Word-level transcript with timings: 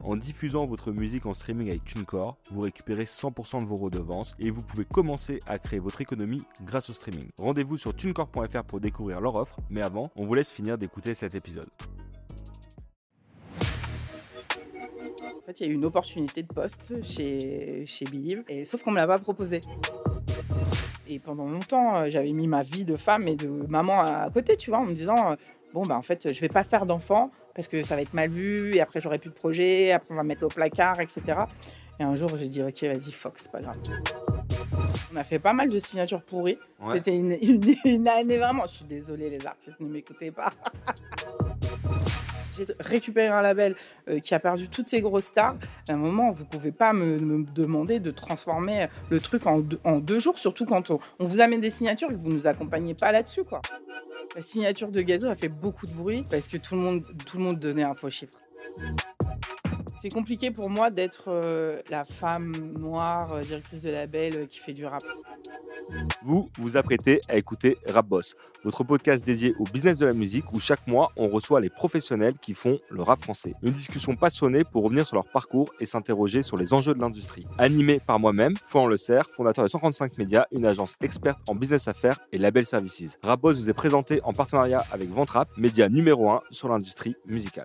en 0.00 0.16
diffusant 0.16 0.66
votre 0.66 0.92
musique 0.92 1.26
en 1.26 1.34
streaming 1.34 1.68
avec 1.68 1.84
TuneCore, 1.84 2.36
vous 2.50 2.60
récupérez 2.60 3.04
100% 3.04 3.62
de 3.62 3.66
vos 3.66 3.76
redevances 3.76 4.34
et 4.38 4.50
vous 4.50 4.62
pouvez 4.62 4.84
commencer 4.84 5.40
à 5.46 5.58
créer 5.58 5.78
votre 5.78 6.00
économie 6.00 6.42
grâce 6.62 6.90
au 6.90 6.92
streaming. 6.92 7.28
Rendez-vous 7.38 7.76
sur 7.76 7.94
tunecore.fr 7.94 8.64
pour 8.64 8.80
découvrir 8.80 9.20
leur 9.20 9.36
offre, 9.36 9.60
mais 9.70 9.82
avant, 9.82 10.10
on 10.16 10.24
vous 10.26 10.34
laisse 10.34 10.50
finir 10.50 10.78
d'écouter 10.78 11.14
cet 11.14 11.34
épisode. 11.34 11.68
En 15.22 15.46
fait, 15.46 15.60
il 15.60 15.66
y 15.66 15.68
a 15.68 15.72
eu 15.72 15.74
une 15.74 15.84
opportunité 15.84 16.42
de 16.42 16.48
poste 16.48 17.02
chez, 17.02 17.84
chez 17.86 18.04
Believe, 18.06 18.44
et 18.48 18.64
sauf 18.64 18.82
qu'on 18.82 18.90
ne 18.90 18.96
me 18.96 19.00
l'a 19.00 19.06
pas 19.06 19.18
proposé. 19.18 19.60
Et 21.06 21.18
pendant 21.18 21.46
longtemps, 21.46 21.96
euh, 21.96 22.06
j'avais 22.08 22.32
mis 22.32 22.46
ma 22.46 22.62
vie 22.62 22.84
de 22.84 22.96
femme 22.96 23.28
et 23.28 23.36
de 23.36 23.48
maman 23.68 24.00
à 24.00 24.30
côté, 24.30 24.56
tu 24.56 24.70
vois, 24.70 24.78
en 24.78 24.86
me 24.86 24.94
disant, 24.94 25.32
euh, 25.32 25.36
bon, 25.74 25.84
bah, 25.84 25.96
en 25.96 26.02
fait, 26.02 26.32
je 26.32 26.40
vais 26.40 26.48
pas 26.48 26.64
faire 26.64 26.86
d'enfant 26.86 27.30
parce 27.54 27.68
que 27.68 27.82
ça 27.82 27.94
va 27.96 28.02
être 28.02 28.14
mal 28.14 28.28
vu, 28.30 28.74
et 28.74 28.80
après, 28.80 29.00
j'aurai 29.00 29.18
plus 29.18 29.30
de 29.30 29.34
projet, 29.34 29.92
après, 29.92 30.08
on 30.12 30.16
va 30.16 30.22
me 30.22 30.28
mettre 30.28 30.44
au 30.44 30.48
placard, 30.48 31.00
etc. 31.00 31.22
Et 32.00 32.02
un 32.02 32.16
jour, 32.16 32.36
j'ai 32.36 32.48
dit, 32.48 32.62
ok, 32.62 32.82
vas-y, 32.84 33.12
Fox, 33.12 33.42
c'est 33.44 33.52
pas 33.52 33.60
grave. 33.60 33.76
On 35.12 35.16
a 35.16 35.22
fait 35.24 35.38
pas 35.38 35.52
mal 35.52 35.68
de 35.68 35.78
signatures 35.78 36.22
pourries. 36.22 36.58
Ouais. 36.80 36.94
C'était 36.96 37.14
une, 37.16 37.32
une- 37.40 37.74
une 37.84 38.08
année 38.08 38.36
vraiment. 38.38 38.64
Je 38.66 38.72
suis 38.76 38.84
désolée, 38.84 39.30
les 39.30 39.46
artistes, 39.46 39.78
ne 39.80 39.86
m'écoutez 39.88 40.30
pas. 40.32 40.52
J'ai 42.56 42.66
récupéré 42.80 43.28
un 43.28 43.42
label 43.42 43.74
euh, 44.10 44.20
qui 44.20 44.34
a 44.34 44.38
perdu 44.38 44.68
toutes 44.68 44.88
ses 44.88 45.00
grosses 45.00 45.26
stars. 45.26 45.56
À 45.88 45.92
un 45.92 45.96
moment, 45.96 46.30
vous 46.30 46.44
pouvez 46.44 46.72
pas 46.72 46.92
me, 46.92 47.44
demander 47.54 48.00
de 48.00 48.10
transformer 48.10 48.88
le 49.10 49.20
truc 49.20 49.46
en 49.46 49.60
deux, 49.60 50.18
jours, 50.18 50.38
surtout 50.38 50.64
quand 50.64 50.90
on, 50.90 50.98
vous 51.18 51.40
amène 51.40 51.60
des 51.60 51.70
signatures 51.70 52.10
et 52.10 52.14
que 52.14 52.18
vous 52.18 52.30
nous 52.30 52.46
accompagnez 52.46 52.94
pas 52.94 53.12
là-dessus, 53.12 53.44
quoi. 53.44 53.60
La 54.36 54.42
signature 54.42 54.90
de 54.90 55.00
Gazo 55.00 55.28
a 55.28 55.34
fait 55.34 55.48
beaucoup 55.48 55.86
de 55.86 55.92
bruit 55.92 56.24
parce 56.30 56.48
que 56.48 56.56
tout 56.56 56.74
le 56.74 56.80
monde, 56.80 57.06
tout 57.26 57.38
le 57.38 57.44
monde 57.44 57.58
donnait 57.58 57.84
un 57.84 57.94
faux 57.94 58.10
chiffre. 58.10 58.32
C'est 60.04 60.10
compliqué 60.10 60.50
pour 60.50 60.68
moi 60.68 60.90
d'être 60.90 61.28
euh, 61.28 61.80
la 61.88 62.04
femme 62.04 62.54
noire, 62.78 63.32
euh, 63.32 63.40
directrice 63.40 63.80
de 63.80 63.88
label 63.88 64.36
euh, 64.36 64.44
qui 64.46 64.58
fait 64.58 64.74
du 64.74 64.84
rap. 64.84 65.02
Vous 66.22 66.50
vous 66.58 66.76
apprêtez 66.76 67.22
à 67.26 67.36
écouter 67.36 67.78
Rap 67.86 68.06
Boss, 68.06 68.34
votre 68.64 68.84
podcast 68.84 69.24
dédié 69.24 69.54
au 69.58 69.64
business 69.64 70.00
de 70.00 70.04
la 70.04 70.12
musique 70.12 70.52
où 70.52 70.60
chaque 70.60 70.86
mois 70.86 71.10
on 71.16 71.28
reçoit 71.28 71.58
les 71.62 71.70
professionnels 71.70 72.34
qui 72.38 72.52
font 72.52 72.80
le 72.90 73.00
rap 73.00 73.18
français. 73.18 73.54
Une 73.62 73.70
discussion 73.70 74.12
passionnée 74.12 74.62
pour 74.62 74.84
revenir 74.84 75.06
sur 75.06 75.16
leur 75.16 75.24
parcours 75.24 75.72
et 75.80 75.86
s'interroger 75.86 76.42
sur 76.42 76.58
les 76.58 76.74
enjeux 76.74 76.92
de 76.92 77.00
l'industrie. 77.00 77.46
Animé 77.56 77.98
par 77.98 78.20
moi-même, 78.20 78.56
Florent 78.66 78.88
Le 78.88 78.98
Cerf, 78.98 79.24
fondateur 79.26 79.64
de 79.64 79.70
135 79.70 80.18
Médias, 80.18 80.44
une 80.52 80.66
agence 80.66 80.96
experte 81.00 81.38
en 81.48 81.54
business 81.54 81.88
affaires 81.88 82.20
et 82.30 82.36
label 82.36 82.66
services. 82.66 83.18
Rap 83.22 83.40
Boss 83.40 83.56
vous 83.56 83.70
est 83.70 83.72
présenté 83.72 84.20
en 84.24 84.34
partenariat 84.34 84.84
avec 84.92 85.08
Ventrap, 85.08 85.48
média 85.56 85.88
numéro 85.88 86.28
1 86.28 86.40
sur 86.50 86.68
l'industrie 86.68 87.16
musicale. 87.24 87.64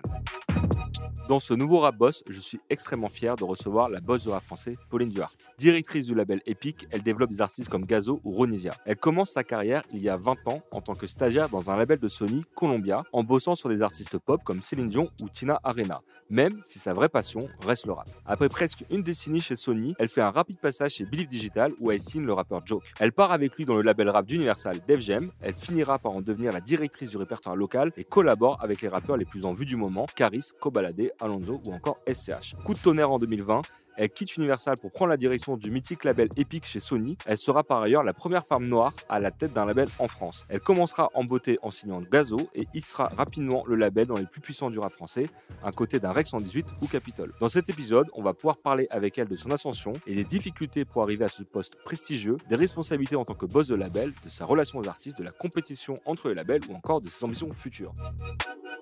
Dans 1.30 1.38
ce 1.38 1.54
nouveau 1.54 1.78
Rap 1.78 1.96
Boss, 1.96 2.24
je 2.28 2.40
suis 2.40 2.58
extrêmement 2.70 3.08
fier 3.08 3.36
de 3.36 3.44
recevoir 3.44 3.88
la 3.88 4.00
boss 4.00 4.24
de 4.24 4.30
rap 4.30 4.42
français, 4.42 4.76
Pauline 4.88 5.10
Duhart. 5.10 5.36
Directrice 5.58 6.06
du 6.06 6.14
label 6.16 6.42
Epic, 6.44 6.88
elle 6.90 7.04
développe 7.04 7.30
des 7.30 7.40
artistes 7.40 7.68
comme 7.68 7.86
Gazo 7.86 8.20
ou 8.24 8.32
Ronisia. 8.32 8.74
Elle 8.84 8.96
commence 8.96 9.30
sa 9.30 9.44
carrière 9.44 9.84
il 9.92 10.02
y 10.02 10.08
a 10.08 10.16
20 10.16 10.48
ans 10.48 10.60
en 10.72 10.80
tant 10.80 10.96
que 10.96 11.06
stagiaire 11.06 11.48
dans 11.48 11.70
un 11.70 11.76
label 11.76 12.00
de 12.00 12.08
Sony, 12.08 12.42
Columbia, 12.56 13.04
en 13.12 13.22
bossant 13.22 13.54
sur 13.54 13.68
des 13.68 13.80
artistes 13.80 14.18
pop 14.18 14.42
comme 14.42 14.60
Céline 14.60 14.88
Dion 14.88 15.08
ou 15.22 15.28
Tina 15.28 15.60
Arena, 15.62 16.00
même 16.30 16.58
si 16.64 16.80
sa 16.80 16.94
vraie 16.94 17.08
passion 17.08 17.48
reste 17.64 17.86
le 17.86 17.92
rap. 17.92 18.08
Après 18.26 18.48
presque 18.48 18.84
une 18.90 19.04
décennie 19.04 19.40
chez 19.40 19.54
Sony, 19.54 19.94
elle 20.00 20.08
fait 20.08 20.22
un 20.22 20.32
rapide 20.32 20.58
passage 20.58 20.94
chez 20.94 21.04
Believe 21.04 21.28
Digital 21.28 21.72
où 21.78 21.92
elle 21.92 22.00
signe 22.00 22.26
le 22.26 22.32
rappeur 22.32 22.66
Joke. 22.66 22.90
Elle 22.98 23.12
part 23.12 23.30
avec 23.30 23.54
lui 23.54 23.64
dans 23.64 23.76
le 23.76 23.82
label 23.82 24.10
rap 24.10 24.26
d'Universal 24.26 24.80
Def 24.88 24.98
Jam, 24.98 25.30
elle 25.40 25.54
finira 25.54 26.00
par 26.00 26.10
en 26.10 26.22
devenir 26.22 26.50
la 26.50 26.60
directrice 26.60 27.10
du 27.10 27.18
répertoire 27.18 27.54
local 27.54 27.92
et 27.96 28.02
collabore 28.02 28.58
avec 28.60 28.82
les 28.82 28.88
rappeurs 28.88 29.16
les 29.16 29.24
plus 29.24 29.44
en 29.44 29.52
vue 29.52 29.64
du 29.64 29.76
moment, 29.76 30.06
Caris, 30.16 30.50
Kobalade, 30.58 31.12
Alonso 31.20 31.60
ou 31.64 31.72
encore 31.72 31.98
SCH. 32.06 32.56
Coup 32.64 32.74
de 32.74 32.78
tonnerre 32.78 33.10
en 33.10 33.18
2020, 33.18 33.62
elle 33.96 34.10
quitte 34.10 34.36
Universal 34.36 34.76
pour 34.80 34.92
prendre 34.92 35.10
la 35.10 35.16
direction 35.16 35.56
du 35.56 35.70
mythique 35.70 36.04
label 36.04 36.28
Epic 36.36 36.64
chez 36.64 36.80
Sony. 36.80 37.16
Elle 37.26 37.38
sera 37.38 37.64
par 37.64 37.82
ailleurs 37.82 38.04
la 38.04 38.14
première 38.14 38.44
femme 38.44 38.66
noire 38.66 38.92
à 39.08 39.20
la 39.20 39.30
tête 39.30 39.52
d'un 39.52 39.64
label 39.64 39.88
en 39.98 40.08
France. 40.08 40.46
Elle 40.48 40.60
commencera 40.60 41.10
en 41.14 41.24
beauté 41.24 41.58
en 41.62 41.70
signant 41.70 42.00
Gazo 42.00 42.38
et 42.54 42.66
hissera 42.74 43.08
rapidement 43.08 43.64
le 43.66 43.76
label 43.76 44.06
dans 44.06 44.16
les 44.16 44.26
plus 44.26 44.40
puissants 44.40 44.70
du 44.70 44.78
rap 44.78 44.92
français, 44.92 45.26
à 45.62 45.72
côté 45.72 46.00
d'un 46.00 46.12
Rex 46.12 46.30
118 46.30 46.66
ou 46.82 46.86
Capitol. 46.86 47.32
Dans 47.40 47.48
cet 47.48 47.68
épisode, 47.68 48.08
on 48.14 48.22
va 48.22 48.34
pouvoir 48.34 48.56
parler 48.58 48.86
avec 48.90 49.18
elle 49.18 49.28
de 49.28 49.36
son 49.36 49.50
ascension 49.50 49.92
et 50.06 50.14
des 50.14 50.24
difficultés 50.24 50.84
pour 50.84 51.02
arriver 51.02 51.24
à 51.24 51.28
ce 51.28 51.42
poste 51.42 51.76
prestigieux, 51.84 52.36
des 52.48 52.56
responsabilités 52.56 53.16
en 53.16 53.24
tant 53.24 53.34
que 53.34 53.46
boss 53.46 53.68
de 53.68 53.74
label, 53.74 54.12
de 54.24 54.28
sa 54.28 54.44
relation 54.44 54.78
aux 54.78 54.88
artistes, 54.88 55.18
de 55.18 55.24
la 55.24 55.32
compétition 55.32 55.94
entre 56.04 56.28
les 56.28 56.34
labels 56.34 56.62
ou 56.68 56.74
encore 56.74 57.00
de 57.00 57.08
ses 57.08 57.24
ambitions 57.24 57.50
futures. 57.52 57.92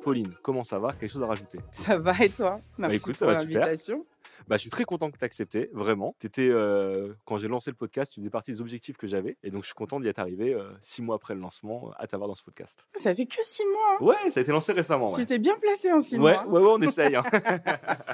Pauline, 0.03 0.33
comment 0.43 0.65
ça 0.65 0.79
va? 0.79 0.93
Quelque 0.93 1.11
chose 1.11 1.23
à 1.23 1.27
rajouter? 1.27 1.59
Ça 1.71 1.99
va 1.99 2.15
et 2.23 2.29
toi? 2.29 2.61
Merci 2.79 2.97
écoute, 2.97 3.17
ça 3.17 3.27
pour 3.27 3.35
l'invitation. 3.35 4.05
Bah, 4.47 4.57
je 4.57 4.63
suis 4.63 4.71
très 4.71 4.85
content 4.85 5.11
que 5.11 5.19
tu 5.19 5.25
accepté, 5.25 5.69
vraiment. 5.73 6.15
T'étais, 6.19 6.49
euh, 6.49 7.13
quand 7.25 7.37
j'ai 7.39 7.49
lancé 7.49 7.71
le 7.71 7.77
podcast, 7.77 8.13
tu 8.15 8.21
faisais 8.21 8.31
partie 8.31 8.53
des 8.53 8.61
objectifs 8.61 8.97
que 8.97 9.07
j'avais. 9.07 9.37
Et 9.43 9.51
donc, 9.51 9.63
je 9.63 9.67
suis 9.67 9.75
content 9.75 10.01
d'y 10.01 10.09
être 10.09 10.19
arrivé 10.21 10.55
euh, 10.55 10.71
six 10.81 11.03
mois 11.03 11.17
après 11.17 11.35
le 11.35 11.41
lancement 11.41 11.91
à 11.99 12.07
t'avoir 12.07 12.29
dans 12.29 12.35
ce 12.35 12.43
podcast. 12.45 12.87
Ça 12.95 13.15
fait 13.15 13.27
que 13.27 13.43
six 13.43 13.65
mois. 13.65 13.97
hein. 14.01 14.05
Ouais, 14.25 14.31
ça 14.31 14.41
a 14.41 14.43
été 14.43 14.53
lancé 14.53 14.73
récemment. 14.73 15.13
Tu 15.13 15.27
t'es 15.27 15.39
bien 15.39 15.57
placé 15.59 15.93
en 15.93 16.01
six 16.01 16.17
ouais, 16.19 16.33
mois. 16.35 16.47
ouais, 16.47 16.61
ouais, 16.61 16.73
on 16.79 16.83
essaye. 16.83 17.17
hein. 17.17 17.23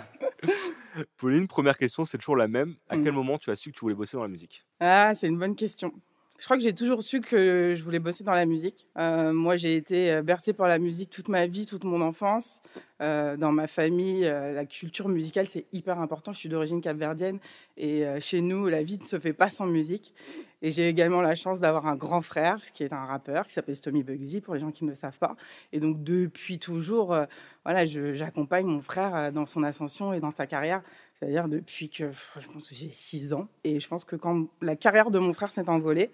Pauline, 1.17 1.49
première 1.49 1.77
question, 1.77 2.05
c'est 2.05 2.19
toujours 2.19 2.37
la 2.37 2.49
même. 2.49 2.77
À 2.89 2.97
Mm. 2.97 3.03
quel 3.05 3.13
moment 3.13 3.39
tu 3.39 3.51
as 3.51 3.57
su 3.57 3.71
que 3.73 3.77
tu 3.77 3.81
voulais 3.81 3.95
bosser 3.95 4.17
dans 4.17 4.23
la 4.23 4.29
musique? 4.29 4.65
Ah, 4.81 5.13
c'est 5.15 5.27
une 5.27 5.39
bonne 5.39 5.57
question. 5.57 5.93
Je 6.37 6.47
crois 6.47 6.57
que 6.57 6.65
j'ai 6.65 6.75
toujours 6.75 7.03
su 7.03 7.21
que 7.21 7.75
je 7.77 7.83
voulais 7.85 8.01
bosser 8.01 8.25
dans 8.25 8.33
la 8.33 8.45
musique. 8.45 8.89
Euh, 8.99 9.33
moi, 9.33 9.55
j'ai 9.55 9.77
été 9.77 10.11
euh, 10.11 10.23
bercée 10.23 10.53
par 10.53 10.67
la 10.67 10.81
musique 10.81 11.09
toute 11.09 11.29
ma 11.29 11.47
vie, 11.47 11.65
toute 11.65 11.85
mon 11.85 12.01
enfance. 12.01 12.61
Euh, 13.01 13.37
dans 13.37 13.53
ma 13.53 13.69
famille, 13.69 14.23
la 14.23 14.65
culture 14.65 15.09
musicale, 15.09 15.47
c'est 15.47 15.67
hyper 15.73 16.01
important. 16.01 16.33
Je 16.33 16.39
suis 16.39 16.49
d'origine 16.49 16.81
capverdienne 16.81 17.39
et 17.77 18.05
chez 18.21 18.41
nous, 18.41 18.67
la 18.67 18.83
vie 18.83 18.99
ne 18.99 19.07
se 19.07 19.19
fait 19.19 19.33
pas 19.33 19.51
sans 19.51 19.67
musique. 19.67 20.15
Et 20.63 20.71
j'ai 20.71 20.89
également 20.89 21.21
la 21.21 21.35
chance 21.35 21.61
d'avoir 21.61 21.87
un 21.87 21.97
grand 21.97 22.23
frère 22.23 22.61
qui 22.73 22.85
est 22.85 22.93
un 22.93 23.05
rappeur, 23.05 23.47
qui 23.47 23.53
s'appelle 23.53 23.77
Stomy 23.77 24.03
Bugsy, 24.03 24.41
pour 24.41 24.55
les 24.55 24.61
gens 24.61 24.71
qui 24.71 24.85
ne 24.85 24.91
le 24.91 24.95
savent 24.95 25.19
pas. 25.19 25.37
Et 25.73 25.81
donc, 25.81 26.03
depuis 26.03 26.59
toujours, 26.59 27.17
voilà, 27.65 27.85
j'accompagne 27.85 28.67
mon 28.67 28.81
frère 28.81 29.33
dans 29.33 29.45
son 29.45 29.63
ascension 29.63 30.13
et 30.13 30.21
dans 30.21 30.31
sa 30.31 30.47
carrière. 30.47 30.83
C'est-à-dire 31.19 31.49
depuis 31.49 31.89
que 31.89 32.11
je 32.13 32.47
pense 32.53 32.69
que 32.69 32.75
j'ai 32.75 32.91
6 32.91 33.33
ans. 33.33 33.49
Et 33.65 33.81
je 33.81 33.89
pense 33.89 34.05
que 34.05 34.17
quand 34.17 34.49
la 34.61 34.77
carrière 34.77 35.11
de 35.11 35.19
mon 35.19 35.33
frère 35.33 35.53
s'est 35.53 35.69
envolée, 35.69 36.11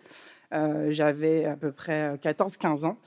j'avais 0.52 1.44
à 1.44 1.56
peu 1.56 1.72
près 1.72 2.16
14-15 2.16 2.84
ans, 2.84 2.98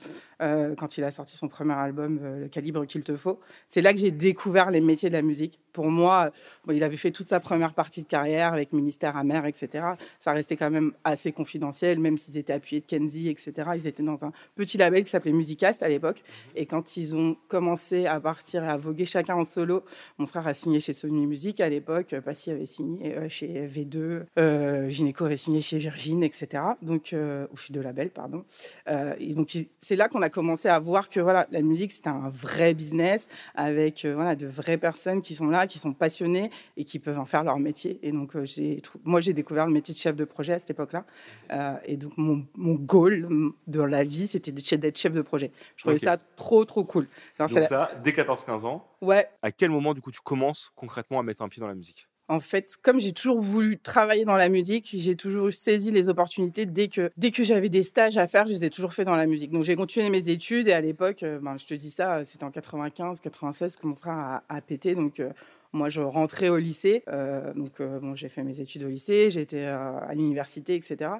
euh, 0.42 0.74
quand 0.74 0.98
il 0.98 1.04
a 1.04 1.10
sorti 1.10 1.36
son 1.36 1.48
premier 1.48 1.74
album, 1.74 2.18
euh, 2.22 2.40
Le 2.40 2.48
calibre 2.48 2.84
qu'il 2.86 3.02
te 3.02 3.16
faut. 3.16 3.40
C'est 3.68 3.82
là 3.82 3.92
que 3.92 4.00
j'ai 4.00 4.10
découvert 4.10 4.70
les 4.70 4.80
métiers 4.80 5.08
de 5.08 5.14
la 5.14 5.22
musique. 5.22 5.60
Pour 5.72 5.90
moi, 5.90 6.30
bon, 6.64 6.72
il 6.72 6.82
avait 6.84 6.96
fait 6.96 7.10
toute 7.10 7.28
sa 7.28 7.40
première 7.40 7.74
partie 7.74 8.02
de 8.02 8.06
carrière 8.06 8.52
avec 8.52 8.72
Ministère 8.72 9.16
amer, 9.16 9.46
etc. 9.46 9.84
Ça 10.20 10.32
restait 10.32 10.56
quand 10.56 10.70
même 10.70 10.92
assez 11.02 11.32
confidentiel, 11.32 11.98
même 11.98 12.16
s'ils 12.16 12.36
étaient 12.36 12.52
appuyés 12.52 12.80
de 12.80 12.86
Kenzie, 12.86 13.28
etc. 13.28 13.52
Ils 13.74 13.86
étaient 13.86 14.02
dans 14.02 14.24
un 14.24 14.32
petit 14.54 14.78
label 14.78 15.04
qui 15.04 15.10
s'appelait 15.10 15.32
Musicast 15.32 15.82
à 15.82 15.88
l'époque. 15.88 16.22
Et 16.54 16.66
quand 16.66 16.96
ils 16.96 17.16
ont 17.16 17.36
commencé 17.48 18.06
à 18.06 18.20
partir 18.20 18.64
et 18.64 18.68
à 18.68 18.76
voguer 18.76 19.04
chacun 19.04 19.34
en 19.34 19.44
solo, 19.44 19.84
mon 20.18 20.26
frère 20.26 20.46
a 20.46 20.54
signé 20.54 20.80
chez 20.80 20.94
Sony 20.94 21.26
Music 21.26 21.60
à 21.60 21.68
l'époque, 21.68 22.14
Passy 22.24 22.50
avait 22.50 22.66
signé 22.66 23.16
euh, 23.16 23.28
chez 23.28 23.66
V2, 23.66 24.22
euh, 24.38 24.90
Gynéco 24.90 25.24
avait 25.24 25.36
signé 25.36 25.60
chez 25.60 25.78
Virgin, 25.78 26.22
etc. 26.22 26.62
Donc, 26.82 27.12
euh, 27.12 27.33
ou 27.52 27.56
chez 27.56 27.72
De 27.72 27.80
Label, 27.80 28.10
pardon. 28.10 28.44
Euh, 28.88 29.14
et 29.18 29.34
donc, 29.34 29.56
c'est 29.80 29.96
là 29.96 30.08
qu'on 30.08 30.22
a 30.22 30.30
commencé 30.30 30.68
à 30.68 30.78
voir 30.78 31.08
que 31.08 31.20
voilà, 31.20 31.46
la 31.50 31.62
musique, 31.62 31.92
c'était 31.92 32.08
un 32.08 32.28
vrai 32.28 32.74
business 32.74 33.28
avec 33.54 34.04
euh, 34.04 34.14
voilà, 34.14 34.34
de 34.34 34.46
vraies 34.46 34.78
personnes 34.78 35.22
qui 35.22 35.34
sont 35.34 35.46
là, 35.46 35.66
qui 35.66 35.78
sont 35.78 35.92
passionnées 35.92 36.50
et 36.76 36.84
qui 36.84 36.98
peuvent 36.98 37.18
en 37.18 37.24
faire 37.24 37.44
leur 37.44 37.58
métier. 37.58 37.98
Et 38.02 38.12
donc, 38.12 38.36
euh, 38.36 38.44
j'ai 38.44 38.82
moi, 39.04 39.20
j'ai 39.20 39.32
découvert 39.32 39.66
le 39.66 39.72
métier 39.72 39.94
de 39.94 39.98
chef 39.98 40.16
de 40.16 40.24
projet 40.24 40.54
à 40.54 40.58
cette 40.58 40.70
époque-là. 40.70 41.04
Euh, 41.52 41.76
et 41.84 41.96
donc, 41.96 42.16
mon, 42.16 42.46
mon 42.54 42.74
goal 42.74 43.28
dans 43.66 43.86
la 43.86 44.04
vie, 44.04 44.26
c'était 44.26 44.52
de 44.52 44.76
d'être 44.76 44.98
chef 44.98 45.12
de 45.12 45.22
projet. 45.22 45.52
Je 45.76 45.84
trouvais 45.84 45.98
ça 45.98 46.16
trop, 46.36 46.64
trop 46.64 46.84
cool. 46.84 47.06
C'est 47.38 47.54
Donc 47.54 47.64
ça, 47.64 47.90
dès 48.02 48.10
14-15 48.10 48.64
ans. 48.64 48.86
Ouais, 49.00 49.28
À 49.42 49.52
quel 49.52 49.70
moment, 49.70 49.94
du 49.94 50.00
coup, 50.00 50.10
tu 50.10 50.20
commences 50.20 50.72
concrètement 50.74 51.20
à 51.20 51.22
mettre 51.22 51.42
un 51.42 51.48
pied 51.48 51.60
dans 51.60 51.68
la 51.68 51.74
musique? 51.74 52.08
En 52.28 52.40
fait, 52.40 52.76
comme 52.80 52.98
j'ai 52.98 53.12
toujours 53.12 53.40
voulu 53.40 53.78
travailler 53.78 54.24
dans 54.24 54.36
la 54.36 54.48
musique, 54.48 54.90
j'ai 54.94 55.14
toujours 55.14 55.52
saisi 55.52 55.90
les 55.90 56.08
opportunités 56.08 56.64
dès 56.64 56.88
que, 56.88 57.10
dès 57.16 57.30
que 57.30 57.42
j'avais 57.42 57.68
des 57.68 57.82
stages 57.82 58.16
à 58.16 58.26
faire, 58.26 58.46
je 58.46 58.52
les 58.52 58.64
ai 58.64 58.70
toujours 58.70 58.94
fait 58.94 59.04
dans 59.04 59.16
la 59.16 59.26
musique. 59.26 59.50
Donc 59.50 59.64
j'ai 59.64 59.76
continué 59.76 60.08
mes 60.08 60.30
études 60.30 60.68
et 60.68 60.72
à 60.72 60.80
l'époque, 60.80 61.22
euh, 61.22 61.38
ben, 61.40 61.56
je 61.58 61.66
te 61.66 61.74
dis 61.74 61.90
ça, 61.90 62.24
c'était 62.24 62.44
en 62.44 62.50
95, 62.50 63.20
96 63.20 63.76
que 63.76 63.86
mon 63.86 63.94
frère 63.94 64.40
a, 64.48 64.60
pété. 64.62 64.94
Donc 64.94 65.20
euh, 65.20 65.30
moi, 65.74 65.90
je 65.90 66.00
rentrais 66.00 66.48
au 66.48 66.56
lycée. 66.56 67.02
Euh, 67.08 67.52
donc 67.52 67.82
bon, 67.82 68.14
j'ai 68.14 68.30
fait 68.30 68.42
mes 68.42 68.60
études 68.60 68.84
au 68.84 68.88
lycée, 68.88 69.30
j'ai 69.30 69.42
été 69.42 69.66
à 69.66 70.12
l'université, 70.14 70.76
etc 70.76 71.10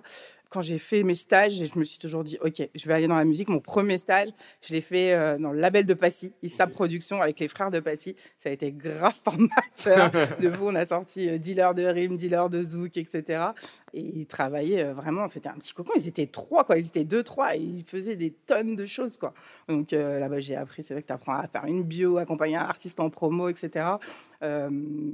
quand 0.54 0.62
j'ai 0.62 0.78
fait 0.78 1.02
mes 1.02 1.16
stages, 1.16 1.54
je 1.54 1.78
me 1.80 1.82
suis 1.82 1.98
toujours 1.98 2.22
dit, 2.22 2.38
OK, 2.40 2.62
je 2.72 2.86
vais 2.86 2.94
aller 2.94 3.08
dans 3.08 3.16
la 3.16 3.24
musique. 3.24 3.48
Mon 3.48 3.58
premier 3.58 3.98
stage, 3.98 4.28
je 4.62 4.72
l'ai 4.72 4.82
fait 4.82 5.12
euh, 5.12 5.36
dans 5.36 5.50
le 5.50 5.58
label 5.58 5.84
de 5.84 5.94
Passy, 5.94 6.32
Issa 6.44 6.68
Production, 6.68 7.20
avec 7.20 7.40
les 7.40 7.48
frères 7.48 7.72
de 7.72 7.80
Passy. 7.80 8.14
Ça 8.38 8.50
a 8.50 8.52
été 8.52 8.70
grave 8.70 9.18
formateur. 9.24 10.12
de 10.40 10.48
vous, 10.48 10.68
on 10.68 10.74
a 10.76 10.86
sorti 10.86 11.28
euh, 11.28 11.38
dealer 11.38 11.74
de 11.74 11.82
rime, 11.82 12.16
dealer 12.16 12.48
de 12.48 12.62
zouk, 12.62 12.96
etc. 12.96 13.46
Et 13.94 14.00
ils 14.00 14.26
travaillaient 14.26 14.84
euh, 14.84 14.94
vraiment, 14.94 15.26
c'était 15.26 15.48
un 15.48 15.54
petit 15.54 15.74
cocon. 15.74 15.92
Ils 15.96 16.06
étaient 16.06 16.28
trois, 16.28 16.62
quoi. 16.62 16.78
Ils 16.78 16.86
étaient 16.86 17.02
deux, 17.02 17.24
trois, 17.24 17.56
et 17.56 17.58
ils 17.58 17.84
faisaient 17.84 18.14
des 18.14 18.30
tonnes 18.30 18.76
de 18.76 18.86
choses, 18.86 19.18
quoi. 19.18 19.34
Donc 19.66 19.90
là-bas, 19.90 20.38
j'ai 20.38 20.54
appris, 20.54 20.84
c'est 20.84 20.94
vrai 20.94 21.02
que 21.02 21.08
tu 21.08 21.12
apprends 21.12 21.34
à 21.34 21.48
faire 21.48 21.64
une 21.64 21.82
bio, 21.82 22.18
accompagner 22.18 22.56
un 22.56 22.60
artiste 22.60 23.00
en 23.00 23.10
promo, 23.10 23.48
etc. 23.48 23.86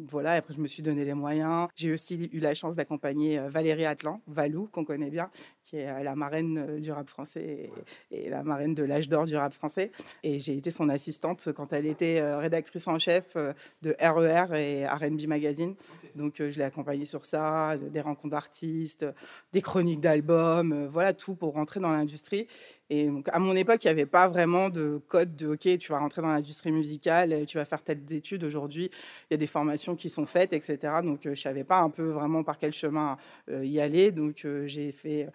voilà, 0.08 0.32
après, 0.32 0.54
je 0.54 0.60
me 0.60 0.66
suis 0.66 0.82
donné 0.82 1.04
les 1.04 1.14
moyens. 1.14 1.68
J'ai 1.76 1.92
aussi 1.92 2.28
eu 2.32 2.40
la 2.40 2.54
chance 2.54 2.76
d'accompagner 2.76 3.38
Valérie 3.48 3.86
Atlan, 3.86 4.20
Valou, 4.26 4.68
qu'on 4.72 4.84
connaît 4.84 5.10
bien, 5.10 5.30
qui 5.70 5.76
est 5.76 5.88
euh, 5.88 6.02
la 6.02 6.16
marraine 6.16 6.58
euh, 6.58 6.80
du 6.80 6.90
rap 6.90 7.08
français 7.08 7.70
et, 8.10 8.28
la 8.28 8.42
marraine 8.42 8.74
de 8.74 8.82
l'âge 8.82 9.08
d'or 9.08 9.24
du 9.24 9.36
rap 9.36 9.52
français. 9.52 9.92
Et 10.22 10.40
j'ai 10.40 10.56
été 10.56 10.70
son 10.70 10.88
assistante 10.88 11.48
quand 11.54 11.72
elle 11.72 11.86
était 11.86 12.20
euh, 12.20 12.38
rédactrice 12.38 12.88
en 12.88 12.98
chef 12.98 13.36
de 13.82 13.96
RER 14.00 14.52
e 14.52 14.56
et 14.56 14.86
RB 14.86 15.26
Magazine. 15.26 15.74
Donc 16.16 16.36
je 16.38 16.58
l'ai 16.58 16.64
accompagnée 16.64 17.04
sur 17.04 17.24
ça, 17.24 17.76
des 17.76 18.00
rencontres 18.00 18.30
d'artistes, 18.30 19.06
des 19.52 19.62
chroniques 19.62 20.00
d'albums, 20.00 20.86
voilà 20.86 21.12
tout 21.12 21.34
pour 21.34 21.54
rentrer 21.54 21.80
dans 21.80 21.92
l'industrie. 21.92 22.46
Et 22.90 23.06
donc, 23.06 23.28
à 23.32 23.38
mon 23.38 23.54
époque, 23.56 23.82
il 23.84 23.86
n'y 23.86 23.92
avait 23.92 24.06
pas 24.06 24.28
vraiment 24.28 24.68
de 24.68 25.00
code 25.08 25.36
de 25.36 25.48
OK, 25.48 25.78
tu 25.78 25.92
vas 25.92 25.98
rentrer 25.98 26.22
dans 26.22 26.32
l'industrie 26.32 26.72
musicale, 26.72 27.44
tu 27.46 27.56
vas 27.56 27.64
faire 27.64 27.82
telle 27.82 28.00
étude. 28.10 28.44
Aujourd'hui, 28.44 28.90
il 29.30 29.32
y 29.32 29.34
a 29.34 29.38
des 29.38 29.46
formations 29.46 29.96
qui 29.96 30.10
sont 30.10 30.26
faites, 30.26 30.52
etc. 30.52 30.78
Donc, 31.02 31.20
je 31.24 31.30
ne 31.30 31.34
savais 31.34 31.64
pas 31.64 31.78
un 31.78 31.90
peu 31.90 32.10
vraiment 32.10 32.42
par 32.42 32.58
quel 32.58 32.72
chemin 32.72 33.16
y 33.48 33.80
aller. 33.80 34.10
Donc, 34.10 34.46
j'ai 34.66 34.92
fait 34.92 35.28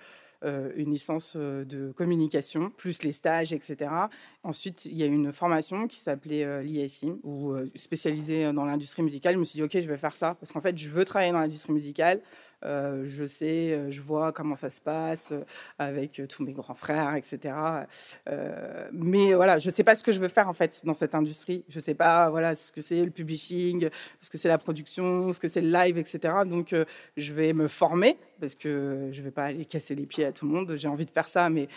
euh, 0.46 0.72
une 0.75 0.92
licence 0.92 1.34
euh, 1.38 1.66
de 1.66 1.92
communication, 1.94 2.69
plus 2.69 3.02
les 3.04 3.13
stages, 3.13 3.52
etc. 3.52 3.90
Ensuite, 4.44 4.86
il 4.86 4.96
y 4.96 5.02
a 5.02 5.07
une 5.07 5.31
formation 5.31 5.88
qui 5.88 5.98
s'appelait 5.98 6.44
euh, 6.44 6.62
l'ISI, 6.62 7.13
ou 7.24 7.56
spécialisée 7.74 8.52
dans 8.54 8.66
l'industrie 8.66 9.02
musicale. 9.02 9.34
Je 9.34 9.40
me 9.40 9.46
suis 9.46 9.57
dit, 9.57 9.63
OK, 9.63 9.72
je 9.74 9.90
vais 9.90 9.98
faire 9.98 10.16
ça, 10.16 10.36
parce 10.40 10.52
qu'en 10.52 10.62
fait, 10.62 10.78
je 10.78 10.90
veux 10.90 11.04
travailler 11.04 11.31
dans 11.31 11.40
l'industrie 11.40 11.74
musicale. 11.74 12.22
Euh, 12.63 13.04
je 13.06 13.25
sais, 13.25 13.72
euh, 13.72 13.92
je 13.92 14.02
vois 14.02 14.31
comment 14.31 14.56
ça 14.56 14.69
se 14.69 14.81
passe 14.81 15.31
euh, 15.31 15.44
avec 15.78 16.22
tous 16.30 16.44
mes 16.44 16.54
grands 16.54 16.74
frères, 16.74 17.16
etc. 17.16 17.54
mais 18.92 19.34
voilà, 19.34 19.60
je 19.60 19.68
ne 19.68 19.74
sais 19.74 19.84
pas 19.84 19.96
ce 19.96 20.04
que 20.04 20.12
je 20.12 20.19
veux 20.19 20.28
faire 20.28 20.50
en 20.50 20.54
fait 20.54 20.81
dans 20.84 20.94
cette 20.94 21.16
industrie. 21.16 21.63
Je 21.69 21.80
ne 21.80 21.84
sais 21.84 21.94
pas 21.94 22.30
voilà, 22.30 22.56
ce 22.56 22.72
que 22.72 22.81
c'est 22.81 23.04
le 23.04 23.12
publishing, 23.12 23.90
ce 24.19 24.30
que 24.30 24.38
c'est 24.38 24.48
la 24.48 24.57
production, 24.57 25.34
ce 25.34 25.40
que 25.40 25.48
c'est 25.48 25.62
le 25.62 25.72
live, 25.72 25.98
etc. 25.98 26.34
Donc 26.46 26.75
je 27.18 27.34
vais 27.34 27.54
me 27.54 27.68
former 27.68 28.18
parce 28.40 28.56
que 28.56 29.10
je 29.12 29.20
ne 29.20 29.26
vais 29.26 29.32
pas 29.32 29.46
aller 29.46 29.66
casser 29.66 29.96
les 29.96 30.06
pieds 30.06 30.26
à 30.26 30.32
tout 30.32 30.46
le 30.46 30.52
monde. 30.52 30.76
J'ai 30.76 30.88
envie 30.88 31.06
de 31.06 31.12
faire 31.12 31.28
ça, 31.28 31.50
mais 31.50 31.68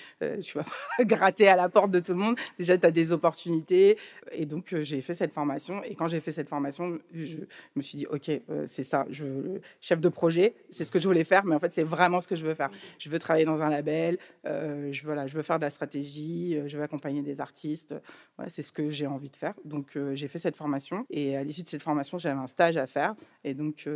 tu 0.42 0.56
vas 0.56 0.64
pas 0.64 1.04
gratter 1.04 1.48
à 1.48 1.56
la 1.56 1.68
porte 1.68 1.90
de 1.90 2.00
tout 2.00 2.12
le 2.12 2.18
monde. 2.18 2.36
Déjà, 2.58 2.76
tu 2.76 2.86
as 2.86 2.90
des 2.90 3.12
opportunités. 3.12 3.98
Et 4.32 4.46
donc, 4.46 4.74
j'ai 4.82 5.00
fait 5.00 5.14
cette 5.14 5.32
formation. 5.32 5.82
Et 5.84 5.94
quand 5.94 6.08
j'ai 6.08 6.20
fait 6.20 6.32
cette 6.32 6.48
formation, 6.48 6.98
je 7.12 7.38
me 7.76 7.82
suis 7.82 7.98
dit, 7.98 8.06
OK, 8.06 8.30
c'est 8.66 8.84
ça, 8.84 9.06
je, 9.10 9.58
chef 9.80 10.00
de 10.00 10.08
projet, 10.08 10.54
c'est 10.70 10.84
ce 10.84 10.92
que 10.92 10.98
je 10.98 11.06
voulais 11.06 11.24
faire, 11.24 11.44
mais 11.44 11.54
en 11.54 11.60
fait, 11.60 11.72
c'est 11.72 11.82
vraiment 11.82 12.20
ce 12.20 12.28
que 12.28 12.36
je 12.36 12.46
veux 12.46 12.54
faire. 12.54 12.70
Je 12.98 13.08
veux 13.08 13.18
travailler 13.18 13.44
dans 13.44 13.60
un 13.60 13.70
label, 13.70 14.18
euh, 14.46 14.92
je, 14.92 15.04
voilà, 15.04 15.26
je 15.26 15.34
veux 15.34 15.42
faire 15.42 15.58
de 15.58 15.64
la 15.64 15.70
stratégie, 15.70 16.56
euh, 16.56 16.68
je 16.68 16.76
veux 16.76 16.82
accompagner 16.82 17.22
des 17.22 17.40
artistes. 17.40 17.94
Voilà, 18.36 18.50
c'est 18.50 18.62
ce 18.62 18.72
que 18.72 18.90
j'ai 18.90 19.06
envie 19.06 19.30
de 19.30 19.36
faire. 19.36 19.54
Donc, 19.64 19.96
euh, 19.96 20.14
j'ai 20.14 20.28
fait 20.28 20.38
cette 20.38 20.56
formation. 20.56 21.06
Et 21.10 21.36
à 21.36 21.44
l'issue 21.44 21.62
de 21.62 21.68
cette 21.68 21.82
formation, 21.82 22.18
j'avais 22.18 22.38
un 22.38 22.46
stage 22.46 22.76
à 22.76 22.86
faire. 22.86 23.14
Et 23.44 23.54
donc, 23.54 23.88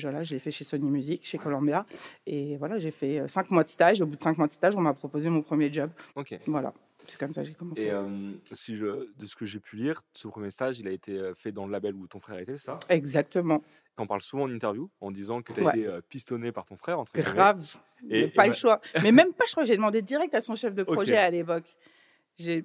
voilà, 0.00 0.22
je 0.22 0.34
l'ai 0.34 0.40
fait 0.40 0.50
chez 0.50 0.64
Sony 0.64 0.90
Music, 0.90 1.20
chez 1.24 1.38
Columbia. 1.38 1.86
Et 2.26 2.56
voilà, 2.56 2.78
j'ai 2.78 2.90
fait 2.90 3.26
cinq 3.28 3.50
mois 3.50 3.64
de 3.64 3.68
stage. 3.68 4.00
Au 4.00 4.06
bout 4.06 4.16
de 4.16 4.22
cinq 4.22 4.38
mois 4.38 4.46
de 4.46 4.52
stage, 4.52 4.74
on 4.76 4.80
m'a 4.80 4.94
proposé 4.94 5.30
mon 5.30 5.42
premier 5.42 5.72
job. 5.72 5.90
Ok. 6.14 6.38
Voilà. 6.46 6.72
C'est 7.06 7.18
comme 7.18 7.32
ça 7.32 7.42
que 7.42 7.48
j'ai 7.48 7.54
commencé. 7.54 7.86
Et 7.86 8.54
si 8.54 8.76
je, 8.76 9.08
de 9.16 9.26
ce 9.26 9.36
que 9.36 9.46
j'ai 9.46 9.60
pu 9.60 9.76
lire, 9.76 10.02
ce 10.12 10.26
premier 10.26 10.50
stage, 10.50 10.80
il 10.80 10.88
a 10.88 10.90
été 10.90 11.32
fait 11.34 11.52
dans 11.52 11.66
le 11.66 11.72
label 11.72 11.94
où 11.94 12.06
ton 12.08 12.18
frère 12.18 12.38
était, 12.38 12.58
ça? 12.58 12.80
Exactement. 12.88 13.60
Tu 13.96 14.02
en 14.02 14.06
parles 14.06 14.22
souvent 14.22 14.44
en 14.44 14.50
interview 14.50 14.90
en 15.00 15.10
disant 15.10 15.40
que 15.40 15.52
tu 15.52 15.66
as 15.66 15.76
été 15.76 15.88
pistonné 16.08 16.52
par 16.52 16.64
ton 16.64 16.76
frère. 16.76 16.98
Entre 16.98 17.12
Grave. 17.20 17.76
Et, 18.10 18.28
pas 18.28 18.46
le 18.46 18.52
choix. 18.52 18.80
Mais 19.02 19.12
même 19.12 19.32
pas, 19.32 19.44
je 19.46 19.52
crois 19.52 19.62
que 19.62 19.68
j'ai 19.68 19.76
demandé 19.76 20.02
direct 20.02 20.34
à 20.34 20.40
son 20.40 20.54
chef 20.54 20.74
de 20.74 20.82
projet 20.82 21.16
à 21.16 21.30
l'époque 21.30 21.76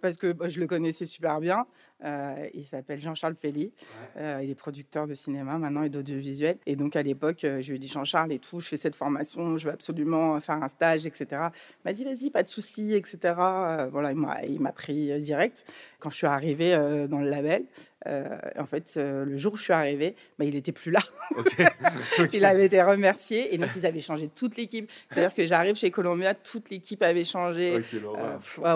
parce 0.02 0.18
que 0.18 0.32
bah, 0.32 0.50
je 0.50 0.60
le 0.60 0.68
connaissais 0.68 1.06
super 1.06 1.40
bien. 1.40 1.66
Euh, 2.04 2.48
il 2.54 2.66
s'appelle 2.66 3.00
Jean-Charles 3.00 3.36
Félix. 3.36 3.74
Euh, 4.18 4.42
il 4.44 4.50
est 4.50 4.56
producteur 4.56 5.08
de 5.08 5.14
cinéma 5.14 5.58
maintenant 5.58 5.84
et 5.84 5.90
d'audiovisuel. 5.90 6.58
Et 6.66 6.76
donc 6.76 6.96
à 6.96 7.04
l'époque, 7.04 7.44
euh, 7.44 7.62
je 7.62 7.70
lui 7.70 7.76
ai 7.76 7.80
dit 7.80 7.88
Jean-Charles 7.88 8.32
et 8.32 8.40
tout, 8.40 8.60
je 8.60 8.68
fais 8.68 8.78
cette 8.78 8.96
formation, 8.96 9.58
je 9.58 9.68
veux 9.68 9.74
absolument 9.74 10.40
faire 10.40 10.62
un 10.62 10.68
stage, 10.68 11.06
etc. 11.06 11.26
Il 11.32 11.86
m'a 11.86 11.94
dit 11.94 12.04
vas-y, 12.04 12.30
pas 12.32 12.44
de 12.44 12.50
souci, 12.50 12.94
etc. 12.94 13.18
voilà, 13.92 14.14
il 14.48 14.60
m'a 14.60 14.72
pris 14.72 15.20
direct. 15.22 15.66
Quand 16.00 16.10
je 16.10 16.16
suis 16.16 16.28
arrivée 16.28 16.76
dans 17.10 17.20
le 17.20 17.30
label, 17.30 17.66
en 18.06 18.66
fait, 18.66 18.94
le 18.96 19.38
jour 19.38 19.54
où 19.54 19.58
je 19.58 19.64
suis 19.64 19.74
arrivée, 19.74 20.16
bah, 20.38 20.46
il 20.46 20.54
n'était 20.54 20.72
plus 20.72 20.92
là. 20.92 21.02
il 22.34 22.46
avait 22.46 22.66
été 22.66 22.82
remercié 22.82 23.54
et 23.54 23.58
donc 23.58 23.70
ils 23.76 23.86
avaient 23.86 24.00
changé 24.00 24.28
toute 24.28 24.58
l'équipe. 24.58 24.90
C'est-à-dire 25.10 25.34
que 25.34 25.46
j'arrive 25.46 25.76
chez 25.76 25.92
Columbia, 25.92 26.34
toute 26.34 26.70
l'équipe 26.70 27.02
avait 27.04 27.24
changé. 27.24 27.80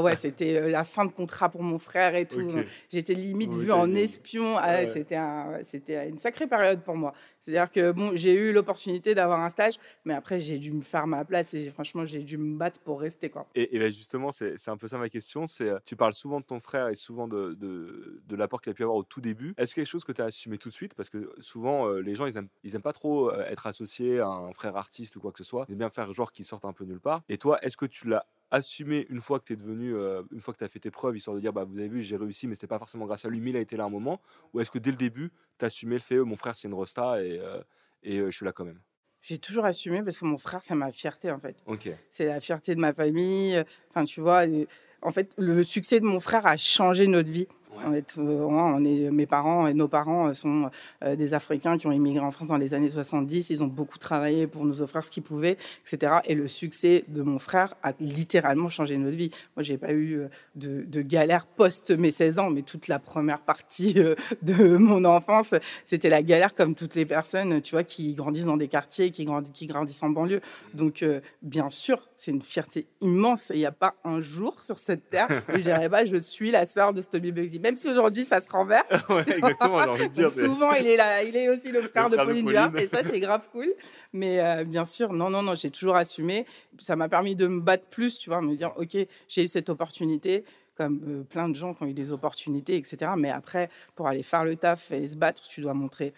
ouais, 0.01 0.16
c'était 0.16 0.69
la 0.69 0.83
fin 0.83 1.06
de 1.06 1.12
contrat 1.12 1.50
pour 1.50 1.63
mon 1.63 1.80
frère 1.80 2.16
et 2.16 2.25
tout. 2.25 2.51
J'étais 2.92 3.13
limite 3.13 3.54
vue 3.54 3.72
en 3.72 3.94
espion. 3.95 4.57
Ah, 4.57 4.86
c'était 4.86 5.16
un, 5.16 5.60
une 6.07 6.18
sacrée 6.18 6.48
période 6.48 6.81
pour 6.81 6.95
moi. 6.95 7.13
C'est-à-dire 7.45 7.71
que 7.71 7.92
bon, 7.92 8.12
j'ai 8.15 8.33
eu 8.33 8.51
l'opportunité 8.51 9.13
d'avoir 9.13 9.39
un 9.39 9.50
stage, 9.50 9.75
mais 10.03 10.15
après, 10.15 10.39
j'ai 10.39 10.57
dû 10.57 10.71
me 10.71 10.81
faire 10.81 11.06
ma 11.06 11.24
place 11.25 11.53
et 11.53 11.69
franchement, 11.69 12.03
j'ai 12.03 12.24
dû 12.24 12.39
me 12.39 12.57
battre 12.57 12.80
pour 12.80 13.00
rester. 13.00 13.30
Quoi. 13.30 13.45
Et, 13.53 13.77
ben, 13.77 13.92
justement, 13.92 14.31
c'est 14.31 14.68
un 14.68 14.77
peu 14.77 14.88
ça 14.88 14.97
ma 14.97 15.09
question. 15.09 15.45
C'est 15.45 15.69
euh, 15.69 15.77
Tu 15.86 15.95
parles 15.95 16.15
souvent 16.15 16.39
de 16.39 16.45
ton 16.45 16.59
frère 16.59 16.89
et 16.89 16.95
souvent 16.95 17.27
de, 17.27 17.53
de, 17.53 18.24
de 18.25 18.36
l'apport 18.36 18.62
qu'il 18.62 18.71
a 18.71 18.74
pu 18.74 18.81
avoir 18.81 18.97
au 18.97 19.03
tout 19.03 19.21
début. 19.21 19.53
Est-ce 19.57 19.75
quelque 19.75 19.86
chose 19.86 20.03
que 20.03 20.12
tu 20.12 20.24
as 20.24 20.25
assumé 20.25 20.57
tout 20.57 20.69
de 20.69 20.74
suite? 20.74 20.95
Parce 20.95 21.12
que 21.12 21.31
souvent, 21.39 21.88
euh, 21.88 22.00
les 22.00 22.15
gens, 22.15 22.25
ils 22.25 22.33
n'aiment 22.33 22.50
ils 22.63 22.75
aiment 22.75 22.81
pas 22.81 22.94
trop 22.94 23.30
euh, 23.30 23.45
être 23.47 23.68
associés 23.68 24.19
à 24.19 24.27
un 24.27 24.51
frère 24.53 24.75
artiste 24.75 25.15
ou 25.15 25.19
quoi 25.19 25.31
que 25.31 25.38
ce 25.38 25.44
soit. 25.44 25.65
Ils 25.69 25.74
aiment 25.74 25.80
bien 25.80 25.89
faire 25.92 26.12
genre 26.13 26.31
qui 26.31 26.44
sortent 26.44 26.65
un 26.65 26.74
peu 26.74 26.86
nulle 26.86 27.00
part. 27.00 27.21
Et 27.30 27.38
toi, 27.38 27.59
est-ce 27.62 27.77
que 27.77 27.86
tu 27.86 28.07
l'as 28.07 28.25
assumé 28.56 29.06
une 29.10 29.22
fois 29.22 29.40
que 29.40 29.46
tu 29.46 29.54
es 29.54 29.56
devenu, 29.56 29.94
une 30.31 30.42
fois 30.42 30.54
que 30.54 30.60
tu 30.60 30.63
as 30.63 30.68
fait 30.68 30.80
tes 30.80 30.92
preuves, 30.92 31.16
histoire 31.16 31.36
de 31.36 31.42
dire, 31.42 31.54
bah, 31.54 31.63
vous 31.63 31.78
avez 31.78 31.88
vu, 31.88 32.02
j'ai 32.02 32.18
réussi, 32.18 32.48
mais 32.48 32.56
c'était 32.56 32.68
pas 32.68 32.80
forcément 32.80 33.06
grâce 33.06 33.25
à 33.25 33.30
lui, 33.30 33.40
mais 33.40 33.52
il 33.52 33.57
a 33.57 33.62
été 33.62 33.78
là 33.78 33.86
un 33.86 33.90
moment 33.90 34.19
Ou 34.54 34.60
est-ce 34.60 34.72
que 34.72 34.80
dès 34.80 34.92
le 34.92 34.98
début, 34.98 35.31
tu 35.57 35.66
as 35.66 35.68
assumé 35.68 35.95
le 35.95 36.02
fait, 36.02 36.18
mon 36.19 36.35
frère, 36.35 36.56
c'est 36.56 36.68
une 36.68 36.74
rosta 36.74 37.24
et, 37.24 37.40
et 38.04 38.19
je 38.19 38.31
suis 38.31 38.45
là 38.45 38.52
quand 38.52 38.66
même? 38.66 38.80
J'ai 39.21 39.40
toujours 39.40 39.66
assumé 39.66 40.04
parce 40.04 40.19
que 40.19 40.26
mon 40.26 40.38
frère, 40.38 40.59
c'est 40.64 40.76
ma 40.76 40.92
fierté 40.92 41.31
en 41.31 41.40
fait. 41.40 41.57
C'est 42.12 42.26
la 42.26 42.40
fierté 42.40 42.76
de 42.76 42.80
ma 42.80 42.94
famille. 42.94 43.64
Enfin, 43.90 44.06
tu 44.06 44.21
vois, 44.21 44.44
en 45.02 45.09
fait, 45.09 45.33
le 45.40 45.64
succès 45.64 46.00
de 46.00 46.06
mon 46.06 46.19
frère 46.19 46.45
a 46.45 46.57
changé 46.57 47.07
notre 47.07 47.31
vie. 47.31 47.47
Euh, 47.83 48.01
on 48.17 48.85
est, 48.85 49.11
mes 49.11 49.25
parents 49.25 49.67
et 49.67 49.73
nos 49.73 49.87
parents 49.87 50.29
euh, 50.29 50.33
sont 50.33 50.69
euh, 51.03 51.15
des 51.15 51.33
Africains 51.33 51.77
qui 51.77 51.87
ont 51.87 51.91
immigré 51.91 52.23
en 52.23 52.31
France 52.31 52.47
dans 52.47 52.57
les 52.57 52.73
années 52.73 52.89
70. 52.89 53.49
Ils 53.49 53.63
ont 53.63 53.67
beaucoup 53.67 53.97
travaillé 53.97 54.47
pour 54.47 54.65
nous 54.65 54.81
offrir 54.81 55.03
ce 55.03 55.11
qu'ils 55.11 55.23
pouvaient, 55.23 55.57
etc. 55.85 56.13
Et 56.25 56.35
le 56.35 56.47
succès 56.47 57.05
de 57.07 57.21
mon 57.21 57.39
frère 57.39 57.75
a 57.83 57.94
littéralement 57.99 58.69
changé 58.69 58.97
notre 58.97 59.17
vie. 59.17 59.31
Moi, 59.55 59.63
j'ai 59.63 59.77
pas 59.77 59.94
eu 59.94 60.21
de, 60.55 60.83
de, 60.83 61.01
galère 61.01 61.45
post 61.45 61.91
mes 61.91 62.11
16 62.11 62.39
ans, 62.39 62.49
mais 62.49 62.61
toute 62.61 62.87
la 62.87 62.99
première 62.99 63.39
partie 63.39 63.94
de 64.41 64.77
mon 64.77 65.05
enfance, 65.05 65.53
c'était 65.85 66.09
la 66.09 66.23
galère 66.23 66.55
comme 66.55 66.75
toutes 66.75 66.95
les 66.95 67.05
personnes, 67.05 67.61
tu 67.61 67.71
vois, 67.71 67.83
qui 67.83 68.13
grandissent 68.13 68.45
dans 68.45 68.57
des 68.57 68.67
quartiers, 68.67 69.11
qui, 69.11 69.25
grandissent, 69.25 69.53
qui 69.53 69.67
grandissent 69.67 70.03
en 70.03 70.09
banlieue. 70.09 70.41
Donc, 70.73 71.05
bien 71.41 71.69
sûr, 71.69 72.09
c'est 72.17 72.31
une 72.31 72.41
fierté 72.41 72.87
immense. 73.01 73.51
Il 73.53 73.59
n'y 73.59 73.65
a 73.65 73.71
pas 73.71 73.95
un 74.03 74.21
jour 74.21 74.63
sur 74.63 74.79
cette 74.79 75.09
terre 75.09 75.27
où 75.49 75.57
je 75.57 75.61
dirais 75.61 75.89
pas, 75.89 76.05
je 76.05 76.17
suis 76.17 76.51
la 76.51 76.65
sœur 76.65 76.94
de 76.94 77.01
Stoby 77.01 77.31
Bugsy 77.31 77.59
même 77.66 77.76
si 77.76 77.90
aujourd'hui 77.90 78.26
ça 78.26 78.40
se 78.42 78.50
renverse. 78.50 78.86
exactement, 79.28 79.81
j'ai 79.81 79.90
envie 79.90 80.07
de 80.10 80.14
dire. 80.14 80.30
souvent, 80.30 80.72
il 80.74 80.86
est, 80.86 80.98
là, 80.98 81.24
il 81.24 81.36
est 81.36 81.50
aussi 81.50 81.72
le 81.72 81.81
frère, 81.81 82.10
de 82.10 82.16
Pauline 82.16 82.45
Duarte, 82.45 82.78
et 82.78 82.88
ça, 82.88 83.00
c'est 83.04 83.19
grave 83.19 83.48
cool. 83.52 83.74
Mais 84.14 84.40
euh, 84.40 84.64
bien 84.64 84.86
sûr, 84.86 85.12
non, 85.14 85.31
non, 85.31 85.42
non, 85.42 85.56
j'ai 85.56 85.72
toujours 85.72 85.95
assumé. 85.95 86.45
Ça 86.78 86.95
m'a 86.95 87.10
permis 87.10 87.36
de 87.36 87.48
me 87.48 87.60
battre 87.60 87.86
plus, 87.90 88.19
tu 88.19 88.30
vois, 88.30 88.42
me 88.42 88.56
dire, 88.56 88.72
OK, 88.78 88.95
j'ai 89.28 89.44
eu 89.44 89.48
cette 89.48 89.69
opportunité 89.69 90.44
comme 90.78 91.02
euh, 91.07 91.24
plein 91.24 91.50
de 91.50 91.56
gens 91.56 91.74
qui 91.74 91.84
ont 91.84 91.88
eu 91.88 91.94
des 91.94 92.12
opportunités, 92.12 92.76
etc. 92.76 93.14
Mais 93.18 93.31
après, 93.31 93.69
pour 93.95 94.07
aller 94.07 94.24
faire 94.24 94.44
le 94.44 94.56
taf 94.56 94.92
et 94.92 95.07
se 95.07 95.16
battre, 95.16 95.42
tu 95.48 95.62
dois 95.62 95.74
montrer 95.74 96.14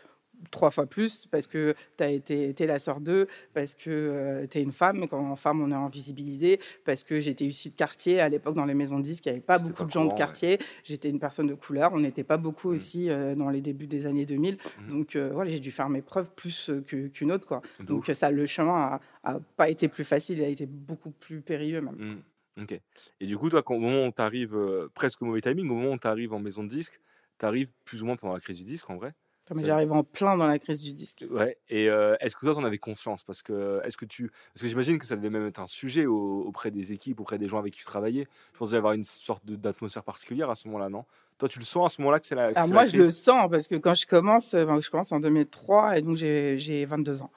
trois 0.52 0.72
fois 0.72 0.86
plus 0.86 1.26
parce 1.30 1.48
que 1.48 1.76
tu 1.98 2.04
as 2.04 2.10
été 2.10 2.54
es 2.58 2.66
la 2.66 2.80
sœur 2.80 3.00
d'eux, 3.00 3.28
parce 3.54 3.76
que 3.76 3.90
euh, 3.90 4.48
tu 4.48 4.58
es 4.58 4.64
une 4.64 4.72
femme, 4.72 5.08
quand 5.08 5.20
en 5.20 5.36
femme 5.36 5.62
on 5.62 5.72
est 5.72 5.76
invisibilisé, 5.76 6.60
parce 6.86 7.04
que 7.04 7.20
j'étais 7.20 7.46
issue 7.46 7.70
de 7.70 7.76
quartier. 7.76 8.20
À 8.20 8.30
l'époque, 8.30 8.56
dans 8.56 8.66
les 8.66 8.74
maisons 8.74 8.98
de 8.98 9.04
disques, 9.04 9.26
il 9.26 9.30
n'y 9.30 9.38
avait 9.38 9.46
pas 9.46 9.58
beaucoup 9.60 9.86
de 9.86 9.92
gens 9.92 10.06
de 10.06 10.14
quartier. 10.14 10.60
J'étais 10.84 11.10
une 11.10 11.20
personne 11.20 11.48
de 11.48 11.54
couleur. 11.54 11.94
On 11.94 12.00
n'était 12.00 12.24
pas 12.24 12.38
beaucoup 12.38 12.72
mmh. 12.72 12.76
aussi 12.76 13.10
euh, 13.10 13.36
dans 13.36 13.50
les 13.50 13.62
débuts 13.62 13.88
des 13.88 14.06
années 14.06 14.26
2000. 14.26 14.56
Mmh. 14.56 14.90
Donc 14.90 15.16
euh, 15.16 15.30
voilà, 15.34 15.50
j'ai 15.52 15.60
dû 15.60 15.72
faire 15.72 15.90
mes 15.90 16.02
preuves 16.02 16.32
plus 16.36 16.72
qu'une 16.86 17.32
autre. 17.32 17.46
Quoi. 17.46 17.62
Donc 17.82 18.12
ça, 18.14 18.32
le 18.32 18.46
chemin 18.46 19.00
a, 19.24 19.40
pas 19.56 19.70
été 19.70 19.88
plus 19.88 20.04
facile, 20.04 20.40
il 20.40 20.44
a 20.44 20.48
été 20.48 20.66
beaucoup 20.66 21.12
plus 21.12 21.42
périlleux 21.42 21.82
même. 21.82 21.96
Mmh. 21.96 22.62
Ok. 22.64 22.80
Et 23.20 23.26
du 23.28 23.38
coup, 23.38 23.50
toi, 23.50 23.62
au 23.66 23.80
moment 23.80 24.08
où 24.08 24.12
tu 24.12 24.22
arrives, 24.22 24.58
presque 24.96 25.22
au 25.22 25.26
mauvais 25.26 25.42
timing, 25.42 25.70
au 25.70 25.76
moment 25.76 25.92
où 25.92 25.98
tu 25.98 26.08
arrives 26.08 26.34
en 26.34 26.40
maison 26.40 26.64
de 26.64 26.70
disque, 26.70 27.00
tu 27.38 27.46
arrives 27.46 27.72
plus 27.86 28.02
ou 28.02 28.08
moins 28.08 28.16
pendant 28.16 28.34
la 28.34 28.40
crise 28.40 28.58
du 28.58 28.66
disque 28.66 28.90
en 28.90 28.96
vrai? 28.96 29.14
J'arrive 29.56 29.92
en 29.92 30.04
plein 30.04 30.38
dans 30.38 30.48
la 30.48 30.60
crise 30.60 30.82
du 30.82 30.94
disque. 30.94 31.26
Ouais. 31.30 31.58
Et 31.70 31.90
euh, 31.90 32.16
est-ce 32.20 32.36
que 32.36 32.46
toi, 32.46 32.54
tu 32.54 32.60
en 32.60 32.64
avais 32.64 32.78
conscience? 32.78 33.24
Parce 33.24 33.42
que, 33.42 33.82
est-ce 33.84 33.98
que 33.98 34.06
tu, 34.06 34.30
parce 34.54 34.62
que 34.62 34.68
j'imagine 34.68 34.98
que 34.98 35.06
ça 35.06 35.16
devait 35.16 35.30
même 35.30 35.48
être 35.48 35.60
un 35.60 35.68
sujet 35.68 36.06
auprès 36.06 36.72
des 36.72 36.94
équipes, 36.94 37.20
auprès 37.20 37.38
des 37.38 37.48
gens 37.48 37.60
avec 37.60 37.74
qui 37.74 37.80
tu 37.80 37.86
travaillais. 37.86 38.28
Je 38.54 38.58
pense 38.58 38.70
qu'il 38.70 38.76
y 38.76 38.78
avoir 38.78 38.94
une 38.94 39.04
sorte 39.04 39.46
d'atmosphère 39.46 40.04
particulière 40.04 40.50
à 40.50 40.56
ce 40.56 40.68
moment-là, 40.68 40.90
non? 40.90 41.06
Toi, 41.38 41.48
tu 41.48 41.60
le 41.60 41.66
sens 41.66 41.86
à 41.86 41.90
ce 41.96 42.02
moment-là 42.02 42.20
que 42.20 42.26
c'est 42.26 42.36
la. 42.36 42.48
Alors 42.48 42.70
moi, 42.70 42.86
je 42.86 42.98
le 42.98 43.12
sens 43.12 43.48
parce 43.50 43.68
que 43.68 43.76
quand 43.76 43.94
je 43.94 44.08
commence, 44.08 44.54
euh, 44.54 44.66
je 44.80 44.90
commence 44.90 45.12
en 45.12 45.20
2003 45.20 45.98
et 45.98 46.02
donc 46.02 46.18
j'ai 46.18 46.86
22 46.86 47.22
ans. 47.22 47.32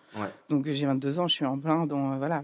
Donc 0.48 0.66
j'ai 0.66 0.86
22 0.86 1.20
ans, 1.20 1.28
je 1.28 1.34
suis 1.34 1.44
en 1.44 1.58
plein, 1.58 1.86
donc 1.86 2.14
euh, 2.14 2.16
voilà, 2.18 2.42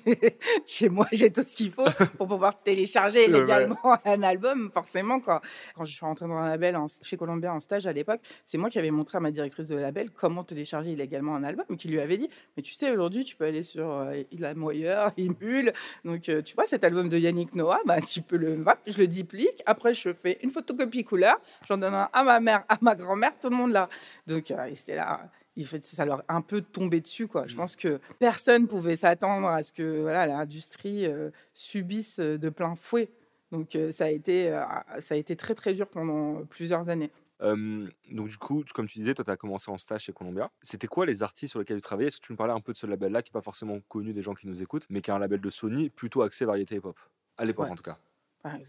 chez 0.66 0.88
moi, 0.88 1.06
j'ai 1.12 1.30
tout 1.30 1.42
ce 1.42 1.54
qu'il 1.54 1.70
faut 1.70 1.84
pour 2.16 2.26
pouvoir 2.26 2.58
télécharger 2.62 3.28
légalement 3.28 3.76
un 4.06 4.22
album, 4.22 4.70
forcément. 4.72 5.20
Quoi. 5.20 5.42
Quand 5.74 5.84
je 5.84 5.92
suis 5.92 6.04
rentrée 6.04 6.26
dans 6.26 6.36
un 6.36 6.48
label 6.48 6.76
chez 7.02 7.18
Columbia 7.18 7.52
en 7.52 7.60
stage 7.60 7.86
à 7.86 7.92
l'époque, 7.92 8.20
c'est 8.44 8.56
moi 8.56 8.70
qui 8.70 8.78
avais 8.78 8.90
montré 8.90 9.18
à 9.18 9.20
ma 9.20 9.30
directrice 9.30 9.68
de 9.68 9.76
label 9.76 10.10
comment 10.10 10.44
télécharger 10.44 10.92
illégalement 10.92 11.36
un 11.36 11.44
album, 11.44 11.66
qui 11.76 11.88
lui 11.88 12.00
avait 12.00 12.16
dit, 12.16 12.30
mais 12.56 12.62
tu 12.62 12.72
sais, 12.72 12.90
aujourd'hui, 12.90 13.24
tu 13.24 13.36
peux 13.36 13.44
aller 13.44 13.62
sur 13.62 13.90
euh, 13.90 14.22
Il 14.30 14.44
a 14.46 14.54
Moyer, 14.54 15.04
Imul, 15.18 15.72
donc 16.04 16.22
tu 16.22 16.54
vois 16.54 16.64
cet 16.66 16.84
album 16.84 17.10
de 17.10 17.18
Yannick 17.18 17.54
Noah, 17.54 17.80
bah, 17.84 18.00
tu 18.00 18.22
peux 18.22 18.38
le, 18.38 18.64
je 18.86 18.96
le 18.96 19.06
duplique, 19.06 19.62
après 19.66 19.92
je 19.92 20.12
fais 20.14 20.38
une 20.42 20.50
photo 20.50 20.74
puis 20.86 21.04
couleur. 21.04 21.40
J'en 21.66 21.78
donne 21.78 21.94
un 21.94 22.08
à 22.12 22.22
ma 22.22 22.40
mère, 22.40 22.64
à 22.68 22.76
ma 22.80 22.94
grand-mère, 22.94 23.38
tout 23.38 23.50
le 23.50 23.56
monde 23.56 23.72
là. 23.72 23.88
Donc, 24.26 24.50
euh, 24.50 24.70
c'était 24.74 24.96
là. 24.96 25.28
Il 25.56 25.66
fait, 25.66 25.84
ça 25.84 26.04
leur 26.04 26.24
un 26.28 26.40
peu 26.40 26.60
tombé 26.60 27.00
dessus. 27.00 27.28
Quoi. 27.28 27.46
Je 27.46 27.54
mm. 27.54 27.56
pense 27.56 27.76
que 27.76 28.00
personne 28.18 28.66
pouvait 28.66 28.96
s'attendre 28.96 29.48
à 29.48 29.62
ce 29.62 29.72
que 29.72 30.02
voilà, 30.02 30.26
l'industrie 30.26 31.06
euh, 31.06 31.30
subisse 31.52 32.18
euh, 32.18 32.38
de 32.38 32.48
plein 32.48 32.74
fouet. 32.74 33.10
Donc, 33.52 33.78
ça, 33.92 34.06
a 34.06 34.08
été, 34.08 34.50
ça 34.98 35.14
a 35.14 35.16
été 35.16 35.36
très, 35.36 35.54
très 35.54 35.74
dur 35.74 35.86
pendant 35.86 36.44
plusieurs 36.44 36.88
années. 36.88 37.12
donc 37.40 38.28
du 38.28 38.36
coup, 38.36 38.64
comme 38.74 38.88
tu 38.88 38.98
disais, 38.98 39.14
toi, 39.14 39.24
tu 39.24 39.30
as 39.30 39.36
commencé 39.36 39.70
en 39.70 39.78
stage 39.78 40.00
chez 40.00 40.12
Columbia. 40.12 40.50
C'était 40.60 40.88
quoi 40.88 41.06
les 41.06 41.22
artistes 41.22 41.52
sur 41.52 41.60
lesquels 41.60 41.76
tu 41.76 41.82
travaillais? 41.82 42.08
Est-ce 42.08 42.20
que 42.20 42.26
tu 42.26 42.32
me 42.32 42.36
parlais 42.36 42.52
un 42.52 42.58
peu 42.58 42.72
de 42.72 42.76
ce 42.76 42.88
label-là, 42.88 43.22
qui 43.22 43.30
n'est 43.30 43.38
pas 43.38 43.42
forcément 43.42 43.78
connu 43.88 44.12
des 44.12 44.22
gens 44.22 44.34
qui 44.34 44.48
nous 44.48 44.60
écoutent, 44.60 44.86
mais 44.90 45.02
qui 45.02 45.12
est 45.12 45.14
un 45.14 45.20
label 45.20 45.40
de 45.40 45.50
Sony, 45.50 45.88
plutôt 45.88 46.22
axé 46.22 46.44
variété 46.44 46.74
hip-hop? 46.74 46.98
À 47.36 47.44
l'époque, 47.44 47.70
en 47.70 47.76
tout 47.76 47.84
cas. 47.84 47.96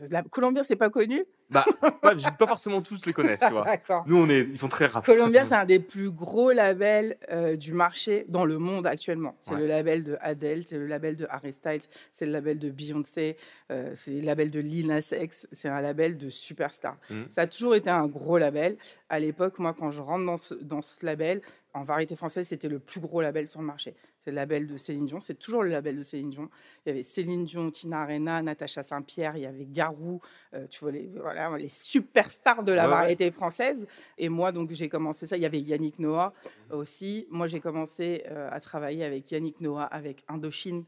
La 0.10 0.24
Columbia, 0.24 0.64
c'est 0.64 0.76
pas 0.76 0.90
connu? 0.90 1.26
Bah, 1.50 1.66
pas, 1.82 1.92
pas, 1.92 2.48
forcément 2.48 2.82
tous 2.82 3.06
les 3.06 3.14
connaissent, 3.14 3.44
tu 3.46 3.54
vois. 3.54 3.66
Nous, 4.08 4.18
on 4.18 4.30
est, 4.30 4.42
ils 4.42 4.58
sont 4.58 4.70
très 4.70 4.86
rapides. 4.86 5.14
Columbia, 5.14 5.46
c'est 5.46 5.56
un 5.56 5.66
des 5.66 5.80
plus 5.80 6.12
gros 6.12 6.52
labels 6.52 7.18
euh, 7.30 7.56
du 7.56 7.74
marché 7.74 8.26
dans 8.30 8.46
le 8.46 8.58
monde 8.58 8.88
actuellement. 8.88 9.36
C'est 9.42 9.56
le 9.56 9.68
label 9.68 10.04
de 10.04 10.18
Adele, 10.22 10.64
c'est 10.66 10.78
le 10.78 10.88
label 10.88 11.18
de 11.18 11.28
Harry 11.30 11.54
Styles, 11.54 11.82
c'est 12.14 12.26
le 12.26 12.32
label 12.32 12.58
de 12.58 12.70
Beyoncé, 12.70 13.38
euh, 13.72 13.92
c'est 13.96 14.12
le 14.12 14.22
label 14.22 14.50
de 14.50 14.60
Lil 14.60 14.88
Nas 14.88 15.12
X, 15.12 15.48
c'est 15.52 15.70
un 15.70 15.82
label 15.82 16.18
de 16.18 16.30
superstars. 16.30 16.98
Mmh. 17.10 17.22
Ça 17.30 17.42
a 17.42 17.48
toujours 17.48 17.76
été 17.76 17.90
un 17.90 18.08
gros 18.08 18.38
label. 18.38 18.78
À 19.10 19.20
l'époque, 19.20 19.60
moi, 19.60 19.76
quand 19.78 19.92
je 19.92 20.02
rentre 20.02 20.26
dans 20.26 20.38
ce, 20.38 20.54
dans 20.54 20.82
ce 20.82 21.06
label, 21.06 21.42
en 21.74 21.84
variété 21.84 22.16
française, 22.16 22.48
c'était 22.48 22.70
le 22.70 22.80
plus 22.80 23.02
gros 23.02 23.22
label 23.22 23.48
sur 23.48 23.60
le 23.60 23.68
marché. 23.68 23.94
C'est 24.26 24.32
le 24.32 24.38
label 24.38 24.66
de 24.66 24.76
Céline 24.76 25.06
Dion. 25.06 25.20
C'est 25.20 25.38
toujours 25.38 25.62
le 25.62 25.70
label 25.70 25.98
de 25.98 26.02
Céline 26.02 26.32
Dion. 26.32 26.50
Il 26.84 26.90
y 26.90 26.92
avait 26.94 27.04
Céline 27.04 27.46
Dion, 27.46 27.70
Tina 27.70 28.02
Arena, 28.02 28.42
Natacha 28.42 28.82
Saint-Pierre, 28.82 29.38
il 29.38 29.44
y 29.44 29.46
avait 29.46 29.66
Garou, 29.66 30.20
euh, 30.56 30.66
tu 30.68 30.80
vois, 30.80 30.92
les, 30.92 31.12
voilà, 31.22 31.56
les 31.60 31.70
superstars 31.70 32.64
de 32.64 32.72
la 32.72 32.88
variété 32.88 33.30
française. 33.30 33.86
Et 34.18 34.28
moi, 34.30 34.52
donc, 34.52 34.72
j'ai 34.72 34.90
commencé 34.90 35.28
ça. 35.28 35.38
Il 35.38 35.44
y 35.44 35.46
avait 35.46 35.60
Yannick 35.60 36.00
Noah 36.00 36.34
aussi. 36.72 37.28
Moi, 37.30 37.46
j'ai 37.46 37.60
commencé 37.60 38.24
euh, 38.32 38.50
à 38.52 38.60
travailler 38.60 39.04
avec 39.04 39.32
Yannick 39.32 39.62
Noah, 39.62 39.84
avec 39.84 40.24
Indochine. 40.28 40.86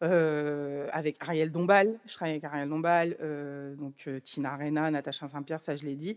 Avec 0.00 1.16
Ariel 1.20 1.50
Dombal, 1.50 1.98
je 2.06 2.14
travaille 2.14 2.34
avec 2.34 2.44
Ariel 2.44 2.68
Dombal, 2.68 3.16
donc 3.76 4.08
Tina 4.22 4.52
Arena, 4.52 4.90
Natacha 4.90 5.26
Saint-Pierre, 5.28 5.60
ça 5.60 5.74
je 5.74 5.84
l'ai 5.84 5.96
dit. 5.96 6.16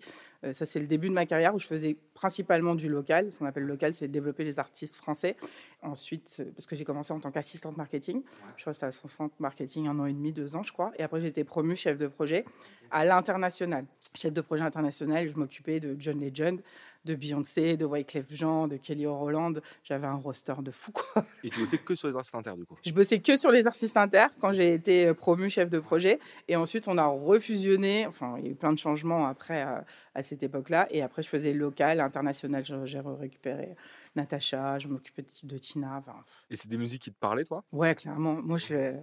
ça 0.51 0.65
c'est 0.65 0.79
le 0.79 0.87
début 0.87 1.09
de 1.09 1.13
ma 1.13 1.25
carrière 1.25 1.55
où 1.55 1.59
je 1.59 1.65
faisais 1.65 1.97
principalement 2.13 2.75
du 2.75 2.87
local. 2.89 3.31
Ce 3.31 3.39
qu'on 3.39 3.45
appelle 3.45 3.63
local, 3.63 3.93
c'est 3.93 4.07
développer 4.07 4.43
les 4.43 4.59
artistes 4.59 4.97
français. 4.97 5.35
Ensuite, 5.81 6.43
parce 6.55 6.67
que 6.67 6.75
j'ai 6.75 6.83
commencé 6.83 7.11
en 7.11 7.19
tant 7.19 7.31
qu'assistante 7.31 7.75
marketing, 7.75 8.21
je 8.55 8.61
suis 8.61 8.85
à 8.85 8.91
centre 8.91 9.35
marketing 9.39 9.87
un 9.87 9.97
an 9.97 10.05
et 10.05 10.13
demi, 10.13 10.31
deux 10.31 10.55
ans 10.55 10.63
je 10.63 10.71
crois, 10.71 10.91
et 10.97 11.03
après 11.03 11.19
j'ai 11.19 11.29
été 11.29 11.43
promue 11.43 11.75
chef 11.75 11.97
de 11.97 12.07
projet 12.07 12.45
à 12.91 13.03
l'international. 13.03 13.85
Chef 14.13 14.31
de 14.31 14.41
projet 14.41 14.63
international, 14.63 15.27
je 15.27 15.35
m'occupais 15.37 15.79
de 15.79 15.95
John 15.97 16.19
Legend, 16.19 16.61
de 17.05 17.15
Beyoncé, 17.15 17.77
de 17.77 17.85
Wyclef 17.85 18.33
Jean, 18.33 18.67
de 18.67 18.77
Kelly 18.77 19.05
Rowland. 19.05 19.53
J'avais 19.83 20.07
un 20.07 20.15
roster 20.15 20.53
de 20.61 20.71
fou, 20.71 20.91
quoi. 20.91 21.25
Et 21.43 21.49
tu 21.49 21.59
bossais 21.59 21.77
que 21.77 21.95
sur 21.95 22.07
les 22.09 22.15
artistes 22.15 22.35
inter, 22.35 22.55
du 22.57 22.65
coup 22.65 22.77
Je 22.85 22.91
bossais 22.91 23.19
que 23.19 23.37
sur 23.37 23.51
les 23.51 23.67
artistes 23.67 23.97
inter 23.97 24.27
quand 24.39 24.51
j'ai 24.51 24.73
été 24.73 25.07
euh, 25.07 25.13
promu 25.13 25.49
chef 25.49 25.69
de 25.69 25.79
projet. 25.79 26.19
Et 26.47 26.55
ensuite, 26.55 26.87
on 26.87 26.97
a 26.97 27.05
refusionné. 27.05 28.05
Enfin, 28.05 28.35
il 28.37 28.45
y 28.45 28.47
a 28.47 28.51
eu 28.51 28.55
plein 28.55 28.73
de 28.73 28.79
changements 28.79 29.27
après, 29.27 29.61
à, 29.61 29.77
euh, 29.77 29.81
à 30.15 30.23
cette 30.23 30.43
époque-là. 30.43 30.87
Et 30.91 31.01
après, 31.01 31.23
je 31.23 31.29
faisais 31.29 31.53
local, 31.53 31.99
international. 31.99 32.63
J'ai 32.85 32.99
récupéré 32.99 33.75
Natacha, 34.15 34.79
je 34.79 34.87
m'occupais 34.87 35.25
de 35.43 35.57
Tina. 35.57 36.03
Et 36.49 36.55
c'est 36.55 36.69
des 36.69 36.77
musiques 36.77 37.03
qui 37.03 37.11
te 37.11 37.19
parlaient, 37.19 37.43
toi? 37.43 37.63
Ouais, 37.71 37.95
clairement. 37.95 38.41
Moi, 38.41 38.57
je 38.57 38.93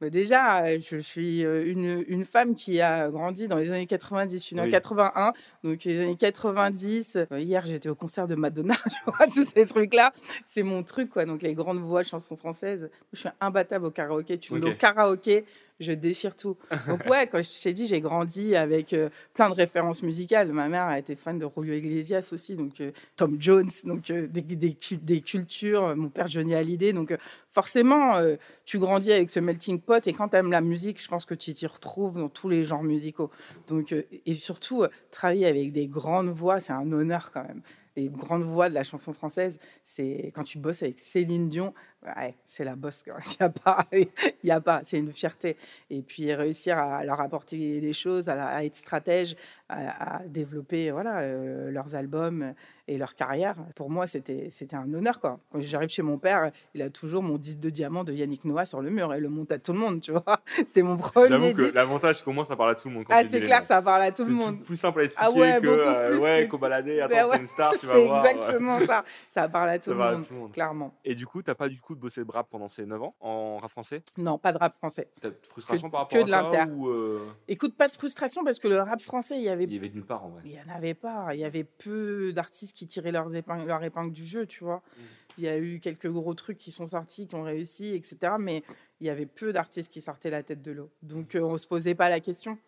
déjà, 0.00 0.64
euh, 0.64 0.78
je 0.78 0.98
suis 0.98 1.40
une, 1.42 2.04
une, 2.08 2.24
femme 2.24 2.54
qui 2.54 2.80
a 2.80 3.08
grandi 3.10 3.48
dans 3.48 3.56
les 3.56 3.70
années 3.70 3.86
90. 3.86 4.38
Je 4.38 4.42
suis 4.42 4.56
née 4.56 4.62
en 4.62 4.70
81, 4.70 5.32
donc 5.62 5.84
les 5.84 6.00
années 6.00 6.16
90. 6.16 7.16
Euh, 7.16 7.40
hier, 7.40 7.64
j'étais 7.66 7.88
au 7.88 7.94
concert 7.94 8.26
de 8.26 8.34
Madonna, 8.34 8.74
tu 8.88 9.10
vois, 9.10 9.26
tous 9.26 9.46
ces 9.54 9.66
trucs-là. 9.66 10.12
C'est 10.44 10.62
mon 10.62 10.82
truc, 10.82 11.10
quoi. 11.10 11.24
Donc 11.24 11.42
les 11.42 11.54
grandes 11.54 11.80
voix, 11.80 12.02
chansons 12.02 12.36
françaises. 12.36 12.90
Je 13.12 13.20
suis 13.20 13.28
imbattable 13.40 13.86
au 13.86 13.90
karaoké. 13.90 14.38
Tu 14.38 14.52
me 14.54 14.60
mets 14.60 14.70
au 14.70 14.74
karaoké, 14.74 15.44
je 15.84 15.92
déchire 15.92 16.34
tout. 16.34 16.56
Donc 16.88 17.04
ouais, 17.06 17.26
quand 17.26 17.40
je 17.42 17.62
t'ai 17.62 17.72
dit, 17.72 17.86
j'ai 17.86 18.00
grandi 18.00 18.56
avec 18.56 18.92
euh, 18.92 19.08
plein 19.34 19.48
de 19.48 19.54
références 19.54 20.02
musicales. 20.02 20.52
Ma 20.52 20.68
mère 20.68 20.84
a 20.84 20.98
été 20.98 21.14
fan 21.14 21.38
de 21.38 21.46
Julio 21.56 21.74
Iglesias 21.74 22.30
aussi, 22.32 22.56
donc 22.56 22.80
euh, 22.80 22.90
Tom 23.16 23.36
Jones, 23.38 23.70
donc 23.84 24.10
euh, 24.10 24.26
des, 24.26 24.42
des, 24.42 25.20
cultures. 25.20 25.94
Mon 25.96 26.08
père 26.08 26.28
Johnny 26.28 26.54
Hallyday, 26.54 26.92
donc 26.92 27.16
forcément, 27.52 28.20
tu 28.64 28.78
grandis 28.78 29.12
avec 29.12 29.30
ce 29.30 29.40
melting 29.40 29.80
pot. 29.80 30.06
Et 30.06 30.12
quand 30.12 30.28
tu 30.28 30.36
aimes 30.36 30.50
la 30.50 30.60
musique, 30.60 31.00
je 31.00 31.08
pense 31.08 31.26
que 31.26 31.34
tu 31.34 31.54
t'y 31.54 31.66
retrouves 31.66 32.18
dans 32.18 32.28
tous 32.28 32.48
les 32.48 32.64
genres 32.64 32.82
musicaux. 32.82 33.30
Donc 33.68 33.94
et 34.26 34.34
surtout, 34.34 34.84
travailler 35.10 35.46
avec 35.46 35.72
des 35.72 35.86
grandes 35.86 36.30
voix, 36.30 36.60
c'est 36.60 36.72
un 36.72 36.90
honneur 36.90 37.30
quand 37.32 37.44
même 37.44 37.62
les 37.96 38.08
grandes 38.08 38.42
voix 38.42 38.68
de 38.68 38.74
la 38.74 38.84
chanson 38.84 39.12
française, 39.12 39.58
c'est 39.84 40.32
quand 40.34 40.42
tu 40.42 40.58
bosses 40.58 40.82
avec 40.82 40.98
Céline 40.98 41.48
Dion, 41.48 41.74
ouais, 42.04 42.36
c'est 42.44 42.64
la 42.64 42.76
bosse. 42.76 43.04
Il 43.06 43.36
n'y 43.40 43.46
a 43.46 43.48
pas, 43.48 43.84
il 43.92 44.08
y 44.44 44.50
a 44.50 44.60
pas, 44.60 44.82
c'est 44.84 44.98
une 44.98 45.12
fierté. 45.12 45.56
Et 45.90 46.02
puis 46.02 46.32
réussir 46.34 46.78
à 46.78 47.04
leur 47.04 47.20
apporter 47.20 47.80
des 47.80 47.92
choses, 47.92 48.28
à, 48.28 48.64
être 48.64 48.76
stratège, 48.76 49.36
à, 49.68 50.22
développer 50.26 50.90
voilà 50.90 51.20
euh, 51.20 51.70
leurs 51.70 51.94
albums 51.94 52.54
et 52.86 52.98
leur 52.98 53.14
carrière. 53.14 53.56
Pour 53.74 53.90
moi, 53.90 54.06
c'était 54.06 54.48
c'était 54.50 54.76
un 54.76 54.92
honneur 54.92 55.20
quoi. 55.20 55.38
Quand 55.50 55.60
j'arrive 55.60 55.88
chez 55.88 56.02
mon 56.02 56.18
père, 56.18 56.50
il 56.74 56.82
a 56.82 56.90
toujours 56.90 57.22
mon 57.22 57.38
disque 57.38 57.60
de 57.60 57.70
diamant 57.70 58.04
de 58.04 58.12
Yannick 58.12 58.44
Noah 58.44 58.66
sur 58.66 58.82
le 58.82 58.90
mur 58.90 59.14
et 59.14 59.20
le 59.20 59.28
monte 59.28 59.52
à 59.52 59.58
tout 59.58 59.72
le 59.72 59.78
monde, 59.78 60.00
tu 60.00 60.12
vois. 60.12 60.40
C'était 60.46 60.82
mon 60.82 60.96
premier. 60.96 61.28
J'avoue 61.28 61.52
que 61.54 61.74
l'avantage, 61.74 62.16
c'est 62.16 62.24
qu'au 62.24 62.32
moins 62.32 62.44
ça 62.44 62.56
parle 62.56 62.70
à 62.70 62.74
tout 62.74 62.88
le 62.88 62.94
monde. 62.94 63.04
ah, 63.08 63.24
c'est 63.24 63.40
clair, 63.40 63.62
ça 63.62 63.80
parle 63.80 64.02
à 64.02 64.12
tout 64.12 64.24
le 64.24 64.32
monde. 64.32 64.56
C'est 64.58 64.66
plus 64.66 64.76
simple 64.76 65.00
à 65.00 65.04
expliquer 65.04 65.30
ah 65.34 65.38
ouais, 65.38 65.60
que 65.60 65.66
euh, 65.66 66.18
ouais, 66.18 66.48
qu'au 66.48 66.58
balader. 66.58 67.00
Attends, 67.00 67.14
ben 67.14 67.26
c'est 67.32 67.38
une 67.38 67.46
star, 67.46 67.72
tu 67.72 67.86
vas 67.86 67.98
voir. 67.98 68.24
C'est 68.24 68.30
exactement 68.32 68.80
ça. 68.86 69.04
Ça 69.30 69.48
parle 69.48 69.70
à 69.70 69.78
tout, 69.78 69.90
le, 69.90 69.96
monde, 69.96 70.26
tout 70.26 70.34
le 70.34 70.40
monde, 70.40 70.52
clairement. 70.52 70.94
Et 71.04 71.14
du 71.14 71.26
coup, 71.26 71.42
t'as 71.42 71.54
pas 71.54 71.68
du 71.68 71.80
coup 71.80 71.93
de 71.94 72.00
bosser 72.00 72.22
le 72.22 72.26
rap 72.30 72.48
pendant 72.50 72.68
ces 72.68 72.86
9 72.86 73.02
ans 73.02 73.14
en 73.20 73.58
rap 73.58 73.70
français? 73.70 74.02
Non, 74.16 74.38
pas 74.38 74.52
de 74.52 74.58
rap 74.58 74.72
français. 74.72 75.08
T'as 75.20 75.30
de 75.30 75.36
frustration 75.42 75.90
par 75.90 76.00
rapport 76.02 76.24
que 76.24 76.32
à 76.32 76.66
de 76.66 76.72
ou 76.72 76.88
euh 76.88 77.26
Écoute, 77.48 77.76
pas 77.76 77.88
de 77.88 77.92
frustration 77.92 78.44
parce 78.44 78.58
que 78.58 78.68
le 78.68 78.80
rap 78.80 79.00
français, 79.00 79.36
il 79.36 79.42
y 79.42 79.48
avait. 79.48 79.64
Il 79.64 79.74
y 79.74 79.78
avait 79.78 79.88
nulle 79.88 80.04
part 80.04 80.24
en 80.24 80.30
vrai. 80.30 80.42
Il 80.44 80.52
y 80.52 80.58
en 80.58 80.74
avait 80.74 80.94
pas. 80.94 81.34
Il 81.34 81.40
y 81.40 81.44
avait 81.44 81.64
peu 81.64 82.32
d'artistes 82.32 82.76
qui 82.76 82.86
tiraient 82.86 83.12
leurs 83.12 83.34
épingles, 83.34 83.66
leur 83.66 83.82
épingle 83.82 84.12
du 84.12 84.24
jeu, 84.24 84.46
tu 84.46 84.64
vois. 84.64 84.82
Mmh. 84.96 85.02
Il 85.38 85.44
y 85.44 85.48
a 85.48 85.58
eu 85.58 85.80
quelques 85.80 86.08
gros 86.08 86.34
trucs 86.34 86.58
qui 86.58 86.70
sont 86.70 86.86
sortis, 86.86 87.26
qui 87.26 87.34
ont 87.34 87.42
réussi, 87.42 87.88
etc. 87.88 88.34
Mais 88.38 88.62
il 89.00 89.06
y 89.06 89.10
avait 89.10 89.26
peu 89.26 89.52
d'artistes 89.52 89.92
qui 89.92 90.00
sortaient 90.00 90.30
la 90.30 90.42
tête 90.42 90.62
de 90.62 90.72
l'eau. 90.72 90.90
Donc, 91.02 91.34
euh, 91.34 91.40
on 91.40 91.54
ne 91.54 91.58
se 91.58 91.66
posait 91.66 91.94
pas 91.94 92.08
la 92.08 92.20
question. 92.20 92.58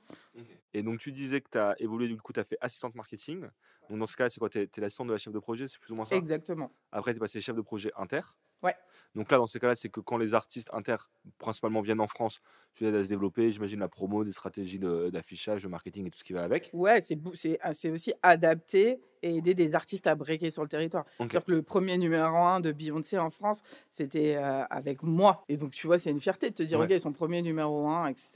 Et 0.74 0.82
donc, 0.82 0.98
tu 0.98 1.12
disais 1.12 1.40
que 1.40 1.48
tu 1.50 1.58
as 1.58 1.74
évolué, 1.78 2.08
du 2.08 2.16
coup, 2.16 2.32
tu 2.32 2.40
as 2.40 2.44
fait 2.44 2.58
assistante 2.60 2.94
marketing. 2.94 3.46
Donc, 3.88 3.98
dans 3.98 4.06
ce 4.06 4.16
cas, 4.16 4.28
c'est 4.28 4.40
quoi 4.40 4.50
Tu 4.50 4.58
es, 4.58 4.68
l'assistante 4.78 5.06
de 5.06 5.12
la 5.12 5.18
chef 5.18 5.32
de 5.32 5.38
projet, 5.38 5.68
c'est 5.68 5.78
plus 5.78 5.92
ou 5.92 5.96
moins 5.96 6.04
ça? 6.04 6.16
Exactement. 6.16 6.70
Après, 6.92 7.12
tu 7.12 7.18
es 7.18 7.20
passé 7.20 7.40
chef 7.40 7.56
de 7.56 7.62
projet 7.62 7.90
inter. 7.96 8.20
Ouais. 8.62 8.74
Donc 9.14 9.30
là, 9.30 9.38
dans 9.38 9.46
ces 9.46 9.60
cas-là, 9.60 9.74
c'est 9.74 9.88
que 9.88 10.00
quand 10.00 10.18
les 10.18 10.34
artistes 10.34 10.68
inter, 10.72 10.96
principalement, 11.38 11.80
viennent 11.80 12.00
en 12.00 12.06
France, 12.06 12.40
tu 12.74 12.86
aides 12.86 12.94
à 12.94 13.04
se 13.04 13.08
développer, 13.08 13.52
j'imagine, 13.52 13.80
la 13.80 13.88
promo, 13.88 14.24
des 14.24 14.32
stratégies 14.32 14.78
d'affichage, 14.78 15.62
de, 15.62 15.68
marketing 15.68 16.06
et 16.06 16.10
tout 16.10 16.18
ce 16.18 16.24
qui 16.24 16.32
va 16.32 16.42
avec. 16.42 16.70
Ouais, 16.72 17.00
c'est 17.00 17.18
ah, 17.60 17.70
aussi 17.70 18.12
adapter 18.22 19.00
et 19.22 19.36
aider 19.36 19.54
des 19.54 19.74
artistes 19.74 20.06
à 20.06 20.14
breaker 20.14 20.50
sur 20.50 20.62
le 20.62 20.68
territoire. 20.68 21.04
Ok. 21.18 21.30
C'est-à-dire 21.30 21.44
que 21.44 21.52
le 21.52 21.62
premier 21.62 21.96
numéro 21.98 22.36
un 22.36 22.60
de 22.60 22.72
Beyoncé 22.72 23.18
en 23.18 23.30
France, 23.30 23.62
c'était 23.90 24.36
euh, 24.36 24.64
avec 24.68 25.02
moi. 25.02 25.44
Et 25.48 25.56
donc, 25.56 25.70
tu 25.70 25.86
vois, 25.86 25.98
c'est 25.98 26.10
une 26.16 26.20
fierté 26.20 26.50
de 26.50 26.54
te 26.54 26.62
dire, 26.62 26.78
Ouais. 26.80 26.92
OK, 26.92 27.00
son 27.00 27.12
premier 27.12 27.42
numéro 27.42 27.86
un, 27.88 28.08
etc., 28.08 28.30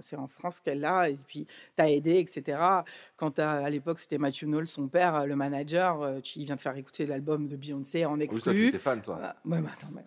c'est 0.00 0.16
en, 0.16 0.28
France 0.28 0.60
qu'elle 0.60 0.80
l'a. 0.80 1.08
Et 1.08 1.16
puis, 1.26 1.46
tu 1.76 1.82
as 1.82 1.88
aidé, 1.90 2.18
etc. 2.18 2.58
Quand 3.16 3.30
t'as- 3.32 3.64
à 3.64 3.70
l'époque, 3.70 3.98
c'était 4.00 4.18
Matthew 4.18 4.44
Knowles, 4.44 4.68
son 4.68 4.88
père, 4.88 5.14
euh, 5.14 5.26
le 5.26 5.36
manager, 5.36 6.02
euh, 6.02 6.20
tu, 6.20 6.40
il 6.40 6.44
vient 6.46 6.56
de 6.56 6.60
faire 6.60 6.76
écouter 6.76 7.06
l'album 7.06 7.48
de 7.48 7.56
Beyoncé 7.56 8.04
en 8.04 8.18
Oui, 8.18 8.28
toi, 8.28 8.38
tu 8.42 8.50
exclu. 8.50 8.66
étais 8.68 8.78
fan, 8.78 9.00
toi. 9.00 9.14
Voilà. 9.14 9.36
Ouais, 9.44 9.60
mais 9.60 9.68
attends, 9.72 9.92
mais 9.94 10.02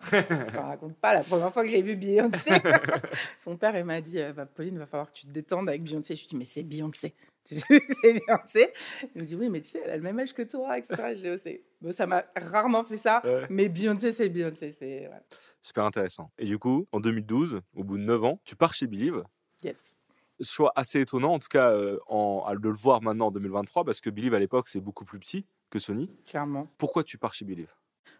je 0.49 0.57
ne 0.57 0.61
raconte 0.61 0.95
pas. 0.97 1.13
La 1.13 1.21
première 1.23 1.51
fois 1.53 1.63
que 1.63 1.69
j'ai 1.69 1.81
vu 1.81 1.95
Beyoncé, 1.95 2.51
son 3.39 3.55
père, 3.57 3.77
il 3.77 3.85
m'a 3.85 4.01
dit 4.01 4.19
euh, 4.19 4.33
bah, 4.33 4.45
Pauline, 4.45 4.75
il 4.75 4.79
va 4.79 4.85
falloir 4.85 5.11
que 5.11 5.17
tu 5.19 5.25
te 5.25 5.31
détendes 5.31 5.69
avec 5.69 5.83
Beyoncé. 5.83 6.15
Je 6.15 6.21
lui 6.21 6.27
dis 6.27 6.35
Mais 6.35 6.45
c'est 6.45 6.63
Beyoncé. 6.63 7.13
c'est 7.53 8.13
Beyoncé. 8.13 8.73
Il 9.15 9.21
me 9.21 9.25
dit 9.25 9.35
Oui, 9.35 9.49
mais 9.49 9.61
tu 9.61 9.69
sais, 9.69 9.81
elle 9.83 9.91
a 9.91 9.97
le 9.97 10.03
même 10.03 10.19
âge 10.19 10.33
que 10.33 10.41
toi, 10.41 10.77
etc. 10.77 10.95
Je 11.15 11.35
dis, 11.37 11.57
Oh, 11.57 11.59
bon, 11.81 11.91
ça 11.91 12.07
m'a 12.07 12.23
rarement 12.35 12.83
fait 12.83 12.97
ça. 12.97 13.21
Ouais. 13.23 13.45
Mais 13.49 13.69
Beyoncé, 13.69 14.11
c'est 14.11 14.29
Beyoncé. 14.29 14.71
C'est 14.77 15.07
ouais. 15.07 15.21
Super 15.61 15.83
intéressant. 15.85 16.31
Et 16.37 16.45
du 16.45 16.57
coup, 16.57 16.87
en 16.91 16.99
2012, 16.99 17.61
au 17.75 17.83
bout 17.83 17.97
de 17.97 18.03
9 18.03 18.23
ans, 18.23 18.39
tu 18.43 18.55
pars 18.55 18.73
chez 18.73 18.87
Believe. 18.87 19.23
Yes. 19.63 19.95
Choix 20.41 20.73
assez 20.75 20.99
étonnant, 20.99 21.33
en 21.33 21.39
tout 21.39 21.47
cas, 21.49 21.71
euh, 21.71 21.97
en, 22.07 22.43
à- 22.45 22.55
de 22.55 22.67
le 22.69 22.75
voir 22.75 23.01
maintenant 23.01 23.27
en 23.27 23.31
2023, 23.31 23.85
parce 23.85 24.01
que 24.01 24.09
Believe 24.09 24.33
à 24.33 24.39
l'époque, 24.39 24.67
c'est 24.67 24.81
beaucoup 24.81 25.05
plus 25.05 25.19
petit 25.19 25.45
que 25.69 25.79
Sony. 25.79 26.09
Clairement. 26.25 26.67
Pourquoi 26.77 27.03
tu 27.03 27.17
pars 27.17 27.33
chez 27.33 27.45
Believe? 27.45 27.73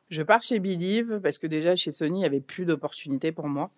Je 0.09 0.21
pars 0.21 0.41
chez 0.41 0.59
Believe 0.59 1.19
parce 1.21 1.37
que 1.37 1.47
déjà 1.47 1.75
chez 1.75 1.91
Sony, 1.91 2.17
il 2.17 2.19
n'y 2.19 2.25
avait 2.25 2.39
plus 2.39 2.65
d'opportunités 2.65 3.31
pour 3.31 3.47
moi. 3.47 3.71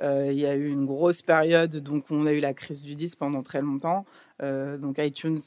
Euh, 0.00 0.28
il 0.30 0.38
y 0.38 0.46
a 0.46 0.54
eu 0.54 0.68
une 0.68 0.86
grosse 0.86 1.22
période, 1.22 1.76
donc 1.78 2.04
on 2.10 2.26
a 2.26 2.32
eu 2.32 2.40
la 2.40 2.54
crise 2.54 2.82
du 2.82 2.94
disque 2.94 3.18
pendant 3.18 3.42
très 3.42 3.60
longtemps. 3.60 4.04
Euh, 4.42 4.78
donc 4.78 4.98
iTunes 4.98 5.40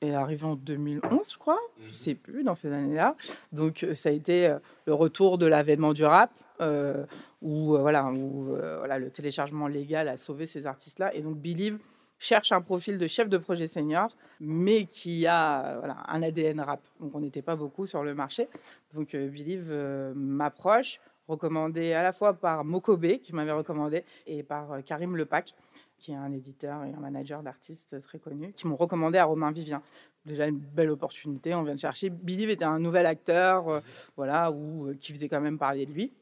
est 0.00 0.14
arrivé 0.14 0.44
en 0.44 0.56
2011, 0.56 1.32
je 1.32 1.38
crois, 1.38 1.60
je 1.86 1.92
sais 1.92 2.14
plus, 2.14 2.42
dans 2.42 2.54
ces 2.54 2.72
années-là. 2.72 3.16
Donc 3.52 3.84
euh, 3.84 3.94
ça 3.94 4.08
a 4.08 4.12
été 4.12 4.56
le 4.86 4.94
retour 4.94 5.36
de 5.36 5.46
l'avènement 5.46 5.92
du 5.92 6.04
rap, 6.04 6.32
euh, 6.60 7.04
où, 7.42 7.76
voilà, 7.76 8.10
où 8.10 8.56
voilà, 8.78 8.98
le 8.98 9.10
téléchargement 9.10 9.68
légal 9.68 10.08
a 10.08 10.16
sauvé 10.16 10.46
ces 10.46 10.66
artistes-là. 10.66 11.14
Et 11.14 11.20
donc 11.20 11.36
Believe 11.36 11.78
cherche 12.22 12.52
un 12.52 12.60
profil 12.60 12.98
de 12.98 13.06
chef 13.08 13.28
de 13.28 13.36
projet 13.36 13.66
senior, 13.66 14.16
mais 14.40 14.84
qui 14.84 15.26
a 15.26 15.66
euh, 15.66 15.78
voilà, 15.80 15.96
un 16.08 16.22
ADN 16.22 16.60
rap. 16.60 16.80
Donc 17.00 17.14
on 17.14 17.20
n'était 17.20 17.42
pas 17.42 17.56
beaucoup 17.56 17.86
sur 17.86 18.04
le 18.04 18.14
marché. 18.14 18.48
Donc 18.94 19.14
euh, 19.14 19.28
Believe 19.28 19.68
euh, 19.70 20.12
m'approche, 20.14 21.00
recommandé 21.26 21.92
à 21.94 22.02
la 22.02 22.12
fois 22.12 22.34
par 22.34 22.64
Mokobe, 22.64 23.18
qui 23.18 23.34
m'avait 23.34 23.52
recommandé, 23.52 24.04
et 24.26 24.44
par 24.44 24.72
euh, 24.72 24.80
Karim 24.82 25.16
Lepac, 25.16 25.54
qui 25.98 26.12
est 26.12 26.16
un 26.16 26.32
éditeur 26.32 26.84
et 26.84 26.92
un 26.92 27.00
manager 27.00 27.42
d'artistes 27.42 28.00
très 28.00 28.20
connu, 28.20 28.52
qui 28.52 28.68
m'ont 28.68 28.76
recommandé 28.76 29.18
à 29.18 29.24
Romain 29.24 29.50
Vivien. 29.50 29.82
Déjà 30.24 30.46
une 30.46 30.58
belle 30.58 30.90
opportunité, 30.90 31.54
on 31.56 31.64
vient 31.64 31.74
de 31.74 31.80
chercher. 31.80 32.08
Believe 32.08 32.50
était 32.50 32.64
un 32.64 32.78
nouvel 32.78 33.06
acteur, 33.06 33.68
euh, 33.68 33.80
voilà, 34.16 34.52
qui 35.00 35.12
faisait 35.12 35.28
quand 35.28 35.40
même 35.40 35.58
parler 35.58 35.86
de 35.86 35.92
lui 35.92 36.12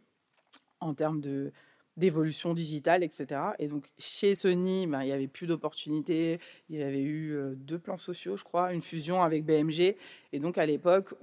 en 0.80 0.94
termes 0.94 1.20
de 1.20 1.52
d'évolution 2.00 2.54
digitale, 2.54 3.04
etc. 3.04 3.40
Et 3.60 3.68
donc 3.68 3.84
chez 3.98 4.34
Sony, 4.34 4.86
ben, 4.88 5.02
il 5.02 5.06
n'y 5.06 5.12
avait 5.12 5.28
plus 5.28 5.46
d'opportunités. 5.46 6.40
Il 6.68 6.78
y 6.78 6.82
avait 6.82 7.02
eu 7.02 7.32
euh, 7.36 7.54
deux 7.54 7.78
plans 7.78 7.98
sociaux, 7.98 8.36
je 8.36 8.42
crois, 8.42 8.72
une 8.72 8.82
fusion 8.82 9.22
avec 9.22 9.44
BMG. 9.44 9.94
Et 10.32 10.38
donc 10.40 10.58
à 10.58 10.66
l'époque, 10.66 11.14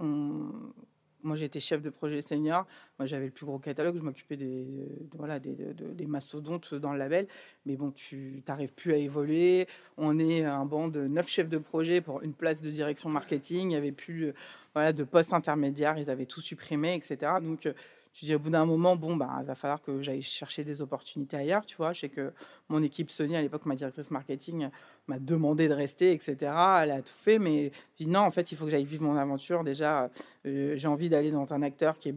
moi 1.24 1.36
j'étais 1.36 1.60
chef 1.60 1.82
de 1.82 1.90
projet 1.90 2.22
senior. 2.22 2.66
Moi 3.00 3.06
j'avais 3.06 3.26
le 3.26 3.32
plus 3.32 3.46
gros 3.46 3.60
catalogue. 3.60 3.98
Je 3.98 4.02
m'occupais 4.02 4.38
des, 4.38 4.64
de- 4.66 5.18
voilà, 5.18 5.40
des, 5.40 5.56
de- 5.56 5.74
de- 5.74 5.94
des 5.94 6.06
mastodontes 6.06 6.74
dans 6.76 6.94
le 6.94 7.00
label. 7.00 7.28
Mais 7.66 7.76
bon, 7.76 7.92
tu 7.92 8.44
n'arrives 8.48 8.72
plus 8.74 8.94
à 8.94 8.98
évoluer. 8.98 9.68
On 9.98 10.20
est 10.20 10.44
un 10.46 10.66
banc 10.66 10.88
de 10.88 11.08
neuf 11.08 11.28
chefs 11.28 11.50
de 11.50 11.58
projet 11.58 12.00
pour 12.02 12.22
une 12.22 12.34
place 12.34 12.62
de 12.62 12.70
direction 12.70 13.10
marketing. 13.10 13.62
Il 13.64 13.68
n'y 13.70 13.76
avait 13.76 13.92
plus 13.92 14.32
euh, 14.78 14.92
de 14.94 15.04
poste 15.04 15.34
intermédiaire. 15.34 15.98
Ils 15.98 16.10
avaient 16.10 16.28
tout 16.28 16.42
supprimé, 16.42 16.96
etc. 16.96 17.18
Donc 17.42 17.68
tu 18.18 18.26
dis 18.26 18.34
au 18.34 18.40
bout 18.40 18.50
d'un 18.50 18.66
moment, 18.66 18.96
bon, 18.96 19.16
bah, 19.16 19.30
il 19.42 19.46
va 19.46 19.54
falloir 19.54 19.80
que 19.80 20.02
j'aille 20.02 20.24
chercher 20.24 20.64
des 20.64 20.82
opportunités 20.82 21.38
ailleurs, 21.38 21.64
tu 21.68 21.76
vois. 21.76 21.94
Je 21.94 22.00
sais 22.00 22.10
que 22.10 22.34
mon 22.68 22.82
équipe 22.82 23.12
Sony, 23.12 23.38
à 23.38 23.42
l'époque, 23.44 23.68
ma 23.68 23.76
directrice 23.76 24.10
marketing 24.10 24.70
m'a 25.06 25.20
demandé 25.20 25.68
de 25.68 25.74
rester, 25.76 26.12
etc. 26.14 26.36
Elle 26.82 26.92
a 26.92 27.02
tout 27.04 27.14
fait, 27.16 27.38
mais 27.38 27.72
je 28.00 28.06
dis 28.06 28.10
non, 28.10 28.22
en 28.22 28.32
fait, 28.32 28.52
il 28.52 28.58
faut 28.58 28.66
que 28.66 28.72
j'aille 28.72 28.86
vivre 28.86 29.04
mon 29.04 29.18
aventure. 29.18 29.64
Déjà, 29.64 30.10
euh, 30.48 30.76
j'ai 30.76 30.88
envie 30.88 31.10
d'aller 31.10 31.30
dans 31.30 31.54
un 31.54 31.62
acteur 31.62 32.00
qui 32.00 32.10
est 32.10 32.16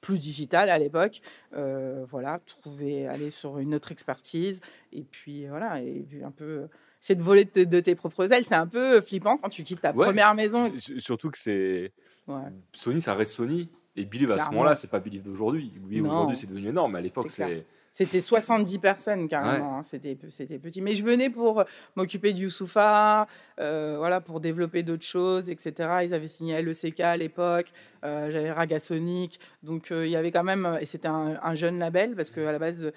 plus 0.00 0.20
digital 0.20 0.70
à 0.70 0.78
l'époque, 0.78 1.20
Euh, 1.56 2.06
voilà, 2.08 2.38
trouver, 2.46 3.08
aller 3.08 3.30
sur 3.30 3.58
une 3.58 3.74
autre 3.74 3.90
expertise, 3.90 4.60
et 4.92 5.02
puis 5.02 5.48
voilà, 5.48 5.82
et 5.82 6.06
puis 6.08 6.22
un 6.22 6.30
peu, 6.30 6.68
c'est 7.00 7.16
de 7.16 7.22
voler 7.22 7.44
de, 7.44 7.80
tes 7.80 7.96
propres 7.96 8.32
ailes, 8.32 8.44
c'est 8.44 8.54
un 8.54 8.68
peu 8.68 9.00
flippant 9.00 9.36
quand 9.36 9.48
tu 9.48 9.64
quittes 9.64 9.80
ta 9.80 9.90
Ouais. 9.92 10.06
première 10.06 10.32
maison. 10.34 10.72
Surtout 10.76 11.28
que 11.30 11.36
c'est. 11.38 11.92
Ouais. 12.28 12.40
Sony, 12.72 13.00
ça 13.00 13.14
reste 13.14 13.32
Sony. 13.34 13.68
Et 13.96 14.04
Believe, 14.04 14.32
à 14.32 14.38
ce 14.38 14.50
moment-là, 14.50 14.74
c'est 14.74 14.90
pas 14.90 15.00
Believe 15.00 15.22
d'aujourd'hui. 15.22 15.72
Believe, 15.76 16.06
aujourd'hui, 16.06 16.36
c'est 16.36 16.48
devenu 16.48 16.68
énorme. 16.68 16.92
mais 16.92 16.98
À 16.98 17.02
l'époque, 17.02 17.30
C'est. 17.30 17.66
C'était 17.92 18.20
70 18.20 18.78
personnes 18.78 19.28
carrément, 19.28 19.78
hein, 19.78 19.82
c'était 19.82 20.16
c'était 20.28 20.60
petit. 20.60 20.80
Mais 20.80 20.94
je 20.94 21.04
venais 21.04 21.28
pour 21.28 21.64
m'occuper 21.96 22.32
du 22.32 22.44
Youssoufa, 22.44 23.26
euh, 23.58 23.96
voilà, 23.98 24.20
pour 24.20 24.38
développer 24.38 24.84
d'autres 24.84 25.04
choses, 25.04 25.50
etc. 25.50 25.88
Ils 26.04 26.14
avaient 26.14 26.28
signé 26.28 26.62
LECK 26.62 27.00
à 27.00 27.16
l'époque, 27.16 27.72
euh, 28.04 28.30
j'avais 28.30 28.52
Ragasonic, 28.52 29.40
donc 29.64 29.90
euh, 29.90 30.06
il 30.06 30.12
y 30.12 30.16
avait 30.16 30.30
quand 30.30 30.44
même, 30.44 30.78
et 30.80 30.86
c'était 30.86 31.08
un, 31.08 31.40
un 31.42 31.54
jeune 31.56 31.80
label 31.80 32.14
parce 32.14 32.30
qu'à 32.30 32.52
la 32.52 32.60
base, 32.60 32.92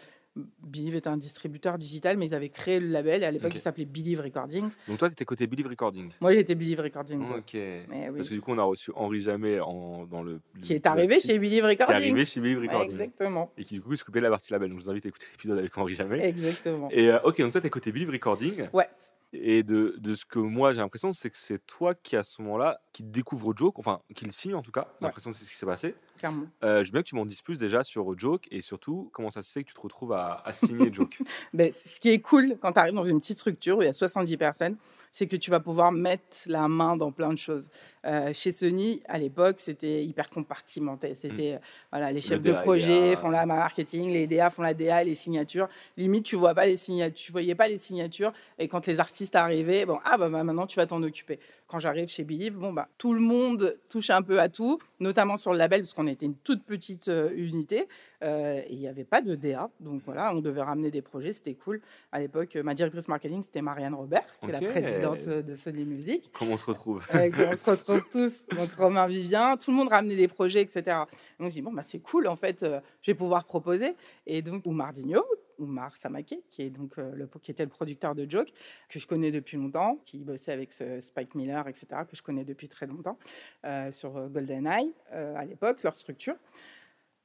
Believe 0.64 0.96
est 0.96 1.06
un 1.06 1.16
distributeur 1.18 1.78
digital, 1.78 2.18
mais 2.18 2.26
ils 2.28 2.34
avaient 2.34 2.50
créé 2.50 2.80
le 2.80 2.88
label 2.88 3.22
et 3.22 3.26
à 3.28 3.32
l'époque 3.32 3.54
il 3.54 3.60
s'appelait 3.62 3.86
Believe 3.86 4.20
Recordings. 4.20 4.72
Donc 4.88 4.98
toi, 4.98 5.08
tu 5.08 5.14
étais 5.14 5.26
côté 5.26 5.46
Believe 5.46 5.68
Recording. 5.68 6.10
Moi 6.22 6.34
j'étais 6.34 6.56
Believe 6.56 6.80
Recordings, 6.80 7.22
ouais. 7.22 7.38
Ok. 7.38 7.54
Mais 7.54 8.10
oui. 8.10 8.16
Parce 8.18 8.30
que 8.30 8.34
du 8.34 8.42
coup, 8.42 8.52
on 8.52 8.58
a 8.58 8.64
reçu 8.64 8.92
Henri 8.96 9.20
Jamais 9.22 9.60
en, 9.60 10.06
dans 10.06 10.24
le. 10.24 10.42
qui 10.62 10.74
est 10.74 10.88
arrivé 10.88 11.20
chez 11.20 11.38
Believe 11.38 11.62
Qui 11.62 11.68
est 11.68 11.70
Recordings. 11.70 11.96
arrivé 11.96 12.26
chez 12.26 12.40
Believe 12.42 12.58
Ouais, 12.60 12.68
Recording. 12.68 12.92
exactement, 12.92 13.52
Et 13.58 13.64
qui 13.64 13.76
du 13.76 13.82
coup 13.82 13.96
s'occupait 13.96 14.20
de 14.20 14.24
la 14.24 14.32
partie 14.32 14.52
label. 14.52 14.70
Donc 14.70 14.80
je 14.80 14.84
vous 14.86 14.90
invite 14.90 15.06
à 15.06 15.10
écouter 15.10 15.28
l'épisode 15.32 15.60
avec 15.60 15.78
Henri 15.78 15.94
Jamais. 15.94 16.26
exactement. 16.30 16.90
Et 16.92 17.12
euh, 17.12 17.20
ok, 17.24 17.40
donc 17.42 17.52
toi, 17.52 17.62
tu 17.62 17.68
es 17.68 17.70
côté 17.70 17.92
Believe 17.92 18.10
Recording. 18.10 18.68
Ouais. 18.74 18.88
Et 19.36 19.64
de, 19.64 19.96
de 19.98 20.14
ce 20.14 20.26
que 20.26 20.38
moi 20.40 20.74
j'ai 20.74 20.82
l'impression, 20.82 21.12
c'est 21.12 21.30
que 21.32 21.38
c'est 21.38 21.64
toi 21.66 21.96
qui, 21.96 22.16
à 22.16 22.22
ce 22.24 22.40
moment-là, 22.44 22.80
qui 22.92 23.04
découvre 23.04 23.54
Joke, 23.56 23.80
enfin, 23.80 24.00
qui 24.14 24.26
le 24.26 24.32
signe 24.32 24.54
en 24.54 24.62
tout 24.62 24.72
cas. 24.72 24.82
J'ai 25.00 25.06
Ouais. 25.06 25.08
l'impression 25.10 25.32
que 25.32 25.36
c'est 25.36 25.46
ce 25.46 25.50
qui 25.52 25.58
s'est 25.58 25.66
passé. 25.66 25.96
Clairement. 26.24 26.46
Euh, 26.64 26.84
je 26.84 26.88
veux 26.88 26.94
bien 26.94 27.02
que 27.02 27.10
tu 27.10 27.16
m'en 27.16 27.26
dises 27.26 27.42
plus 27.42 27.60
déjà 27.60 27.84
sur 27.84 28.18
Joke 28.18 28.48
et 28.50 28.62
surtout 28.62 29.10
comment 29.12 29.30
ça 29.30 29.44
se 29.44 29.52
fait 29.52 29.62
que 29.64 29.68
tu 29.68 29.74
te 29.74 29.82
retrouves 29.82 30.14
à, 30.14 30.42
à 30.46 30.54
signer 30.54 30.88
Joke. 30.94 31.20
Ben, 31.54 31.70
ce 31.74 32.00
qui 32.00 32.12
est 32.12 32.20
cool 32.20 32.56
quand 32.62 32.72
tu 32.72 32.80
arrives 32.80 32.94
dans 32.94 33.04
une 33.04 33.20
petite 33.20 33.40
structure 33.40 33.78
où 33.78 33.82
il 33.82 33.86
y 33.86 33.90
a 33.90 33.94
70 33.94 34.38
personnes, 34.38 34.78
c'est 35.14 35.28
que 35.28 35.36
tu 35.36 35.52
vas 35.52 35.60
pouvoir 35.60 35.92
mettre 35.92 36.38
la 36.48 36.68
main 36.68 36.98
dans 36.98 37.12
plein 37.12 37.32
de 37.32 37.38
choses. 37.38 37.70
Euh, 38.04 38.32
chez 38.34 38.52
Sony, 38.52 39.00
à 39.08 39.20
l'époque, 39.20 39.58
c'était 39.60 40.04
hyper 40.04 40.28
compartimenté. 40.28 41.14
C'était 41.14 41.54
euh, 41.54 41.60
voilà, 41.92 42.12
les 42.12 42.20
chefs 42.20 42.42
de 42.42 42.52
DA, 42.52 42.62
projet 42.62 43.16
font 43.16 43.30
la 43.30 43.46
marketing, 43.46 44.12
les 44.12 44.26
DA 44.26 44.50
font 44.50 44.64
la 44.64 44.74
DA, 44.74 45.04
les 45.04 45.14
signatures. 45.14 45.68
Limite, 45.98 46.26
tu 46.26 46.36
vois 46.36 46.56
pas 46.56 46.66
les 46.66 46.78
signatures, 46.78 47.26
tu 47.26 47.32
voyais 47.32 47.54
pas 47.54 47.68
les 47.68 47.78
signatures. 47.78 48.34
Et 48.58 48.68
quand 48.68 48.88
les 48.88 49.00
artistes 49.00 49.36
arrivaient, 49.36 49.86
bon, 49.86 50.00
ah 50.04 50.18
bah, 50.18 50.30
bah, 50.30 50.44
maintenant 50.44 50.66
tu 50.66 50.78
vas 50.78 50.88
t'en 50.88 51.04
occuper. 51.04 51.40
Quand 51.74 51.80
j'arrive 51.80 52.08
chez 52.08 52.24
Believe, 52.24 52.60
bon 52.60 52.72
bah 52.72 52.88
tout 53.00 53.16
le 53.16 53.20
monde 53.20 53.80
touche 53.90 54.12
un 54.12 54.22
peu 54.22 54.40
à 54.40 54.48
tout, 54.48 54.78
notamment 55.00 55.38
sur 55.38 55.54
le 55.54 55.58
label 55.58 55.82
parce 55.82 55.96
qu'on 55.96 56.06
était 56.06 56.28
une 56.28 56.36
toute 56.36 56.64
petite 56.64 57.08
euh, 57.08 57.32
unité. 57.36 57.88
Euh, 58.24 58.62
et 58.68 58.74
il 58.74 58.80
n'y 58.80 58.88
avait 58.88 59.04
pas 59.04 59.22
de 59.22 59.36
DA. 59.36 59.70
Donc 59.80 60.02
voilà, 60.06 60.34
on 60.34 60.40
devait 60.40 60.62
ramener 60.62 60.92
des 60.92 61.02
projets, 61.02 61.34
c'était 61.34 61.56
cool. 61.56 61.82
À 62.12 62.20
l'époque, 62.20 62.56
ma 62.56 62.74
directrice 62.74 63.08
marketing, 63.08 63.42
c'était 63.42 63.62
Marianne 63.62 63.94
Robert, 63.94 64.26
qui 64.42 64.50
est 64.50 64.54
la 64.54 64.62
présidente 64.62 65.28
de 65.28 65.56
Sony 65.56 65.86
Music. 65.86 66.30
comment 66.34 66.54
on 66.54 66.58
se 66.58 66.66
retrouve 66.66 67.06
Euh, 67.14 67.30
on 67.52 67.56
se 67.56 67.70
retrouve 67.70 68.04
tous, 68.10 68.46
donc 68.48 68.72
Romain 68.78 69.08
Vivien, 69.08 69.58
tout 69.58 69.72
le 69.72 69.78
monde 69.78 69.90
ramenait 69.90 70.16
des 70.16 70.28
projets, 70.28 70.62
etc. 70.62 70.98
Donc 71.40 71.50
je 71.50 71.56
dis, 71.56 71.62
bon, 71.62 71.74
bah, 71.74 71.84
c'est 71.84 72.00
cool, 72.00 72.28
en 72.28 72.36
fait, 72.36 72.64
euh, 72.64 72.80
je 73.02 73.12
vais 73.12 73.16
pouvoir 73.16 73.46
proposer. 73.46 73.96
Et 74.26 74.42
donc, 74.42 74.66
Oumar 74.66 74.94
Digno, 74.94 75.24
Oumar 75.60 75.96
Samake, 75.98 76.36
qui, 76.50 76.64
est 76.64 76.70
donc, 76.70 76.98
euh, 76.98 77.12
le, 77.16 77.28
qui 77.42 77.52
était 77.52 77.64
le 77.64 77.70
producteur 77.70 78.16
de 78.16 78.30
Joke, 78.30 78.50
que 78.90 79.00
je 79.00 79.08
connais 79.08 79.32
depuis 79.32 79.58
longtemps, 79.58 80.00
qui 80.06 80.20
bossait 80.20 80.52
avec 80.52 80.74
ce 80.74 81.00
Spike 81.00 81.36
Miller, 81.36 81.68
etc., 81.68 81.88
que 82.10 82.16
je 82.16 82.22
connais 82.22 82.44
depuis 82.46 82.68
très 82.68 82.88
longtemps, 82.88 83.18
euh, 83.66 83.92
sur 83.92 84.30
GoldenEye, 84.30 84.94
euh, 85.14 85.36
à 85.36 85.46
l'époque, 85.46 85.82
leur 85.84 85.96
structure 85.96 86.36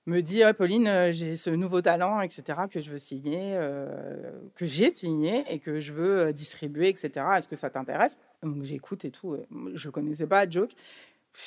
me 0.08 0.22
dit 0.22 0.42
Ah, 0.42 0.54
Pauline, 0.54 0.86
euh, 0.86 1.12
j'ai 1.12 1.36
ce 1.36 1.50
nouveau 1.50 1.80
talent, 1.80 2.20
etc., 2.20 2.42
que 2.70 2.80
je 2.80 2.90
veux 2.90 2.98
signer, 2.98 3.52
euh, 3.54 4.30
que 4.54 4.66
j'ai 4.66 4.90
signé 4.90 5.44
et 5.50 5.58
que 5.58 5.80
je 5.80 5.92
veux 5.92 6.18
euh, 6.20 6.32
distribuer, 6.32 6.88
etc. 6.88 7.10
Est-ce 7.36 7.48
que 7.48 7.56
ça 7.56 7.70
t'intéresse? 7.70 8.18
Donc 8.42 8.62
j'écoute 8.62 9.04
et 9.04 9.10
tout. 9.10 9.36
Je 9.74 9.90
connaissais 9.90 10.26
pas 10.26 10.48
Joke. 10.48 10.72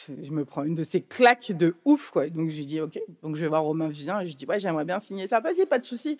Je 0.07 0.31
me 0.31 0.45
prends 0.45 0.63
une 0.63 0.75
de 0.75 0.83
ces 0.83 1.01
claques 1.01 1.51
de 1.51 1.75
ouf, 1.85 2.11
quoi. 2.11 2.29
Donc 2.29 2.49
je 2.49 2.57
lui 2.57 2.65
dis 2.65 2.81
Ok. 2.81 2.99
Donc 3.23 3.35
je 3.35 3.41
vais 3.41 3.47
voir 3.47 3.63
Romain 3.63 3.89
Vivien 3.89 4.19
et 4.19 4.25
je 4.25 4.29
lui 4.29 4.35
dis 4.35 4.45
Ouais, 4.45 4.59
j'aimerais 4.59 4.85
bien 4.85 4.99
signer 4.99 5.27
ça. 5.27 5.39
Vas-y, 5.39 5.65
pas 5.65 5.79
de 5.79 5.85
souci. 5.85 6.17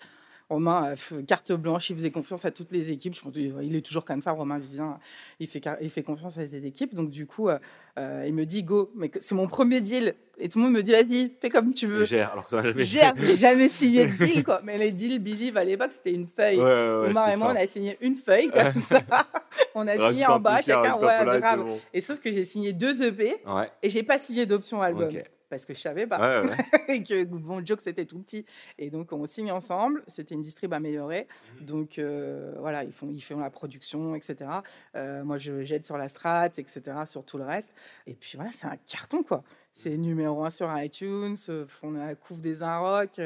Romain, 0.52 0.94
carte 1.26 1.52
blanche, 1.52 1.90
il 1.90 1.96
faisait 1.96 2.10
confiance 2.10 2.44
à 2.44 2.50
toutes 2.50 2.72
les 2.72 2.90
équipes. 2.90 3.14
Je 3.14 3.22
pense 3.22 3.32
il 3.34 3.74
est 3.74 3.80
toujours 3.80 4.04
comme 4.04 4.20
ça, 4.20 4.32
Romain 4.32 4.58
Vivien. 4.58 4.98
Il 5.40 5.46
fait, 5.46 5.62
il 5.80 5.90
fait 5.90 6.02
confiance 6.02 6.36
à 6.36 6.46
ses 6.46 6.66
équipes. 6.66 6.94
Donc, 6.94 7.10
du 7.10 7.26
coup, 7.26 7.48
il 7.96 8.34
me 8.34 8.44
dit 8.44 8.62
go, 8.62 8.90
mais 8.94 9.10
c'est 9.20 9.34
mon 9.34 9.46
premier 9.46 9.80
deal. 9.80 10.14
Et 10.38 10.48
tout 10.48 10.58
le 10.58 10.64
monde 10.64 10.74
me 10.74 10.82
dit 10.82 10.92
vas-y, 10.92 11.30
fais 11.40 11.48
comme 11.48 11.72
tu 11.72 11.86
veux. 11.86 12.04
Gère, 12.04 12.32
alors 12.32 12.48
que 12.48 12.60
jamais... 12.60 12.84
Gère, 12.84 13.14
jamais 13.16 13.68
signé 13.70 14.06
de 14.06 14.12
deal, 14.12 14.44
quoi. 14.44 14.60
Mais 14.64 14.76
les 14.76 14.90
deals 14.90 15.18
Believe 15.18 15.56
à 15.56 15.64
l'époque, 15.64 15.92
c'était 15.92 16.12
une 16.12 16.26
feuille. 16.26 16.58
Omar 16.58 17.32
et 17.32 17.36
moi, 17.36 17.52
on 17.52 17.56
a 17.56 17.66
signé 17.66 17.96
une 18.00 18.16
feuille 18.16 18.50
comme 18.50 18.80
ça. 18.80 19.00
on 19.74 19.86
a 19.86 20.12
signé 20.12 20.26
en 20.26 20.40
bas, 20.40 20.60
chacun. 20.60 20.96
Ouais, 20.96 21.38
grave. 21.40 21.64
Et 21.94 22.00
sauf 22.00 22.20
que 22.20 22.30
j'ai 22.30 22.44
signé 22.44 22.72
deux 22.72 23.02
EP 23.02 23.36
et 23.82 23.88
j'ai 23.88 24.02
pas 24.02 24.18
signé 24.18 24.46
d'option 24.46 24.82
album 24.82 25.08
parce 25.52 25.66
que 25.66 25.74
je 25.74 25.80
savais 25.80 26.06
pas 26.06 26.42
et 26.88 27.02
que 27.02 27.24
bon 27.24 27.64
joke 27.64 27.82
c'était 27.82 28.06
tout 28.06 28.18
petit. 28.20 28.46
Et 28.78 28.88
donc 28.88 29.12
on 29.12 29.26
signe 29.26 29.52
ensemble. 29.52 30.02
C'était 30.06 30.34
une 30.34 30.40
distrib 30.40 30.72
améliorée. 30.72 31.28
Mmh. 31.60 31.64
donc 31.66 31.98
euh, 31.98 32.54
voilà 32.58 32.84
ils 32.84 32.92
font 32.92 33.10
ils 33.10 33.20
font 33.20 33.38
la 33.38 33.50
production 33.50 34.14
etc 34.14 34.50
euh, 34.96 35.22
moi 35.24 35.36
je 35.36 35.62
j'aide 35.62 35.84
sur 35.84 35.98
la 35.98 36.08
strat 36.08 36.46
etc 36.56 36.80
sur 37.04 37.22
tout 37.22 37.36
le 37.36 37.44
reste. 37.44 37.70
Et 38.06 38.14
puis 38.14 38.32
voilà 38.36 38.50
c'est 38.50 38.66
un 38.66 38.78
carton 38.86 39.22
quoi. 39.22 39.44
C'est 39.74 39.98
numéro 39.98 40.42
un 40.42 40.48
sur 40.48 40.70
iTunes 40.78 41.36
on 41.82 41.96
a 41.96 42.06
la 42.06 42.14
couve 42.14 42.40
des 42.40 42.62
Inrock 42.62 43.20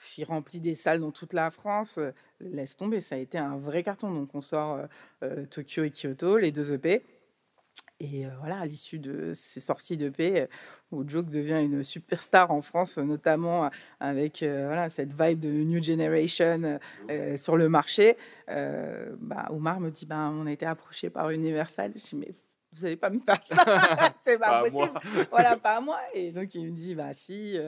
s'il 0.00 0.24
remplit 0.24 0.60
des 0.60 0.74
salles 0.74 1.00
dans 1.00 1.12
toute 1.12 1.32
la 1.32 1.52
France 1.52 2.00
laisse 2.40 2.76
tomber. 2.76 3.00
Ça 3.00 3.14
a 3.14 3.18
été 3.18 3.38
un 3.38 3.56
vrai 3.56 3.84
carton. 3.84 4.12
Donc 4.12 4.34
on 4.34 4.40
sort 4.40 4.80
euh, 5.22 5.46
Tokyo 5.46 5.84
et 5.84 5.90
Kyoto 5.90 6.38
les 6.38 6.50
deux 6.50 6.72
EP 6.72 7.04
et 8.00 8.26
voilà, 8.40 8.60
à 8.60 8.66
l'issue 8.66 8.98
de 8.98 9.32
ces 9.34 9.60
sorties 9.60 9.96
de 9.96 10.08
paix, 10.08 10.48
où 10.92 11.08
Joke 11.08 11.30
devient 11.30 11.60
une 11.60 11.82
superstar 11.82 12.50
en 12.50 12.62
France, 12.62 12.98
notamment 12.98 13.70
avec 14.00 14.38
voilà, 14.42 14.88
cette 14.88 15.12
vibe 15.20 15.40
de 15.40 15.48
New 15.48 15.82
Generation 15.82 16.78
sur 17.36 17.56
le 17.56 17.68
marché, 17.68 18.16
bah, 18.46 19.48
Omar 19.50 19.80
me 19.80 19.90
dit 19.90 20.06
bah, 20.06 20.30
on 20.32 20.46
a 20.46 20.52
été 20.52 20.66
approché 20.66 21.10
par 21.10 21.30
Universal. 21.30 21.92
Je 21.96 22.00
dis 22.00 22.16
mais 22.16 22.34
vous 22.72 22.82
n'allez 22.82 22.96
pas 22.96 23.10
me 23.10 23.18
faire 23.18 23.42
ça, 23.42 23.64
c'est 24.20 24.38
pas, 24.38 24.68
possible. 24.68 25.00
Voilà, 25.30 25.56
pas 25.56 25.80
moi. 25.80 25.98
Et 26.14 26.32
donc 26.32 26.54
il 26.54 26.66
me 26.66 26.70
dit 26.70 26.94
bah 26.94 27.12
si. 27.14 27.58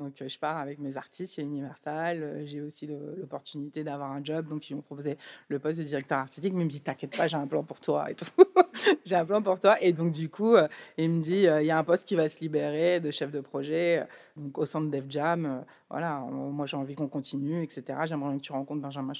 Donc, 0.00 0.14
je 0.26 0.38
pars 0.38 0.56
avec 0.56 0.78
mes 0.78 0.96
artistes 0.96 1.34
chez 1.34 1.42
Universal. 1.42 2.42
J'ai 2.44 2.60
aussi 2.60 2.86
l'opportunité 2.86 3.84
d'avoir 3.84 4.10
un 4.12 4.24
job. 4.24 4.48
Donc, 4.48 4.68
ils 4.70 4.74
m'ont 4.74 4.82
proposé 4.82 5.18
le 5.48 5.58
poste 5.58 5.78
de 5.78 5.84
directeur 5.84 6.18
artistique. 6.18 6.54
Mais 6.54 6.62
il 6.62 6.64
me 6.64 6.70
dit 6.70 6.80
T'inquiète 6.80 7.16
pas, 7.16 7.26
j'ai 7.26 7.36
un 7.36 7.46
plan 7.46 7.62
pour 7.62 7.80
toi. 7.80 8.10
et 8.10 8.14
tout. 8.14 8.24
j'ai 9.04 9.14
un 9.14 9.24
plan 9.24 9.42
pour 9.42 9.60
toi. 9.60 9.76
Et 9.80 9.92
donc, 9.92 10.10
du 10.12 10.28
coup, 10.28 10.56
il 10.96 11.10
me 11.10 11.20
dit 11.22 11.46
Il 11.46 11.66
y 11.66 11.70
a 11.70 11.78
un 11.78 11.84
poste 11.84 12.08
qui 12.08 12.16
va 12.16 12.28
se 12.28 12.40
libérer 12.40 12.98
de 13.00 13.10
chef 13.10 13.30
de 13.30 13.40
projet 13.40 14.06
au 14.54 14.66
centre 14.66 14.90
Def 14.90 15.04
Jam. 15.08 15.64
Voilà, 15.90 16.18
moi, 16.18 16.66
j'ai 16.66 16.76
envie 16.76 16.94
qu'on 16.94 17.08
continue, 17.08 17.62
etc. 17.62 17.84
J'aimerais 18.04 18.36
que 18.36 18.42
tu 18.42 18.52
rencontres 18.52 18.80
Benjamin 18.80 19.12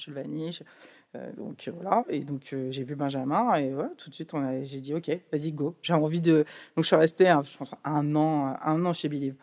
Chulvani. 1.13 1.35
donc, 1.37 1.69
voilà. 1.73 2.03
Et 2.09 2.19
donc, 2.19 2.55
j'ai 2.69 2.83
vu 2.83 2.95
Benjamin. 2.95 3.55
Et 3.55 3.71
voilà, 3.71 3.89
tout 3.97 4.09
de 4.09 4.15
suite, 4.15 4.33
j'ai 4.63 4.79
dit 4.79 4.93
Ok, 4.93 5.09
vas-y, 5.31 5.51
go. 5.51 5.75
J'ai 5.81 5.93
envie 5.93 6.21
de. 6.21 6.45
Donc, 6.75 6.83
je 6.83 6.87
suis 6.87 6.95
resté, 6.95 7.25
je 7.43 7.57
pense, 7.57 7.71
un 7.83 8.15
an, 8.15 8.55
un 8.61 8.85
an 8.85 8.93
chez 8.93 9.09
Believe. 9.09 9.35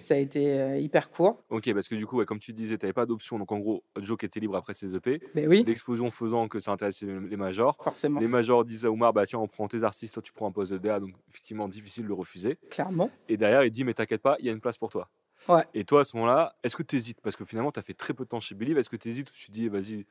Ça 0.00 0.14
a 0.14 0.18
été 0.18 0.80
hyper 0.80 1.10
court. 1.10 1.42
Ok, 1.50 1.72
parce 1.72 1.88
que 1.88 1.94
du 1.94 2.06
coup, 2.06 2.24
comme 2.24 2.38
tu 2.38 2.52
disais, 2.52 2.78
tu 2.78 2.84
n'avais 2.84 2.92
pas 2.92 3.06
d'option. 3.06 3.38
Donc 3.38 3.52
en 3.52 3.58
gros, 3.58 3.84
Joe 4.00 4.16
était 4.22 4.40
libre 4.40 4.56
après 4.56 4.74
ses 4.74 4.94
EP. 4.94 5.20
Ben 5.34 5.48
oui. 5.48 5.64
L'explosion 5.66 6.10
faisant 6.10 6.48
que 6.48 6.60
ça 6.60 6.72
intéressait 6.72 7.06
les 7.06 7.36
majors. 7.36 7.76
Forcément. 7.82 8.20
Les 8.20 8.28
majors 8.28 8.64
disaient 8.64 8.88
à 8.88 8.90
Omar, 8.90 9.12
bah 9.12 9.26
tiens, 9.26 9.38
on 9.38 9.48
prend 9.48 9.68
tes 9.68 9.82
artistes, 9.82 10.14
toi 10.14 10.22
tu 10.22 10.32
prends 10.32 10.46
un 10.46 10.52
poste 10.52 10.72
de 10.72 10.78
DA. 10.78 11.00
Donc 11.00 11.10
effectivement, 11.28 11.68
difficile 11.68 12.04
de 12.04 12.08
le 12.08 12.14
refuser. 12.14 12.58
Clairement. 12.70 13.10
Et 13.28 13.36
derrière, 13.36 13.64
il 13.64 13.70
dit, 13.70 13.84
mais 13.84 13.94
t'inquiète 13.94 14.22
pas, 14.22 14.36
il 14.40 14.46
y 14.46 14.48
a 14.48 14.52
une 14.52 14.60
place 14.60 14.78
pour 14.78 14.88
toi. 14.88 15.08
Ouais. 15.48 15.64
Et 15.74 15.84
toi, 15.84 16.00
à 16.00 16.04
ce 16.04 16.16
moment-là, 16.16 16.56
est-ce 16.62 16.76
que 16.76 16.82
tu 16.82 16.96
hésites 16.96 17.20
Parce 17.20 17.36
que 17.36 17.44
finalement, 17.44 17.70
tu 17.70 17.78
as 17.78 17.82
fait 17.82 17.94
très 17.94 18.14
peu 18.14 18.24
de 18.24 18.28
temps 18.28 18.40
chez 18.40 18.54
Believe. 18.54 18.78
Est-ce 18.78 18.88
que 18.88 18.96
tu 18.96 19.08
hésites 19.08 19.30
ou 19.30 19.34
tu 19.34 19.50
dis, 19.50 19.68
vas-y, 19.68 20.06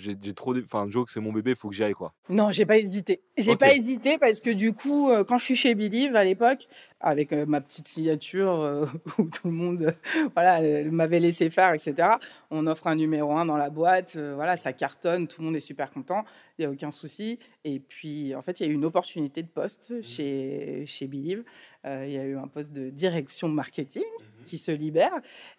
j'ai 0.00 0.34
trop 0.34 0.56
enfin 0.56 0.86
joke 0.88 1.10
c'est 1.10 1.20
mon 1.20 1.32
bébé 1.32 1.54
faut 1.54 1.68
que 1.68 1.74
j'y 1.74 1.84
aille 1.84 1.92
quoi. 1.92 2.14
Non 2.28 2.50
j'ai 2.50 2.64
pas 2.64 2.78
hésité. 2.78 3.22
J'ai 3.36 3.56
pas 3.56 3.74
hésité 3.74 4.18
parce 4.18 4.40
que 4.40 4.50
du 4.50 4.72
coup 4.72 5.10
euh, 5.10 5.24
quand 5.24 5.38
je 5.38 5.44
suis 5.44 5.56
chez 5.56 5.74
Believe 5.74 6.16
à 6.16 6.24
l'époque 6.24 6.68
avec 7.00 7.32
euh, 7.32 7.46
ma 7.46 7.60
petite 7.60 7.88
signature 7.88 8.60
euh, 8.60 8.86
où 9.18 9.24
tout 9.24 9.48
le 9.48 9.52
monde 9.52 9.94
voilà 10.34 10.60
m'avait 10.90 11.20
laissé 11.20 11.50
faire 11.50 11.72
etc 11.72 12.08
on 12.50 12.66
offre 12.66 12.86
un 12.86 12.96
numéro 12.96 13.32
un 13.36 13.46
dans 13.46 13.56
la 13.56 13.70
boîte 13.70 14.16
voilà 14.16 14.56
ça 14.56 14.72
cartonne 14.72 15.28
tout 15.28 15.40
le 15.40 15.46
monde 15.46 15.56
est 15.56 15.60
super 15.60 15.90
content 15.90 16.24
il 16.58 16.62
y 16.62 16.66
a 16.66 16.70
aucun 16.70 16.90
souci. 16.90 17.38
Et 17.64 17.80
puis 17.80 18.34
en 18.34 18.42
fait 18.42 18.60
il 18.60 18.66
y 18.66 18.68
a 18.68 18.72
eu 18.72 18.74
une 18.74 18.84
opportunité 18.84 19.42
de 19.42 19.48
poste 19.48 19.90
mmh. 19.90 20.02
chez 20.02 20.84
chez 20.86 21.06
Believe. 21.06 21.44
Il 21.84 22.10
y 22.10 22.18
a 22.18 22.24
eu 22.24 22.36
un 22.36 22.48
poste 22.48 22.72
de 22.72 22.90
direction 22.90 23.48
marketing 23.48 24.02
mmh 24.02 24.30
qui 24.44 24.58
se 24.58 24.72
libère 24.72 25.12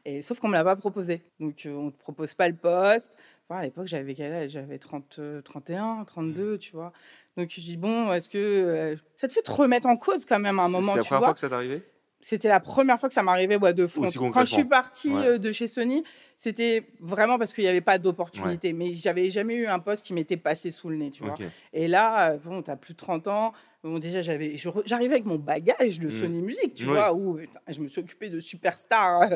et 0.05 0.21
sauf 0.21 0.39
qu'on 0.39 0.47
me 0.47 0.53
l'a 0.53 0.63
pas 0.63 0.75
proposé. 0.75 1.21
Donc 1.39 1.63
on 1.65 1.85
ne 1.85 1.91
te 1.91 1.99
propose 1.99 2.33
pas 2.33 2.47
le 2.47 2.55
poste 2.55 3.11
à 3.57 3.63
l'époque, 3.63 3.87
j'avais 3.87 4.49
J'avais 4.49 4.77
30, 4.77 5.19
31, 5.43 6.05
32, 6.05 6.57
tu 6.57 6.71
vois. 6.73 6.93
Donc, 7.37 7.49
je 7.49 7.61
dis, 7.61 7.77
bon, 7.77 8.11
est-ce 8.11 8.29
que 8.29 8.37
euh, 8.37 8.95
ça 9.15 9.27
te 9.27 9.33
fait 9.33 9.41
te 9.41 9.51
remettre 9.51 9.87
en 9.87 9.95
cause 9.95 10.25
quand 10.25 10.39
même 10.39 10.59
à 10.59 10.63
un 10.63 10.69
moment 10.69 10.81
C'était 10.81 10.97
la 10.97 11.03
première 11.03 11.23
fois 11.23 11.33
que 11.33 11.39
ça 11.39 11.49
t'arrivait 11.49 11.83
C'était 12.19 12.49
la 12.49 12.59
première 12.59 12.99
fois 12.99 13.07
que 13.07 13.15
ça 13.15 13.23
m'arrivait 13.23 13.55
ouais, 13.55 13.73
de 13.73 13.87
front. 13.87 14.05
Quand 14.31 14.41
je 14.41 14.53
suis 14.53 14.65
partie 14.65 15.13
euh, 15.13 15.37
de 15.37 15.51
chez 15.53 15.67
Sony, 15.67 16.03
c'était 16.37 16.87
vraiment 16.99 17.39
parce 17.39 17.53
qu'il 17.53 17.63
n'y 17.63 17.69
avait 17.69 17.81
pas 17.81 17.99
d'opportunité. 17.99 18.73
Mais 18.73 18.93
j'avais 18.95 19.29
jamais 19.29 19.55
eu 19.55 19.67
un 19.67 19.79
poste 19.79 20.05
qui 20.05 20.13
m'était 20.13 20.37
passé 20.37 20.71
sous 20.71 20.89
le 20.89 20.97
nez, 20.97 21.11
tu 21.11 21.23
vois. 21.23 21.35
Et 21.71 21.87
là, 21.87 22.31
euh, 22.31 22.37
bon, 22.37 22.61
tu 22.61 22.71
as 22.71 22.75
plus 22.75 22.93
de 22.93 22.99
30 22.99 23.27
ans. 23.29 23.53
Bon, 23.83 23.97
déjà, 23.97 24.21
j'avais, 24.21 24.55
j'arrivais 24.85 25.15
avec 25.15 25.25
mon 25.25 25.37
bagage 25.37 25.99
de 25.99 26.09
mmh. 26.09 26.11
Sony 26.11 26.41
Music, 26.41 26.73
tu 26.75 26.85
vois, 26.85 27.13
où 27.13 27.39
je 27.67 27.79
me 27.79 27.87
suis 27.87 28.01
occupée 28.01 28.29
de 28.29 28.39
superstars 28.39 29.29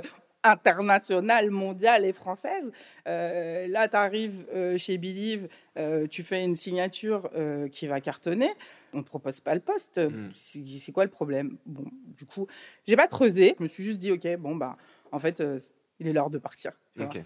internationale, 0.46 1.50
mondiale 1.50 2.06
et 2.06 2.14
française. 2.14 2.72
Euh, 3.08 3.68
là, 3.68 3.88
tu 3.88 3.96
arrives 3.96 4.46
euh, 4.54 4.78
chez 4.78 4.98
Believe, 4.98 5.48
euh, 5.78 6.08
tu 6.08 6.24
fais 6.24 6.44
une 6.44 6.56
signature 6.56 7.30
qui 7.72 7.88
va 7.88 8.00
cartonner. 8.00 8.52
On 8.94 9.00
ne 9.00 9.04
te 9.04 9.08
propose 9.08 9.42
pas 9.42 9.56
le 9.56 9.60
poste. 9.60 10.00
Hmm. 10.00 10.30
C'est 10.34 10.92
quoi 10.92 11.04
le 11.04 11.10
problème? 11.10 11.58
Bon, 11.66 11.86
du 12.18 12.26
coup, 12.26 12.48
j'ai 12.88 12.96
pas 12.96 13.08
creusé. 13.08 13.56
Je 13.58 13.64
me 13.64 13.68
suis 13.68 13.84
juste 13.84 14.00
dit, 14.00 14.12
OK, 14.12 14.28
bon, 14.38 14.56
bah, 14.56 14.78
en 15.12 15.20
fait, 15.20 15.44
il 16.00 16.08
est 16.08 16.14
l'heure 16.14 16.30
de 16.30 16.38
partir. 16.38 16.72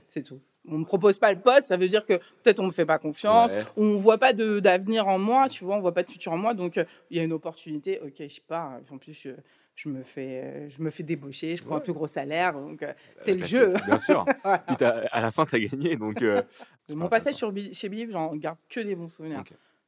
C'est 0.08 0.24
tout. 0.24 0.40
On 0.68 0.74
ne 0.74 0.80
me 0.80 0.86
propose 0.86 1.18
pas 1.20 1.34
le 1.34 1.40
poste, 1.40 1.68
ça 1.68 1.78
veut 1.78 1.88
dire 1.88 2.06
que 2.06 2.18
peut-être 2.44 2.60
on 2.60 2.68
me 2.68 2.72
fait 2.72 2.86
pas 2.86 3.00
confiance, 3.00 3.54
on 3.78 3.90
on 3.90 3.98
voit 3.98 4.18
pas 4.18 4.34
d'avenir 4.34 5.08
en 5.08 5.18
moi, 5.18 5.48
tu 5.48 5.64
vois, 5.64 5.78
on 5.78 5.80
voit 5.80 5.94
pas 5.94 6.04
de 6.04 6.10
futur 6.10 6.34
en 6.34 6.38
moi, 6.38 6.54
donc 6.54 6.76
il 7.10 7.18
y 7.18 7.20
a 7.20 7.24
une 7.24 7.32
opportunité, 7.32 8.00
ok, 8.02 8.16
je 8.18 8.42
pars. 8.46 8.80
En 8.92 8.98
plus, 8.98 9.14
je, 9.14 9.32
je 9.80 9.88
me 9.88 10.04
fais, 10.04 10.42
euh, 10.44 10.70
je 10.70 10.82
me 10.82 10.90
fais 10.90 11.04
débaucher, 11.04 11.56
je 11.56 11.64
prends 11.64 11.78
un 11.78 11.80
plus 11.80 11.94
gros 11.94 12.08
salaire. 12.08 12.52
Donc, 12.52 12.84
euh, 12.84 12.94
c'est 13.22 13.34
le 13.34 13.46
jeu. 13.46 13.74
Bien 13.86 13.98
sûr. 13.98 14.26
Puis 14.68 14.86
à 14.86 15.22
la 15.22 15.32
fin, 15.32 15.46
tu 15.46 15.56
as 15.56 15.60
gagné. 15.60 15.96
Donc, 15.96 16.22
euh, 16.22 16.42
Mon 16.90 17.08
passage 17.08 17.36
sur, 17.36 17.54
chez 17.72 17.88
Biliv, 17.88 18.12
j'en 18.12 18.36
garde 18.36 18.58
que 18.68 18.82
des 18.82 18.96
bons 18.96 19.08
souvenirs. 19.08 19.44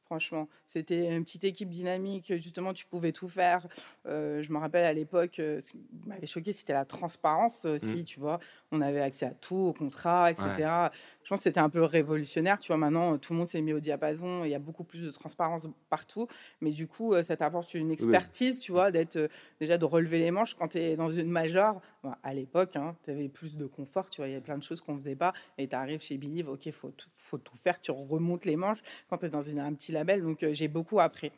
Franchement, 0.06 0.48
c'était 0.66 1.14
une 1.14 1.24
petite 1.24 1.44
équipe 1.44 1.68
dynamique. 1.68 2.32
Justement, 2.36 2.72
tu 2.72 2.86
pouvais 2.86 3.12
tout 3.12 3.28
faire. 3.28 3.66
je 4.06 4.50
me 4.50 4.58
rappelle 4.58 4.84
à 4.84 4.92
l'époque, 4.94 5.34
ce 5.36 5.70
qui 5.72 5.78
m'avait 6.06 6.26
choqué, 6.26 6.52
c'était 6.52 6.74
la 6.74 6.84
transparence 6.86 7.66
aussi. 7.66 8.00
Mmh. 8.00 8.04
Tu 8.04 8.20
vois, 8.20 8.38
on 8.72 8.80
avait 8.80 9.00
accès 9.00 9.26
à 9.26 9.30
tout, 9.30 9.54
au 9.54 9.72
contrat, 9.72 10.30
etc 10.30 10.90
je 11.24 11.28
pense 11.28 11.40
que 11.40 11.44
c'était 11.44 11.60
un 11.60 11.70
peu 11.70 11.82
révolutionnaire. 11.82 12.58
Tu 12.58 12.68
vois, 12.68 12.76
maintenant, 12.76 13.16
tout 13.18 13.32
le 13.32 13.38
monde 13.38 13.48
s'est 13.48 13.62
mis 13.62 13.72
au 13.72 13.80
diapason. 13.80 14.44
Il 14.44 14.50
y 14.50 14.54
a 14.54 14.58
beaucoup 14.58 14.84
plus 14.84 15.02
de 15.02 15.10
transparence 15.10 15.68
partout. 15.88 16.26
Mais 16.60 16.70
du 16.70 16.86
coup, 16.86 17.14
euh, 17.14 17.22
ça 17.22 17.36
t'apporte 17.36 17.74
une 17.74 17.90
expertise, 17.90 18.58
tu 18.58 18.72
vois, 18.72 18.90
d'être 18.90 19.16
euh, 19.16 19.28
déjà 19.60 19.78
de 19.78 19.84
relever 19.84 20.18
les 20.18 20.30
manches 20.30 20.54
quand 20.54 20.68
tu 20.68 20.78
es 20.78 20.96
dans 20.96 21.10
une 21.10 21.30
majeure. 21.30 21.80
à 22.22 22.34
l'époque, 22.34 22.76
hein, 22.76 22.96
tu 23.04 23.10
avais 23.10 23.28
plus 23.28 23.56
de 23.56 23.66
confort. 23.66 24.10
Tu 24.10 24.20
vois, 24.20 24.28
il 24.28 24.34
y 24.34 24.36
a 24.36 24.40
plein 24.40 24.58
de 24.58 24.62
choses 24.62 24.80
qu'on 24.80 24.96
faisait 24.96 25.16
pas. 25.16 25.32
Et 25.58 25.68
tu 25.68 25.76
arrives 25.76 26.00
chez 26.00 26.18
Believe, 26.18 26.48
OK, 26.48 26.66
il 26.66 26.72
faut, 26.72 26.92
faut 27.14 27.38
tout 27.38 27.56
faire. 27.56 27.80
Tu 27.80 27.90
remontes 27.92 28.44
les 28.44 28.56
manches 28.56 28.80
quand 29.08 29.18
tu 29.18 29.26
es 29.26 29.30
dans 29.30 29.42
une, 29.42 29.60
un 29.60 29.72
petit 29.74 29.92
label. 29.92 30.22
Donc, 30.22 30.42
euh, 30.42 30.52
j'ai 30.52 30.68
beaucoup 30.68 30.98
appris. 31.00 31.30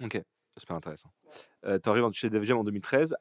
Ok, 0.00 0.20
super 0.56 0.76
intéressant. 0.76 1.10
tu 1.62 1.88
arrives 1.88 2.10
chez 2.12 2.52
en 2.52 2.64
2013. 2.64 3.16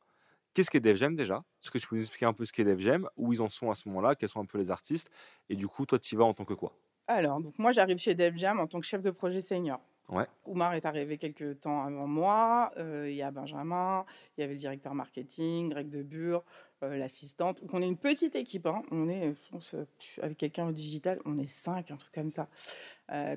Qu'est-ce 0.53 0.69
qu'est 0.69 0.79
DevGem 0.79 1.15
déjà? 1.15 1.43
Est-ce 1.63 1.71
que 1.71 1.77
tu 1.77 1.87
peux 1.87 1.95
nous 1.95 2.01
expliquer 2.01 2.25
un 2.25 2.33
peu 2.33 2.45
ce 2.45 2.51
qu'est 2.51 2.63
DevGem 2.63 3.07
Où 3.15 3.33
ils 3.33 3.41
en 3.41 3.49
sont 3.49 3.71
à 3.71 3.75
ce 3.75 3.87
moment-là? 3.89 4.15
Quels 4.15 4.29
sont 4.29 4.41
un 4.41 4.45
peu 4.45 4.57
les 4.57 4.71
artistes? 4.71 5.09
Et 5.49 5.55
du 5.55 5.67
coup, 5.67 5.85
toi, 5.85 5.97
tu 5.97 6.15
y 6.15 6.17
vas 6.17 6.25
en 6.25 6.33
tant 6.33 6.45
que 6.45 6.53
quoi? 6.53 6.73
Alors, 7.07 7.41
donc 7.41 7.57
moi, 7.57 7.71
j'arrive 7.71 7.97
chez 7.97 8.15
DevGem 8.15 8.59
en 8.59 8.67
tant 8.67 8.79
que 8.79 8.85
chef 8.85 9.01
de 9.01 9.11
projet 9.11 9.41
senior. 9.41 9.79
Ouais. 10.11 10.25
Oumar 10.45 10.73
est 10.73 10.85
arrivé 10.85 11.17
quelques 11.17 11.61
temps 11.61 11.83
avant 11.83 12.05
moi. 12.05 12.71
Euh, 12.77 13.09
il 13.09 13.15
y 13.15 13.21
a 13.21 13.31
Benjamin, 13.31 14.05
il 14.37 14.41
y 14.41 14.43
avait 14.43 14.53
le 14.53 14.59
directeur 14.59 14.93
marketing, 14.93 15.69
Greg 15.69 15.89
Debure, 15.89 16.43
euh, 16.83 16.97
l'assistante. 16.97 17.61
Donc 17.61 17.73
on 17.73 17.81
est 17.81 17.87
une 17.87 17.97
petite 17.97 18.35
équipe. 18.35 18.65
Hein. 18.65 18.83
On 18.91 19.07
est, 19.07 19.29
je 19.29 19.51
pense, 19.51 19.73
euh, 19.73 19.85
avec 20.21 20.37
quelqu'un 20.37 20.67
au 20.67 20.73
digital, 20.73 21.19
on 21.23 21.37
est 21.37 21.47
cinq, 21.47 21.91
un 21.91 21.95
truc 21.95 22.13
comme 22.13 22.31
ça. 22.31 22.49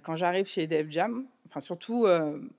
quand 0.02 0.16
j'arrive 0.16 0.46
chez 0.46 0.66
DevJam, 0.66 1.26
enfin 1.46 1.60
surtout, 1.60 2.06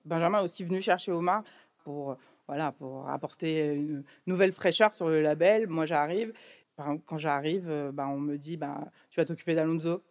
Benjamin 0.05 0.39
est 0.39 0.43
aussi 0.43 0.63
venu 0.63 0.81
chercher 0.81 1.11
Omar 1.11 1.43
pour 1.83 2.17
voilà, 2.47 2.71
pour 2.71 3.09
apporter 3.09 3.73
une 3.73 4.03
nouvelle 4.27 4.51
fraîcheur 4.51 4.93
sur 4.93 5.09
le 5.09 5.21
label. 5.21 5.67
Moi, 5.67 5.85
j'arrive. 5.85 6.33
Quand 6.77 7.17
j'arrive, 7.17 7.69
euh, 7.69 7.91
ben, 7.91 8.07
on 8.07 8.19
me 8.19 8.37
dit 8.37 8.57
ben, 8.57 8.89
Tu 9.09 9.19
vas 9.19 9.25
t'occuper 9.25 9.55
d'Alonso. 9.55 9.89
Mhm. 9.93 10.01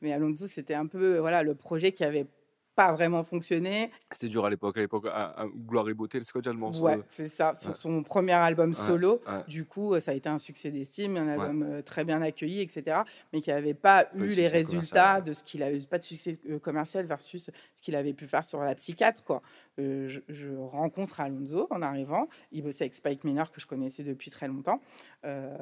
Mais 0.00 0.12
Alonso, 0.12 0.46
c'était 0.46 0.74
un 0.74 0.86
peu 0.86 1.18
voilà, 1.18 1.42
le 1.42 1.54
projet 1.54 1.90
qui 1.92 2.04
avait 2.04 2.26
pas 2.74 2.92
vraiment 2.92 3.22
fonctionné. 3.22 3.90
C'était 4.10 4.28
dur 4.28 4.44
à 4.44 4.50
l'époque. 4.50 4.76
À 4.76 4.80
l'époque, 4.80 5.06
à, 5.06 5.42
à 5.42 5.46
Gloire 5.46 5.88
et 5.88 5.94
Beauté, 5.94 6.18
le 6.18 6.52
morceau 6.54 6.84
Ouais, 6.84 6.96
euh, 6.98 7.02
c'est 7.08 7.28
ça. 7.28 7.54
Sur 7.54 7.70
Ouais. 7.70 7.76
son 7.78 8.02
premier 8.02 8.32
album 8.32 8.70
Ouais, 8.70 8.74
solo, 8.74 9.20
ouais. 9.26 9.44
du 9.48 9.64
coup, 9.64 9.94
euh, 9.94 10.00
ça 10.00 10.10
a 10.10 10.14
été 10.14 10.28
un 10.28 10.38
succès 10.38 10.70
d'estime, 10.70 11.16
un 11.16 11.26
Ouais. 11.26 11.32
album 11.32 11.62
euh, 11.62 11.82
très 11.82 12.04
bien 12.04 12.20
accueilli, 12.22 12.60
etc. 12.60 12.98
Mais 13.32 13.40
qui 13.40 13.50
n'avait 13.50 13.74
pas 13.74 14.08
eu 14.14 14.18
de 14.20 14.24
eu 14.24 14.28
les 14.30 14.48
résultats 14.48 15.16
ouais. 15.16 15.22
de 15.22 15.32
ce 15.32 15.44
qu'il 15.44 15.62
a 15.62 15.72
eu, 15.72 15.78
pas 15.86 15.98
de 15.98 16.04
succès 16.04 16.38
commercial 16.62 17.06
versus 17.06 17.50
qu'il 17.84 17.96
avait 17.96 18.14
pu 18.14 18.26
faire 18.26 18.44
sur 18.44 18.60
la 18.60 18.74
psychiatre, 18.74 19.22
quoi. 19.24 19.42
Euh, 19.78 20.08
je, 20.08 20.20
je 20.28 20.48
rencontre 20.54 21.20
Alonso 21.20 21.66
en 21.70 21.82
arrivant. 21.82 22.28
Il 22.50 22.62
bossait 22.62 22.84
avec 22.84 22.94
Spike 22.94 23.24
Miller 23.24 23.52
que 23.52 23.60
je 23.60 23.66
connaissais 23.66 24.02
depuis 24.02 24.30
très 24.30 24.48
longtemps. 24.48 24.80
Euh, 25.24 25.54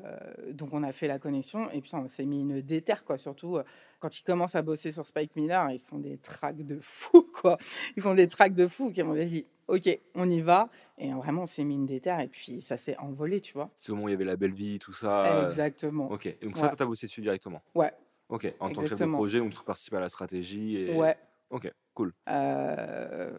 donc 0.52 0.70
on 0.72 0.82
a 0.84 0.92
fait 0.92 1.08
la 1.08 1.18
connexion 1.18 1.68
et 1.72 1.80
puis 1.80 1.90
on 1.94 2.06
s'est 2.06 2.24
mis 2.24 2.40
une 2.40 2.60
déterre, 2.60 3.04
quoi. 3.04 3.18
Surtout 3.18 3.56
euh, 3.56 3.64
quand 3.98 4.16
ils 4.18 4.22
commencent 4.22 4.54
à 4.54 4.62
bosser 4.62 4.92
sur 4.92 5.04
Spike 5.06 5.34
Miller, 5.34 5.68
ils 5.70 5.80
font 5.80 5.98
des 5.98 6.16
tracks 6.18 6.64
de 6.64 6.78
fou, 6.80 7.26
quoi. 7.40 7.58
Ils 7.96 8.02
font 8.02 8.14
des 8.14 8.28
tracks 8.28 8.54
de 8.54 8.68
fou 8.68 8.92
qui 8.92 9.02
m'ont 9.02 9.14
dit, 9.14 9.44
ok, 9.66 9.98
on 10.14 10.30
y 10.30 10.40
va. 10.40 10.68
Et 10.98 11.12
vraiment, 11.12 11.42
on 11.42 11.46
s'est 11.46 11.64
mis 11.64 11.74
une 11.74 11.86
déterre 11.86 12.20
et 12.20 12.28
puis 12.28 12.62
ça 12.62 12.78
s'est 12.78 12.96
envolé, 12.98 13.40
tu 13.40 13.54
vois. 13.54 13.70
C'est 13.74 13.90
au 13.90 13.96
moment 13.96 14.06
où 14.06 14.08
il 14.10 14.12
y 14.12 14.14
avait 14.14 14.24
la 14.24 14.36
belle 14.36 14.52
vie, 14.54 14.78
tout 14.78 14.92
ça. 14.92 15.44
Exactement. 15.46 16.08
Ok. 16.12 16.26
Et 16.26 16.38
donc 16.42 16.56
ça, 16.56 16.64
Ouais. 16.64 16.68
toi, 16.70 16.76
t'as 16.76 16.86
bossé 16.86 17.06
dessus 17.08 17.20
directement? 17.20 17.62
Ouais, 17.74 17.90
Ok. 18.28 18.50
En 18.60 18.70
tant 18.70 18.80
que 18.80 18.88
chef 18.88 18.98
de 18.98 19.06
projet, 19.06 19.40
donc 19.40 19.52
tu 19.52 19.62
participes 19.62 19.92
à 19.94 20.00
la 20.00 20.08
stratégie. 20.08 20.76
Et... 20.78 20.94
ouais. 20.96 21.16
Ok. 21.52 21.70
Cool. 21.94 22.14
Euh, 22.30 23.30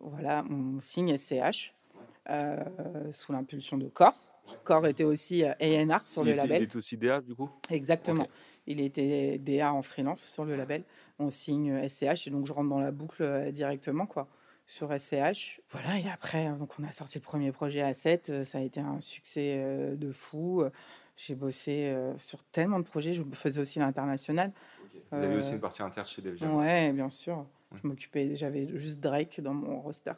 voilà, 0.00 0.44
on 0.50 0.80
signe 0.80 1.16
SCH 1.16 1.72
euh, 2.28 2.56
sous 3.12 3.32
l'impulsion 3.32 3.78
de 3.78 3.88
Core. 3.88 4.16
Core 4.64 4.88
était 4.88 5.04
aussi 5.04 5.44
euh, 5.44 5.52
A&R 5.60 6.06
sur 6.06 6.22
il, 6.22 6.26
le 6.26 6.32
était, 6.32 6.44
il 6.44 6.48
label. 6.48 6.62
était 6.64 6.76
aussi 6.76 6.96
DA 6.98 7.20
du 7.20 7.34
coup? 7.34 7.48
Exactement. 7.70 8.26
Il 8.66 8.80
était 8.80 9.38
DA 9.38 9.72
en 9.72 9.82
freelance 9.82 10.20
sur 10.20 10.44
le 10.44 10.56
label. 10.56 10.82
On 11.20 11.30
signe 11.30 11.88
SCH 11.88 12.26
et 12.26 12.30
donc 12.30 12.44
je 12.44 12.52
rentre 12.52 12.68
dans 12.68 12.80
la 12.80 12.90
boucle 12.90 13.52
directement 13.52 14.06
quoi 14.06 14.26
sur 14.66 14.92
SCH. 14.92 15.60
Voilà 15.70 15.98
et 16.00 16.08
après 16.12 16.48
euh, 16.48 16.56
donc 16.56 16.72
on 16.80 16.84
a 16.84 16.90
sorti 16.90 17.18
le 17.18 17.22
premier 17.22 17.52
projet 17.52 17.82
à 17.82 17.94
7, 17.94 18.42
ça 18.44 18.58
a 18.58 18.60
été 18.62 18.80
un 18.80 19.00
succès 19.00 19.94
de 19.96 20.12
fou. 20.12 20.64
J'ai 21.16 21.36
bossé 21.36 21.96
sur 22.18 22.42
tellement 22.42 22.80
de 22.80 22.84
projets, 22.84 23.12
je 23.12 23.22
faisais 23.32 23.60
aussi 23.60 23.78
l'international. 23.78 24.52
Vous 25.12 25.18
avez 25.24 25.36
aussi 25.36 25.52
Euh, 25.52 25.54
une 25.56 25.60
partie 25.60 25.82
inter 25.82 26.02
chez 26.06 26.22
Jam. 26.36 26.54
Ouais, 26.56 26.92
bien 26.92 27.08
sûr. 27.10 27.46
Je 27.82 27.88
m'occupais, 27.88 28.36
j'avais 28.36 28.66
juste 28.78 29.00
Drake 29.00 29.40
dans 29.40 29.52
mon 29.54 29.80
roster. 29.80 30.12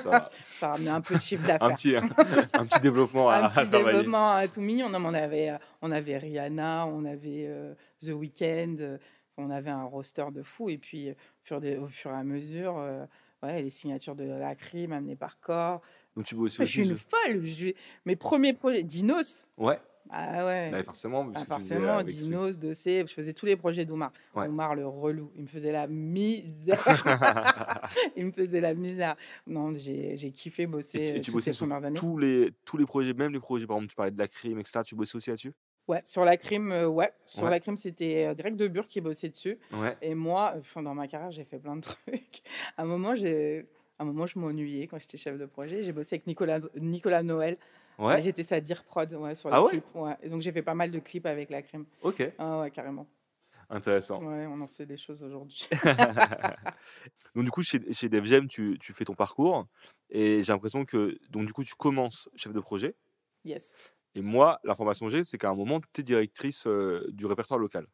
Ça. 0.00 0.30
Ça 0.44 0.68
ramenait 0.72 0.88
un 0.90 1.02
peu 1.02 1.14
de 1.16 1.20
chiffre 1.20 1.44
un 1.44 1.48
d'affaires. 1.48 1.74
petit, 1.76 1.94
un 2.54 2.64
petit 2.66 2.80
développement 2.80 3.28
à, 3.28 3.36
un 3.36 3.42
à 3.44 3.48
petit 3.50 3.66
développement 3.70 4.36
euh, 4.36 4.46
tout 4.52 4.62
mignon. 4.62 4.88
Non, 4.88 4.98
mais 4.98 5.08
on 5.08 5.14
avait, 5.14 5.52
on 5.82 5.90
avait 5.92 6.16
Rihanna, 6.16 6.86
on 6.86 7.04
avait 7.04 7.44
euh, 7.48 7.74
The 8.00 8.08
Weeknd, 8.12 8.76
euh, 8.80 8.98
on 9.36 9.50
avait 9.50 9.70
un 9.70 9.84
roster 9.84 10.24
de 10.32 10.42
fou. 10.42 10.70
Et 10.70 10.78
puis, 10.78 11.10
au 11.10 11.14
fur, 11.42 11.60
des- 11.60 11.76
au 11.76 11.86
fur 11.88 12.10
et 12.12 12.14
à 12.14 12.24
mesure, 12.24 12.78
euh, 12.78 13.04
ouais, 13.42 13.60
les 13.60 13.70
signatures 13.70 14.14
de 14.16 14.24
la 14.24 14.54
crime 14.54 14.92
amenées 14.92 15.16
par 15.16 15.38
corps. 15.38 15.82
Donc 16.16 16.24
tu 16.24 16.34
bosses 16.34 16.56
Je 16.56 16.62
aussi. 16.62 16.72
suis 16.72 16.88
une 16.88 16.96
folle. 16.96 17.42
je- 17.42 17.74
Mes 18.06 18.16
premiers 18.16 18.54
projets, 18.54 18.84
Dinos. 18.84 19.44
Ouais. 19.58 19.78
Ah 20.14 20.44
ouais. 20.44 20.70
Bah, 20.70 20.84
forcément. 20.84 21.26
Ah, 21.34 21.44
forcément, 21.46 22.02
Dinos, 22.02 22.58
Dossé, 22.58 23.02
je 23.06 23.12
faisais 23.14 23.32
tous 23.32 23.46
les 23.46 23.56
projets 23.56 23.86
d'Oumar. 23.86 24.12
Ouais. 24.34 24.46
Oumar 24.46 24.74
le 24.74 24.86
relou, 24.86 25.32
il 25.36 25.42
me 25.42 25.46
faisait 25.46 25.72
la 25.72 25.86
misère. 25.86 26.78
il 28.16 28.26
me 28.26 28.30
faisait 28.32 28.60
la 28.60 28.74
misère. 28.74 29.16
Non, 29.46 29.72
j'ai 29.74 30.30
kiffé 30.34 30.66
bosser 30.66 30.98
Et 30.98 31.06
tu, 31.06 31.16
euh, 31.16 31.20
tu 31.20 31.30
bossais 31.30 31.54
sur 31.54 31.66
tous 31.94 32.18
les, 32.18 32.50
tous 32.66 32.76
les 32.76 32.84
projets, 32.84 33.14
même 33.14 33.32
les 33.32 33.40
projets, 33.40 33.66
par 33.66 33.76
exemple, 33.78 33.90
tu 33.90 33.96
parlais 33.96 34.10
de 34.12 34.18
la 34.18 34.28
crime, 34.28 34.58
etc. 34.60 34.80
Tu 34.84 34.94
bossais 34.94 35.16
aussi 35.16 35.30
là-dessus? 35.30 35.52
Ouais, 35.88 36.02
sur 36.04 36.24
la 36.26 36.36
crime, 36.36 36.70
euh, 36.72 36.86
ouais. 36.86 37.10
Sur 37.24 37.44
Ouais. 37.44 37.50
la 37.50 37.58
crime, 37.58 37.76
c'était 37.78 38.26
euh, 38.26 38.34
Greg 38.34 38.54
Debure 38.54 38.86
qui 38.88 39.00
bossait 39.00 39.30
dessus. 39.30 39.58
Ouais. 39.72 39.96
Et 40.02 40.14
moi, 40.14 40.54
enfin, 40.58 40.82
dans 40.82 40.94
ma 40.94 41.08
carrière, 41.08 41.32
j'ai 41.32 41.44
fait 41.44 41.58
plein 41.58 41.76
de 41.76 41.80
trucs. 42.06 42.42
À 42.76 42.82
un 42.82 42.84
moment, 42.84 43.14
j'ai. 43.14 43.66
À 43.98 44.04
un 44.04 44.06
moment, 44.06 44.26
je 44.26 44.38
m'ennuyais 44.38 44.86
quand 44.86 44.98
j'étais 44.98 45.16
chef 45.18 45.38
de 45.38 45.46
projet. 45.46 45.82
J'ai 45.82 45.92
bossé 45.92 46.16
avec 46.16 46.26
Nicolas, 46.26 46.60
Nicolas 46.76 47.22
Noël. 47.22 47.56
Ouais. 48.02 48.20
J'étais 48.22 48.42
sa 48.42 48.60
dire 48.60 48.84
prod 48.84 49.12
ouais, 49.12 49.34
sur 49.34 49.48
les 49.48 49.56
Ah 49.56 49.62
ouais 49.62 49.70
clips. 49.70 49.84
Et 50.22 50.28
donc, 50.28 50.42
j'ai 50.42 50.52
fait 50.52 50.62
pas 50.62 50.74
mal 50.74 50.90
de 50.90 50.98
clips 50.98 51.26
avec 51.26 51.50
la 51.50 51.62
crime. 51.62 51.84
Ok. 52.02 52.30
Ah 52.38 52.60
ouais, 52.60 52.70
carrément. 52.70 53.06
Intéressant. 53.70 54.22
Ouais, 54.22 54.46
on 54.46 54.60
en 54.60 54.66
sait 54.66 54.84
des 54.84 54.96
choses 54.98 55.22
aujourd'hui. 55.22 55.66
donc 57.34 57.44
du 57.44 57.50
coup, 57.50 57.62
chez, 57.62 57.80
chez 57.92 58.08
Def 58.08 58.24
Jam, 58.24 58.46
tu, 58.48 58.76
tu 58.80 58.92
fais 58.92 59.04
ton 59.04 59.14
parcours. 59.14 59.66
Et 60.10 60.42
j'ai 60.42 60.52
l'impression 60.52 60.84
que, 60.84 61.18
donc 61.30 61.46
du 61.46 61.52
coup, 61.52 61.64
tu 61.64 61.74
commences 61.74 62.28
chef 62.34 62.52
de 62.52 62.60
projet. 62.60 62.96
yes. 63.44 63.74
Et 64.14 64.20
moi, 64.20 64.60
l'information 64.62 65.06
que 65.06 65.12
j'ai, 65.12 65.24
c'est 65.24 65.38
qu'à 65.38 65.48
un 65.48 65.54
moment, 65.54 65.80
tu 65.94 66.02
es 66.02 66.04
directrice 66.04 66.66
euh, 66.66 67.08
du 67.12 67.24
répertoire 67.24 67.58
local. 67.58 67.86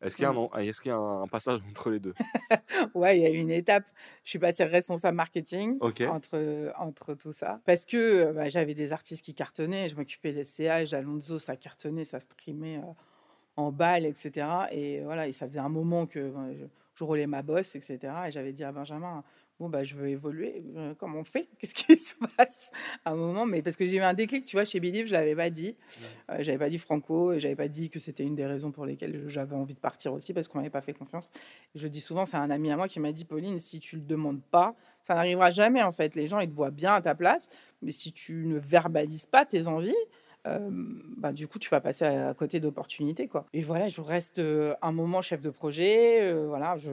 Est-ce 0.00 0.14
qu'il 0.16 0.22
y 0.22 0.26
a, 0.26 0.30
un, 0.30 0.32
Mm. 0.34 0.38
en- 0.38 0.54
est-ce 0.58 0.80
qu'il 0.80 0.90
y 0.90 0.92
a 0.92 0.96
un, 0.96 1.22
un 1.22 1.26
passage 1.26 1.60
entre 1.68 1.90
les 1.90 1.98
deux? 1.98 2.14
Ouais, 2.94 3.18
il 3.18 3.22
y 3.22 3.26
a 3.26 3.30
eu 3.30 3.36
une 3.36 3.50
étape. 3.50 3.84
Je 4.24 4.30
suis 4.30 4.38
passée 4.38 4.64
responsable 4.64 5.16
marketing 5.16 5.76
Ok. 5.80 6.02
entre, 6.02 6.72
entre 6.78 7.14
tout 7.14 7.32
ça. 7.32 7.60
Parce 7.64 7.84
que 7.84 7.96
euh, 7.96 8.32
bah, 8.32 8.48
j'avais 8.48 8.74
des 8.74 8.92
artistes 8.92 9.24
qui 9.24 9.34
cartonnaient. 9.34 9.88
Je 9.88 9.96
m'occupais 9.96 10.32
des 10.32 10.44
CH, 10.44 10.90
d'Alonso, 10.90 11.38
ça 11.38 11.56
cartonnait, 11.56 12.04
ça 12.04 12.20
streamait 12.20 12.78
euh, 12.78 12.82
en 13.56 13.72
balle, 13.72 14.06
etc. 14.06 14.46
Et 14.70 15.00
voilà, 15.02 15.26
et 15.26 15.32
ça 15.32 15.46
faisait 15.48 15.58
un 15.58 15.68
moment 15.68 16.06
que 16.06 16.18
euh, 16.20 16.54
je, 16.54 16.64
je 16.94 17.04
roulais 17.04 17.26
ma 17.26 17.42
bosse, 17.42 17.74
etc. 17.74 17.98
Et 18.28 18.30
j'avais 18.30 18.52
dit 18.52 18.64
à 18.64 18.70
Benjamin, 18.72 19.24
bon, 19.60 19.68
bah, 19.68 19.84
je 19.84 19.94
veux 19.94 20.08
évoluer. 20.08 20.62
euh, 20.76 20.94
Comment 20.98 21.20
on 21.20 21.24
fait 21.24 21.48
Qu'est-ce 21.58 21.74
qui 21.74 21.98
se 21.98 22.14
passe 22.36 22.70
à 23.04 23.10
un 23.12 23.14
moment? 23.16 23.46
Mais 23.46 23.62
parce 23.62 23.76
que 23.76 23.86
j'ai 23.86 23.96
eu 23.96 24.00
un 24.02 24.14
déclic, 24.14 24.44
tu 24.44 24.56
vois, 24.56 24.64
chez 24.64 24.80
Believe, 24.80 25.06
je 25.06 25.12
l'avais 25.12 25.34
pas 25.36 25.50
dit. 25.50 25.76
Euh, 26.30 26.36
j'avais 26.40 26.58
pas 26.58 26.68
dit 26.68 26.78
Franco, 26.78 27.32
et 27.32 27.40
j'avais 27.40 27.56
pas 27.56 27.68
dit 27.68 27.90
que 27.90 27.98
c'était 27.98 28.24
une 28.24 28.34
des 28.34 28.46
raisons 28.46 28.70
pour 28.70 28.86
lesquelles 28.86 29.24
j'avais 29.28 29.56
envie 29.56 29.74
de 29.74 29.80
partir 29.80 30.12
aussi, 30.12 30.32
parce 30.32 30.48
qu'on 30.48 30.58
m'avait 30.58 30.70
pas 30.70 30.80
fait 30.82 30.92
confiance. 30.94 31.30
Je 31.74 31.88
dis 31.88 32.00
souvent, 32.00 32.26
c'est 32.26 32.36
un 32.36 32.50
ami 32.50 32.70
à 32.70 32.76
moi 32.76 32.88
qui 32.88 33.00
m'a 33.00 33.12
dit, 33.12 33.24
Pauline, 33.24 33.58
si 33.58 33.80
tu 33.80 33.96
le 33.96 34.02
demandes 34.02 34.42
pas, 34.50 34.74
ça 35.02 35.14
n'arrivera 35.14 35.50
jamais 35.50 35.82
en 35.82 35.92
fait. 35.92 36.14
Les 36.14 36.26
gens, 36.28 36.40
ils 36.40 36.48
te 36.48 36.54
voient 36.54 36.70
bien 36.70 36.94
à 36.94 37.00
ta 37.00 37.14
place, 37.14 37.48
mais 37.82 37.92
si 37.92 38.12
tu 38.12 38.46
ne 38.46 38.58
verbalises 38.58 39.26
pas 39.26 39.44
tes 39.46 39.66
envies, 39.66 39.94
euh, 40.46 40.70
bah, 41.16 41.32
du 41.32 41.48
coup, 41.48 41.58
tu 41.58 41.68
vas 41.68 41.80
passer 41.80 42.04
à 42.04 42.32
côté 42.34 42.60
d'opportunités. 42.60 43.28
quoi. 43.28 43.46
Et 43.52 43.62
voilà, 43.62 43.88
je 43.88 44.00
reste 44.00 44.38
euh, 44.38 44.74
un 44.82 44.92
moment 44.92 45.20
chef 45.22 45.40
de 45.40 45.50
projet. 45.50 46.20
euh, 46.22 46.46
voilà, 46.46 46.76
je, 46.76 46.90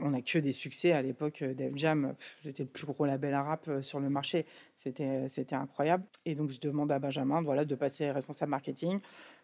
on 0.00 0.10
n'a 0.10 0.22
que 0.22 0.38
des 0.38 0.52
succès 0.52 0.92
à 0.92 1.02
l'époque. 1.02 1.42
Def 1.42 1.72
Jam, 1.76 2.14
j'étais 2.42 2.62
le 2.62 2.68
plus 2.68 2.86
gros 2.86 3.06
label 3.06 3.36
euh, 3.68 3.82
sur 3.82 4.00
le 4.00 4.08
marché. 4.08 4.46
C'était, 4.76 5.28
c'était 5.28 5.56
incroyable. 5.56 6.04
Et 6.24 6.34
donc, 6.34 6.50
je 6.50 6.60
demande 6.60 6.90
à 6.92 6.98
Benjamin 6.98 7.42
voilà, 7.42 7.64
de 7.64 7.74
passer 7.74 8.10
responsable 8.10 8.50
marketing. 8.50 9.00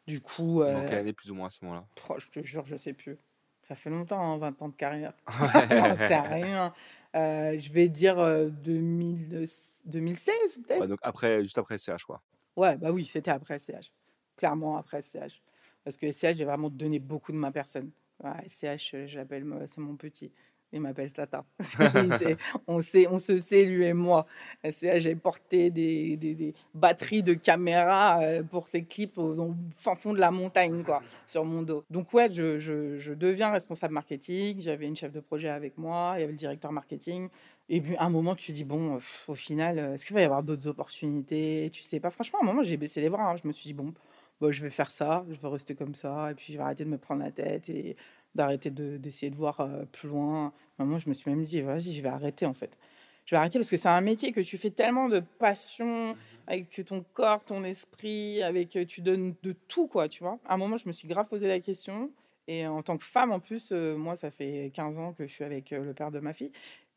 Du 0.06 0.20
coup, 0.20 0.62
euh, 0.62 0.86
quelle 0.88 1.00
année 1.00 1.12
plus 1.12 1.30
ou 1.30 1.34
moins 1.34 1.48
à 1.48 1.50
ce 1.50 1.64
moment-là? 1.64 1.84
Oh, 2.08 2.14
je 2.18 2.28
te 2.28 2.42
jure, 2.42 2.64
je 2.64 2.76
sais 2.76 2.92
plus. 2.92 3.18
Ça 3.62 3.74
fait 3.74 3.90
longtemps, 3.90 4.20
hein, 4.20 4.38
20 4.38 4.62
ans 4.62 4.68
de 4.68 4.76
carrière. 4.76 5.12
J'en 5.70 5.96
sais 5.96 6.16
rien. 6.16 6.72
Euh, 7.16 7.58
je 7.58 7.72
vais 7.72 7.88
dire 7.88 8.18
euh, 8.18 8.48
2000 8.48 9.46
2016, 9.86 10.34
peut-être. 10.66 10.80
Ouais, 10.80 10.86
Donc 10.86 10.98
après, 11.02 11.42
juste 11.42 11.58
après 11.58 11.76
CH, 11.78 12.04
quoi. 12.04 12.22
Ouais, 12.56 12.76
bah 12.78 12.90
oui, 12.92 13.04
c'était 13.06 13.30
après 13.30 13.56
SCH. 13.58 13.92
Clairement 14.36 14.76
après 14.76 14.98
SCH. 14.98 15.42
Parce 15.84 15.96
que 15.96 16.06
SCH, 16.06 16.36
j'ai 16.38 16.44
vraiment 16.44 16.70
donné 16.70 16.98
beaucoup 16.98 17.32
de 17.32 17.36
ma 17.36 17.52
personne. 17.52 17.90
Ouais, 18.22 18.30
SCH, 18.46 18.94
euh, 18.94 19.44
moi, 19.44 19.66
c'est 19.66 19.80
mon 19.80 19.96
petit. 19.96 20.32
Il 20.76 20.82
m'appelle 20.82 21.10
Tata. 21.10 21.44
On, 22.66 22.80
se 22.82 23.38
sait, 23.38 23.64
lui 23.64 23.84
et 23.86 23.94
moi. 23.94 24.26
J'ai 24.62 25.14
porté 25.14 25.70
des, 25.70 26.54
batteries 26.74 27.22
de 27.22 27.32
caméras 27.34 28.20
euh, 28.20 28.42
pour 28.42 28.68
ses 28.68 28.84
clips 28.84 29.16
au, 29.16 29.54
fond 29.74 30.12
de 30.12 30.20
la 30.20 30.30
montagne, 30.30 30.82
quoi, 30.82 31.02
sur 31.26 31.44
mon 31.44 31.62
dos. 31.62 31.84
Donc, 31.90 32.12
ouais, 32.12 32.30
je, 32.30 33.14
deviens 33.14 33.50
responsable 33.50 33.94
marketing. 33.94 34.60
J'avais 34.60 34.86
une 34.86 34.96
chef 34.96 35.12
de 35.12 35.20
projet 35.20 35.48
avec 35.48 35.78
moi. 35.78 36.14
Il 36.16 36.20
y 36.20 36.24
avait 36.24 36.32
le 36.32 36.38
directeur 36.38 36.72
marketing. 36.72 37.28
Et 37.68 37.80
puis, 37.80 37.96
à 37.96 38.04
un 38.04 38.10
moment, 38.10 38.34
tu 38.34 38.52
dis, 38.52 38.64
bon, 38.64 38.98
au 39.28 39.34
final, 39.34 39.78
euh, 39.78 39.94
est-ce 39.94 40.04
qu'il 40.04 40.14
va 40.14 40.20
y 40.20 40.24
avoir 40.24 40.42
d'autres 40.42 40.68
opportunités? 40.68 41.70
Tu 41.72 41.82
sais 41.82 42.00
pas. 42.00 42.10
Franchement, 42.10 42.40
à 42.40 42.44
un 42.44 42.46
moment, 42.46 42.62
j'ai 42.62 42.76
baissé 42.76 43.00
les 43.00 43.08
bras. 43.08 43.30
hein. 43.30 43.36
Je 43.42 43.48
me 43.48 43.52
suis 43.52 43.68
dit, 43.68 43.74
bon, 43.74 43.92
bah, 44.40 44.50
je 44.50 44.62
vais 44.62 44.70
faire 44.70 44.90
ça, 44.90 45.24
je 45.28 45.34
vais 45.34 45.48
rester 45.48 45.74
comme 45.74 45.94
ça. 45.94 46.30
Et 46.30 46.34
puis, 46.34 46.52
je 46.52 46.58
vais 46.58 46.64
arrêter 46.64 46.84
de 46.84 46.90
me 46.90 46.98
prendre 46.98 47.22
la 47.22 47.30
tête 47.32 47.68
et 47.70 47.96
d'arrêter 48.36 48.70
de- 48.70 48.96
d'essayer 48.96 49.30
de, 49.30 49.36
voir 49.36 49.60
euh, 49.60 49.84
plus 49.92 50.08
loin. 50.08 50.52
Moment, 50.78 50.98
je 50.98 51.08
me 51.08 51.14
suis 51.14 51.30
même 51.30 51.42
dit, 51.42 51.60
vas-y, 51.62 51.92
je 51.92 52.02
vais 52.02 52.08
arrêter, 52.08 52.46
en 52.46 52.54
fait. 52.54 52.76
Je 53.24 53.34
vais 53.34 53.38
arrêter 53.38 53.58
parce 53.58 53.70
que 53.70 53.76
c'est 53.76 53.88
un 53.88 54.00
métier 54.00 54.32
que 54.32 54.40
tu 54.40 54.56
fais 54.58 54.70
tellement 54.70 55.08
de 55.08 55.20
passion, 55.20 56.14
avec 56.46 56.80
ton 56.86 57.04
corps, 57.12 57.44
ton 57.44 57.64
esprit, 57.64 58.42
avec 58.42 58.76
euh, 58.76 58.84
tu 58.84 59.00
donnes 59.00 59.34
de 59.42 59.52
tout, 59.52 59.88
quoi, 59.88 60.08
tu 60.08 60.22
vois. 60.22 60.38
À 60.46 60.54
un 60.54 60.56
moment, 60.56 60.76
je 60.76 60.86
me 60.86 60.92
suis 60.92 61.08
grave 61.08 61.26
posé 61.28 61.48
la 61.48 61.58
question. 61.58 62.10
Et 62.48 62.66
en 62.66 62.82
tant 62.82 62.96
que 62.96 63.04
femme, 63.04 63.32
en 63.32 63.40
plus, 63.40 63.70
euh, 63.72 63.96
moi, 63.96 64.14
ça 64.16 64.30
fait 64.30 64.70
15 64.72 64.98
ans 64.98 65.12
que 65.12 65.26
je 65.26 65.32
suis 65.32 65.44
avec 65.44 65.72
euh, 65.72 65.84
le 65.84 65.94
père 65.94 66.10
de 66.10 66.20
ma 66.20 66.32
fille. 66.32 66.52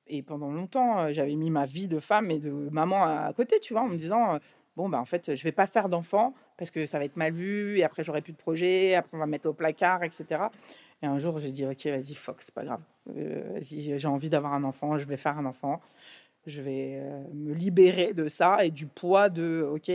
Et 0.08 0.22
pendant 0.22 0.52
longtemps, 0.52 1.00
euh, 1.00 1.14
j'avais 1.14 1.36
mis 1.36 1.50
ma 1.50 1.66
vie 1.66 1.88
de 1.88 2.00
femme 2.00 2.30
et 2.32 2.40
de 2.40 2.52
maman 2.52 3.04
à, 3.04 3.22
à 3.22 3.34
côté, 3.34 3.60
tu 3.60 3.74
vois, 3.74 3.82
en 3.84 3.88
me 3.88 3.98
disant, 3.98 4.40
bon, 4.76 4.90
ben, 4.90 5.00
en 5.00 5.06
fait, 5.06 5.36
je 5.36 5.44
vais 5.44 5.52
pas 5.52 5.68
faire 5.68 5.90
d'enfant 5.90 6.34
parce 6.58 6.72
que 6.72 6.86
ça 6.86 7.00
va 7.00 7.06
être 7.06 7.18
mal 7.18 7.34
vu, 7.34 7.80
et 7.80 7.84
après, 7.84 8.04
j'aurai 8.04 8.22
plus 8.22 8.34
de 8.34 8.38
projet, 8.38 8.96
après, 8.96 9.16
on 9.16 9.20
va 9.20 9.26
me 9.26 9.32
mettre 9.32 9.50
au 9.50 9.54
placard, 9.54 10.04
etc. 10.04 10.44
Et 11.02 11.06
un 11.06 11.18
jour, 11.20 11.40
j'ai 11.40 11.52
dit, 11.52 11.66
ok, 11.66 11.86
vas-y, 11.86 12.14
fuck, 12.14 12.42
c'est 12.42 12.54
pas 12.54 12.64
grave. 12.64 12.82
Euh, 13.16 13.60
j'ai 13.62 14.08
envie 14.08 14.30
d'avoir 14.30 14.54
un 14.54 14.64
enfant, 14.64 14.98
je 14.98 15.06
vais 15.06 15.18
faire 15.18 15.38
un 15.38 15.46
enfant. 15.46 15.82
je 16.46 16.62
vais 16.62 17.02
me 17.34 17.54
libérer 17.54 18.14
de 18.14 18.28
ça 18.28 18.66
et 18.66 18.72
du 18.72 18.88
poids 18.88 19.30
de, 19.30 19.62
ok, 19.72 19.92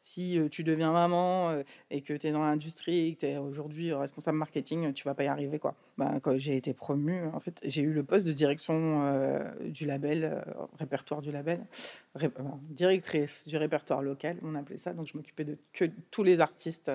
si 0.00 0.38
tu 0.50 0.62
deviens 0.62 0.92
maman 0.92 1.62
et 1.90 2.02
que 2.02 2.12
tu 2.12 2.26
es 2.26 2.32
dans 2.32 2.42
l'industrie, 2.42 3.14
que 3.14 3.20
tu 3.20 3.26
es 3.26 3.38
aujourd'hui 3.38 3.92
responsable 3.92 4.36
marketing, 4.36 4.92
tu 4.92 5.04
vas 5.04 5.14
pas 5.14 5.24
y 5.24 5.28
arriver. 5.28 5.58
Quoi. 5.58 5.74
Ben, 5.96 6.20
quand 6.20 6.36
j'ai 6.36 6.56
été 6.56 6.74
promue, 6.74 7.26
en 7.32 7.40
fait, 7.40 7.60
j'ai 7.64 7.82
eu 7.82 7.92
le 7.92 8.02
poste 8.02 8.26
de 8.26 8.32
direction 8.32 9.10
du 9.64 9.86
label, 9.86 10.44
répertoire 10.78 11.22
du 11.22 11.32
label, 11.32 11.64
directrice 12.68 13.48
du 13.48 13.56
répertoire 13.56 14.02
local, 14.02 14.38
on 14.42 14.54
appelait 14.54 14.78
ça. 14.78 14.92
Donc 14.92 15.06
je 15.06 15.16
m'occupais 15.16 15.44
de 15.44 15.56
tous 16.10 16.22
les 16.22 16.40
artistes 16.40 16.90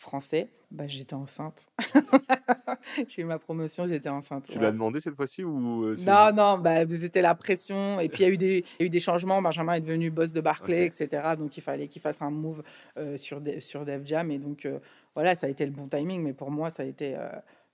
français, 0.00 0.48
bah, 0.70 0.84
j'étais 0.86 1.14
enceinte. 1.14 1.68
j'ai 3.08 3.22
eu 3.22 3.24
ma 3.24 3.38
promotion, 3.38 3.86
j'étais 3.86 4.08
enceinte. 4.08 4.48
Tu 4.48 4.58
l'as 4.58 4.72
demandé 4.72 4.98
cette 4.98 5.14
fois-ci 5.14 5.44
ou 5.44 5.84
euh, 5.84 5.94
Non, 6.06 6.32
non, 6.32 6.58
bah, 6.58 6.88
c'était 6.88 7.20
la 7.20 7.34
pression. 7.34 8.00
Et 8.00 8.08
puis 8.08 8.22
il 8.22 8.26
y, 8.26 8.30
a 8.30 8.32
eu 8.32 8.38
des, 8.38 8.64
y 8.78 8.82
a 8.82 8.86
eu 8.86 8.90
des 8.90 8.98
changements. 8.98 9.42
Benjamin 9.42 9.74
est 9.74 9.82
devenu 9.82 10.10
boss 10.10 10.32
de 10.32 10.40
Barclay, 10.40 10.86
etc. 10.86 11.34
Donc 11.38 11.58
il 11.58 11.60
fallait 11.60 11.86
qu'il 11.86 12.00
fasse 12.00 12.22
un 12.22 12.30
move 12.30 12.62
euh, 12.96 13.18
sur, 13.18 13.42
sur 13.58 13.84
Def 13.84 14.06
Jam. 14.06 14.30
Et 14.30 14.38
donc 14.38 14.64
euh, 14.64 14.78
voilà, 15.14 15.34
ça 15.34 15.46
a 15.46 15.50
été 15.50 15.66
le 15.66 15.72
bon 15.72 15.86
timing. 15.86 16.22
Mais 16.22 16.32
pour 16.32 16.50
moi, 16.50 16.70
ça 16.70 16.82
a 16.82 16.86
été 16.86 17.16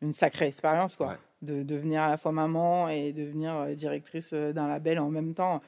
une 0.02 0.12
sacrée 0.12 0.46
expérience, 0.46 0.96
quoi. 0.96 1.16
De 1.42 1.62
devenir 1.62 2.02
à 2.02 2.10
la 2.10 2.16
fois 2.16 2.32
maman 2.32 2.88
et 2.88 3.12
devenir 3.12 3.66
directrice 3.76 4.34
d'un 4.34 4.66
label 4.66 4.98
en 4.98 5.10
même 5.10 5.32
temps. 5.32 5.62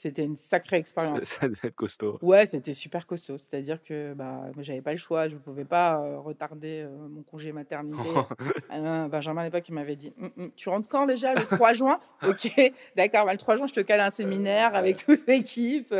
C'était 0.00 0.24
une 0.24 0.36
sacrée 0.36 0.76
expérience. 0.78 1.22
Ça, 1.24 1.46
devait 1.46 1.68
être 1.68 1.74
costaud. 1.74 2.18
Ouais, 2.22 2.46
c'était 2.46 2.72
super 2.72 3.06
costaud. 3.06 3.36
C'est-à-dire 3.36 3.82
que 3.82 4.14
bah, 4.14 4.46
j'avais 4.58 4.80
pas 4.80 4.92
le 4.92 4.98
choix. 4.98 5.28
Je 5.28 5.34
ne 5.34 5.40
pouvais 5.40 5.66
pas 5.66 6.00
euh, 6.00 6.18
retarder 6.18 6.86
euh, 6.86 7.08
mon 7.08 7.22
congé 7.22 7.52
maternité. 7.52 7.98
Ah 8.72 9.08
Benjamin 9.08 9.42
à 9.42 9.44
l'époque, 9.44 9.68
il 9.68 9.74
m'avait 9.74 9.96
dit 9.96 10.14
«Hum, 10.20 10.30
hum, 10.36 10.50
Tu 10.56 10.68
rentres 10.68 10.88
quand 10.88 11.06
déjà 11.06 11.34
Le 11.34 11.42
3 11.42 11.74
juin? 11.74 12.00
Ok, 12.26 12.50
d'accord. 12.96 13.26
Bah, 13.26 13.32
le 13.32 13.38
3 13.38 13.56
juin, 13.56 13.66
je 13.66 13.74
te 13.74 13.80
cale 13.80 14.00
un 14.00 14.10
séminaire 14.10 14.74
avec 14.74 15.04
toute 15.04 15.26
l'équipe. 15.26 15.94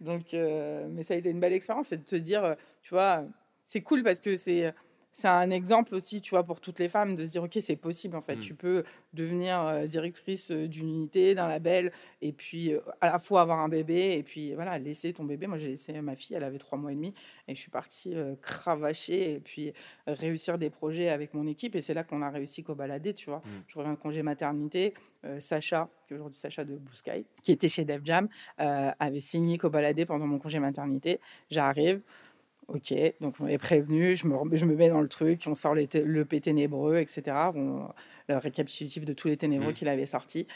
Donc, 0.00 0.34
euh, 0.34 0.86
mais 0.90 1.02
ça 1.02 1.14
a 1.14 1.16
été 1.16 1.30
une 1.30 1.40
belle 1.40 1.54
expérience. 1.54 1.88
C'est 1.88 1.96
de 1.96 2.04
te 2.04 2.16
dire, 2.16 2.56
tu 2.82 2.90
vois, 2.90 3.24
c'est 3.64 3.80
cool 3.80 4.02
parce 4.02 4.18
que 4.18 4.36
c'est 4.36 4.74
c'est 5.18 5.26
un 5.26 5.50
exemple 5.50 5.96
aussi, 5.96 6.20
tu 6.20 6.30
vois, 6.30 6.44
pour 6.44 6.60
toutes 6.60 6.78
les 6.78 6.88
femmes 6.88 7.16
de 7.16 7.24
se 7.24 7.30
dire, 7.30 7.42
ok, 7.42 7.58
c'est 7.60 7.74
possible 7.74 8.14
en 8.16 8.22
fait. 8.22 8.36
Mmh. 8.36 8.40
Tu 8.40 8.54
peux 8.54 8.84
devenir 9.14 9.60
euh, 9.60 9.84
directrice 9.84 10.52
euh, 10.52 10.68
d'une 10.68 10.88
unité, 10.88 11.34
d'un 11.34 11.48
label, 11.48 11.90
et 12.22 12.30
puis 12.30 12.72
euh, 12.72 12.78
à 13.00 13.08
la 13.08 13.18
fois 13.18 13.40
avoir 13.40 13.58
un 13.58 13.68
bébé, 13.68 14.12
et 14.12 14.22
puis 14.22 14.54
voilà, 14.54 14.78
laisser 14.78 15.12
ton 15.12 15.24
bébé. 15.24 15.48
Moi, 15.48 15.58
j'ai 15.58 15.70
laissé 15.70 15.92
ma 16.00 16.14
fille, 16.14 16.36
elle 16.36 16.44
avait 16.44 16.58
trois 16.58 16.78
mois 16.78 16.92
et 16.92 16.94
demi, 16.94 17.14
et 17.48 17.56
je 17.56 17.60
suis 17.60 17.70
partie 17.70 18.14
cravacher 18.40 19.32
et 19.32 19.40
puis 19.40 19.72
réussir 20.06 20.56
des 20.56 20.70
projets 20.70 21.08
avec 21.08 21.34
mon 21.34 21.48
équipe. 21.48 21.74
Et 21.74 21.82
c'est 21.82 21.94
là 21.94 22.04
qu'on 22.04 22.22
a 22.22 22.30
réussi 22.30 22.62
qu'au 22.62 22.76
balader, 22.76 23.12
tu 23.12 23.28
vois. 23.28 23.38
Mmh. 23.38 23.50
Je 23.66 23.78
reviens 23.78 23.94
de 23.94 23.98
congé 23.98 24.22
maternité. 24.22 24.94
Sacha, 25.40 25.90
qui 26.06 26.14
est 26.14 26.16
aujourd'hui 26.16 26.38
Sacha 26.38 26.64
de 26.64 26.76
Blue 26.76 26.94
Sky, 26.94 27.26
qui 27.42 27.50
était 27.50 27.68
chez 27.68 27.84
Def 27.84 28.02
Jam, 28.04 28.28
avait 28.56 29.18
signé 29.18 29.58
qu'au 29.58 29.68
balader 29.68 30.06
pendant 30.06 30.28
mon 30.28 30.38
congé 30.38 30.60
maternité. 30.60 31.18
J'arrive. 31.50 32.02
Ok, 32.68 32.92
donc 33.22 33.34
on 33.40 33.46
est 33.46 33.56
prévenu, 33.56 34.14
je 34.14 34.26
me, 34.26 34.56
je 34.56 34.66
me 34.66 34.76
mets 34.76 34.90
dans 34.90 35.00
le 35.00 35.08
truc, 35.08 35.42
on 35.46 35.54
sort 35.54 35.74
le 35.74 35.88
l'EP 36.04 36.40
ténébreux, 36.40 36.98
etc. 36.98 37.22
le 37.54 38.36
récapitulatif 38.36 39.06
de 39.06 39.14
tous 39.14 39.28
les 39.28 39.38
ténébreux 39.38 39.70
mmh. 39.70 39.74
qu'il 39.74 39.88
avait 39.88 40.04
sortis. 40.04 40.46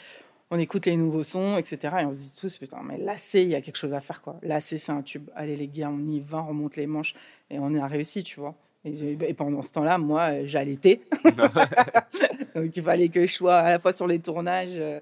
On 0.51 0.59
écoute 0.59 0.85
les 0.85 0.95
nouveaux 0.95 1.23
sons, 1.23 1.57
etc. 1.57 1.95
Et 2.01 2.05
on 2.05 2.11
se 2.11 2.17
dit 2.17 2.35
tous, 2.39 2.59
putain, 2.59 2.81
mais 2.83 2.99
là, 2.99 3.15
c'est, 3.17 3.41
il 3.41 3.49
y 3.49 3.55
a 3.55 3.61
quelque 3.61 3.77
chose 3.77 3.95
à 3.95 4.01
faire, 4.01 4.21
quoi. 4.21 4.37
Là, 4.43 4.61
c'est 4.61 4.91
un 4.91 5.01
tube. 5.01 5.31
Allez, 5.33 5.55
les 5.55 5.67
gars, 5.67 5.89
on 5.89 6.05
y 6.05 6.19
va, 6.19 6.43
on 6.43 6.49
remonte 6.49 6.75
les 6.75 6.85
manches. 6.85 7.15
Et 7.49 7.57
on 7.57 7.73
a 7.73 7.87
réussi, 7.87 8.23
tu 8.23 8.39
vois. 8.39 8.53
Et, 8.85 9.33
pendant 9.33 9.63
ce 9.63 9.71
temps-là, 9.71 9.97
moi, 9.97 10.45
j'allaitais. 10.45 11.01
donc 12.55 12.77
il 12.77 12.83
fallait 12.83 13.09
que 13.09 13.25
je 13.25 13.33
sois 13.33 13.55
à 13.55 13.69
la 13.71 13.79
fois 13.79 13.93
sur 13.93 14.05
les 14.05 14.19
tournages. 14.19 14.69
Euh, 14.73 14.99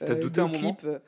T'as 0.00 0.16
douté 0.16 0.40
un 0.40 0.48
moment 0.48 0.76
euh, 0.84 0.98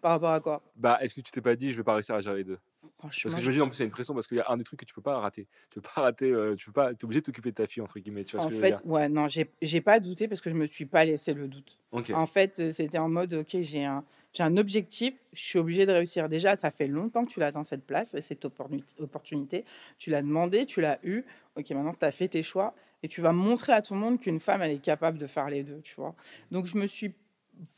Par 0.00 0.12
rapport 0.12 0.30
à 0.30 0.40
quoi? 0.40 0.62
Bah, 0.76 0.98
est-ce 1.00 1.16
que 1.16 1.22
tu 1.22 1.32
t'es 1.32 1.40
pas 1.40 1.56
dit, 1.56 1.72
je 1.72 1.78
vais 1.78 1.82
pas 1.82 1.94
réussir 1.94 2.14
à 2.14 2.20
gérer 2.20 2.36
les 2.36 2.44
deux? 2.44 2.58
Parce 3.00 3.16
que 3.34 3.40
j'imagine 3.40 3.62
en 3.62 3.68
plus 3.68 3.80
a 3.80 3.84
une 3.84 3.90
pression 3.90 4.14
parce 4.14 4.26
qu'il 4.26 4.36
y 4.36 4.40
a 4.40 4.50
un 4.50 4.56
des 4.56 4.64
trucs 4.64 4.80
que 4.80 4.84
tu 4.84 4.94
peux 4.94 5.02
pas 5.02 5.18
rater. 5.18 5.46
Tu 5.70 5.80
peux 5.80 5.88
pas 5.94 6.02
rater, 6.02 6.30
euh, 6.30 6.54
tu 6.54 6.66
peux 6.66 6.72
pas, 6.72 6.92
es 6.92 7.04
obligé 7.04 7.20
de 7.20 7.26
t'occuper 7.26 7.50
de 7.50 7.54
ta 7.54 7.66
fille 7.66 7.82
entre 7.82 7.98
guillemets. 7.98 8.24
Tu 8.24 8.36
vois 8.36 8.46
en 8.46 8.50
fait, 8.50 8.82
ouais, 8.84 9.08
non, 9.08 9.26
j'ai 9.28 9.80
pas 9.80 10.00
douté 10.00 10.28
parce 10.28 10.40
que 10.40 10.50
je 10.50 10.54
me 10.54 10.66
suis 10.66 10.86
pas 10.86 11.04
laissé 11.04 11.34
le 11.34 11.48
doute. 11.48 11.78
En 12.12 12.26
fait, 12.26 12.60
euh, 12.60 12.72
c'était 12.72 12.98
en 12.98 13.08
mode, 13.08 13.34
ok, 13.34 13.56
j'ai 13.60 13.84
un, 13.84 14.04
j'ai 14.32 14.42
un 14.42 14.56
objectif, 14.56 15.14
je 15.32 15.42
suis 15.42 15.58
obligé 15.58 15.86
de 15.86 15.92
réussir. 15.92 16.28
Déjà, 16.28 16.56
ça 16.56 16.70
fait 16.70 16.86
longtemps 16.86 17.24
que 17.24 17.30
tu 17.30 17.40
l'as 17.40 17.52
dans 17.52 17.64
cette 17.64 17.84
place 17.84 18.14
et 18.14 18.20
cette 18.20 18.44
opportunité. 18.44 19.64
Tu 19.98 20.10
l'as 20.10 20.22
demandé, 20.22 20.66
tu 20.66 20.80
l'as 20.80 20.98
eu. 21.02 21.24
Ok, 21.56 21.70
maintenant, 21.70 21.92
tu 21.92 22.04
as 22.04 22.12
fait 22.12 22.28
tes 22.28 22.42
choix 22.42 22.74
et 23.02 23.08
tu 23.08 23.20
vas 23.20 23.32
montrer 23.32 23.72
à 23.72 23.82
tout 23.82 23.94
le 23.94 24.00
monde 24.00 24.20
qu'une 24.20 24.40
femme, 24.40 24.62
elle 24.62 24.72
est 24.72 24.82
capable 24.82 25.18
de 25.18 25.26
faire 25.26 25.48
les 25.48 25.62
deux, 25.62 25.80
tu 25.80 25.94
vois? 25.96 26.14
Donc, 26.50 26.66
je 26.66 26.76
me 26.76 26.86
suis 26.86 27.14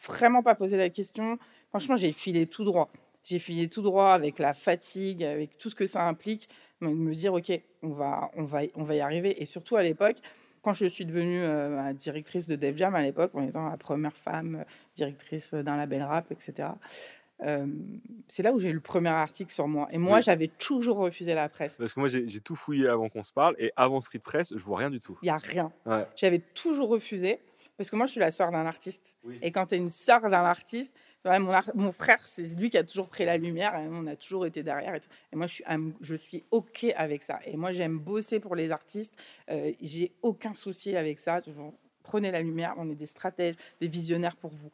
vraiment 0.05 0.43
pas 0.43 0.55
posé 0.55 0.77
la 0.77 0.91
question. 0.91 1.39
Franchement, 1.71 1.97
j'ai 1.97 2.13
filé 2.13 2.47
tout 2.47 2.65
droit 2.65 2.91
j'ai 3.23 3.39
filé 3.39 3.69
tout 3.69 3.83
droit 3.83 4.13
avec 4.13 4.39
la 4.39 4.55
fatigue, 4.55 5.25
avec 5.25 5.59
tout 5.59 5.71
ce 5.71 5.75
que 5.75 5.87
ça 5.87 6.07
implique, 6.07 6.49
de 6.81 6.89
me 6.89 7.13
dire, 7.13 7.35
OK, 7.35 7.53
on 7.83 7.91
va, 7.91 8.31
on 8.37 8.45
va, 8.45 8.61
on 8.75 8.83
va 8.83 8.95
y 8.95 9.01
arriver. 9.01 9.41
Et 9.41 9.47
surtout 9.47 9.77
à 9.77 9.83
l'époque, 9.83 10.17
quand 10.63 10.75
je 10.75 10.87
suis 10.87 11.05
devenue 11.05 11.43
euh, 11.43 11.93
directrice 11.93 12.47
de 12.47 12.57
Def 12.57 12.77
Jam 12.77 12.95
à 12.95 13.03
l'époque, 13.03 13.35
en 13.35 13.43
étant 13.43 13.69
la 13.69 13.77
première 13.77 14.17
femme 14.17 14.57
euh, 14.61 14.65
directrice 14.97 15.53
d'un 15.55 15.77
label 15.77 16.03
rap, 16.03 16.31
etc., 16.31 16.69
euh, 17.45 17.67
c'est 18.29 18.45
là 18.45 18.53
où 18.53 18.61
j'ai 18.61 18.69
eu 18.69 18.73
le 18.73 18.81
premier 18.81 19.09
article 19.09 19.53
sur 19.53 19.67
moi. 19.67 19.89
Et 19.91 19.99
moi, 19.99 20.21
j'avais 20.21 20.47
toujours 20.47 20.99
refusé 20.99 21.35
la 21.35 21.49
presse. 21.49 21.77
Parce 21.77 21.93
que 21.93 21.99
moi, 21.99 22.09
j'ai 22.09 22.41
tout 22.41 22.55
fouillé 22.55 22.87
avant 22.87 23.09
qu'on 23.09 23.25
se 23.25 23.33
parle. 23.33 23.57
Et 23.59 23.73
avant 23.75 24.01
Street 24.01 24.21
Press, 24.21 24.55
je 24.57 24.63
vois 24.63 24.79
rien 24.79 24.91
du 24.91 25.01
tout. 25.01 25.19
Il 25.23 25.25
n'y 25.25 25.31
a 25.31 25.39
rien. 25.39 25.73
J'avais 26.15 26.39
toujours 26.39 26.89
refusé. 26.89 27.41
Parce 27.77 27.91
que 27.91 27.97
moi, 27.97 28.07
je 28.07 28.13
suis 28.13 28.21
la 28.21 28.31
sœur 28.31 28.53
d'un 28.53 28.65
artiste. 28.65 29.17
Et 29.41 29.51
quand 29.51 29.67
tu 29.67 29.75
es 29.75 29.79
une 29.79 29.91
sœur 29.91 30.21
d'un 30.21 30.45
artiste, 30.45 30.95
mon, 31.25 31.93
frère, 31.93 32.27
c'est 32.27 32.59
lui 32.59 32.71
qui 32.71 32.79
a 32.79 32.85
toujours 32.85 33.09
pris 33.09 33.25
la 33.25 33.37
lumière 33.37 33.75
on 33.91 34.07
a 34.07 34.17
toujours 34.17 34.47
été 34.47 34.63
derrière. 34.63 34.95
Et, 34.95 35.01
et 35.33 35.37
moi, 35.37 35.47
je 35.47 36.15
suis, 36.15 36.45
OK 36.51 36.85
avec 36.97 37.23
ça. 37.23 37.41
Et 37.45 37.57
moi, 37.57 37.73
j'aime 37.73 37.99
bosser 37.99 38.41
pour 38.41 38.57
les 38.57 38.71
artistes. 38.71 39.15
Euh, 39.51 39.73
J'ai 39.81 40.13
aucun 40.23 40.55
souci 40.55 40.97
avec 40.97 41.19
ça. 41.19 41.41
Prenez 42.03 42.31
la 42.31 42.41
lumière, 42.41 42.75
on 42.77 42.91
est 42.91 42.97
des 42.97 43.07
stratèges, 43.07 43.55
des 43.81 43.89
visionnaires 43.89 44.37
pour 44.37 44.51
vous. 44.51 44.71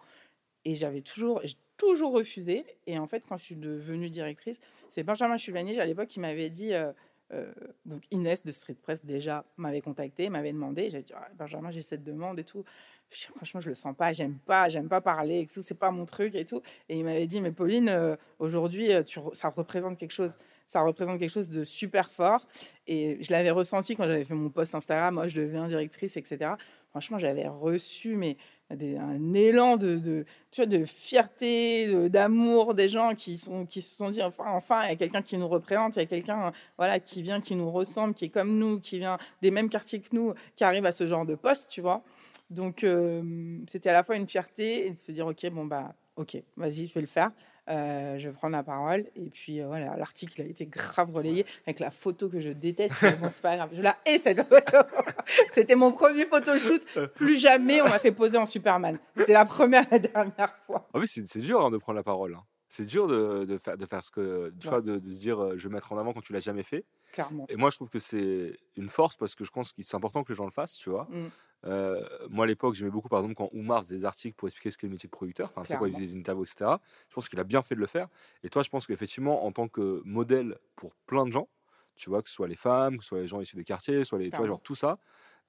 Et 0.64 0.74
j'avais 0.74 1.02
toujours, 1.02 1.42
toujours 1.76 2.12
refusé. 2.12 2.64
Et 2.86 2.98
en 2.98 3.06
fait, 3.06 3.24
quand 3.28 3.36
je 3.36 3.44
suis 3.44 3.56
devenue 3.56 4.08
directrice, 4.08 4.60
c'est 4.88 5.02
Benjamin 5.02 5.36
Chuvanier, 5.36 5.78
à 5.78 5.84
l'époque, 5.84 6.08
qui 6.08 6.20
m'avait 6.20 6.50
dit. 6.50 6.72
Euh, 6.72 6.92
euh, 7.34 7.52
donc 7.84 8.04
Inès 8.10 8.42
de 8.42 8.50
Street 8.50 8.76
Press 8.80 9.04
déjà 9.04 9.44
m'avait 9.58 9.82
contacté, 9.82 10.30
m'avait 10.30 10.52
demandé. 10.52 10.88
J'avais 10.88 11.02
dit 11.02 11.12
ah, 11.14 11.28
Benjamin, 11.36 11.70
j'ai 11.70 11.82
cette 11.82 12.02
demande 12.02 12.38
et 12.38 12.44
tout 12.44 12.64
franchement, 13.10 13.60
je 13.60 13.68
le 13.68 13.74
sens 13.74 13.94
pas, 13.96 14.12
j'aime 14.12 14.38
pas, 14.46 14.68
j'aime 14.68 14.88
pas 14.88 15.00
parler 15.00 15.46
tout, 15.52 15.62
c'est 15.62 15.78
pas 15.78 15.90
mon 15.90 16.04
truc 16.04 16.34
et 16.34 16.44
tout. 16.44 16.62
Et 16.88 16.98
il 16.98 17.04
m'avait 17.04 17.26
dit, 17.26 17.40
mais 17.40 17.52
Pauline, 17.52 17.88
euh, 17.88 18.16
aujourd'hui, 18.38 18.92
euh, 18.92 19.02
ça 19.32 19.48
représente 19.48 19.98
quelque 19.98 20.12
chose, 20.12 20.36
ça 20.66 20.82
représente 20.82 21.18
quelque 21.18 21.30
chose 21.30 21.48
de 21.48 21.64
super 21.64 22.10
fort. 22.10 22.46
Et 22.86 23.18
je 23.22 23.32
l'avais 23.32 23.50
ressenti 23.50 23.96
quand 23.96 24.04
j'avais 24.04 24.24
fait 24.24 24.34
mon 24.34 24.50
post 24.50 24.74
Instagram, 24.74 25.14
moi, 25.14 25.28
je 25.28 25.40
deviens 25.40 25.68
directrice, 25.68 26.16
etc. 26.16 26.52
Franchement, 26.90 27.18
j'avais 27.18 27.48
reçu 27.48 28.16
mais 28.16 28.36
un 28.70 29.32
élan 29.32 29.76
de, 29.76 29.96
de, 29.96 30.26
tu 30.50 30.60
vois, 30.60 30.66
de 30.66 30.84
fierté, 30.84 32.08
d'amour 32.10 32.74
des 32.74 32.88
gens 32.88 33.14
qui, 33.14 33.38
sont, 33.38 33.64
qui 33.64 33.80
se 33.80 33.96
sont 33.96 34.10
dit 34.10 34.22
enfin, 34.22 34.44
enfin 34.48 34.84
il 34.84 34.90
y 34.90 34.92
a 34.92 34.96
quelqu'un 34.96 35.22
qui 35.22 35.38
nous 35.38 35.48
représente, 35.48 35.96
il 35.96 36.00
y 36.00 36.02
a 36.02 36.06
quelqu'un 36.06 36.52
voilà, 36.76 37.00
qui 37.00 37.22
vient, 37.22 37.40
qui 37.40 37.54
nous 37.54 37.70
ressemble, 37.70 38.12
qui 38.12 38.26
est 38.26 38.28
comme 38.28 38.58
nous, 38.58 38.78
qui 38.78 38.98
vient 38.98 39.16
des 39.40 39.50
mêmes 39.50 39.70
quartiers 39.70 40.00
que 40.00 40.08
nous, 40.12 40.34
qui 40.54 40.64
arrive 40.64 40.84
à 40.84 40.92
ce 40.92 41.06
genre 41.06 41.24
de 41.24 41.34
poste, 41.34 41.70
tu 41.70 41.80
vois. 41.80 42.02
Donc, 42.50 42.84
euh, 42.84 43.58
c'était 43.68 43.90
à 43.90 43.92
la 43.92 44.02
fois 44.02 44.16
une 44.16 44.26
fierté 44.26 44.86
et 44.86 44.90
de 44.90 44.98
se 44.98 45.12
dire, 45.12 45.26
OK, 45.26 45.46
bon, 45.50 45.66
bah, 45.66 45.94
OK, 46.16 46.36
vas-y, 46.56 46.86
je 46.86 46.94
vais 46.94 47.00
le 47.00 47.06
faire. 47.06 47.30
Euh, 47.68 48.16
je 48.18 48.28
vais 48.28 48.34
prendre 48.34 48.56
la 48.56 48.62
parole. 48.62 49.04
Et 49.14 49.28
puis, 49.28 49.60
euh, 49.60 49.66
voilà, 49.66 49.94
l'article 49.96 50.40
a 50.40 50.44
été 50.44 50.64
grave 50.66 51.10
relayé 51.10 51.44
avec 51.66 51.80
la 51.80 51.90
photo 51.90 52.28
que 52.28 52.40
je 52.40 52.50
déteste. 52.50 53.04
bon, 53.20 53.28
c'est 53.30 53.42
pas 53.42 53.56
grave, 53.56 53.70
je 53.74 53.82
la 53.82 53.98
hais, 54.06 54.18
cette 54.18 54.42
photo. 54.48 54.78
C'était 55.50 55.74
mon 55.74 55.92
premier 55.92 56.24
photoshoot. 56.24 56.82
Plus 57.14 57.36
jamais 57.38 57.82
on 57.82 57.88
m'a 57.88 57.98
fait 57.98 58.12
poser 58.12 58.38
en 58.38 58.46
Superman. 58.46 58.98
C'était 59.16 59.34
la 59.34 59.44
première 59.44 59.86
et 59.92 59.98
la 59.98 59.98
dernière 59.98 60.56
fois. 60.66 60.88
Ah 60.94 60.98
oui, 60.98 61.06
c'est 61.06 61.40
dur 61.40 61.64
hein, 61.64 61.70
de 61.70 61.76
prendre 61.76 61.96
la 61.96 62.02
parole. 62.02 62.34
Hein. 62.34 62.44
C'est 62.70 62.84
dur 62.84 63.06
de, 63.06 63.44
de, 63.44 63.58
faire, 63.58 63.76
de 63.76 63.86
faire 63.86 64.04
ce 64.04 64.10
que. 64.10 64.52
Tu 64.60 64.68
vois, 64.68 64.80
de, 64.80 64.94
se 65.10 65.20
dire, 65.20 65.58
je 65.58 65.68
vais 65.68 65.74
mettre 65.74 65.92
en 65.92 65.98
avant 65.98 66.12
quand 66.14 66.20
tu 66.22 66.32
l'as 66.32 66.40
jamais 66.40 66.62
fait. 66.62 66.84
Clairement. 67.12 67.46
Et 67.48 67.56
moi, 67.56 67.70
je 67.70 67.76
trouve 67.76 67.90
que 67.90 67.98
c'est 67.98 68.56
une 68.76 68.88
force 68.88 69.16
parce 69.16 69.34
que 69.34 69.44
je 69.44 69.50
pense 69.50 69.72
que 69.72 69.82
c'est 69.82 69.96
important 69.96 70.22
que 70.22 70.32
les 70.32 70.36
gens 70.36 70.44
le 70.46 70.50
fassent, 70.50 70.76
tu 70.76 70.90
vois. 70.90 71.06
Mmh. 71.10 71.28
Euh, 71.66 72.00
moi, 72.30 72.44
à 72.44 72.48
l'époque, 72.48 72.74
j'aimais 72.74 72.90
beaucoup, 72.90 73.08
par 73.08 73.20
exemple, 73.20 73.34
quand 73.34 73.50
Oumar 73.52 73.82
faisait 73.82 73.98
des 73.98 74.04
articles 74.04 74.36
pour 74.36 74.46
expliquer 74.48 74.70
ce 74.70 74.78
qu'est 74.78 74.86
le 74.86 74.92
métier 74.92 75.08
de 75.08 75.10
producteur, 75.10 75.48
enfin, 75.50 75.64
c'est 75.64 75.76
quoi, 75.76 75.88
il 75.88 75.94
faisait 75.94 76.06
des 76.06 76.16
interviews, 76.16 76.44
etc. 76.44 76.76
Je 77.08 77.14
pense 77.14 77.28
qu'il 77.28 77.40
a 77.40 77.44
bien 77.44 77.62
fait 77.62 77.74
de 77.74 77.80
le 77.80 77.86
faire. 77.86 78.08
Et 78.42 78.48
toi, 78.48 78.62
je 78.62 78.68
pense 78.70 78.86
qu'effectivement, 78.86 79.44
en 79.44 79.52
tant 79.52 79.68
que 79.68 80.02
modèle 80.04 80.56
pour 80.76 80.94
plein 81.06 81.26
de 81.26 81.32
gens, 81.32 81.48
tu 81.96 82.10
vois, 82.10 82.22
que 82.22 82.28
ce 82.28 82.34
soit 82.34 82.48
les 82.48 82.56
femmes, 82.56 82.98
que 82.98 83.02
ce 83.02 83.08
soit 83.08 83.20
les 83.20 83.26
gens 83.26 83.40
issus 83.40 83.56
des 83.56 83.64
quartiers, 83.64 84.04
soit 84.04 84.18
les, 84.18 84.30
tu 84.30 84.36
vois, 84.36 84.46
genre 84.46 84.62
tout 84.62 84.76
ça, 84.76 84.98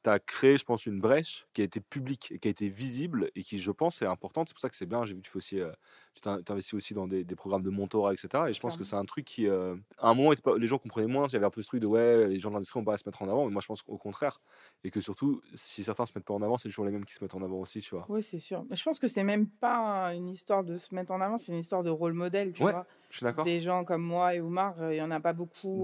tu 0.04 0.10
as 0.10 0.20
créé, 0.20 0.58
je 0.58 0.66
pense, 0.66 0.86
une 0.86 1.00
brèche 1.00 1.46
qui 1.54 1.62
a 1.62 1.64
été 1.64 1.80
publique 1.82 2.32
et 2.32 2.40
qui 2.40 2.48
a 2.48 2.52
été 2.52 2.70
visible 2.70 3.30
et 3.36 3.44
qui, 3.44 3.60
je 3.60 3.72
pense, 3.72 4.02
est 4.02 4.06
importante. 4.06 4.48
C'est 4.48 4.54
pour 4.54 4.62
ça 4.62 4.70
que 4.70 4.76
c'est 4.76 4.86
bien. 4.86 5.04
J'ai 5.04 5.14
vu 5.14 5.20
que 5.20 5.26
tu 5.26 5.32
fais 5.32 5.38
aussi, 5.38 5.60
euh, 5.60 5.72
tu 6.16 6.22
t'investis 6.22 6.74
aussi 6.74 6.94
dans 6.94 7.08
des, 7.08 7.24
des, 7.24 7.36
programmes 7.36 7.64
de 7.64 7.70
mentorat, 7.70 8.14
etc. 8.14 8.46
Et 8.50 8.54
je 8.54 8.60
pense 8.60 8.78
que 8.78 8.84
c'est 8.84 8.96
un 8.96 9.06
truc 9.06 9.26
qui, 9.26 9.48
euh, 9.48 9.76
à 9.98 10.10
un 10.10 10.14
moment, 10.14 10.34
les 10.58 10.68
gens 10.68 10.78
comprenaient 10.78 11.08
moins. 11.08 11.28
Il 11.28 11.34
y 11.34 11.36
avait 11.36 11.46
un 11.46 11.50
peu 11.50 11.62
ce 11.62 11.68
truc 11.68 11.82
de 11.82 11.88
ouais, 11.88 12.28
les 12.28 12.40
gens 12.40 12.50
de 12.50 12.56
l'industrie 12.56 12.80
vont 12.80 12.86
pas 12.86 12.98
se 12.98 13.04
mettre 13.06 13.22
en 13.22 13.30
avant. 13.30 13.46
Mais 13.46 13.52
moi, 13.52 13.62
je 13.62 13.68
pense 13.68 13.84
au 13.88 13.98
contraire. 13.98 14.40
Et 14.84 14.92
que 14.92 15.02
surtout, 15.02 15.42
si 15.54 15.84
certains 15.84 16.06
se 16.06 16.14
mettent 16.16 16.26
pas 16.26 16.34
en 16.34 16.42
avant, 16.42 16.58
c'est 16.58 16.70
toujours 16.70 16.86
les 16.86 16.92
mêmes 16.92 17.06
qui 17.06 17.14
se 17.14 17.24
mettent 17.24 17.36
en 17.36 17.42
avant 17.42 17.58
aussi, 17.58 17.82
tu 17.82 17.96
vois. 17.96 18.06
Oui, 18.10 18.24
c'est 18.24 18.40
sûr. 18.40 18.66
Mais 18.70 18.76
je 18.76 18.84
pense 18.84 19.00
que 19.00 19.08
c'est 19.08 19.24
même 19.24 19.48
pas 19.48 20.14
une 20.14 20.30
histoire 20.30 20.64
de 20.64 20.78
se 20.78 20.94
mettre 20.96 21.12
en 21.12 21.22
avant, 21.22 21.38
c'est 21.38 21.52
une 21.52 21.60
histoire 21.60 21.84
de 21.84 21.90
rôle 21.90 22.14
modèle, 22.14 22.54
tu 22.54 22.64
ouais, 22.64 22.72
vois. 22.72 22.86
Je 23.10 23.18
suis 23.18 23.24
d'accord. 23.24 23.46
Des 23.46 23.60
gens 23.60 23.84
comme 23.84 24.04
moi 24.04 24.36
et 24.36 24.42
Oumar, 24.42 24.76
il 24.92 24.98
y 24.98 25.02
en 25.02 25.12
a 25.12 25.20
pas 25.20 25.34
beaucoup 25.34 25.84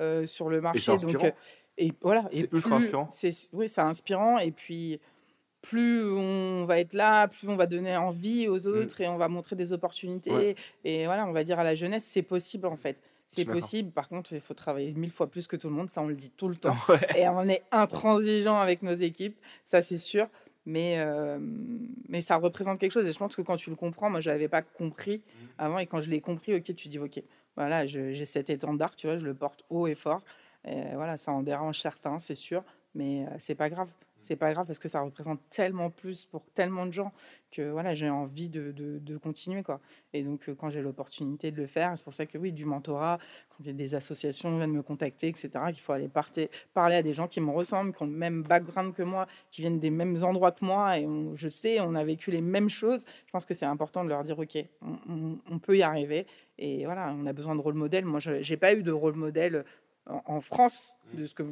euh, 0.00 0.24
sur 0.24 0.48
le 0.48 0.62
marché. 0.62 0.96
Donc, 0.96 1.34
et 1.80 1.92
voilà. 2.02 2.28
C'est 2.32 2.52
ultra 2.52 2.76
inspirant. 2.76 3.10
Oui, 3.52 3.68
c'est 3.68 3.80
inspirant. 3.80 4.38
Et 4.38 4.50
puis, 4.52 5.00
plus 5.62 6.04
on 6.04 6.66
va 6.66 6.78
être 6.78 6.92
là, 6.92 7.26
plus 7.26 7.48
on 7.48 7.56
va 7.56 7.66
donner 7.66 7.96
envie 7.96 8.48
aux 8.48 8.60
mmh. 8.60 8.78
autres 8.78 9.00
et 9.00 9.08
on 9.08 9.16
va 9.16 9.28
montrer 9.28 9.56
des 9.56 9.72
opportunités. 9.72 10.56
Et 10.84 11.06
voilà, 11.06 11.26
on 11.26 11.32
va 11.32 11.42
dire 11.42 11.58
à 11.58 11.64
la 11.64 11.74
jeunesse, 11.74 12.04
c'est 12.04 12.22
possible 12.22 12.66
en 12.66 12.76
fait. 12.76 13.00
C'est 13.28 13.44
possible. 13.44 13.92
Par 13.92 14.08
contre, 14.08 14.32
il 14.32 14.40
faut 14.40 14.54
travailler 14.54 14.92
mille 14.92 15.12
fois 15.12 15.28
plus 15.28 15.46
que 15.46 15.56
tout 15.56 15.68
le 15.68 15.74
monde. 15.74 15.88
Ça, 15.88 16.02
on 16.02 16.08
le 16.08 16.16
dit 16.16 16.30
tout 16.30 16.48
le 16.48 16.56
temps. 16.56 16.76
Et 17.16 17.28
on 17.28 17.48
est 17.48 17.62
intransigeant 17.70 18.58
avec 18.58 18.82
nos 18.82 18.94
équipes. 18.94 19.38
Ça, 19.64 19.82
c'est 19.82 19.98
sûr. 19.98 20.26
Mais, 20.66 20.96
euh, 20.98 21.38
mais 22.08 22.20
ça 22.20 22.36
représente 22.36 22.78
quelque 22.78 22.92
chose. 22.92 23.08
Et 23.08 23.12
je 23.12 23.18
pense 23.18 23.34
que 23.34 23.42
quand 23.42 23.56
tu 23.56 23.70
le 23.70 23.76
comprends, 23.76 24.10
moi, 24.10 24.20
je 24.20 24.28
l'avais 24.30 24.48
pas 24.48 24.62
compris 24.62 25.18
mmh. 25.18 25.46
avant. 25.58 25.78
Et 25.78 25.86
quand 25.86 26.00
je 26.00 26.10
l'ai 26.10 26.20
compris, 26.20 26.56
ok, 26.56 26.74
tu 26.74 26.88
dis, 26.88 26.98
ok, 26.98 27.22
voilà, 27.56 27.86
j'ai 27.86 28.24
cet 28.24 28.50
étendard, 28.50 28.96
tu 28.96 29.06
vois, 29.06 29.16
je 29.16 29.24
le 29.24 29.34
porte 29.34 29.64
haut 29.70 29.86
et 29.86 29.94
fort. 29.94 30.22
Et 30.64 30.94
voilà, 30.94 31.16
ça 31.16 31.32
en 31.32 31.42
dérange 31.42 31.80
certains, 31.80 32.18
c'est 32.18 32.34
sûr, 32.34 32.62
mais 32.94 33.26
c'est 33.38 33.54
pas 33.54 33.70
grave. 33.70 33.90
C'est 34.20 34.36
pas 34.36 34.52
grave 34.52 34.66
parce 34.66 34.78
que 34.78 34.88
ça 34.88 35.00
représente 35.00 35.40
tellement 35.48 35.90
plus 35.90 36.26
pour 36.26 36.44
tellement 36.44 36.84
de 36.86 36.92
gens 36.92 37.12
que 37.50 37.70
voilà, 37.70 37.94
j'ai 37.94 38.10
envie 38.10 38.48
de, 38.48 38.70
de, 38.70 39.16
continuer. 39.16 39.62
Quoi. 39.62 39.80
Et 40.12 40.22
donc, 40.22 40.50
quand 40.58 40.70
j'ai 40.70 40.82
l'opportunité 40.82 41.50
de 41.50 41.56
le 41.56 41.66
faire, 41.66 41.92
c'est 41.96 42.04
pour 42.04 42.14
ça 42.14 42.26
que 42.26 42.38
oui, 42.38 42.52
du 42.52 42.64
mentorat, 42.64 43.18
quand 43.48 43.56
il 43.60 43.66
y 43.66 43.70
a 43.70 43.72
des 43.72 43.94
associations 43.94 44.56
viennent 44.56 44.72
me 44.72 44.82
contacter, 44.82 45.28
etc., 45.28 45.50
qu'il 45.68 45.80
faut 45.80 45.92
aller 45.92 46.08
parter, 46.08 46.50
parler 46.74 46.96
à 46.96 47.02
des 47.02 47.14
gens 47.14 47.28
qui 47.28 47.40
me 47.40 47.50
ressemblent, 47.50 47.94
qui 47.94 48.02
ont 48.02 48.06
le 48.06 48.12
même 48.12 48.42
background 48.42 48.94
que 48.94 49.02
moi, 49.02 49.26
qui 49.50 49.62
viennent 49.62 49.80
des 49.80 49.90
mêmes 49.90 50.22
endroits 50.22 50.52
que 50.52 50.64
moi, 50.64 50.98
et 50.98 51.08
je 51.34 51.48
sais, 51.48 51.80
on 51.80 51.94
a 51.94 52.04
vécu 52.04 52.30
les 52.30 52.42
mêmes 52.42 52.68
choses. 52.68 53.04
Je 53.26 53.32
pense 53.32 53.46
que 53.46 53.54
c'est 53.54 53.66
important 53.66 54.04
de 54.04 54.10
leur 54.10 54.22
dire, 54.22 54.38
OK, 54.38 54.56
on, 54.82 55.38
on, 55.50 55.58
peut 55.58 55.78
y 55.78 55.82
arriver. 55.82 56.26
Et 56.58 56.84
voilà, 56.84 57.14
on 57.18 57.26
a 57.26 57.32
besoin 57.32 57.56
de 57.56 57.60
rôle 57.60 57.74
modèle. 57.74 58.04
Moi, 58.04 58.20
je 58.20 58.48
n'ai 58.48 58.56
pas 58.56 58.74
eu 58.74 58.82
de 58.82 58.92
rôle 58.92 59.14
modèle 59.14 59.64
en, 60.26 60.40
France 60.40 60.96
de 61.14 61.24
ce, 61.24 61.34
que, 61.34 61.44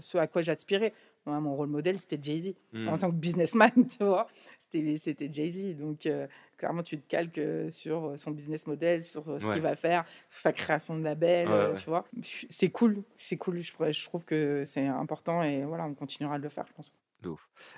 ce 0.00 0.18
à 0.18 0.26
quoi 0.26 0.42
j'aspirais. 0.42 0.92
mon 1.26 1.54
rôle 1.54 1.68
modèle, 1.68 1.98
c'était 1.98 2.18
Jay-Z. 2.20 2.54
Mmh. 2.72 2.88
En 2.88 2.98
tant 2.98 3.10
que 3.10 3.16
businessman, 3.16 3.70
tu 3.98 4.04
vois, 4.04 4.26
c'était 4.58 5.32
Jay-Z. 5.32 5.76
Donc, 5.76 6.06
euh, 6.06 6.26
clairement, 6.56 6.82
tu 6.82 6.98
te 6.98 7.08
calques 7.08 7.38
euh, 7.38 7.70
sur 7.70 8.12
son 8.16 8.30
business 8.30 8.66
model, 8.66 9.02
sur 9.02 9.28
euh, 9.28 9.38
ce 9.38 9.52
qu'il 9.52 9.62
va 9.62 9.76
faire, 9.76 10.04
sur 10.28 10.42
sa 10.42 10.52
création 10.52 10.98
de 10.98 11.04
label, 11.04 11.48
tu 11.76 11.86
vois. 11.86 12.04
C'est 12.22 12.70
cool, 12.70 13.02
c'est 13.16 13.36
cool. 13.36 13.60
Je, 13.60 13.72
je, 13.90 14.04
trouve 14.06 14.24
que 14.24 14.62
c'est 14.64 14.86
important 14.86 15.42
et 15.42 15.64
voilà, 15.64 15.84
on 15.84 15.94
continuera 15.94 16.38
de 16.38 16.42
le 16.42 16.48
faire, 16.48 16.66
je 16.66 16.72
pense. 16.72 16.94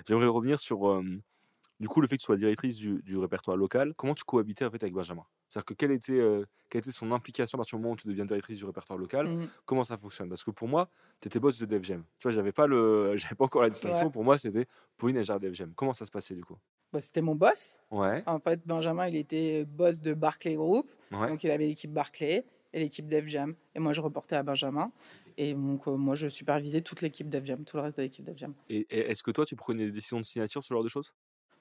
J'aimerais 0.05 0.27
revenir 0.27 0.59
sur 0.59 1.01
du 1.79 1.87
coup, 1.87 2.01
le 2.01 2.07
fait 2.07 2.17
que 2.17 2.21
tu 2.21 2.25
sois 2.25 2.35
directrice 2.35 2.75
du, 2.75 3.01
du 3.03 3.17
répertoire 3.17 3.55
local, 3.55 3.93
comment 3.95 4.13
tu 4.13 4.23
cohabitais 4.25 4.65
en 4.65 4.71
fait 4.71 4.83
avec 4.83 4.93
Benjamin? 4.93 5.23
C'est-à-dire 5.49 5.65
que 5.65 5.73
quelle 5.73 5.91
était, 5.91 6.13
euh, 6.13 6.45
quelle 6.69 6.79
était 6.79 6.91
son 6.91 7.11
implication 7.11 7.57
à 7.57 7.59
partir 7.59 7.77
du 7.77 7.81
moment 7.81 7.93
où 7.93 7.97
tu 7.97 8.07
deviens 8.07 8.25
directrice 8.25 8.59
du 8.59 8.65
répertoire 8.65 8.99
local 8.99 9.27
mmh. 9.27 9.49
Comment 9.65 9.83
ça 9.83 9.97
fonctionne? 9.97 10.29
Parce 10.29 10.43
que 10.43 10.51
pour 10.51 10.67
moi, 10.67 10.89
tu 11.19 11.27
étais 11.27 11.39
boss 11.39 11.59
de 11.59 11.65
DevGem. 11.65 12.03
Tu 12.19 12.23
vois, 12.23 12.31
j'avais 12.31 12.51
pas, 12.51 12.67
le, 12.67 13.13
j'avais 13.17 13.35
pas 13.35 13.45
encore 13.45 13.63
la 13.63 13.69
distinction. 13.69 14.11
Pour 14.11 14.23
moi, 14.23 14.37
c'était 14.37 14.67
Pauline 14.97 15.17
et 15.17 15.23
Jarre 15.23 15.39
DevGem. 15.39 15.73
Comment 15.75 15.93
ça 15.93 16.05
se 16.05 16.11
passait 16.11 16.35
du 16.35 16.45
coup? 16.45 16.57
Bah, 16.93 17.01
C'était 17.01 17.21
mon 17.21 17.35
boss. 17.35 17.77
Ouais. 17.91 18.23
En 18.27 18.39
fait, 18.39 18.61
Benjamin, 18.65 19.07
il 19.07 19.15
était 19.15 19.65
boss 19.65 19.99
de 20.01 20.13
Barclay 20.13 20.55
Group. 20.55 20.89
Donc, 21.11 21.43
il 21.43 21.51
avait 21.51 21.67
l'équipe 21.67 21.91
Barclay 21.91 22.45
et 22.71 22.79
l'équipe 22.79 23.07
DevJam. 23.07 23.55
Et 23.73 23.79
moi, 23.79 23.93
je 23.93 24.01
reportais 24.01 24.35
à 24.35 24.43
Benjamin. 24.43 24.91
Et 25.37 25.53
donc, 25.53 25.87
euh, 25.87 25.95
moi, 25.95 26.15
je 26.15 26.27
supervisais 26.27 26.81
toute 26.81 27.01
l'équipe 27.01 27.29
DevJam, 27.29 27.63
tout 27.63 27.77
le 27.77 27.83
reste 27.83 27.97
de 27.97 28.03
l'équipe 28.03 28.25
DevJam. 28.25 28.53
Et, 28.69 28.85
et 28.89 29.09
est-ce 29.09 29.23
que 29.23 29.31
toi, 29.31 29.45
tu 29.45 29.55
prenais 29.55 29.85
des 29.85 29.91
décisions 29.91 30.19
de 30.19 30.25
signature, 30.25 30.63
ce 30.63 30.73
genre 30.73 30.83
de 30.83 30.89
choses? 30.89 31.13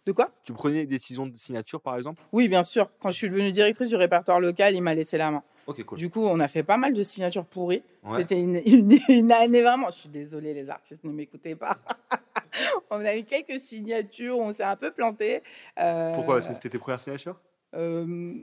De 0.09 0.13
quoi? 0.13 0.31
Tu 0.43 0.53
prenais 0.53 0.81
des 0.81 0.87
décisions 0.87 1.27
de 1.27 1.37
signature, 1.37 1.81
par 1.81 1.97
exemple? 1.97 2.21
Oui, 2.33 2.49
bien 2.49 2.63
sûr. 2.63 2.89
Quand 2.99 3.11
je 3.11 3.17
suis 3.17 3.29
devenue 3.29 3.53
directrice 3.53 3.91
du 3.91 3.97
répertoire 3.97 4.41
local, 4.41 4.75
il 4.75 4.83
m'a 4.83 4.95
laissé 4.95 5.19
la 5.19 5.31
main. 5.31 5.43
Ok, 5.67 5.85
cool. 5.85 5.99
Du 5.99 6.09
coup, 6.09 6.25
on 6.25 6.41
a 6.41 6.49
fait 6.49 6.63
pas 6.63 6.79
mal 6.79 6.95
de 6.95 7.03
signatures 7.03 7.45
pourries. 7.45 7.83
C'était 8.17 8.41
une, 8.41 8.57
une, 9.09 9.33
année 9.33 9.63
vraiment. 9.63 9.91
Je 9.91 9.99
suis 9.99 10.09
désolée, 10.09 10.55
les 10.55 10.69
artistes, 10.71 11.05
ne 11.05 11.13
m'écoutez 11.13 11.55
pas. 11.55 11.77
on 12.91 13.05
a 13.05 13.15
eu 13.15 13.25
quelques 13.25 13.61
signatures, 13.61 14.39
on 14.39 14.53
s'est 14.53 14.63
un 14.63 14.77
peu 14.77 14.91
planté. 14.91 15.43
Euh... 15.79 16.15
Pourquoi? 16.15 16.39
Est-ce 16.39 16.49
que 16.49 16.55
c'était 16.55 16.71
tes 16.71 16.79
premières 16.79 17.01
signatures? 17.01 17.37
euh, 17.75 18.35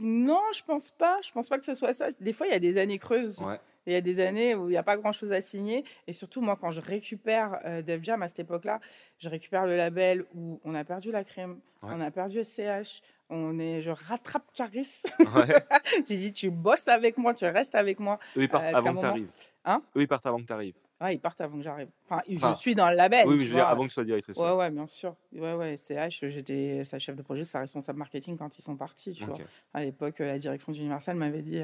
non, 0.00 0.40
je 0.54 0.62
pense 0.64 0.90
pas. 0.90 1.18
Je 1.22 1.30
pense 1.32 1.50
pas 1.50 1.58
que 1.58 1.64
ce 1.66 1.74
soit 1.74 1.92
ça. 1.92 2.06
Des 2.18 2.32
fois, 2.32 2.46
il 2.46 2.52
y 2.52 2.56
a 2.56 2.58
des 2.58 2.78
années 2.78 2.98
creuses. 2.98 3.38
Ouais. 3.40 3.60
Il 3.86 3.92
y 3.92 3.96
a 3.96 4.00
des 4.00 4.20
années 4.20 4.54
où 4.54 4.68
il 4.68 4.72
n'y 4.72 4.76
a 4.76 4.82
pas 4.82 4.96
grand-chose 4.96 5.32
à 5.32 5.40
signer. 5.40 5.84
Et 6.06 6.12
surtout, 6.12 6.40
moi, 6.40 6.56
quand 6.60 6.70
je 6.70 6.80
récupère 6.80 7.60
euh, 7.64 7.82
Def 7.82 8.02
Jam 8.02 8.22
à 8.22 8.28
cette 8.28 8.40
époque-là, 8.40 8.80
je 9.18 9.28
récupère 9.28 9.66
le 9.66 9.76
label 9.76 10.24
où 10.34 10.60
on 10.64 10.74
a 10.74 10.84
perdu 10.84 11.10
la 11.10 11.24
crème, 11.24 11.60
on 11.82 12.00
a 12.00 12.10
perdu 12.10 12.44
SCH, 12.44 13.02
on 13.30 13.58
est, 13.58 13.80
je 13.80 13.90
rattrape 13.90 14.52
Caris. 14.52 15.00
J'ai 16.08 16.16
dit, 16.16 16.32
tu 16.32 16.50
bosses 16.50 16.88
avec 16.88 17.16
moi, 17.16 17.32
tu 17.32 17.46
restes 17.46 17.74
avec 17.74 17.98
moi. 18.00 18.18
Eux, 18.36 18.42
ils 18.42 18.48
partent 18.48 18.64
euh, 18.64 18.76
avant 18.76 18.94
que 18.94 19.00
tu 19.00 19.06
arrives. 19.06 19.32
Hein? 19.64 19.82
Eux, 19.96 20.02
ils 20.02 20.08
partent 20.08 20.26
avant 20.26 20.38
que 20.38 20.46
tu 20.46 20.52
arrives. 20.52 20.74
Ouais, 21.00 21.14
ils 21.14 21.18
partent 21.18 21.40
avant 21.40 21.56
que 21.56 21.62
j'arrive. 21.62 21.88
Enfin, 22.10 22.20
je 22.28 22.58
suis 22.58 22.74
dans 22.74 22.90
le 22.90 22.96
label. 22.96 23.26
Oui, 23.26 23.40
je 23.40 23.46
veux 23.46 23.54
dire, 23.54 23.66
avant 23.66 23.84
que 23.84 23.88
tu 23.88 23.94
sois 23.94 24.04
directrice. 24.04 24.36
Ouais, 24.36 24.50
ouais, 24.50 24.70
bien 24.70 24.86
sûr. 24.86 25.16
Ouais, 25.32 25.54
ouais, 25.54 25.76
SCH, 25.76 26.28
j'étais 26.28 26.84
sa 26.84 26.98
chef 26.98 27.16
de 27.16 27.22
projet, 27.22 27.44
sa 27.44 27.60
responsable 27.60 27.98
marketing 27.98 28.36
quand 28.36 28.58
ils 28.58 28.62
sont 28.62 28.76
partis. 28.76 29.12
Tu 29.12 29.24
vois. 29.24 29.36
À 29.72 29.82
l'époque, 29.82 30.18
la 30.18 30.38
direction 30.38 30.72
d'Universal 30.72 31.16
m'avait 31.16 31.40
dit 31.40 31.62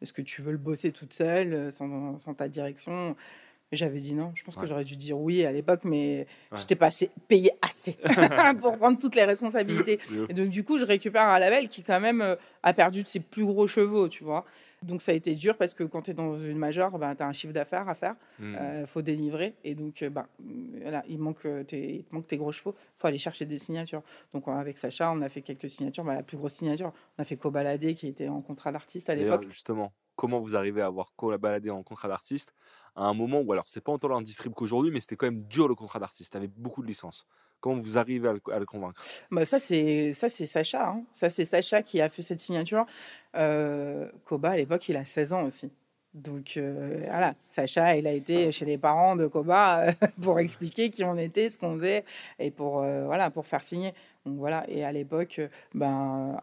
est-ce 0.00 0.12
que 0.12 0.22
tu 0.22 0.42
veux 0.42 0.52
le 0.52 0.58
bosser 0.58 0.92
toute 0.92 1.12
seule, 1.12 1.52
euh, 1.54 1.70
sans, 1.70 2.18
sans 2.18 2.34
ta 2.34 2.48
direction? 2.48 3.16
J'avais 3.72 3.98
dit 3.98 4.14
non. 4.14 4.32
Je 4.34 4.44
pense 4.44 4.56
que 4.56 4.66
j'aurais 4.66 4.84
dû 4.84 4.96
dire 4.96 5.18
oui 5.18 5.44
à 5.44 5.50
l'époque, 5.50 5.80
mais 5.84 6.26
je 6.52 6.58
j'étais 6.58 6.76
pas 6.76 6.86
assez, 6.86 7.10
payé 7.26 7.50
assez 7.62 7.96
pour 8.60 8.78
prendre 8.78 8.98
toutes 8.98 9.16
les 9.16 9.24
responsabilités. 9.24 9.98
Et 10.28 10.34
donc, 10.34 10.50
du 10.50 10.62
coup, 10.62 10.78
je 10.78 10.84
récupère 10.84 11.28
un 11.28 11.38
label 11.38 11.68
qui, 11.68 11.82
quand 11.82 12.00
même, 12.00 12.20
euh, 12.22 12.36
a 12.62 12.72
perdu 12.72 13.02
de 13.02 13.08
ses 13.08 13.20
plus 13.20 13.44
gros 13.44 13.66
chevaux, 13.66 14.08
tu 14.08 14.22
vois. 14.22 14.44
Donc, 14.82 15.02
ça 15.02 15.10
a 15.10 15.14
été 15.16 15.34
dur 15.34 15.56
parce 15.56 15.74
que 15.74 15.82
quand 15.82 16.02
tu 16.02 16.12
es 16.12 16.14
dans 16.14 16.38
une 16.38 16.58
majeure, 16.58 16.96
ben, 16.98 17.14
tu 17.16 17.22
as 17.22 17.26
un 17.26 17.32
chiffre 17.32 17.52
d'affaires 17.52 17.88
à 17.88 17.94
faire. 17.94 18.14
Il 18.38 18.46
hmm. 18.46 18.54
euh, 18.54 18.86
faut 18.86 19.02
délivrer. 19.02 19.54
Et 19.64 19.74
donc, 19.74 20.04
ben, 20.04 20.26
voilà, 20.82 21.02
il, 21.08 21.18
manque 21.18 21.46
tes, 21.66 21.96
il 21.96 22.04
manque 22.12 22.28
tes 22.28 22.36
gros 22.36 22.52
chevaux. 22.52 22.74
Il 22.78 23.00
faut 23.00 23.08
aller 23.08 23.18
chercher 23.18 23.46
des 23.46 23.58
signatures. 23.58 24.02
Donc, 24.32 24.46
avec 24.46 24.78
Sacha, 24.78 25.10
on 25.10 25.20
a 25.22 25.28
fait 25.28 25.42
quelques 25.42 25.70
signatures. 25.70 26.04
Ben, 26.04 26.14
la 26.14 26.22
plus 26.22 26.36
grosse 26.36 26.54
signature, 26.54 26.92
on 27.18 27.22
a 27.22 27.24
fait 27.24 27.36
Cobaladé 27.36 27.94
qui 27.94 28.06
était 28.06 28.28
en 28.28 28.42
contrat 28.42 28.70
d'artiste 28.70 29.10
à 29.10 29.16
l'époque. 29.16 29.46
Justement, 29.48 29.92
comment 30.16 30.40
vous 30.40 30.56
arrivez 30.56 30.82
à 30.82 30.86
avoir 30.86 31.12
baladé 31.38 31.70
en 31.70 31.82
contrat 31.82 32.08
d'artiste 32.08 32.52
à 32.96 33.04
un 33.04 33.14
moment 33.14 33.40
où, 33.40 33.52
alors 33.52 33.68
c'est 33.68 33.82
pas 33.82 33.92
autant 33.92 34.16
un 34.16 34.22
distrib 34.22 34.54
qu'aujourd'hui, 34.54 34.90
mais 34.90 35.00
c'était 35.00 35.16
quand 35.16 35.26
même 35.26 35.44
dur 35.44 35.68
le 35.68 35.74
contrat 35.74 35.98
d'artiste, 35.98 36.34
avec 36.34 36.50
beaucoup 36.56 36.82
de 36.82 36.86
licences. 36.86 37.26
Comment 37.60 37.76
vous 37.76 37.98
arrivez 37.98 38.28
à 38.28 38.58
le, 38.58 38.66
convaincre? 38.66 39.02
Bah 39.30 39.46
Ça, 39.46 39.58
c'est 39.58 40.12
Sacha. 40.14 40.88
Hein. 40.88 41.04
Ça, 41.12 41.30
c'est 41.30 41.44
Sacha 41.44 41.82
qui 41.82 42.00
a 42.00 42.08
fait 42.08 42.22
cette 42.22 42.40
signature. 42.40 42.86
Euh, 43.34 44.10
Koba, 44.24 44.50
à 44.50 44.56
l'époque, 44.56 44.88
il 44.88 44.96
a 44.96 45.04
16 45.04 45.32
ans 45.32 45.44
aussi. 45.44 45.70
Donc 46.16 46.54
euh, 46.56 47.02
voilà, 47.04 47.34
Sacha, 47.50 47.94
il 47.94 48.06
a 48.06 48.12
été 48.12 48.50
chez 48.50 48.64
les 48.64 48.78
parents 48.78 49.16
de 49.16 49.26
Koba 49.26 49.80
euh, 49.80 49.92
pour 50.22 50.40
expliquer 50.40 50.88
qui 50.88 51.04
on 51.04 51.18
était, 51.18 51.50
ce 51.50 51.58
qu'on 51.58 51.76
faisait 51.76 52.04
et 52.38 52.50
pour 52.50 52.80
euh, 52.80 53.04
voilà 53.04 53.30
pour 53.30 53.46
faire 53.46 53.62
signer. 53.62 53.92
Donc 54.24 54.38
voilà, 54.38 54.64
et 54.68 54.82
à 54.82 54.92
l'époque, 54.92 55.42
ben 55.74 56.40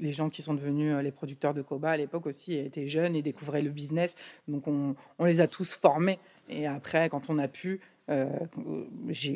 les 0.00 0.10
gens 0.10 0.28
qui 0.28 0.42
sont 0.42 0.54
devenus 0.54 0.96
les 0.96 1.12
producteurs 1.12 1.54
de 1.54 1.62
Koba 1.62 1.90
à 1.90 1.96
l'époque 1.96 2.26
aussi 2.26 2.58
étaient 2.58 2.88
jeunes 2.88 3.14
et 3.14 3.22
découvraient 3.22 3.62
le 3.62 3.70
business. 3.70 4.16
Donc 4.48 4.66
on, 4.66 4.96
on 5.20 5.24
les 5.24 5.40
a 5.40 5.46
tous 5.46 5.76
formés. 5.76 6.18
Et 6.48 6.66
après, 6.66 7.08
quand 7.08 7.30
on 7.30 7.38
a 7.38 7.46
pu, 7.46 7.80
euh, 8.10 8.28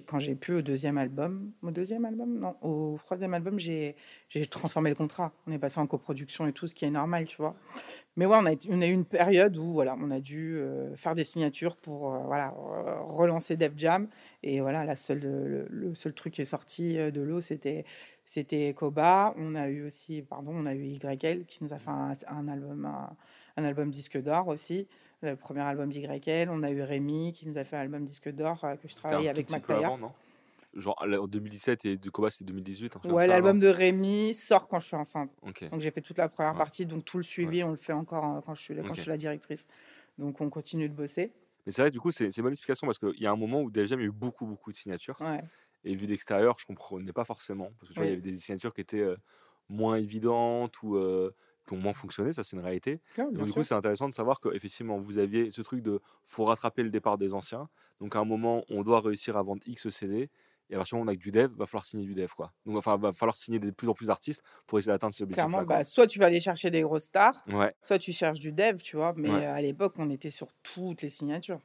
quand 0.06 0.18
j'ai 0.18 0.34
pu 0.34 0.54
au 0.54 0.62
deuxième 0.62 0.98
album, 0.98 1.52
au 1.62 1.70
deuxième 1.70 2.04
album, 2.04 2.38
non, 2.38 2.56
au 2.62 2.96
troisième 2.98 3.32
album, 3.32 3.58
j'ai 3.58 3.94
transformé 4.50 4.90
le 4.90 4.96
contrat. 4.96 5.32
On 5.46 5.52
est 5.52 5.58
passé 5.58 5.78
en 5.78 5.86
coproduction 5.86 6.46
et 6.46 6.52
tout, 6.52 6.66
ce 6.66 6.74
qui 6.74 6.84
est 6.84 6.90
normal, 6.90 7.26
tu 7.26 7.36
vois. 7.36 7.54
Mais 8.16 8.26
ouais, 8.26 8.36
on 8.40 8.46
a, 8.46 8.86
eu 8.86 8.92
une 8.92 9.04
période 9.04 9.56
où 9.56 9.72
voilà, 9.72 9.96
on 10.00 10.10
a 10.10 10.20
dû 10.20 10.56
euh, 10.56 10.96
faire 10.96 11.14
des 11.14 11.24
signatures 11.24 11.76
pour 11.76 12.12
euh, 12.12 12.50
relancer 13.06 13.56
Def 13.56 13.72
Jam. 13.76 14.08
Et 14.42 14.60
voilà, 14.60 14.84
le, 14.84 15.94
seul 15.94 16.12
truc 16.12 16.34
qui 16.34 16.42
est 16.42 16.46
sorti 16.46 16.96
de 16.96 17.20
l'eau, 17.20 17.40
c'était 17.40 17.84
c'était 18.24 18.74
Koba. 18.74 19.34
On 19.36 19.54
a 19.54 19.68
eu 19.68 19.86
aussi, 19.86 20.22
pardon, 20.22 20.52
on 20.52 20.66
a 20.66 20.74
eu 20.74 20.82
YL 20.82 21.44
qui 21.46 21.62
nous 21.62 21.72
a 21.72 21.78
fait 21.78 21.90
un 22.26 22.48
album 22.48 23.90
disque 23.90 24.20
d'or 24.20 24.48
aussi 24.48 24.88
le 25.30 25.36
premier 25.36 25.60
album 25.60 25.90
d'YL. 25.90 26.48
On 26.50 26.62
a 26.62 26.70
eu 26.70 26.82
Rémi 26.82 27.32
qui 27.32 27.48
nous 27.48 27.58
a 27.58 27.64
fait 27.64 27.76
un 27.76 27.80
album 27.80 28.04
disque 28.04 28.30
d'or 28.30 28.64
euh, 28.64 28.76
que 28.76 28.88
je 28.88 28.94
travaillais 28.94 29.28
avec 29.28 29.50
Mactayer. 29.50 29.88
Genre 30.74 30.96
en 31.00 31.26
2017 31.26 31.84
et 31.86 31.96
de 31.96 32.10
Koba 32.10 32.28
c'est 32.28 32.44
2018 32.44 32.98
Ouais, 33.04 33.26
l'album 33.26 33.58
de 33.58 33.68
Rémi 33.68 34.34
sort 34.34 34.68
quand 34.68 34.78
je 34.78 34.88
suis 34.88 34.96
enceinte. 34.96 35.30
Donc 35.70 35.80
j'ai 35.80 35.90
fait 35.90 36.02
toute 36.02 36.18
la 36.18 36.28
première 36.28 36.54
partie, 36.54 36.84
donc 36.84 37.04
tout 37.04 37.16
le 37.16 37.22
suivi 37.22 37.64
on 37.64 37.70
le 37.70 37.76
fait 37.76 37.94
encore 37.94 38.24
euh, 38.24 38.40
quand 38.44 38.54
je 38.54 38.62
suis, 38.62 38.76
quand 38.76 38.92
je 38.92 39.00
suis 39.00 39.10
la 39.10 39.16
directrice. 39.16 39.66
Donc 40.18 40.40
on 40.40 40.50
continue 40.50 40.88
de 40.88 40.94
bosser. 40.94 41.32
Mais 41.66 41.72
c'est 41.72 41.82
vrai, 41.82 41.90
du 41.90 41.98
coup, 41.98 42.12
c'est 42.12 42.24
une 42.24 42.42
bonne 42.42 42.52
explication 42.52 42.86
parce 42.86 42.98
qu'il 42.98 43.20
y 43.20 43.26
a 43.26 43.32
un 43.32 43.36
moment 43.36 43.60
où 43.60 43.70
déjà, 43.70 43.96
il 43.96 44.00
y 44.00 44.04
a 44.04 44.06
eu 44.06 44.12
beaucoup, 44.12 44.46
beaucoup 44.46 44.70
de 44.70 44.76
signatures. 44.76 45.20
Ouais. 45.20 45.42
Et 45.84 45.96
vu 45.96 46.06
d'extérieur, 46.06 46.56
je 46.60 46.66
comprenais 46.66 47.12
pas 47.12 47.24
forcément. 47.24 47.70
Parce 47.78 47.88
que 47.88 47.94
tu 47.94 48.00
vois, 48.00 48.06
il 48.06 48.10
y 48.10 48.12
avait 48.12 48.20
des 48.20 48.36
signatures 48.36 48.72
qui 48.72 48.80
étaient 48.80 49.00
euh, 49.00 49.16
moins 49.68 49.96
évidentes 49.96 50.80
ou 50.82 50.96
euh, 50.96 51.34
qui 51.66 51.74
ont 51.74 51.78
moins 51.78 51.92
fonctionné, 51.94 52.32
ça 52.32 52.44
c'est 52.44 52.56
une 52.56 52.62
réalité. 52.62 53.00
Bien 53.16 53.24
donc, 53.32 53.44
du 53.44 53.46
sûr. 53.46 53.54
coup, 53.54 53.62
c'est 53.64 53.74
intéressant 53.74 54.08
de 54.08 54.14
savoir 54.14 54.40
qu'effectivement, 54.40 54.98
vous 54.98 55.18
aviez 55.18 55.50
ce 55.50 55.62
truc 55.62 55.82
de 55.82 56.00
faut 56.26 56.44
rattraper 56.44 56.82
le 56.82 56.90
départ 56.90 57.18
des 57.18 57.34
anciens. 57.34 57.68
Donc, 58.00 58.14
à 58.16 58.20
un 58.20 58.24
moment, 58.24 58.64
on 58.68 58.82
doit 58.82 59.00
réussir 59.00 59.36
à 59.36 59.42
vendre 59.42 59.62
X 59.66 59.88
CD. 59.88 60.30
Et 60.68 60.74
à 60.74 60.78
partir 60.78 60.96
du 60.96 61.00
moment 61.00 61.10
où 61.10 61.12
on 61.12 61.14
a 61.14 61.16
que 61.16 61.22
du 61.22 61.30
dev, 61.30 61.52
va 61.56 61.66
falloir 61.66 61.84
signer 61.84 62.04
du 62.06 62.14
dev. 62.14 62.28
Quoi. 62.36 62.52
Donc, 62.66 62.76
enfin, 62.76 62.96
va 62.96 63.12
falloir 63.12 63.36
signer 63.36 63.60
de 63.60 63.70
plus 63.70 63.88
en 63.88 63.94
plus 63.94 64.06
d'artistes 64.06 64.42
pour 64.66 64.78
essayer 64.78 64.92
d'atteindre 64.92 65.14
ces 65.14 65.22
objectifs-là. 65.22 65.48
Clairement, 65.48 65.64
bah, 65.66 65.84
soit 65.84 66.08
tu 66.08 66.18
vas 66.18 66.26
aller 66.26 66.40
chercher 66.40 66.70
des 66.70 66.82
grosses 66.82 67.04
stars, 67.04 67.40
Ouais, 67.48 67.72
soit 67.82 67.98
tu 68.00 68.10
cherches 68.12 68.40
du 68.40 68.50
dev, 68.52 68.78
tu 68.82 68.96
vois. 68.96 69.12
Mais 69.16 69.30
Ouais. 69.30 69.44
euh, 69.46 69.54
à 69.54 69.60
l'époque, 69.60 69.94
on 69.98 70.10
était 70.10 70.30
sur 70.30 70.48
toutes 70.64 71.02
les 71.02 71.08
signatures. 71.08 71.60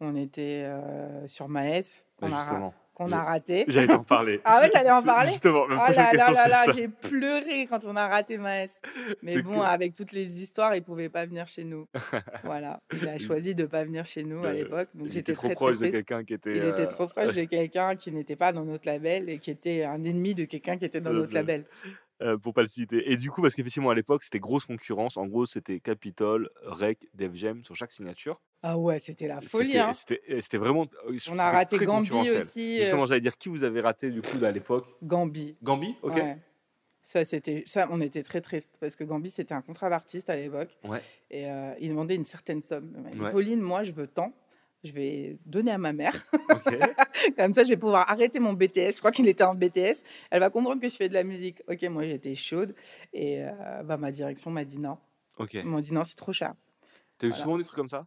On 0.00 0.14
était 0.16 0.64
euh, 0.66 1.26
sur 1.26 1.48
Maes, 1.48 2.04
bah, 2.20 2.28
a. 2.30 2.72
qu'on 2.94 3.10
a 3.12 3.22
raté. 3.24 3.64
J'allais 3.68 3.88
t'en 3.88 4.04
parler. 4.04 4.40
Ah 4.44 4.60
ouais, 4.60 4.70
t'allais 4.70 4.90
en 4.90 5.02
parler? 5.02 5.30
Justement, 5.30 5.66
ma 5.66 5.74
Oh 5.74 5.78
prochaine 5.78 5.96
là 6.04 6.12
là 6.12 6.26
question, 6.26 6.48
là 6.48 6.64
j'ai 6.74 6.88
pleuré 6.88 7.66
quand 7.66 7.84
on 7.84 7.96
a 7.96 8.06
raté 8.08 8.38
Maes. 8.38 8.68
Mais 9.22 9.42
bon, 9.42 9.60
avec 9.62 9.92
toutes 9.94 10.12
les 10.12 10.40
histoires, 10.40 10.74
il 10.76 10.82
pouvait 10.82 11.08
pas 11.08 11.26
venir 11.26 11.46
chez 11.46 11.64
nous. 11.64 11.86
voilà, 12.44 12.80
il 12.92 13.08
a 13.08 13.18
choisi 13.18 13.54
de 13.54 13.64
pas 13.66 13.84
venir 13.84 14.04
chez 14.04 14.22
nous 14.24 14.44
à 14.44 14.48
Euh, 14.48 14.52
l'époque. 14.52 14.88
Donc 14.94 15.06
Il 15.08 15.12
j'étais 15.12 15.32
était 15.32 15.32
trop 15.34 15.48
très, 15.48 15.54
très 15.56 15.64
proche 15.66 15.78
de 15.80 15.88
quelqu'un 15.88 16.24
qui 16.24 16.34
était. 16.34 16.52
Il 16.56 16.64
était 16.64 16.82
euh, 16.82 16.86
trop 16.86 17.06
proche 17.06 17.34
de 17.34 17.44
quelqu'un 17.56 17.96
qui 17.96 18.12
n'était 18.12 18.36
pas 18.36 18.52
dans 18.52 18.64
notre 18.64 18.86
label 18.86 19.28
et 19.28 19.38
qui 19.38 19.50
était 19.50 19.84
un 19.84 20.02
ennemi 20.04 20.34
de 20.34 20.44
quelqu'un 20.44 20.76
qui 20.78 20.84
était 20.84 21.00
dans 21.00 21.10
Euh, 21.10 21.14
notre 21.20 21.32
euh, 21.34 21.40
label. 21.40 21.64
euh, 22.22 22.38
pour 22.38 22.54
pas 22.54 22.62
le 22.62 22.68
citer. 22.68 23.10
Et 23.10 23.16
du 23.16 23.30
coup, 23.30 23.42
parce 23.42 23.54
qu'effectivement, 23.54 23.90
à 23.90 23.94
l'époque, 23.94 24.22
c'était 24.22 24.38
grosse 24.38 24.66
concurrence. 24.66 25.16
En 25.16 25.26
gros, 25.26 25.46
c'était 25.46 25.80
Capitol, 25.80 26.48
Rec, 26.62 27.08
Def 27.14 27.34
Jam 27.34 27.62
sur 27.64 27.74
chaque 27.74 27.90
signature. 27.92 28.40
Ah 28.66 28.78
ouais, 28.78 28.98
c'était 28.98 29.28
la 29.28 29.40
folie. 29.42 29.76
C'était 29.92 30.56
Hein. 30.56 30.58
vraiment. 30.60 30.86
euh, 31.06 31.18
On 31.30 31.38
a 31.38 31.50
raté 31.50 31.76
Gambi 31.84 32.10
aussi. 32.12 32.76
euh, 32.76 32.80
Justement, 32.80 33.04
j'allais 33.04 33.20
dire 33.20 33.36
qui 33.36 33.50
vous 33.50 33.62
avez 33.62 33.80
raté 33.82 34.10
du 34.10 34.22
coup 34.22 34.42
à 34.42 34.50
l'époque? 34.50 34.86
Gambi. 35.02 35.54
Gambi 35.62 35.94
Ok. 36.02 36.14
Ouais. 36.14 36.38
Ça, 37.02 37.22
c'était, 37.26 37.62
ça, 37.66 37.86
on 37.90 38.00
était 38.00 38.22
très 38.22 38.40
triste 38.40 38.70
parce 38.80 38.96
que 38.96 39.04
Gambi, 39.04 39.28
c'était 39.28 39.52
un 39.52 39.60
contrat 39.60 39.90
d'artiste 39.90 40.30
à 40.30 40.36
l'époque. 40.36 40.78
Ouais. 40.84 41.02
Et 41.30 41.50
euh, 41.50 41.74
il 41.78 41.90
demandait 41.90 42.14
une 42.14 42.24
certaine 42.24 42.62
somme. 42.62 43.06
Ouais. 43.20 43.30
Pauline, 43.30 43.60
moi, 43.60 43.82
je 43.82 43.92
veux 43.92 44.06
tant. 44.06 44.32
Je 44.82 44.92
vais 44.92 45.36
donner 45.44 45.70
à 45.70 45.76
ma 45.78 45.92
mère. 45.92 46.14
Ok. 46.50 46.74
Comme 47.36 47.52
ça, 47.52 47.64
je 47.64 47.68
vais 47.68 47.76
pouvoir 47.76 48.10
arrêter 48.10 48.38
mon 48.38 48.54
BTS. 48.54 48.92
Je 48.94 48.98
crois 48.98 49.12
qu'il 49.12 49.28
était 49.28 49.44
en 49.44 49.54
BTS. 49.54 50.02
Elle 50.30 50.40
va 50.40 50.48
comprendre 50.48 50.80
que 50.80 50.88
je 50.88 50.96
fais 50.96 51.10
de 51.10 51.14
la 51.14 51.24
musique. 51.24 51.62
Ok, 51.68 51.82
moi, 51.84 52.04
j'étais 52.04 52.34
chaude. 52.34 52.74
Et 53.12 53.42
euh, 53.44 53.82
bah, 53.84 53.98
ma 53.98 54.10
direction 54.10 54.50
m'a 54.50 54.64
dit 54.64 54.78
non. 54.78 54.96
Ok. 55.36 55.52
Ils 55.52 55.64
m'ont 55.66 55.80
dit 55.80 55.92
non, 55.92 56.04
c'est 56.04 56.16
trop 56.16 56.32
cher. 56.32 56.54
T'as 57.18 57.26
eu 57.26 57.30
Voilà. 57.30 57.42
souvent 57.42 57.58
des 57.58 57.64
trucs 57.64 57.76
comme 57.76 57.88
ça? 57.88 58.06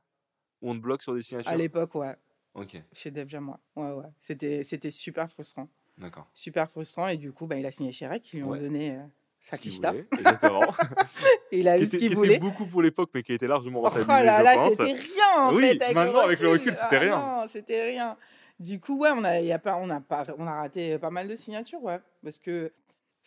Où 0.61 0.71
on 0.71 0.75
te 0.75 0.79
bloque 0.79 1.03
sur 1.03 1.13
des 1.13 1.21
signatures 1.21 1.51
À 1.51 1.55
l'époque, 1.55 1.93
ouais. 1.95 2.15
Ok. 2.55 2.81
Chez 2.93 3.11
Def 3.11 3.27
Jam, 3.29 3.49
ouais. 3.49 3.83
ouais, 3.83 3.91
ouais. 3.91 4.05
C'était, 4.19 4.63
c'était 4.63 4.89
super 4.91 5.29
frustrant. 5.29 5.67
D'accord. 5.97 6.27
Super 6.33 6.69
frustrant. 6.69 7.07
Et 7.07 7.17
du 7.17 7.31
coup, 7.31 7.45
bah, 7.47 7.55
il 7.57 7.65
a 7.65 7.71
signé 7.71 7.91
chez 7.91 8.07
Rec. 8.07 8.27
Ils 8.33 8.37
lui 8.37 8.43
ont 8.43 8.49
Ouais. 8.49 8.59
donné 8.59 8.95
euh, 8.95 9.03
sa 9.39 9.57
quicheta. 9.57 9.93
Exactement. 10.11 10.61
Il 11.51 11.67
a 11.67 11.77
eu 11.77 11.85
ce 11.85 11.97
qu'il 11.97 12.09
qui 12.09 12.15
voulait. 12.15 12.35
était 12.35 12.39
beaucoup 12.39 12.65
pour 12.65 12.81
l'époque, 12.81 13.09
mais 13.13 13.23
qui 13.23 13.33
était 13.33 13.47
largement 13.47 13.79
Oh 13.79 13.83
rentabilisé, 13.83 14.23
là 14.25 14.39
je 14.39 14.43
là, 14.43 14.55
pense. 14.55 14.73
c'était 14.73 14.91
rien 14.93 15.41
en 15.43 15.53
Oui, 15.55 15.61
fait. 15.63 15.81
Avec 15.83 15.95
maintenant, 15.95 16.19
le 16.19 16.25
avec 16.25 16.39
le 16.39 16.49
recul, 16.49 16.73
c'était 16.73 16.95
Ah 16.95 16.99
rien. 16.99 17.17
Non, 17.19 17.45
c'était 17.47 17.85
rien. 17.85 18.17
Du 18.59 18.79
coup, 18.79 18.97
ouais, 18.97 19.11
on 19.15 19.23
a, 19.23 19.39
y 19.39 19.51
a 19.51 19.59
pas, 19.59 19.77
on, 19.77 19.89
a 19.91 20.01
pas, 20.01 20.25
on 20.39 20.47
a 20.47 20.53
raté 20.55 20.97
pas 20.97 21.11
mal 21.11 21.27
de 21.27 21.35
signatures, 21.35 21.81
ouais. 21.83 21.99
Parce 22.23 22.39
que 22.39 22.71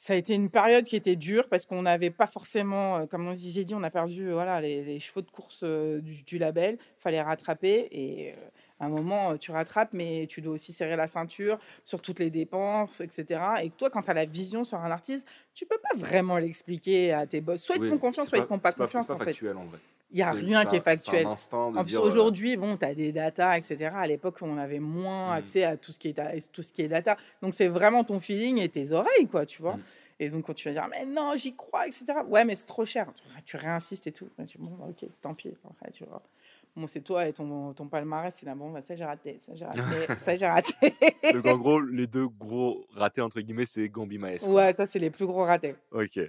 ça 0.03 0.15
a 0.15 0.17
été 0.17 0.33
une 0.33 0.49
période 0.49 0.87
qui 0.87 0.97
était 0.97 1.15
dure 1.15 1.47
parce 1.51 1.67
qu'on 1.67 1.83
n'avait 1.83 2.09
pas 2.11 2.27
forcément, 2.27 2.97
euh, 3.01 3.07
comme 3.07 3.29
on 3.29 3.35
j'ai 3.37 3.65
dit, 3.65 3.75
on 3.75 3.83
a 3.83 3.91
perdu 3.91 4.29
euh, 4.29 4.33
voilà, 4.33 4.59
les, 4.59 4.83
les 4.83 4.99
chevaux 4.99 5.21
de 5.21 5.31
course 5.31 5.61
euh, 5.63 6.01
du, 6.01 6.23
du 6.23 6.39
label. 6.39 6.79
fallait 6.99 7.21
rattraper 7.21 7.87
et 7.93 8.35
à 8.79 8.87
un 8.87 8.89
moment, 8.89 9.37
tu 9.37 9.51
rattrapes, 9.51 9.93
mais 9.93 10.27
tu 10.27 10.41
dois 10.41 10.55
aussi 10.55 10.73
serrer 10.73 10.97
la 10.97 11.07
ceinture 11.07 11.59
sur 11.85 12.01
toutes 12.01 12.19
les 12.19 12.31
dépenses, 12.31 13.03
etc. 13.03 13.43
Et 13.63 13.69
toi, 13.69 13.91
quand 13.91 14.01
tu 14.01 14.11
as 14.11 14.15
la 14.15 14.25
vision 14.25 14.65
sur 14.65 14.79
un 14.79 14.91
artiste, 14.91 15.27
tu 15.53 15.67
peux 15.67 15.77
pas 15.77 15.99
vraiment 15.99 16.39
l'expliquer 16.39 17.13
à 17.13 17.27
tes 17.27 17.43
boss. 17.43 17.61
Soit 17.63 17.75
ils 17.77 17.81
te 17.81 17.85
Oui, 17.85 17.91
font 17.91 17.99
confiance, 17.99 18.29
soit 18.29 18.39
ils 18.39 18.45
te 18.45 18.49
font 18.49 18.59
pas 18.59 18.73
confiance, 18.73 19.05
c'est 19.07 19.13
en 19.13 19.17
pas 19.19 19.25
fait. 19.27 19.33
factuel 19.33 19.59
en 19.59 19.65
vrai. 19.67 19.79
Il 20.13 20.17
n'y 20.17 20.23
a 20.23 20.33
rien 20.33 20.65
qui 20.65 20.77
est 20.77 20.81
factuel. 20.81 21.27
Euh, 21.27 22.01
aujourd'hui, 22.01 22.57
bon, 22.57 22.77
tu 22.77 22.85
as 22.85 22.95
des 22.95 23.13
datas, 23.13 23.57
etc. 23.59 23.91
À 23.95 24.07
l'époque, 24.07 24.39
on 24.43 24.59
avait 24.59 24.81
moins 24.81 25.31
Mm. 25.31 25.39
accès 25.39 25.65
à 25.65 25.77
tout 25.77 25.93
ce 25.93 25.99
qui 25.99 26.09
est, 26.09 26.51
tout 26.53 26.63
ce 26.63 26.73
qui 26.73 26.83
est 26.83 26.89
data. 26.89 27.17
Donc, 27.43 27.55
c'est 27.55 27.69
vraiment 27.69 28.03
ton 28.03 28.19
feeling 28.19 28.59
et 28.59 28.69
tes 28.69 28.93
oreilles, 28.93 29.29
quoi, 29.31 29.47
tu 29.47 29.63
vois. 29.63 29.77
Mm. 29.77 29.83
Et 30.23 30.29
donc, 30.29 30.45
quand 30.47 30.55
tu 30.55 30.69
vas 30.69 30.75
dire, 30.75 30.89
mais 30.91 31.05
non, 31.05 31.33
j'y 31.37 31.55
crois, 31.55 31.87
etc. 31.87 32.07
Ouais, 32.29 32.45
mais 32.45 32.55
c'est 32.55 32.67
trop 32.67 32.85
cher. 32.85 33.07
Tu, 33.45 33.57
réinsistes 33.57 34.07
et 34.07 34.13
tout. 34.13 34.29
Tu, 34.47 34.59
bon, 34.59 34.73
bah, 34.79 34.87
ok, 34.91 35.09
tant 35.21 35.35
pis. 35.35 35.55
Après, 35.65 35.91
tu 35.93 36.05
vois. 36.05 36.23
Bon, 36.77 36.87
c'est 36.87 37.01
toi 37.01 37.27
et 37.27 37.33
ton, 37.33 37.73
ton 37.73 37.89
palmarès, 37.89 38.35
tu 38.37 38.45
dis, 38.45 38.51
bon, 38.55 38.71
bah, 38.71 38.81
ça, 38.83 38.95
j'ai 38.95 39.05
raté, 39.05 39.39
ça, 39.45 39.53
j'ai 39.55 39.65
raté, 39.65 39.81
ça, 40.25 40.37
j'ai 40.37 40.47
raté. 40.47 40.73
Donc 41.35 41.47
en 41.47 41.57
gros, 41.59 41.81
les 41.81 42.07
deux 42.07 42.29
gros 42.29 42.87
ratés 42.95 43.21
entre 43.21 43.41
guillemets, 43.41 43.67
c'est 43.67 43.89
Gambi 43.89 44.19
Maes. 44.19 44.47
ouais, 44.49 44.73
ça, 44.73 44.87
c'est 44.87 44.99
les 45.01 45.11
plus 45.11 45.27
gros 45.27 45.43
ratés. 45.45 45.75
Ok, 45.91 46.21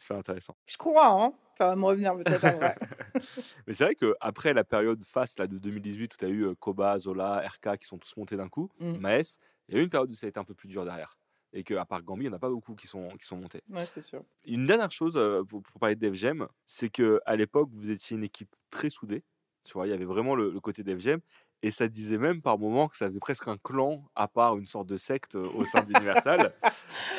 c'est 0.00 0.14
intéressant. 0.14 0.56
Je 0.66 0.76
crois, 0.76 1.08
hein. 1.24 1.32
Ça 1.58 1.66
va 1.66 1.76
me 1.76 1.84
revenir 1.84 2.16
peut-être 2.16 2.44
après. 2.44 2.74
Mais 3.66 3.74
c'est 3.74 3.84
vrai 3.84 3.94
qu'après 3.94 4.54
la 4.54 4.64
période 4.64 5.02
fast 5.04 5.38
là, 5.38 5.46
de 5.46 5.58
2018 5.58 6.14
où 6.14 6.16
tu 6.16 6.24
as 6.24 6.28
eu 6.28 6.44
euh, 6.46 6.54
Koba, 6.54 6.98
Zola, 6.98 7.40
RK 7.46 7.76
qui 7.78 7.86
sont 7.86 7.98
tous 7.98 8.16
montés 8.16 8.36
d'un 8.36 8.48
coup, 8.48 8.70
Mm. 8.80 8.96
Maes, 8.98 9.36
il 9.68 9.74
y 9.74 9.78
a 9.78 9.80
eu 9.80 9.84
une 9.84 9.90
période 9.90 10.10
où 10.10 10.14
ça 10.14 10.26
a 10.26 10.30
été 10.30 10.40
un 10.40 10.44
peu 10.44 10.54
plus 10.54 10.68
dur 10.68 10.84
derrière. 10.84 11.18
Et 11.52 11.64
qu'à 11.64 11.84
part 11.84 12.02
Gambi, 12.02 12.24
il 12.24 12.28
n'y 12.28 12.32
en 12.32 12.36
a 12.36 12.40
pas 12.40 12.48
beaucoup 12.48 12.74
qui 12.74 12.86
sont, 12.86 13.08
qui 13.18 13.26
sont 13.26 13.36
montés. 13.36 13.60
Ouais, 13.68 13.84
c'est 13.84 14.00
sûr. 14.00 14.22
Une 14.44 14.66
dernière 14.66 14.90
chose 14.92 15.14
euh, 15.16 15.42
pour, 15.44 15.62
pour 15.62 15.80
parler 15.80 15.96
de 15.96 16.00
Def 16.00 16.14
Jam, 16.14 16.46
c'est 16.66 16.88
qu'à 16.88 17.36
l'époque, 17.36 17.68
vous 17.72 17.90
étiez 17.90 18.16
une 18.16 18.24
équipe 18.24 18.54
très 18.70 18.88
soudée. 18.88 19.22
Tu 19.64 19.72
vois, 19.72 19.86
il 19.86 19.90
y 19.90 19.92
avait 19.92 20.04
vraiment 20.04 20.34
le, 20.36 20.50
le 20.50 20.60
côté 20.60 20.82
Def 20.84 21.00
Jam. 21.00 21.20
Et 21.62 21.70
ça 21.70 21.88
disait 21.88 22.16
même 22.16 22.40
par 22.40 22.56
moments 22.58 22.88
que 22.88 22.96
ça 22.96 23.06
faisait 23.08 23.18
presque 23.20 23.46
un 23.48 23.58
clan, 23.58 24.02
à 24.14 24.28
part 24.28 24.56
une 24.56 24.66
sorte 24.66 24.86
de 24.86 24.96
secte 24.96 25.34
euh, 25.34 25.46
au 25.56 25.64
sein 25.66 25.82
d'Universal. 25.82 26.54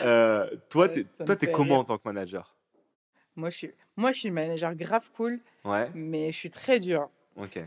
Euh, 0.04 0.50
toi, 0.70 0.90
t'es 0.90 1.06
fait 1.26 1.52
comment 1.52 1.74
rire. 1.76 1.80
en 1.82 1.84
tant 1.84 1.98
que 2.00 2.04
manager? 2.06 2.56
Moi, 3.42 3.50
je 3.50 3.58
suis, 3.58 3.72
moi, 3.98 4.12
je 4.12 4.20
suis 4.20 4.32
manager 4.32 4.76
grave 4.76 5.10
cool, 5.16 5.40
Ouais, 5.66 5.90
mais 5.96 6.32
je 6.32 6.38
suis 6.38 6.52
très 6.52 6.80
dur. 6.80 7.10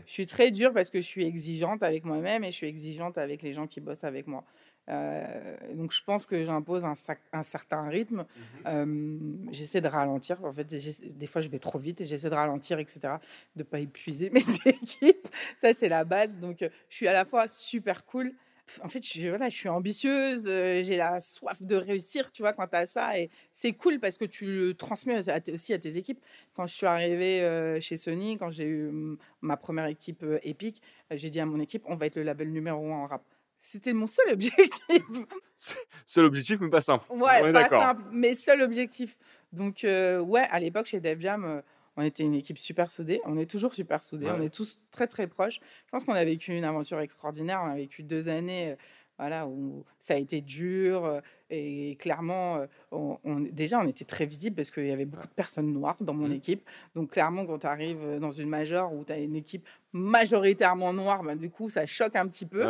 Je 0.05 0.11
suis 0.11 0.25
très 0.25 0.51
dure 0.51 0.73
parce 0.73 0.89
que 0.89 1.01
je 1.01 1.05
suis 1.05 1.25
exigeante 1.25 1.83
avec 1.83 2.05
moi-même 2.05 2.43
et 2.43 2.51
je 2.51 2.55
suis 2.55 2.67
exigeante 2.67 3.17
avec 3.17 3.41
les 3.41 3.51
gens 3.53 3.67
qui 3.67 3.81
bossent 3.81 4.03
avec 4.05 4.25
moi. 4.27 4.43
Euh, 4.87 5.57
donc 5.73 5.91
je 5.91 6.03
pense 6.03 6.27
que 6.27 6.45
j'impose 6.45 6.85
un, 6.85 7.43
certain 7.43 7.89
rythme. 7.89 8.25
Euh, 8.67 9.17
j'essaie 9.51 9.81
de 9.81 9.87
ralentir. 9.87 10.43
En 10.45 10.53
fait, 10.53 10.65
des 10.65 11.27
fois 11.27 11.41
je 11.41 11.49
vais 11.49 11.59
trop 11.59 11.79
vite 11.79 12.01
et 12.01 12.05
j'essaie 12.05 12.29
de 12.29 12.35
ralentir, 12.35 12.79
etc. 12.79 13.15
De 13.55 13.63
pas 13.63 13.79
épuiser 13.79 14.29
mes 14.33 14.43
équipes. 14.65 15.27
Ça 15.59 15.73
c'est 15.75 15.89
la 15.89 16.03
base. 16.03 16.37
Donc 16.37 16.61
euh, 16.61 16.69
je 16.89 16.95
suis 16.95 17.07
à 17.07 17.13
la 17.13 17.25
fois 17.25 17.47
super 17.47 18.05
cool. 18.05 18.33
En 18.83 18.89
fait, 18.89 19.03
je, 19.03 19.09
suis- 19.09 19.29
voilà, 19.29 19.47
je 19.49 19.55
suis 19.55 19.69
ambitieuse, 19.69 20.45
euh, 20.47 20.81
j'ai 20.83 20.97
la 20.97 21.21
soif 21.21 21.61
de 21.61 21.75
réussir, 21.75 22.31
tu 22.31 22.41
vois, 22.41 22.51
quand 22.53 22.67
tu 22.67 22.75
as 22.75 22.85
ça. 22.87 23.17
Et 23.19 23.29
c'est 23.51 23.73
cool 23.73 23.99
parce 23.99 24.17
que 24.17 24.25
tu 24.25 24.45
le 24.45 24.73
transmets 24.73 25.29
à 25.29 25.39
aussi 25.53 25.73
à 25.73 25.77
tes 25.79 25.97
équipes. 25.97 26.19
Quand 26.55 26.65
je 26.65 26.73
suis 26.73 26.85
arrivée 26.87 27.41
euh, 27.43 27.79
chez 27.79 27.97
Sony, 27.97 28.37
quand 28.37 28.49
j'ai 28.49 28.65
eu 28.65 29.17
ma 29.41 29.55
première 29.55 29.85
équipe 29.85 30.25
Epic, 30.43 30.81
euh, 31.11 31.17
j'ai 31.17 31.29
dit 31.29 31.39
à 31.39 31.45
mon 31.45 31.59
équipe, 31.59 31.83
on 31.85 31.95
va 31.95 32.07
être 32.07 32.15
le 32.15 32.23
label 32.23 32.51
numéro 32.51 32.91
un 32.91 32.97
en 33.03 33.07
rap. 33.07 33.21
C'était 33.59 33.93
mon 33.93 34.07
seul 34.07 34.31
objectif. 34.33 34.71
Seul 36.05 36.25
objectif, 36.25 36.59
mais 36.59 36.69
pas 36.69 36.81
simple. 36.81 37.05
Ouais, 37.09 37.41
On 37.41 37.47
est 37.47 37.53
pas 37.53 37.69
simple, 37.69 38.03
mais 38.11 38.35
seul 38.35 38.61
objectif. 38.61 39.17
Donc, 39.53 39.83
euh, 39.83 40.19
ouais, 40.19 40.45
à 40.51 40.59
l'époque, 40.59 40.85
chez 40.87 40.99
Def 40.99 41.19
Jam, 41.19 41.61
on 41.97 42.01
était 42.01 42.23
une 42.23 42.33
équipe 42.33 42.57
super 42.57 42.89
soudée. 42.89 43.21
On 43.25 43.37
est 43.37 43.49
toujours 43.49 43.73
super 43.73 44.01
soudés. 44.01 44.25
Ouais. 44.25 44.33
On 44.37 44.41
est 44.41 44.53
tous 44.53 44.79
très, 44.91 45.07
très 45.07 45.27
proches. 45.27 45.59
Je 45.85 45.91
pense 45.91 46.03
qu'on 46.03 46.13
a 46.13 46.25
vécu 46.25 46.55
une 46.55 46.63
aventure 46.63 46.99
extraordinaire. 46.99 47.61
On 47.63 47.71
a 47.71 47.75
vécu 47.75 48.03
deux 48.03 48.27
années 48.27 48.71
euh, 48.71 48.75
voilà, 49.17 49.47
où 49.47 49.85
ça 49.99 50.15
a 50.15 50.17
été 50.17 50.41
dur. 50.41 51.21
Et 51.49 51.95
clairement, 51.99 52.65
euh, 52.93 53.39
déjà, 53.51 53.79
on 53.79 53.87
était 53.87 54.05
très 54.05 54.25
visible 54.25 54.55
parce 54.55 54.71
qu'il 54.71 54.87
y 54.87 54.91
avait 54.91 55.05
beaucoup 55.05 55.27
de 55.27 55.33
personnes 55.33 55.71
noires 55.71 55.97
dans 55.99 56.13
mon 56.13 56.27
mmh. 56.27 56.33
équipe. 56.33 56.69
Donc, 56.95 57.11
clairement, 57.11 57.45
quand 57.45 57.59
tu 57.59 57.67
arrives 57.67 58.01
euh, 58.01 58.19
dans 58.19 58.31
une 58.31 58.49
majeure 58.49 58.91
où 58.93 59.03
tu 59.03 59.13
as 59.13 59.19
une 59.19 59.35
équipe 59.35 59.67
majoritairement 59.93 60.91
noire, 60.91 61.23
bah, 61.23 61.35
du 61.35 61.49
coup, 61.49 61.69
ça 61.69 61.85
choque 61.85 62.15
un 62.15 62.27
petit 62.27 62.45
peu. 62.45 62.63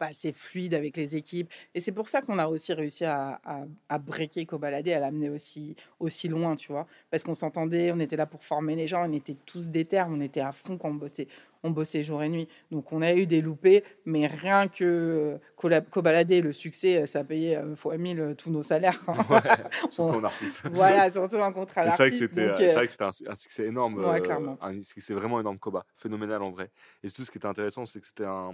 Bah, 0.00 0.08
c'est 0.12 0.34
fluide 0.34 0.74
avec 0.74 0.96
les 0.96 1.14
équipes. 1.14 1.52
Et 1.74 1.80
c'est 1.80 1.92
pour 1.92 2.08
ça 2.08 2.22
qu'on 2.22 2.38
a 2.38 2.48
aussi 2.48 2.72
réussi 2.72 3.04
à, 3.04 3.40
à, 3.44 3.64
à 3.88 3.98
breaker 3.98 4.46
à 4.52 5.00
l'amener 5.00 5.28
aussi, 5.28 5.76
aussi 6.00 6.28
loin, 6.28 6.56
tu 6.56 6.72
vois. 6.72 6.86
Parce 7.10 7.22
qu'on 7.22 7.34
s'entendait, 7.34 7.92
on 7.92 8.00
était 8.00 8.16
là 8.16 8.26
pour 8.26 8.44
former 8.44 8.74
les 8.74 8.86
gens, 8.86 9.08
on 9.08 9.12
était 9.12 9.36
tous 9.46 9.68
déter, 9.68 10.02
on 10.08 10.20
était 10.20 10.40
à 10.40 10.52
fond 10.52 10.78
quand 10.78 10.88
on 10.88 10.94
bossait 10.94 11.28
on 11.62 11.70
bossait 11.70 12.02
jour 12.02 12.22
et 12.22 12.28
nuit. 12.28 12.48
Donc 12.70 12.92
on 12.92 13.02
a 13.02 13.14
eu 13.14 13.26
des 13.26 13.40
loupés, 13.40 13.84
mais 14.04 14.26
rien 14.26 14.68
que 14.68 15.38
euh, 15.64 15.80
Kobalade, 15.90 16.32
le 16.32 16.52
succès, 16.52 17.06
ça 17.06 17.24
payait 17.24 17.56
euh, 17.56 17.76
fois 17.76 17.96
1000 17.96 18.20
euh, 18.22 18.34
tous 18.34 18.50
nos 18.50 18.62
salaires. 18.62 18.98
Hein. 19.08 19.16
Surtout 19.90 20.14
en 20.14 20.24
artiste. 20.24 20.62
voilà, 20.72 21.10
surtout 21.10 21.36
un 21.36 21.52
contrat 21.52 21.84
d'artiste. 21.84 22.32
C'est 22.32 22.38
euh, 22.40 22.52
vrai 22.52 22.86
que 22.86 22.92
c'était 23.34 23.64
un, 23.64 23.68
énorme. 23.68 23.98
Euh, 23.98 24.80
c'est 24.82 25.14
vraiment 25.14 25.40
énorme, 25.40 25.58
Koba. 25.58 25.84
Phénoménal 25.94 26.42
en 26.42 26.50
vrai. 26.50 26.70
Et 27.02 27.10
tout 27.10 27.24
ce 27.24 27.30
qui 27.30 27.38
était 27.38 27.46
intéressant, 27.46 27.84
c'est 27.84 28.00
que 28.00 28.06
c'était 28.06 28.24
un 28.24 28.52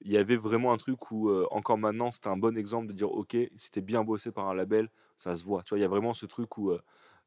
il 0.00 0.12
y 0.12 0.16
avait 0.16 0.36
vraiment 0.36 0.72
un 0.72 0.76
truc 0.76 1.10
où, 1.10 1.28
encore 1.50 1.76
maintenant, 1.76 2.12
c'était 2.12 2.28
un 2.28 2.36
bon 2.36 2.56
exemple 2.56 2.86
de 2.86 2.92
dire 2.92 3.10
Ok, 3.10 3.36
si 3.56 3.70
t'es 3.72 3.80
bien 3.80 4.04
bossé 4.04 4.30
par 4.30 4.48
un 4.48 4.54
label, 4.54 4.88
ça 5.16 5.34
se 5.34 5.42
voit. 5.42 5.64
Tu 5.64 5.70
vois, 5.70 5.78
il 5.78 5.82
y 5.82 5.84
a 5.84 5.88
vraiment 5.88 6.14
ce 6.14 6.24
truc 6.24 6.56
où, 6.56 6.72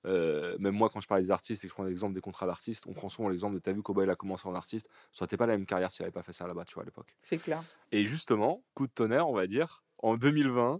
même 0.06 0.72
moi, 0.72 0.90
quand 0.90 1.02
je 1.02 1.08
parlais 1.08 1.24
des 1.24 1.32
artistes 1.32 1.66
et 1.66 1.68
que 1.68 1.72
je 1.72 1.76
prends 1.76 1.84
l'exemple 1.84 2.14
des 2.14 2.22
contrats 2.22 2.46
d'artistes, 2.46 2.86
on 2.88 2.94
prend 2.94 3.10
souvent 3.10 3.28
l'exemple 3.28 3.56
de 3.56 3.60
T'as 3.60 3.74
vu, 3.74 3.82
Koba, 3.82 4.06
il 4.06 4.10
a 4.10 4.16
commencé 4.16 4.48
en 4.48 4.56
artiste. 4.56 4.88
Ça 5.12 5.26
n'était 5.26 5.36
pas 5.36 5.48
la 5.48 5.58
même 5.58 5.66
carrière 5.66 5.92
s'il 5.92 6.04
n'avait 6.04 6.14
pas 6.14 6.24
fait 6.24 6.32
ça 6.32 6.48
là-bas, 6.48 6.64
tu 6.64 6.76
vois, 6.76 6.84
à 6.84 6.86
l'époque. 6.86 7.14
C'est 7.22 7.40
clair. 7.40 7.62
Et 7.92 8.06
justement, 8.06 8.64
coup 8.74 8.88
de 8.88 8.94
tonnerre, 8.94 9.28
on 9.28 9.36
va 9.36 9.48
dire, 9.48 9.84
en 9.98 10.16
2020, 10.16 10.80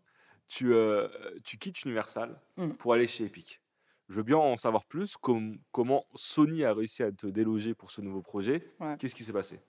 tu, 0.52 0.74
euh, 0.74 1.08
tu 1.44 1.58
quittes 1.58 1.84
Universal 1.86 2.38
Mm. 2.58 2.74
pour 2.74 2.94
aller 2.94 3.08
chez 3.08 3.24
Epic. 3.26 3.62
Je 4.10 4.16
veux 4.16 4.24
bien 4.24 4.38
en 4.38 4.58
savoir 4.58 4.84
plus, 4.84 5.16
com- 5.16 5.58
comment 5.72 6.04
Sony 6.16 6.66
a 6.66 6.74
réussi 6.74 7.04
à 7.04 7.12
te 7.14 7.28
déloger 7.28 7.74
pour 7.74 7.90
ce 7.92 8.02
nouveau 8.02 8.22
projet. 8.22 8.62
Ouais. 8.82 8.96
Qu'est-ce 9.00 9.16
qui 9.16 9.24
s'est 9.24 9.32
passé? 9.32 9.60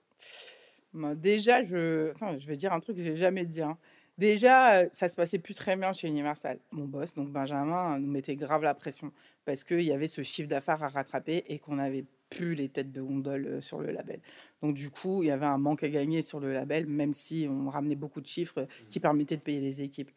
Moi, 0.93 1.15
déjà, 1.15 1.63
je... 1.63 2.11
Attends, 2.11 2.37
je 2.39 2.47
vais 2.47 2.57
dire 2.57 2.73
un 2.73 2.81
truc 2.81 2.97
que 2.97 3.03
j'ai 3.05 3.17
jamais 3.17 3.47
dit. 3.47 3.63
hein. 3.63 3.79
Déjà, 4.19 4.79
euh, 4.81 4.89
ça 4.93 5.09
se 5.09 5.17
passait 5.17 5.39
plus 5.39 5.55
très 5.55 5.75
bien 5.77 5.93
chez 5.93 6.09
Universal. 6.09 6.59
Mon 6.73 6.85
boss, 6.85 7.15
donc 7.15 7.31
Benjamin, 7.31 7.99
nous 7.99 8.11
mettait 8.11 8.37
grave 8.37 8.63
la 8.63 8.75
pression 8.75 9.11
parce 9.45 9.65
qu'il 9.65 9.81
y 9.83 9.93
avait 9.93 10.07
ce 10.09 10.23
chiffre 10.23 10.49
d'affaires 10.49 10.83
à 10.83 10.89
rattraper 10.89 11.45
et 11.47 11.59
qu'on 11.59 11.77
n'avait 11.77 12.05
plus 12.29 12.55
les 12.55 12.69
têtes 12.69 12.93
de 12.93 13.01
gondole 13.03 13.47
euh, 13.47 13.61
sur 13.61 13.81
le 13.81 13.91
label. 13.91 14.21
Donc 14.63 14.75
du 14.75 14.91
coup, 14.91 15.23
il 15.23 15.27
y 15.27 15.31
avait 15.31 15.47
un 15.47 15.59
manque 15.59 15.83
à 15.83 15.89
gagner 15.89 16.23
sur 16.23 16.41
le 16.41 16.53
label, 16.53 16.87
même 16.87 17.13
si 17.15 17.47
on 17.49 17.69
ramenait 17.71 17.95
beaucoup 17.95 18.21
de 18.21 18.27
chiffres 18.27 18.61
euh, 18.63 18.67
qui 18.91 19.01
permettaient 19.01 19.37
de 19.37 19.43
payer 19.43 19.61
les 19.61 19.81
équipes. 19.83 20.11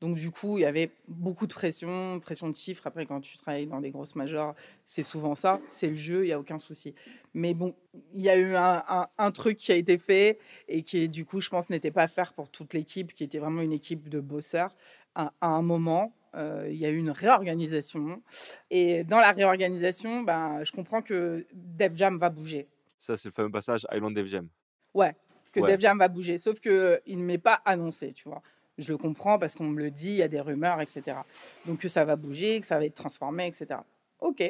Donc 0.00 0.16
du 0.16 0.30
coup, 0.30 0.56
il 0.56 0.62
y 0.62 0.64
avait 0.64 0.90
beaucoup 1.08 1.46
de 1.46 1.52
pression, 1.52 2.18
pression 2.20 2.48
de 2.48 2.56
chiffres. 2.56 2.86
Après, 2.86 3.04
quand 3.04 3.20
tu 3.20 3.36
travailles 3.36 3.66
dans 3.66 3.80
des 3.82 3.90
grosses 3.90 4.16
majors, 4.16 4.54
c'est 4.86 5.02
souvent 5.02 5.34
ça, 5.34 5.60
c'est 5.70 5.88
le 5.88 5.94
jeu, 5.96 6.24
il 6.24 6.28
n'y 6.28 6.32
a 6.32 6.38
aucun 6.40 6.58
souci. 6.58 6.94
Mais 7.34 7.52
bon, 7.52 7.74
il 8.14 8.22
y 8.22 8.30
a 8.30 8.36
eu 8.38 8.54
un, 8.54 8.82
un- 8.88 9.08
un 9.18 9.30
truc 9.30 9.58
qui 9.58 9.72
a 9.72 9.74
été 9.74 9.98
fait 9.98 10.38
et 10.68 10.82
qui, 10.82 11.08
du 11.10 11.24
coup, 11.26 11.40
je 11.42 11.50
pense, 11.50 11.68
n'était 11.68 11.90
pas 11.90 12.04
à 12.04 12.08
faire 12.08 12.32
pour 12.32 12.48
toute 12.50 12.72
l'équipe, 12.72 13.12
qui 13.12 13.24
était 13.24 13.38
vraiment 13.38 13.60
une 13.60 13.72
équipe 13.72 14.08
de 14.08 14.20
bosseurs. 14.20 14.74
À, 15.14 15.32
à 15.42 15.48
un 15.48 15.60
moment, 15.62 16.14
euh, 16.34 16.66
il 16.70 16.76
y 16.78 16.86
a 16.86 16.88
eu 16.88 16.96
une 16.96 17.10
réorganisation. 17.10 18.22
Et 18.70 19.04
dans 19.04 19.18
la 19.18 19.32
réorganisation, 19.32 20.22
ben, 20.22 20.64
je 20.64 20.72
comprends 20.72 21.02
que 21.02 21.46
Def 21.52 21.94
Jam 21.94 22.16
va 22.16 22.30
bouger. 22.30 22.68
Ça, 22.98 23.16
c'est 23.18 23.28
le 23.28 23.32
fameux 23.34 23.50
passage 23.50 23.86
Island 23.92 24.14
Def 24.14 24.26
Jam. 24.26 24.48
Ouais, 24.94 25.14
que 25.52 25.60
Ouais. 25.60 25.72
Def 25.72 25.80
Jam 25.80 25.98
va 25.98 26.08
bouger. 26.08 26.38
Sauf 26.38 26.58
qu'il 26.60 26.70
ne 27.06 27.22
m'est 27.22 27.38
pas 27.38 27.60
annoncé, 27.66 28.12
tu 28.12 28.28
vois. 28.28 28.40
Je 28.80 28.92
le 28.92 28.98
comprends 28.98 29.38
parce 29.38 29.54
qu'on 29.54 29.64
me 29.68 29.78
le 29.78 29.90
dit, 29.90 30.08
il 30.10 30.16
y 30.16 30.22
a 30.22 30.28
des 30.28 30.40
rumeurs, 30.40 30.80
etc. 30.80 31.18
Donc 31.66 31.80
que 31.80 31.88
ça 31.88 32.04
va 32.04 32.16
bouger, 32.16 32.60
que 32.60 32.66
ça 32.66 32.78
va 32.78 32.86
être 32.86 32.94
transformé, 32.94 33.46
etc. 33.46 33.80
Ok. 34.20 34.42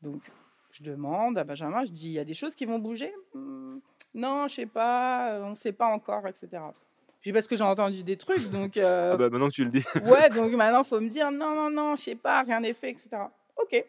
Donc 0.00 0.22
je 0.70 0.82
demande 0.84 1.36
à 1.36 1.44
Benjamin, 1.44 1.84
je 1.84 1.90
dis, 1.90 2.06
il 2.06 2.12
y 2.12 2.18
a 2.18 2.24
des 2.24 2.34
choses 2.34 2.54
qui 2.54 2.64
vont 2.64 2.78
bouger? 2.78 3.12
Hmm, 3.34 3.78
Non, 4.14 4.46
je 4.48 4.54
sais 4.54 4.66
pas, 4.66 5.32
euh, 5.32 5.42
on 5.42 5.50
ne 5.50 5.54
sait 5.54 5.72
pas 5.72 5.86
encore, 5.86 6.26
etc. 6.28 6.48
Je 7.20 7.30
dis 7.30 7.32
parce 7.32 7.48
que 7.48 7.56
j'ai 7.56 7.64
entendu 7.64 8.02
des 8.04 8.16
trucs, 8.16 8.48
donc 8.50 8.76
euh, 8.76 9.12
Ah 9.14 9.16
bah, 9.16 9.28
maintenant 9.28 9.48
que 9.48 9.54
tu 9.54 9.64
le 9.64 9.70
dis. 9.70 9.84
ouais, 10.06 10.30
donc 10.30 10.52
maintenant, 10.52 10.82
il 10.82 10.88
faut 10.88 11.00
me 11.00 11.08
dire 11.08 11.30
non, 11.32 11.54
non, 11.54 11.68
non, 11.70 11.96
je 11.96 12.02
sais 12.02 12.14
pas, 12.14 12.42
rien 12.42 12.60
n'est 12.60 12.74
fait, 12.74 12.90
etc. 12.90 13.08
Ok. 13.56 13.84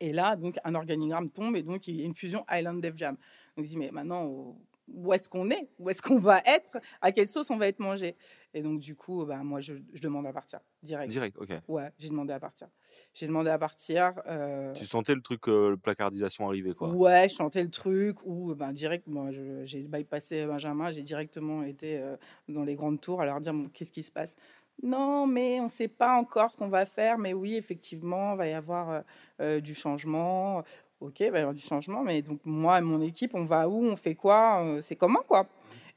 Et 0.00 0.12
là, 0.12 0.36
donc, 0.36 0.56
un 0.64 0.74
organigramme 0.74 1.28
tombe 1.30 1.56
et 1.56 1.62
donc, 1.62 1.88
il 1.88 1.96
y 1.96 2.02
a 2.02 2.06
une 2.06 2.14
fusion 2.14 2.44
Island 2.50 2.80
Def 2.80 2.96
Jam. 2.96 3.16
Donc, 3.56 3.64
je 3.66 3.70
dis, 3.70 3.76
mais 3.76 3.90
maintenant, 3.90 4.56
où 4.88 5.12
est-ce 5.12 5.28
qu'on 5.28 5.50
est? 5.50 5.68
Où 5.78 5.90
est-ce 5.90 6.00
qu'on 6.00 6.18
va 6.18 6.40
être? 6.46 6.78
À 7.02 7.12
quelle 7.12 7.26
sauce 7.26 7.50
on 7.50 7.56
va 7.56 7.68
être 7.68 7.78
mangé? 7.80 8.14
Et 8.52 8.62
donc, 8.62 8.80
du 8.80 8.96
coup, 8.96 9.24
bah, 9.24 9.38
moi, 9.44 9.60
je, 9.60 9.74
je 9.92 10.02
demande 10.02 10.26
à 10.26 10.32
partir, 10.32 10.58
direct. 10.82 11.10
Direct, 11.12 11.36
ok. 11.38 11.50
Ouais, 11.68 11.90
j'ai 11.98 12.08
demandé 12.08 12.32
à 12.32 12.40
partir. 12.40 12.68
J'ai 13.14 13.26
demandé 13.28 13.48
à 13.50 13.58
partir. 13.58 14.12
euh, 14.26 14.72
Tu 14.74 14.84
sentais 14.86 15.14
le 15.14 15.20
truc, 15.22 15.48
euh, 15.48 15.70
le 15.70 15.76
placardisation 15.76 16.48
arriver, 16.48 16.74
quoi. 16.74 16.88
Ouais, 16.92 17.28
je 17.28 17.34
chantais 17.36 17.62
le 17.62 17.70
truc 17.70 18.18
ou 18.24 18.54
ben, 18.56 18.72
direct, 18.72 19.06
moi 19.06 19.30
j'ai 19.30 19.82
bypassé 19.84 20.46
Benjamin, 20.46 20.90
j'ai 20.90 21.02
directement 21.02 21.62
été 21.62 21.98
euh, 21.98 22.16
dans 22.48 22.64
les 22.64 22.74
grandes 22.74 23.00
tours 23.00 23.20
à 23.22 23.26
leur 23.26 23.40
dire 23.40 23.54
Bon, 23.54 23.68
qu'est-ce 23.68 23.92
qui 23.92 24.02
se 24.02 24.10
passe? 24.10 24.34
Non, 24.82 25.26
mais 25.26 25.60
on 25.60 25.64
ne 25.64 25.68
sait 25.68 25.88
pas 25.88 26.16
encore 26.18 26.50
ce 26.50 26.56
qu'on 26.56 26.68
va 26.68 26.86
faire, 26.86 27.18
mais 27.18 27.34
oui, 27.34 27.54
effectivement, 27.56 28.32
il 28.32 28.38
va 28.38 28.46
y 28.48 28.52
avoir 28.52 29.02
euh, 29.40 29.60
du 29.60 29.74
changement. 29.74 30.64
Ok, 31.00 31.20
il 31.20 31.30
va 31.30 31.38
y 31.38 31.40
avoir 31.40 31.54
du 31.54 31.62
changement, 31.62 32.02
mais 32.02 32.20
donc 32.22 32.40
moi 32.44 32.78
et 32.78 32.82
mon 32.82 33.00
équipe, 33.00 33.34
on 33.34 33.44
va 33.44 33.68
où, 33.68 33.84
on 33.84 33.96
fait 33.96 34.14
quoi, 34.14 34.78
c'est 34.82 34.96
comment 34.96 35.22
quoi? 35.26 35.46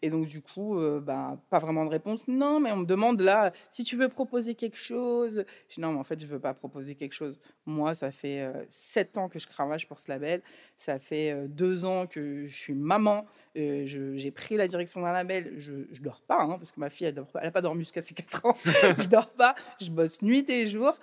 Et 0.06 0.10
donc 0.10 0.28
du 0.28 0.42
coup, 0.42 0.78
euh, 0.80 1.00
ben, 1.00 1.40
pas 1.50 1.60
vraiment 1.60 1.86
de 1.86 1.90
réponse. 1.90 2.28
Non, 2.28 2.60
mais 2.60 2.72
on 2.74 2.78
me 2.78 2.86
demande 2.86 3.22
là, 3.22 3.54
si 3.72 3.84
tu 3.86 3.96
veux 3.96 4.10
proposer 4.10 4.54
quelque 4.54 4.78
chose. 4.78 5.46
Je 5.70 5.76
dis 5.76 5.82
non, 5.82 5.94
mais 5.94 6.00
en 6.00 6.04
fait, 6.04 6.20
je 6.20 6.26
veux 6.28 6.40
pas 6.40 6.54
proposer 6.54 6.96
quelque 6.96 7.14
chose. 7.14 7.40
Moi, 7.66 7.96
ça 7.96 8.12
fait 8.12 8.42
euh, 8.42 8.52
sept 8.70 9.18
ans 9.18 9.30
que 9.30 9.40
je 9.40 9.48
cravache 9.48 9.88
pour 9.88 10.00
ce 10.00 10.12
label. 10.12 10.42
Ça 10.76 11.00
fait 11.00 11.32
euh, 11.32 11.48
deux 11.48 11.86
ans 11.86 12.06
que 12.06 12.46
je 12.46 12.54
suis 12.54 12.74
maman. 12.74 13.26
Euh, 13.56 13.84
J'ai 13.86 14.32
pris 14.32 14.58
la 14.58 14.68
direction 14.68 15.02
d'un 15.02 15.14
label. 15.14 15.54
Je, 15.58 15.74
je 15.94 16.02
dors 16.02 16.22
pas, 16.22 16.42
hein, 16.42 16.58
parce 16.58 16.72
que 16.74 16.80
ma 16.82 16.90
fille, 16.90 17.08
elle 17.08 17.24
n'a 17.42 17.52
pas 17.52 17.62
dormi 17.62 17.82
jusqu'à 17.84 18.02
ses 18.02 18.14
quatre 18.14 18.46
ans. 18.46 18.56
je 18.66 19.08
dors 19.08 19.30
pas. 19.32 19.56
Je 19.80 19.90
bosse 19.90 20.22
nuit 20.22 20.50
et 20.50 20.66
jour. 20.66 20.98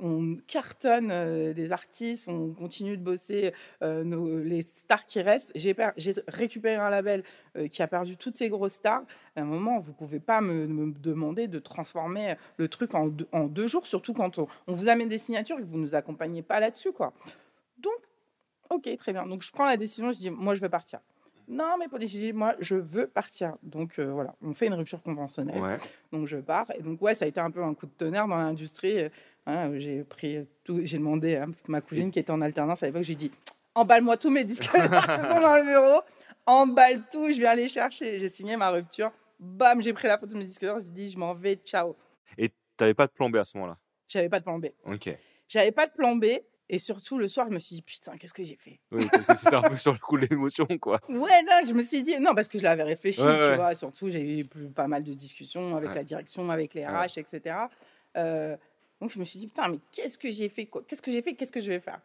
On 0.00 0.36
cartonne 0.46 1.52
des 1.52 1.70
artistes. 1.72 2.28
On 2.28 2.52
continue 2.52 2.96
de 2.96 3.02
bosser 3.02 3.52
nos- 3.80 4.38
les 4.40 4.62
stars 4.62 5.06
qui 5.06 5.20
restent. 5.22 5.52
J'ai 5.54 5.74
récupéré 6.26 6.74
un 6.76 6.90
label 6.90 7.22
qui 7.70 7.82
a 7.82 7.83
perdu 7.86 8.16
toutes 8.16 8.36
ces 8.36 8.48
grosses 8.48 8.74
stars. 8.74 9.02
À 9.36 9.40
un 9.40 9.44
moment, 9.44 9.78
vous 9.80 9.92
pouvez 9.92 10.20
pas 10.20 10.40
me, 10.40 10.66
me 10.66 10.92
demander 10.92 11.48
de 11.48 11.58
transformer 11.58 12.36
le 12.56 12.68
truc 12.68 12.94
en 12.94 13.06
deux, 13.06 13.26
en 13.32 13.44
deux 13.44 13.66
jours, 13.66 13.86
surtout 13.86 14.12
quand 14.14 14.38
on, 14.38 14.46
on 14.66 14.72
vous 14.72 14.88
amène 14.88 15.08
des 15.08 15.18
signatures 15.18 15.58
et 15.58 15.62
que 15.62 15.66
vous 15.66 15.78
nous 15.78 15.94
accompagnez 15.94 16.42
pas 16.42 16.60
là-dessus, 16.60 16.92
quoi. 16.92 17.12
Donc, 17.78 17.92
ok, 18.70 18.96
très 18.96 19.12
bien. 19.12 19.26
Donc, 19.26 19.42
je 19.42 19.52
prends 19.52 19.66
la 19.66 19.76
décision, 19.76 20.10
je 20.12 20.18
dis, 20.18 20.30
moi, 20.30 20.54
je 20.54 20.60
veux 20.60 20.68
partir. 20.68 21.00
Non, 21.46 21.76
mais 21.78 21.88
Pauline, 21.88 22.08
je 22.08 22.18
dis, 22.18 22.32
moi, 22.32 22.54
je 22.58 22.76
veux 22.76 23.06
partir. 23.06 23.56
Donc, 23.62 23.98
euh, 23.98 24.10
voilà, 24.10 24.34
on 24.42 24.54
fait 24.54 24.66
une 24.66 24.74
rupture 24.74 25.02
conventionnelle. 25.02 25.60
Ouais. 25.60 25.76
Donc, 26.10 26.26
je 26.26 26.38
pars. 26.38 26.70
Et 26.78 26.82
donc, 26.82 27.02
ouais, 27.02 27.14
ça 27.14 27.26
a 27.26 27.28
été 27.28 27.40
un 27.40 27.50
peu 27.50 27.62
un 27.62 27.74
coup 27.74 27.86
de 27.86 27.92
tonnerre 27.92 28.26
dans 28.26 28.36
l'industrie. 28.36 28.98
euh, 28.98 29.08
hein, 29.46 29.70
j'ai 29.78 30.04
pris 30.04 30.46
tout, 30.64 30.80
j'ai 30.82 30.96
demandé 30.96 31.36
à 31.36 31.46
ma 31.68 31.82
cousine 31.82 32.10
qui 32.10 32.18
était 32.18 32.30
en 32.30 32.40
alternance 32.40 32.82
à 32.82 32.86
l'époque, 32.86 33.02
j'ai 33.02 33.14
dit, 33.14 33.30
emballe-moi 33.74 34.16
tous 34.16 34.30
mes 34.30 34.44
disques 34.44 34.72
dans 34.72 35.54
le 35.56 35.64
bureau, 35.64 36.00
emballe 36.46 37.02
tout, 37.10 37.30
je 37.30 37.38
viens 37.38 37.54
les 37.54 37.68
chercher. 37.68 38.18
J'ai 38.20 38.28
signé 38.28 38.56
ma 38.56 38.70
rupture. 38.70 39.12
Bam, 39.38 39.82
j'ai 39.82 39.92
pris 39.92 40.06
la 40.08 40.18
photo 40.18 40.32
de 40.34 40.38
mes 40.38 40.44
disques 40.44 40.64
d'or, 40.64 40.78
j'ai 40.78 40.90
dit, 40.90 41.08
je 41.10 41.18
m'en 41.18 41.34
vais, 41.34 41.56
ciao. 41.56 41.96
Et 42.38 42.50
t'avais 42.76 42.94
pas 42.94 43.06
de 43.06 43.12
plan 43.12 43.28
B 43.28 43.36
à 43.36 43.44
ce 43.44 43.56
moment-là? 43.58 43.76
J'avais 44.08 44.28
pas 44.28 44.38
de 44.38 44.44
plan 44.44 44.58
B. 44.58 44.66
Ok. 44.84 45.16
J'avais 45.48 45.72
pas 45.72 45.86
de 45.86 45.92
plan 45.92 46.16
B. 46.16 46.26
Et 46.70 46.78
surtout, 46.78 47.18
le 47.18 47.28
soir, 47.28 47.46
je 47.50 47.54
me 47.54 47.58
suis 47.58 47.76
dit, 47.76 47.82
putain, 47.82 48.16
qu'est-ce 48.16 48.32
que 48.32 48.42
j'ai 48.42 48.56
fait? 48.56 48.80
Oui, 48.90 49.04
parce 49.12 49.26
que 49.26 49.34
c'était 49.36 49.54
un 49.56 49.62
peu 49.62 49.76
sur 49.76 49.92
le 49.92 49.98
coup 49.98 50.16
de 50.16 50.24
l'émotion, 50.26 50.66
quoi. 50.80 50.98
Ouais, 51.10 51.42
non, 51.42 51.60
je 51.66 51.74
me 51.74 51.82
suis 51.82 52.00
dit, 52.00 52.18
non, 52.18 52.34
parce 52.34 52.48
que 52.48 52.56
je 52.58 52.62
l'avais 52.64 52.84
réfléchi, 52.84 53.20
Ouais, 53.20 53.34
tu 53.38 53.44
ouais. 53.44 53.56
vois. 53.56 53.74
Surtout, 53.74 54.08
j'ai 54.08 54.38
eu 54.40 54.44
pas 54.74 54.86
mal 54.88 55.02
de 55.04 55.12
discussions 55.12 55.76
avec 55.76 55.90
Ouais. 55.90 55.94
la 55.96 56.04
direction, 56.04 56.48
avec 56.50 56.72
les. 56.72 56.86
RH, 56.86 57.18
etc. 57.18 57.56
Euh, 58.16 58.56
donc, 58.98 59.10
je 59.10 59.18
me 59.18 59.24
suis 59.24 59.38
dit, 59.38 59.46
putain, 59.48 59.68
mais 59.68 59.78
qu'est-ce 59.92 60.16
que 60.16 60.30
j'ai 60.30 60.48
fait? 60.48 60.66
Qu'est-ce 60.88 61.02
que 61.02 61.10
j'ai 61.10 61.20
fait? 61.20 61.34
Qu'est-ce 61.34 61.52
que 61.52 61.60
je 61.60 61.70
vais 61.70 61.80
faire? 61.80 62.00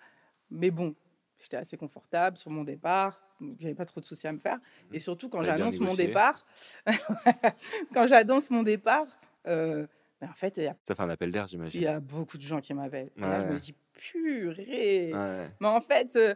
Mais 0.51 0.71
bon, 0.71 0.93
j'étais 1.39 1.57
assez 1.57 1.77
confortable 1.77 2.35
sur 2.35 2.51
mon 2.51 2.65
départ. 2.65 3.17
J'avais 3.59 3.75
pas 3.75 3.85
trop 3.85 3.99
de 4.01 4.05
soucis 4.05 4.27
à 4.27 4.31
me 4.33 4.39
faire. 4.39 4.57
Et 4.91 4.99
surtout, 4.99 5.29
quand 5.29 5.43
j'annonce 5.43 5.79
mon 5.79 5.93
départ, 5.95 6.45
quand 7.93 8.07
j'annonce 8.07 8.49
mon 8.49 8.63
départ, 8.63 9.05
euh, 9.47 9.85
ben, 10.21 10.29
en 10.29 10.33
fait, 10.33 10.57
il 10.57 10.67
a- 10.67 10.75
Ça 10.87 10.95
fait 10.95 11.01
un 11.03 11.09
appel 11.09 11.31
d'air, 11.31 11.45
il 11.47 11.51
j'imagine. 11.51 11.81
y 11.81 11.87
a 11.87 11.99
beaucoup 11.99 12.37
de 12.37 12.43
gens 12.43 12.59
qui 12.59 12.73
m'appellent. 12.73 13.11
Et 13.17 13.21
là, 13.21 13.47
je 13.47 13.53
me 13.53 13.59
dis, 13.59 13.73
purée. 13.93 15.11
Ouais. 15.13 15.47
Mais 15.59 15.67
en 15.67 15.81
fait, 15.81 16.15
euh, 16.15 16.35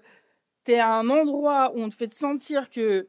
t'es 0.64 0.80
à 0.80 0.94
un 0.94 1.10
endroit 1.10 1.72
où 1.76 1.80
on 1.82 1.90
te 1.90 1.96
fait 1.96 2.08
te 2.08 2.16
sentir 2.16 2.70
que 2.70 3.08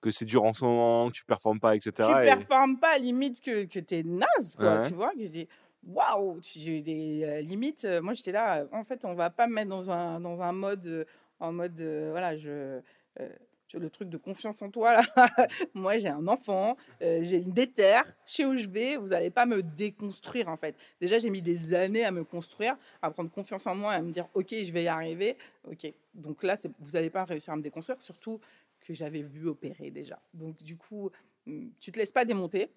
Que 0.00 0.10
c'est 0.10 0.24
dur 0.24 0.44
en 0.44 0.52
ce 0.52 0.64
moment, 0.64 1.08
que 1.08 1.12
tu 1.14 1.24
performes 1.24 1.60
pas, 1.60 1.74
etc. 1.76 1.92
tu 1.96 2.22
et- 2.22 2.26
performes 2.26 2.78
pas, 2.78 2.98
limite 2.98 3.40
que, 3.40 3.64
que 3.64 3.80
t'es 3.80 4.02
naze, 4.04 4.54
quoi, 4.56 4.76
Ouais. 4.80 4.88
tu 4.88 4.94
vois. 4.94 5.12
Que 5.12 5.24
je 5.24 5.28
dis, 5.30 5.48
waouh, 5.86 6.40
tu- 6.40 6.80
des 6.82 7.22
euh, 7.24 7.40
limites. 7.42 7.84
euh, 7.84 8.00
moi, 8.00 8.14
j'étais 8.14 8.32
là, 8.32 8.64
en 8.72 8.84
fait, 8.84 9.04
on 9.04 9.14
va 9.14 9.28
pas 9.30 9.46
me 9.46 9.54
mettre 9.54 9.70
dans 9.70 9.90
un, 9.90 10.20
dans 10.20 10.40
un 10.40 10.52
mode, 10.52 10.86
euh, 10.86 11.04
en 11.40 11.52
mode, 11.52 11.80
voilà, 12.10 12.36
je. 12.36 12.80
Euh, 13.20 13.28
le 13.74 13.90
truc 13.90 14.08
de 14.08 14.16
confiance 14.16 14.62
en 14.62 14.70
toi, 14.70 14.94
là. 14.94 15.02
moi, 15.74 15.98
j'ai 15.98 16.08
un 16.08 16.26
enfant, 16.26 16.76
euh, 17.02 17.20
j'ai 17.22 17.36
une 17.36 17.52
déterre, 17.52 18.04
sais 18.24 18.46
où 18.46 18.56
je 18.56 18.66
vais, 18.66 18.96
vous 18.96 19.08
n'allez 19.08 19.30
pas 19.30 19.44
me 19.44 19.62
déconstruire, 19.62 20.48
en 20.48 20.56
fait. 20.56 20.74
Déjà, 21.00 21.18
j'ai 21.18 21.28
mis 21.28 21.42
des 21.42 21.74
années 21.74 22.04
à 22.04 22.10
me 22.10 22.24
construire, 22.24 22.76
à 23.02 23.10
prendre 23.10 23.30
confiance 23.30 23.66
en 23.66 23.74
moi, 23.74 23.92
à 23.92 24.00
me 24.00 24.10
dire, 24.10 24.26
OK, 24.32 24.48
je 24.50 24.72
vais 24.72 24.84
y 24.84 24.88
arriver. 24.88 25.36
OK. 25.70 25.92
Donc 26.14 26.42
là, 26.42 26.56
vous 26.78 26.92
n'allez 26.92 27.10
pas 27.10 27.24
réussir 27.24 27.52
à 27.52 27.56
me 27.56 27.62
déconstruire, 27.62 28.00
surtout 28.02 28.40
que 28.80 28.94
j'avais 28.94 29.22
vu 29.22 29.48
opérer 29.48 29.90
déjà. 29.90 30.18
Donc, 30.32 30.56
du 30.62 30.76
coup, 30.76 31.10
hum, 31.46 31.70
tu 31.78 31.92
te 31.92 31.98
laisses 31.98 32.12
pas 32.12 32.24
démonter. 32.24 32.70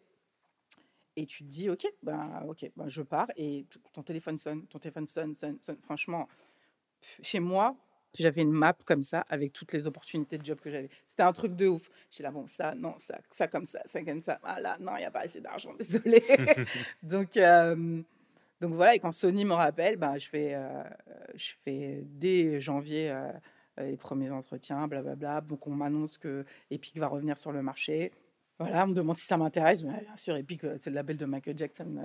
Et 1.17 1.25
tu 1.25 1.43
te 1.43 1.49
dis, 1.49 1.69
OK, 1.69 1.85
ben, 2.03 2.43
ok, 2.47 2.71
ben, 2.75 2.87
je 2.87 3.01
pars. 3.01 3.27
Et 3.35 3.65
ton 3.91 4.01
téléphone 4.01 4.37
sonne, 4.37 4.65
ton 4.67 4.79
téléphone 4.79 5.07
sonne, 5.07 5.35
sonne, 5.35 5.57
sonne. 5.61 5.77
Franchement, 5.81 6.27
chez 7.21 7.41
moi, 7.41 7.75
j'avais 8.19 8.41
une 8.41 8.51
map 8.51 8.75
comme 8.85 9.03
ça 9.03 9.25
avec 9.29 9.53
toutes 9.53 9.73
les 9.73 9.87
opportunités 9.87 10.37
de 10.37 10.45
job 10.45 10.59
que 10.59 10.69
j'avais. 10.69 10.89
C'était 11.07 11.23
un 11.23 11.33
truc 11.33 11.55
de 11.55 11.67
ouf. 11.67 11.89
J'étais 12.09 12.23
là, 12.23 12.31
bon, 12.31 12.47
ça, 12.47 12.75
non, 12.75 12.95
ça, 12.97 13.19
ça 13.29 13.47
comme 13.47 13.65
ça, 13.65 13.81
ça 13.85 14.03
comme 14.03 14.21
ça. 14.21 14.39
Ah 14.43 14.59
là, 14.59 14.77
non, 14.79 14.95
il 14.97 14.99
n'y 14.99 15.05
a 15.05 15.11
pas 15.11 15.21
assez 15.21 15.41
d'argent, 15.41 15.73
désolé. 15.79 16.23
donc, 17.03 17.37
euh, 17.37 18.01
donc 18.59 18.73
voilà, 18.73 18.95
et 18.95 18.99
quand 18.99 19.11
Sony 19.11 19.45
me 19.45 19.53
rappelle, 19.53 19.97
ben, 19.97 20.17
je, 20.17 20.27
fais, 20.27 20.53
euh, 20.53 20.83
je 21.35 21.53
fais 21.63 22.03
dès 22.05 22.59
janvier 22.59 23.09
euh, 23.09 23.31
les 23.79 23.97
premiers 23.97 24.29
entretiens, 24.29 24.87
blablabla. 24.87 25.41
Donc 25.41 25.65
on 25.67 25.71
m'annonce 25.71 26.17
que 26.17 26.45
Epic 26.69 26.97
va 26.97 27.07
revenir 27.07 27.37
sur 27.37 27.51
le 27.51 27.61
marché. 27.61 28.11
Voilà, 28.59 28.83
on 28.83 28.89
me 28.89 28.93
demande 28.93 29.17
si 29.17 29.25
ça 29.25 29.37
m'intéresse. 29.37 29.83
Bien 29.83 30.15
sûr, 30.15 30.35
Epic, 30.35 30.61
c'est 30.79 30.91
le 30.91 30.95
label 30.95 31.17
de 31.17 31.25
Michael 31.25 31.57
Jackson. 31.57 32.03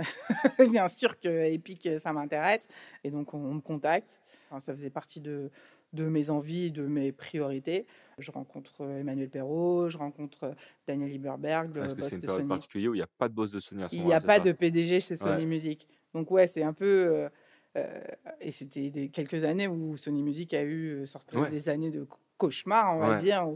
bien 0.71 0.89
sûr 0.89 1.21
que 1.21 1.29
Epic, 1.29 1.87
ça 1.99 2.15
m'intéresse. 2.15 2.67
Et 3.05 3.11
donc, 3.11 3.35
on, 3.35 3.53
me 3.53 3.61
contacte. 3.61 4.23
ça 4.51 4.75
faisait 4.75 4.89
partie 4.89 5.21
de, 5.21 5.51
de 5.97 6.05
mes 6.05 6.31
envies, 6.31 6.71
de 6.71 6.83
mes 6.83 7.11
priorités. 7.11 7.87
Je 8.19 8.31
rencontre 8.31 8.83
Emmanuel 8.83 9.29
Perrault, 9.29 9.91
je 9.91 9.99
rencontre 9.99 10.55
Daniel 10.87 11.11
Lieberberg, 11.11 11.77
Est-ce 11.77 11.95
que 11.95 12.03
c'est 12.03 12.17
une 12.17 12.23
période 12.23 12.49
particulière 12.49 12.91
où 12.91 12.95
il 12.95 12.99
n'y 12.99 13.03
a 13.03 13.09
pas 13.19 13.29
de 13.29 13.35
boss 13.35 13.53
de 13.53 13.61
Sony 13.61 13.83
à 13.83 13.89
ce 13.89 13.97
Il 13.97 14.05
n'y 14.05 14.15
a 14.15 14.21
pas 14.21 14.39
de 14.39 14.53
PDG 14.53 15.01
chez 15.01 15.17
Sony 15.17 15.45
Music. 15.45 15.89
Donc 16.15 16.31
ouais, 16.31 16.47
c'est 16.47 16.63
un 16.63 16.73
peu... 16.73 17.29
Euh, 17.77 18.01
et 18.41 18.51
c'était 18.51 18.91
des, 18.91 19.09
quelques 19.09 19.45
années 19.45 19.69
où 19.69 19.97
Sony 19.97 20.23
Music 20.23 20.55
a 20.55 20.63
eu 20.63 21.05
euh, 21.05 21.51
des 21.51 21.69
années 21.69 21.91
de 21.91 22.07
cauchemar, 22.39 22.97
on 22.97 23.01
va 23.01 23.19
dire, 23.19 23.47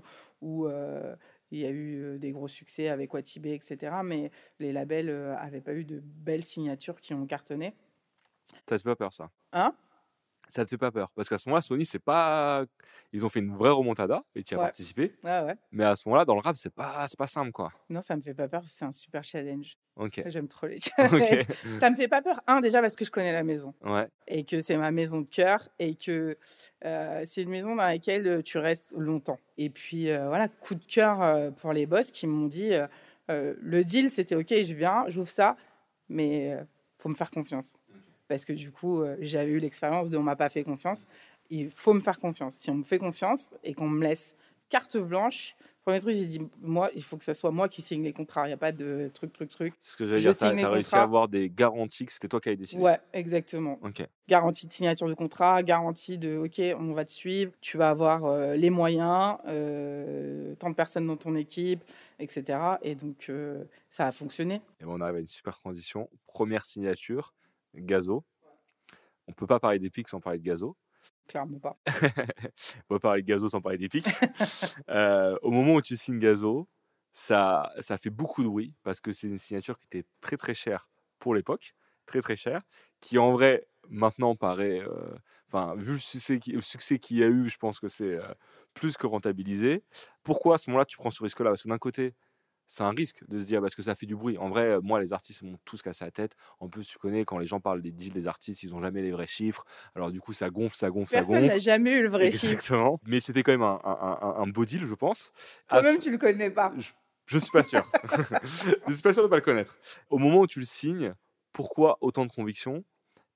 où, 0.41 0.67
euh, 0.67 1.15
il 1.51 1.61
y 1.61 1.65
a 1.65 1.71
eu 1.71 2.19
des 2.19 2.31
gros 2.31 2.49
succès 2.49 2.89
avec 2.89 3.13
Watibé, 3.13 3.55
etc. 3.55 3.97
Mais 4.05 4.31
les 4.59 4.73
labels 4.73 5.11
n'avaient 5.11 5.61
pas 5.61 5.75
eu 5.75 5.85
de 5.85 6.01
belles 6.01 6.45
signatures 6.45 7.01
qui 7.01 7.15
ont 7.15 7.27
cartonné. 7.27 7.75
Fait 8.69 8.83
pas 8.83 8.97
peur, 8.97 9.13
ça? 9.13 9.31
Hein? 9.53 9.75
Ça 10.51 10.65
te 10.65 10.71
fait 10.71 10.79
pas 10.79 10.91
peur 10.91 11.11
Parce 11.15 11.29
qu'à 11.29 11.39
ce 11.39 11.49
moment-là, 11.49 11.63
Sony, 11.63 11.85
c'est 11.85 11.99
pas. 11.99 12.65
Ils 13.13 13.25
ont 13.25 13.29
fait 13.29 13.41
une 13.41 13.55
vraie 13.55 13.71
remontada 13.71 14.23
et 14.35 14.43
tu 14.43 14.55
as 14.55 14.59
participé. 14.59 15.15
Ouais, 15.25 15.43
ouais. 15.43 15.57
Mais 15.73 15.85
à 15.85 15.97
ce 15.97 16.09
moment-là, 16.09 16.25
dans 16.25 16.35
le 16.35 16.41
rap, 16.41 16.57
c'est 16.57 16.75
pas, 16.75 17.07
pas 17.17 17.27
simple, 17.27 17.53
quoi. 17.53 17.73
Non, 17.89 18.03
ça 18.03 18.17
me 18.17 18.23
fait 18.23 18.35
pas 18.35 18.49
peur, 18.49 18.63
c'est 18.65 18.85
un 18.85 18.93
super 18.93 19.23
challenge. 19.25 19.77
Ok. 19.97 20.23
J'aime 20.27 20.49
trop 20.49 20.67
les 20.67 20.79
challenges. 20.97 21.47
ça 21.79 21.91
me 21.91 21.97
fait 21.97 22.09
pas 22.09 22.23
peur, 22.23 22.41
un, 22.47 22.61
déjà 22.61 22.81
parce 22.81 22.97
que 22.97 23.05
je 23.05 23.11
connais 23.11 23.33
la 23.33 23.43
maison. 23.43 23.75
Ouais. 23.85 24.09
Et 24.27 24.45
que 24.45 24.61
c'est 24.61 24.77
ma 24.77 24.91
maison 24.91 25.21
de 25.21 25.29
cœur 25.29 25.69
et 25.79 25.95
que 25.95 26.37
euh, 26.85 27.25
c'est 27.27 27.43
une 27.43 27.51
maison 27.51 27.77
dans 27.77 27.83
laquelle 27.83 28.27
euh, 28.27 28.43
tu 28.43 28.59
restes 28.59 28.93
longtemps. 28.97 29.39
Et 29.59 29.71
puis, 29.71 30.11
euh, 30.11 30.29
voilà, 30.29 30.49
coup 30.49 30.75
de 30.75 30.85
cœur 30.85 31.53
pour 31.57 31.73
les 31.73 31.87
boss 31.87 32.11
qui 32.11 32.27
m'ont 32.27 32.47
dit 32.47 32.73
le 33.29 33.83
deal, 33.83 34.11
c'était 34.11 34.35
OK, 34.35 34.49
je 34.49 34.75
viens, 34.75 35.05
j'ouvre 35.09 35.29
ça, 35.29 35.57
mais 36.09 36.57
faut 36.99 37.09
me 37.09 37.15
faire 37.15 37.31
confiance 37.31 37.77
parce 38.31 38.45
que 38.45 38.53
du 38.53 38.71
coup, 38.71 39.03
euh, 39.03 39.17
j'avais 39.21 39.51
eu 39.51 39.59
l'expérience 39.59 40.09
de 40.09 40.17
on 40.17 40.23
m'a 40.23 40.37
pas 40.37 40.49
fait 40.49 40.63
confiance. 40.63 41.05
Il 41.51 41.69
faut 41.69 41.93
me 41.93 41.99
faire 41.99 42.21
confiance. 42.21 42.55
Si 42.55 42.71
on 42.71 42.77
me 42.77 42.85
fait 42.85 42.99
confiance 42.99 43.49
et 43.65 43.75
qu'on 43.75 43.89
me 43.89 44.05
laisse 44.05 44.37
carte 44.69 44.97
blanche, 44.99 45.57
premier 45.85 45.99
truc, 45.99 46.15
j'ai 46.15 46.27
dit, 46.27 46.41
moi, 46.63 46.91
il 46.95 47.03
faut 47.03 47.17
que 47.17 47.25
ce 47.25 47.33
soit 47.33 47.51
moi 47.51 47.69
qui 47.69 47.83
signe 47.83 48.05
les 48.05 48.13
contrats. 48.13 48.45
Il 48.45 48.51
n'y 48.51 48.55
a 48.55 48.57
pas 48.57 48.71
de 48.71 49.11
truc, 49.13 49.33
truc, 49.33 49.51
truc. 49.51 49.75
C'est 49.81 49.91
ce 49.91 49.97
que 49.97 50.07
j'allais 50.07 50.21
dire. 50.21 50.39
Tu 50.39 50.45
as, 50.45 50.69
réussi 50.69 50.95
à 50.95 51.03
avoir 51.03 51.27
des 51.27 51.51
garanties 51.51 52.07
que 52.07 52.13
c'était 52.13 52.29
toi 52.29 52.39
qui 52.41 52.51
avais 52.51 52.57
décidé. 52.57 52.81
Ouais, 52.81 53.01
exactement. 53.13 53.81
Ok. 53.83 54.07
Garantie 54.29 54.69
de 54.69 54.73
signature 54.73 55.09
de 55.09 55.15
contrat, 55.15 55.65
garantie 55.65 56.17
de, 56.17 56.37
OK, 56.37 56.63
on 56.79 56.93
va 56.93 57.05
te 57.05 57.11
suivre, 57.11 57.51
tu 57.61 57.79
vas 57.79 57.91
avoir 57.91 58.27
euh, 58.27 58.55
les 58.55 58.71
moyens, 58.71 59.39
euh, 59.49 60.55
tant 60.55 60.71
de 60.71 60.77
personnes 60.77 61.09
dans 61.09 61.17
ton 61.17 61.35
équipe, 61.35 61.83
etc. 62.21 62.61
Et 62.83 62.95
donc, 62.95 63.29
ça 63.91 64.07
a 64.07 64.13
fonctionné. 64.13 64.63
Et 64.81 64.85
bon, 64.85 64.99
on 64.99 65.01
arrive 65.01 65.17
à 65.17 65.19
une 65.19 65.27
super 65.27 65.59
transition. 65.59 66.09
Première 66.29 66.65
signature. 66.65 67.35
Gazo. 67.75 68.25
On 69.27 69.33
peut 69.33 69.47
pas 69.47 69.61
parler 69.61 69.79
d'Epic 69.79 70.09
sans 70.09 70.21
parler 70.21 70.39
de 70.39 70.45
Gazo. 70.45 70.77
Clairement 71.29 71.61
pas. 71.61 71.79
on 71.87 72.95
peut 72.95 72.99
parler 72.99 73.23
de 73.23 73.27
Gazo 73.27 73.49
sans 73.49 73.61
parler 73.61 73.79
d'Epic. 73.79 74.07
Euh, 74.89 75.37
au 75.43 75.53
moment 75.53 75.75
où 75.75 75.83
tu 75.83 75.97
signes 75.97 76.19
Gazo, 76.19 76.69
ça, 77.13 77.73
ça 77.79 77.97
fait 77.97 78.11
beaucoup 78.11 78.43
de 78.43 78.49
bruit 78.49 78.75
parce 78.83 79.01
que 79.01 79.13
c'est 79.13 79.29
une 79.29 79.39
signature 79.39 79.79
qui 79.79 79.87
était 79.87 80.05
très 80.21 80.37
très 80.37 80.55
chère 80.55 80.89
pour 81.21 81.35
l'époque, 81.35 81.75
très 82.07 82.21
très 82.21 82.35
chère, 82.35 82.63
qui 83.01 83.19
en 83.19 83.33
vrai 83.33 83.69
maintenant 83.89 84.35
paraît, 84.35 84.81
euh, 84.81 85.15
enfin 85.47 85.75
vu 85.77 85.93
le 85.93 86.61
succès 86.61 86.99
qu'il 86.99 87.19
y 87.19 87.23
a 87.23 87.29
eu, 87.29 87.49
je 87.49 87.57
pense 87.57 87.79
que 87.79 87.89
c'est 87.89 88.17
euh, 88.17 88.35
plus 88.75 88.97
que 88.97 89.07
rentabilisé. 89.07 89.85
Pourquoi 90.25 90.57
à 90.57 90.59
ce 90.59 90.71
moment-là 90.71 90.85
tu 90.85 90.97
prends 90.97 91.11
ce 91.11 91.23
risque-là? 91.23 91.51
Parce 91.51 91.63
que 91.63 91.69
d'un 91.69 91.79
côté, 91.79 92.15
c'est 92.71 92.85
un 92.85 92.91
risque 92.91 93.25
de 93.27 93.41
se 93.41 93.47
dire 93.47 93.61
parce 93.61 93.75
que 93.75 93.83
ça 93.83 93.97
fait 93.97 94.07
du 94.07 94.15
bruit? 94.15 94.39
En 94.39 94.49
vrai, 94.49 94.79
moi, 94.81 95.01
les 95.01 95.13
artistes 95.13 95.43
m'ont 95.43 95.59
tous 95.65 95.83
cassé 95.83 96.05
la 96.05 96.13
tête. 96.13 96.37
En 96.61 96.69
plus, 96.69 96.87
tu 96.87 96.99
connais 96.99 97.25
quand 97.25 97.37
les 97.37 97.47
gens 97.47 97.59
parlent 97.59 97.83
des 97.83 97.91
deals 97.91 98.13
des 98.13 98.29
artistes, 98.29 98.63
ils 98.63 98.71
n'ont 98.71 98.81
jamais 98.81 99.03
les 99.03 99.11
vrais 99.11 99.27
chiffres. 99.27 99.65
Alors 99.97 100.13
du 100.13 100.21
coup, 100.21 100.33
ça 100.33 100.51
gonfle, 100.51 100.77
ça 100.77 100.89
gonfle, 100.89 101.11
ça 101.11 101.23
gonfle. 101.23 101.33
Personne 101.33 101.49
n'a 101.49 101.59
jamais 101.59 101.95
eu 101.95 102.03
le 102.03 102.09
vrai 102.09 102.31
chiffre. 102.31 102.53
Exactement. 102.53 103.01
Mais 103.09 103.19
c'était 103.19 103.43
quand 103.43 103.51
même 103.51 103.65
un, 103.65 103.81
un, 103.83 104.35
un, 104.37 104.47
beau 104.47 104.65
deal, 104.65 104.85
je 104.85 104.95
pense. 104.95 105.33
Toi-même, 105.69 105.99
tu 105.99 106.13
le 106.13 106.19
connais 106.19 106.51
pas. 106.51 106.73
Je, 107.27 107.35
ne 107.35 107.41
suis 107.41 107.51
pas 107.51 107.65
sûr. 107.65 107.83
je 108.87 108.93
suis 108.93 109.03
pas 109.03 109.13
sûr 109.13 109.25
de 109.25 109.29
pas 109.29 109.37
le 109.37 109.43
connaître. 109.43 109.81
Au 110.09 110.19
moment 110.19 110.39
où 110.39 110.47
tu 110.47 110.61
le 110.61 110.65
signes, 110.65 111.13
pourquoi 111.53 111.99
autant 112.01 112.25
de 112.25 112.31
conviction? 112.31 112.85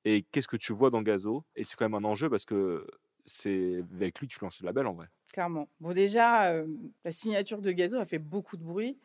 Et 0.05 0.23
qu'est-ce 0.23 0.49
que 0.49 0.57
tu 0.57 0.73
vois 0.73 0.91
dans 0.91 1.03
Gazo? 1.03 1.45
Et 1.57 1.65
c'est 1.65 1.75
quand 1.75 1.89
même 1.89 2.05
un 2.05 2.07
enjeu 2.07 2.31
parce 2.31 2.45
que 2.45 2.87
c'est 3.27 3.83
avec 3.97 4.21
lui 4.21 4.29
que 4.29 4.35
tu 4.35 4.39
lances 4.41 4.61
le 4.61 4.67
label 4.67 4.87
en 4.87 4.93
vrai. 4.93 5.09
Clairement. 5.33 5.69
Bon, 5.81 5.93
déjà, 5.93 6.53
euh, 6.53 6.69
la 7.05 7.11
signature 7.11 7.61
de 7.61 7.73
Gazo 7.73 7.99
a 7.99 8.05
fait 8.05 8.21
beaucoup 8.21 8.57
de 8.57 8.63
bruit. 8.63 8.97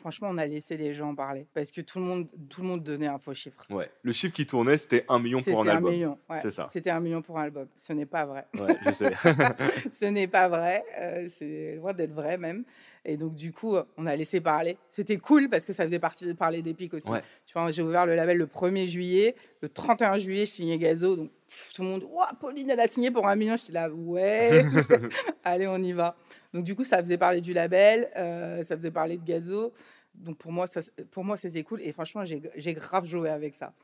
Franchement, 0.00 0.28
on 0.30 0.38
a 0.38 0.46
laissé 0.46 0.76
les 0.76 0.94
gens 0.94 1.14
parler 1.14 1.46
parce 1.54 1.70
que 1.70 1.80
tout 1.80 1.98
le 1.98 2.04
monde, 2.04 2.28
tout 2.48 2.62
le 2.62 2.66
monde 2.66 2.82
donnait 2.82 3.06
un 3.06 3.18
faux 3.18 3.34
chiffre. 3.34 3.64
Ouais. 3.70 3.88
Le 4.02 4.12
chiffre 4.12 4.32
qui 4.32 4.46
tournait, 4.46 4.76
c'était 4.76 5.04
un 5.08 5.18
million 5.18 5.40
pour 5.40 5.62
un, 5.62 5.68
album. 5.68 5.92
Million, 5.92 6.18
C'est 6.38 6.50
ça. 6.50 6.68
C'était 6.70 6.90
un 6.90 7.00
million 7.00 7.22
pour 7.22 7.38
un 7.38 7.44
album. 7.44 7.68
Ce 7.76 7.92
n'est 7.92 8.06
pas 8.06 8.24
vrai. 8.24 8.46
Ouais, 8.54 8.76
je 8.84 8.90
sais. 8.90 9.12
Ce 9.92 10.06
n'est 10.06 10.26
pas 10.26 10.48
vrai. 10.48 10.84
Euh, 10.98 11.28
c'est 11.38 11.76
loin 11.76 11.92
d'être 11.92 12.12
vrai 12.12 12.36
même. 12.36 12.64
Et 13.08 13.16
donc, 13.16 13.36
du 13.36 13.52
coup, 13.52 13.76
on 13.96 14.06
a 14.06 14.16
laissé 14.16 14.40
parler. 14.40 14.76
C'était 14.88 15.16
cool 15.18 15.48
parce 15.48 15.64
que 15.64 15.72
ça 15.72 15.84
faisait 15.84 16.00
partie 16.00 16.26
de 16.26 16.32
parler 16.32 16.60
d'Epic 16.60 16.92
aussi. 16.92 17.08
Tu 17.46 17.52
vois, 17.52 17.70
j'ai 17.70 17.82
ouvert 17.82 18.04
le 18.04 18.16
label 18.16 18.36
le 18.36 18.46
1er 18.46 18.86
juillet. 18.86 19.36
Le 19.60 19.68
31 19.68 20.18
juillet, 20.18 20.44
je 20.44 20.50
signais 20.50 20.76
Gazo. 20.76 21.14
Donc, 21.14 21.30
tout 21.72 21.82
le 21.82 21.88
monde, 21.88 22.04
Ouah, 22.10 22.32
Pauline, 22.40 22.68
elle 22.68 22.80
a 22.80 22.88
signé 22.88 23.12
pour 23.12 23.28
un 23.28 23.36
million. 23.36 23.54
Je 23.56 23.62
suis 23.62 23.72
là, 23.72 23.88
ouais, 23.88 24.60
allez, 25.44 25.68
on 25.68 25.80
y 25.80 25.92
va. 25.92 26.16
Donc, 26.56 26.64
du 26.64 26.74
coup, 26.74 26.84
ça 26.84 27.02
faisait 27.02 27.18
parler 27.18 27.42
du 27.42 27.52
label, 27.52 28.10
euh, 28.16 28.62
ça 28.62 28.78
faisait 28.78 28.90
parler 28.90 29.18
de 29.18 29.24
Gazo. 29.24 29.74
Donc, 30.14 30.38
pour 30.38 30.52
moi, 30.52 30.66
pour 31.10 31.22
moi 31.22 31.36
c'était 31.36 31.62
cool. 31.62 31.82
Et 31.82 31.92
franchement, 31.92 32.24
j'ai 32.24 32.74
grave 32.74 33.04
joué 33.04 33.28
avec 33.28 33.54
ça. 33.54 33.74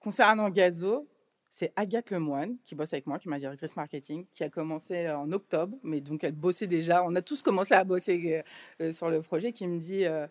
Concernant 0.00 0.50
Gazo, 0.50 1.06
c'est 1.48 1.72
Agathe 1.76 2.10
Lemoine 2.10 2.56
qui 2.64 2.74
bosse 2.74 2.92
avec 2.92 3.06
moi, 3.06 3.20
qui 3.20 3.28
est 3.28 3.30
ma 3.30 3.38
directrice 3.38 3.76
marketing, 3.76 4.26
qui 4.32 4.42
a 4.42 4.50
commencé 4.50 5.08
en 5.08 5.30
octobre, 5.32 5.78
mais 5.84 6.00
donc 6.00 6.24
elle 6.24 6.32
bossait 6.32 6.66
déjà. 6.66 7.04
On 7.04 7.14
a 7.14 7.22
tous 7.22 7.40
commencé 7.40 7.74
à 7.74 7.84
bosser 7.84 8.42
euh, 8.80 8.86
euh, 8.86 8.92
sur 8.92 9.10
le 9.10 9.22
projet, 9.22 9.52
qui 9.52 9.66
me 9.68 9.78
dit 9.78 10.04
euh, 10.04 10.26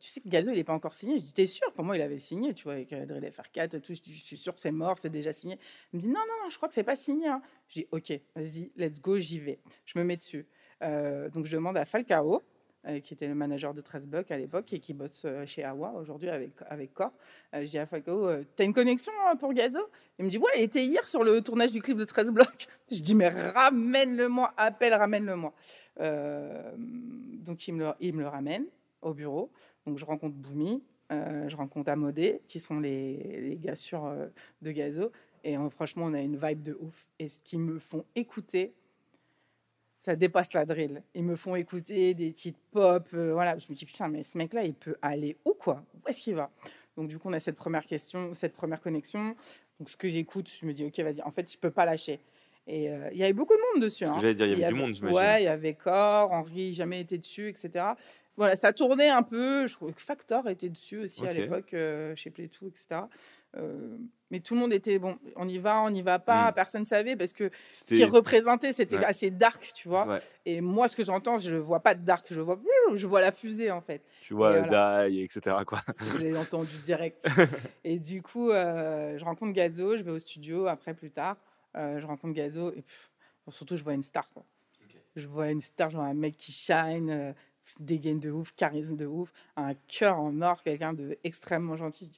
Tu 0.00 0.08
sais 0.08 0.20
que 0.20 0.28
Gazo, 0.28 0.50
il 0.50 0.56
n'est 0.56 0.64
pas 0.64 0.72
encore 0.72 0.94
signé. 0.94 1.18
Je 1.18 1.24
dis 1.24 1.32
T'es 1.32 1.46
sûr? 1.46 1.72
Pour 1.72 1.84
moi, 1.84 1.96
il 1.96 2.02
avait 2.02 2.18
signé, 2.18 2.54
tu 2.54 2.64
vois, 2.64 2.74
avec 2.74 2.90
Drill 2.90 3.24
FR4 3.24 3.80
tout. 3.80 3.92
Je 3.92 4.12
suis 4.12 4.36
sûr 4.36 4.54
que 4.54 4.60
c'est 4.60 4.70
mort, 4.70 4.98
c'est 4.98 5.10
déjà 5.10 5.32
signé. 5.32 5.58
Il 5.92 5.96
me 5.96 6.00
dit 6.00 6.08
Non, 6.08 6.20
non, 6.20 6.44
non, 6.44 6.50
je 6.50 6.56
crois 6.56 6.68
que 6.68 6.74
c'est 6.74 6.84
pas 6.84 6.96
signé. 6.96 7.28
Hein. 7.28 7.42
Je 7.68 7.80
dis 7.80 7.86
Ok, 7.90 8.12
vas-y, 8.34 8.72
let's 8.76 9.00
go, 9.00 9.18
j'y 9.18 9.38
vais. 9.38 9.58
Je 9.84 9.98
me 9.98 10.04
mets 10.04 10.16
dessus. 10.16 10.46
Donc 10.80 11.46
je 11.46 11.52
demande 11.52 11.76
à 11.76 11.84
Falcao, 11.84 12.42
euh, 12.86 13.00
qui 13.00 13.12
était 13.12 13.26
le 13.26 13.34
manager 13.34 13.74
de 13.74 13.80
13 13.80 14.06
Blocs 14.06 14.30
à 14.30 14.36
l'époque 14.38 14.72
et 14.72 14.78
qui 14.78 14.94
bosse 14.94 15.24
euh, 15.24 15.44
chez 15.44 15.64
Awa 15.64 15.94
aujourd'hui 15.94 16.28
avec, 16.28 16.52
avec 16.68 16.94
Core. 16.94 17.12
Euh, 17.52 17.62
je 17.62 17.66
dis 17.66 17.78
à 17.78 17.86
Falco, 17.86 18.30
t'as 18.54 18.64
une 18.64 18.72
connexion 18.72 19.12
pour 19.40 19.52
Gazo? 19.52 19.80
Il 20.18 20.24
me 20.24 20.30
dit, 20.30 20.38
ouais, 20.38 20.52
il 20.56 20.62
était 20.62 20.84
hier 20.84 21.06
sur 21.08 21.24
le 21.24 21.40
tournage 21.40 21.72
du 21.72 21.82
clip 21.82 21.98
de 21.98 22.04
13 22.04 22.30
Blocs. 22.30 22.68
Je 22.90 23.02
dis, 23.02 23.16
mais 23.16 23.28
ramène-le-moi, 23.28 24.54
appelle, 24.56 24.94
ramène-le-moi. 24.94 25.52
donc 25.98 27.66
il 27.66 27.74
me, 27.74 27.92
le, 28.00 28.28
ramène 28.28 28.64
au 29.02 29.12
bureau. 29.12 29.50
Donc 29.84 29.98
je 29.98 30.04
rencontre 30.04 30.36
Boumi, 30.36 30.82
je 31.10 31.56
rencontre 31.56 31.90
Amodé, 31.90 32.42
qui 32.46 32.60
sont 32.60 32.78
les, 32.78 33.58
gars 33.60 33.76
sur, 33.76 34.08
de 34.62 34.70
Gazo. 34.70 35.10
Et 35.42 35.56
franchement, 35.70 36.04
on 36.06 36.14
a 36.14 36.20
une 36.20 36.36
vibe 36.36 36.62
de 36.62 36.78
ouf. 36.80 37.08
Et 37.18 37.26
ce 37.26 37.40
qui 37.40 37.58
me 37.58 37.78
font 37.78 38.04
écouter, 38.14 38.72
ça 39.98 40.16
dépasse 40.16 40.52
la 40.52 40.64
drill. 40.64 41.02
Ils 41.14 41.24
me 41.24 41.36
font 41.36 41.56
écouter 41.56 42.14
des 42.14 42.32
titres 42.32 42.60
pop. 42.70 43.06
Euh, 43.14 43.32
voilà, 43.32 43.56
je 43.58 43.66
me 43.70 43.74
dis 43.74 43.84
putain, 43.84 44.08
mais 44.08 44.22
ce 44.22 44.38
mec-là, 44.38 44.64
il 44.64 44.74
peut 44.74 44.96
aller 45.02 45.36
où 45.44 45.54
quoi? 45.54 45.82
Où 45.94 46.08
est-ce 46.08 46.22
qu'il 46.22 46.34
va? 46.34 46.50
Donc 46.96 47.08
du 47.08 47.18
coup, 47.18 47.28
on 47.28 47.32
a 47.32 47.40
cette 47.40 47.56
première 47.56 47.84
question, 47.84 48.34
cette 48.34 48.54
première 48.54 48.80
connexion. 48.80 49.34
Donc 49.78 49.90
ce 49.90 49.96
que 49.96 50.08
j'écoute, 50.08 50.50
je 50.60 50.66
me 50.66 50.72
dis 50.72 50.84
ok, 50.84 50.98
vas-y. 51.00 51.22
En 51.22 51.30
fait, 51.30 51.50
je 51.50 51.58
peux 51.58 51.70
pas 51.70 51.84
lâcher. 51.84 52.20
Et 52.66 52.90
euh, 52.90 53.08
il 53.12 53.18
y 53.18 53.24
avait 53.24 53.32
beaucoup 53.32 53.54
de 53.54 53.60
monde 53.72 53.82
dessus. 53.82 54.04
Hein. 54.04 54.12
j'allais 54.16 54.34
dire, 54.34 54.46
il 54.46 54.58
y 54.58 54.64
avait 54.64 54.72
du 54.72 54.78
monde, 54.78 54.94
j'imagine. 54.94 55.16
Ouais, 55.16 55.42
il 55.42 55.44
y 55.44 55.48
avait 55.48 55.74
Cor, 55.74 56.30
Henri, 56.32 56.74
jamais 56.74 57.00
été 57.00 57.16
dessus, 57.16 57.48
etc. 57.48 57.86
Voilà, 58.38 58.56
ça 58.56 58.72
tournait 58.72 59.10
un 59.10 59.22
peu. 59.22 59.66
Je 59.66 59.74
crois 59.74 59.92
que 59.92 60.00
Factor 60.00 60.48
était 60.48 60.68
dessus 60.68 61.00
aussi 61.00 61.26
à 61.26 61.32
l'époque, 61.32 61.74
euh, 61.74 62.14
chez 62.16 62.30
Playtoo, 62.30 62.68
etc. 62.68 63.02
Euh, 63.56 63.96
mais 64.30 64.40
tout 64.40 64.54
le 64.54 64.60
monde 64.60 64.72
était 64.72 64.98
bon, 64.98 65.18
on 65.36 65.48
y 65.48 65.58
va, 65.58 65.80
on 65.80 65.90
n'y 65.90 66.02
va 66.02 66.18
pas, 66.18 66.50
mm. 66.50 66.54
personne 66.54 66.82
ne 66.82 66.86
savait 66.86 67.16
parce 67.16 67.32
que 67.32 67.50
ce 67.72 67.84
qui 67.84 68.02
est 68.02 68.04
représenté 68.04 68.72
c'était 68.72 69.02
assez 69.04 69.30
dark, 69.30 69.72
tu 69.74 69.88
vois. 69.88 70.20
Et 70.44 70.60
moi, 70.60 70.86
ce 70.88 70.96
que 70.96 71.02
j'entends, 71.02 71.38
je 71.38 71.54
ne 71.54 71.58
vois 71.58 71.80
pas 71.80 71.94
de 71.94 72.04
dark, 72.04 72.26
je 72.30 72.40
vois, 72.40 72.60
je 72.94 73.06
vois 73.06 73.20
la 73.20 73.32
fusée 73.32 73.70
en 73.70 73.80
fait. 73.80 74.02
Tu 74.20 74.34
vois 74.34 74.60
voilà. 74.60 75.08
Die, 75.08 75.22
etc. 75.22 75.56
Quoi. 75.66 75.80
Je 76.12 76.18
l'ai 76.18 76.36
entendu 76.36 76.76
direct. 76.84 77.26
et 77.84 77.98
du 77.98 78.22
coup, 78.22 78.50
euh, 78.50 79.16
je 79.16 79.24
rencontre 79.24 79.52
Gazo, 79.52 79.96
je 79.96 80.02
vais 80.02 80.12
au 80.12 80.18
studio 80.18 80.66
après 80.66 80.94
plus 80.94 81.10
tard, 81.10 81.36
euh, 81.76 81.98
je 81.98 82.06
rencontre 82.06 82.34
Gazo 82.34 82.72
et 82.72 82.84
surtout 83.48 83.76
je 83.76 83.82
vois 83.82 83.94
une 83.94 84.02
star. 84.02 84.28
Quoi. 84.32 84.44
Je 85.16 85.26
vois 85.26 85.50
une 85.50 85.62
star, 85.62 85.90
je 85.90 85.96
vois 85.96 86.04
un 86.04 86.14
mec 86.14 86.36
qui 86.36 86.52
shine, 86.52 87.34
des 87.80 87.98
gains 87.98 88.16
de 88.16 88.30
ouf, 88.30 88.52
charisme 88.54 88.96
de 88.96 89.06
ouf, 89.06 89.32
un 89.56 89.74
cœur 89.74 90.18
en 90.18 90.40
or, 90.42 90.62
quelqu'un 90.62 90.92
de 90.92 91.18
extrêmement 91.24 91.76
gentil. 91.76 92.10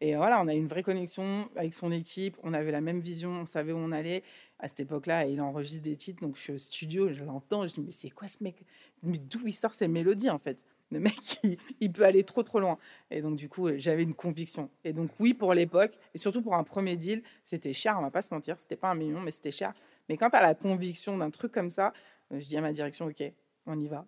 Et 0.00 0.14
voilà, 0.14 0.40
on 0.42 0.46
a 0.46 0.54
une 0.54 0.66
vraie 0.66 0.82
connexion 0.82 1.48
avec 1.56 1.72
son 1.72 1.90
équipe, 1.90 2.36
on 2.42 2.52
avait 2.52 2.70
la 2.70 2.82
même 2.82 3.00
vision, 3.00 3.30
on 3.30 3.46
savait 3.46 3.72
où 3.72 3.78
on 3.78 3.92
allait. 3.92 4.22
à 4.58 4.68
cette 4.68 4.80
époque-là, 4.80 5.26
il 5.26 5.40
enregistre 5.40 5.82
des 5.82 5.96
titres, 5.96 6.20
donc 6.20 6.36
je 6.36 6.40
suis 6.42 6.52
au 6.52 6.58
studio, 6.58 7.12
je 7.12 7.24
l'entends, 7.24 7.66
je 7.66 7.74
dis 7.74 7.80
mais 7.80 7.90
c'est 7.90 8.10
quoi 8.10 8.28
ce 8.28 8.42
mec? 8.42 8.62
Mais 9.02 9.18
d'où 9.18 9.46
il 9.46 9.54
sort 9.54 9.74
ces 9.74 9.88
mélodies 9.88 10.30
en 10.30 10.38
fait? 10.38 10.64
Le 10.90 11.00
mec, 11.00 11.40
il, 11.80 11.92
peut 11.92 12.04
aller 12.04 12.24
trop 12.24 12.42
trop 12.42 12.60
loin. 12.60 12.78
Et 13.10 13.22
donc 13.22 13.36
du 13.36 13.48
coup, 13.48 13.68
j'avais 13.76 14.02
une 14.02 14.14
conviction. 14.14 14.70
Et 14.84 14.92
donc 14.92 15.10
oui, 15.18 15.34
pour 15.34 15.54
l'époque, 15.54 15.98
et 16.14 16.18
surtout 16.18 16.42
pour 16.42 16.54
un 16.54 16.64
premier 16.64 16.96
deal, 16.96 17.22
c'était 17.44 17.72
cher, 17.72 17.96
on 17.98 18.02
va 18.02 18.10
pas 18.10 18.22
se 18.22 18.32
mentir, 18.32 18.60
c'était 18.60 18.76
pas 18.76 18.90
un 18.90 18.94
million, 18.94 19.20
mais 19.20 19.30
c'était 19.30 19.50
cher. 19.50 19.72
Mais 20.08 20.16
quand 20.16 20.30
tu 20.30 20.36
as 20.36 20.42
la 20.42 20.54
conviction 20.54 21.16
d'un 21.16 21.30
truc 21.30 21.52
comme 21.52 21.70
ça, 21.70 21.92
euh, 22.32 22.40
je 22.40 22.48
dis 22.48 22.56
à 22.56 22.60
ma 22.60 22.72
direction, 22.72 23.06
ok, 23.06 23.32
on 23.66 23.78
y 23.80 23.88
va. 23.88 24.06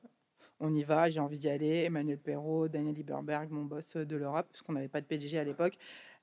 On 0.61 0.75
y 0.75 0.83
va, 0.83 1.09
j'ai 1.09 1.21
envie 1.21 1.39
d'y 1.39 1.49
aller. 1.49 1.85
Emmanuel 1.85 2.19
Perrault, 2.19 2.69
Daniel 2.69 2.95
Lieberberg, 2.95 3.51
mon 3.51 3.65
boss 3.65 3.97
de 3.97 4.17
l'Europe, 4.17 4.47
parce 4.51 4.63
qu'on 4.63 4.73
n'avait 4.73 4.89
pas 4.89 5.01
de 5.01 5.07
PDG 5.07 5.39
à 5.39 5.45
l'époque, 5.45 5.75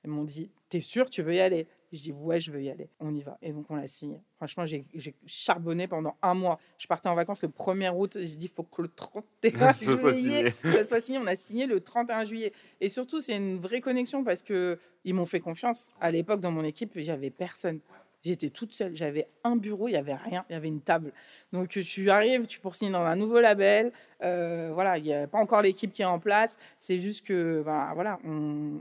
ils 0.04 0.10
m'ont 0.10 0.24
dit 0.24 0.50
T'es 0.68 0.80
sûr, 0.80 1.08
tu 1.08 1.22
veux 1.22 1.34
y 1.34 1.40
aller? 1.40 1.66
Je 1.92 2.00
dis 2.00 2.12
Ouais, 2.12 2.38
je 2.38 2.50
veux 2.50 2.62
y 2.62 2.70
aller. 2.70 2.88
On 3.00 3.14
y 3.14 3.22
va. 3.22 3.38
Et 3.40 3.52
donc, 3.52 3.66
on 3.70 3.76
l'a 3.76 3.86
signé. 3.86 4.20
Franchement, 4.36 4.66
j'ai 4.66 4.84
charbonné 5.26 5.88
pendant 5.88 6.16
un 6.22 6.34
mois. 6.34 6.58
Je 6.78 6.86
partais 6.86 7.08
en 7.08 7.14
vacances 7.14 7.42
le 7.42 7.48
1er 7.48 7.92
août. 7.94 8.18
J'ai 8.20 8.36
dit 8.36 8.48
faut 8.48 8.62
que 8.62 8.82
le 8.82 8.88
31 8.88 9.72
juillet, 10.12 10.50
ça 10.62 10.84
soit 10.86 11.00
signé. 11.00 11.18
On 11.18 11.26
a 11.26 11.36
signé 11.36 11.66
le 11.66 11.80
31 11.80 12.24
juillet. 12.24 12.52
Et 12.80 12.88
surtout, 12.88 13.20
c'est 13.20 13.36
une 13.36 13.58
vraie 13.58 13.80
connexion 13.80 14.22
parce 14.22 14.42
qu'ils 14.42 14.78
m'ont 15.14 15.26
fait 15.26 15.40
confiance. 15.40 15.92
À 16.00 16.10
l'époque, 16.10 16.40
dans 16.40 16.52
mon 16.52 16.64
équipe, 16.64 16.92
j'avais 16.96 17.30
personne. 17.30 17.80
J'étais 18.26 18.50
toute 18.50 18.72
seule. 18.72 18.94
J'avais 18.96 19.28
un 19.44 19.56
bureau, 19.56 19.88
il 19.88 19.92
n'y 19.92 19.96
avait 19.96 20.14
rien, 20.14 20.44
il 20.50 20.52
y 20.52 20.56
avait 20.56 20.68
une 20.68 20.80
table. 20.80 21.12
Donc 21.52 21.68
tu 21.68 22.10
arrives, 22.10 22.46
tu 22.46 22.60
pour 22.60 22.74
signer 22.74 22.92
dans 22.92 23.02
un 23.02 23.16
nouveau 23.16 23.40
label. 23.40 23.92
Euh, 24.22 24.70
voilà, 24.74 24.98
il 24.98 25.04
n'y 25.04 25.14
a 25.14 25.26
pas 25.26 25.38
encore 25.38 25.62
l'équipe 25.62 25.92
qui 25.92 26.02
est 26.02 26.06
en 26.06 26.18
place. 26.18 26.56
C'est 26.80 26.98
juste 26.98 27.26
que, 27.26 27.62
ben, 27.64 27.92
voilà, 27.94 28.18
on 28.24 28.80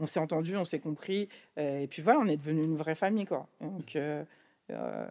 on 0.00 0.06
s'est 0.06 0.18
entendu, 0.18 0.56
on 0.56 0.64
s'est 0.64 0.80
compris. 0.80 1.28
Euh, 1.58 1.80
et 1.80 1.86
puis 1.86 2.02
voilà, 2.02 2.18
on 2.20 2.26
est 2.26 2.36
devenu 2.36 2.64
une 2.64 2.76
vraie 2.76 2.94
famille. 2.94 3.26
Quoi. 3.26 3.46
Donc, 3.60 3.94
euh, 3.94 4.24
euh, 4.70 5.06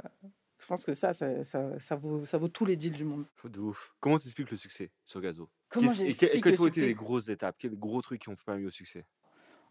je 0.57 0.65
pense 0.65 0.83
que 0.83 0.93
ça 0.93 1.13
ça, 1.13 1.43
ça, 1.43 1.95
vaut, 1.95 2.25
ça 2.25 2.37
vaut 2.37 2.47
tous 2.47 2.65
les 2.65 2.75
deals 2.75 2.95
du 2.95 3.05
monde. 3.05 3.25
De 3.43 3.59
ouf. 3.59 3.93
Comment 3.99 4.17
t'expliques 4.17 4.51
le 4.51 4.57
succès 4.57 4.89
sur 5.05 5.21
Gazo? 5.21 5.47
Comment 5.69 5.91
Et 5.93 6.13
quelles 6.13 6.61
ont 6.61 6.67
été 6.67 6.81
les 6.81 6.95
grosses 6.95 7.29
étapes 7.29 7.55
Quels 7.59 7.77
gros 7.77 8.01
trucs 8.01 8.21
qui 8.21 8.29
ont 8.29 8.35
permis 8.35 8.65
au 8.65 8.71
succès? 8.71 9.05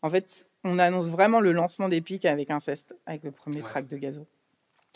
En 0.02 0.10
fait, 0.10 0.46
on 0.64 0.78
annonce 0.78 1.08
vraiment 1.08 1.40
le 1.40 1.52
lancement 1.52 1.88
d'Epic 1.88 2.24
avec 2.24 2.50
Inceste, 2.50 2.94
avec 3.06 3.24
le 3.24 3.32
premier 3.32 3.62
track 3.62 3.86
de 3.86 3.96
Gazo 3.96 4.26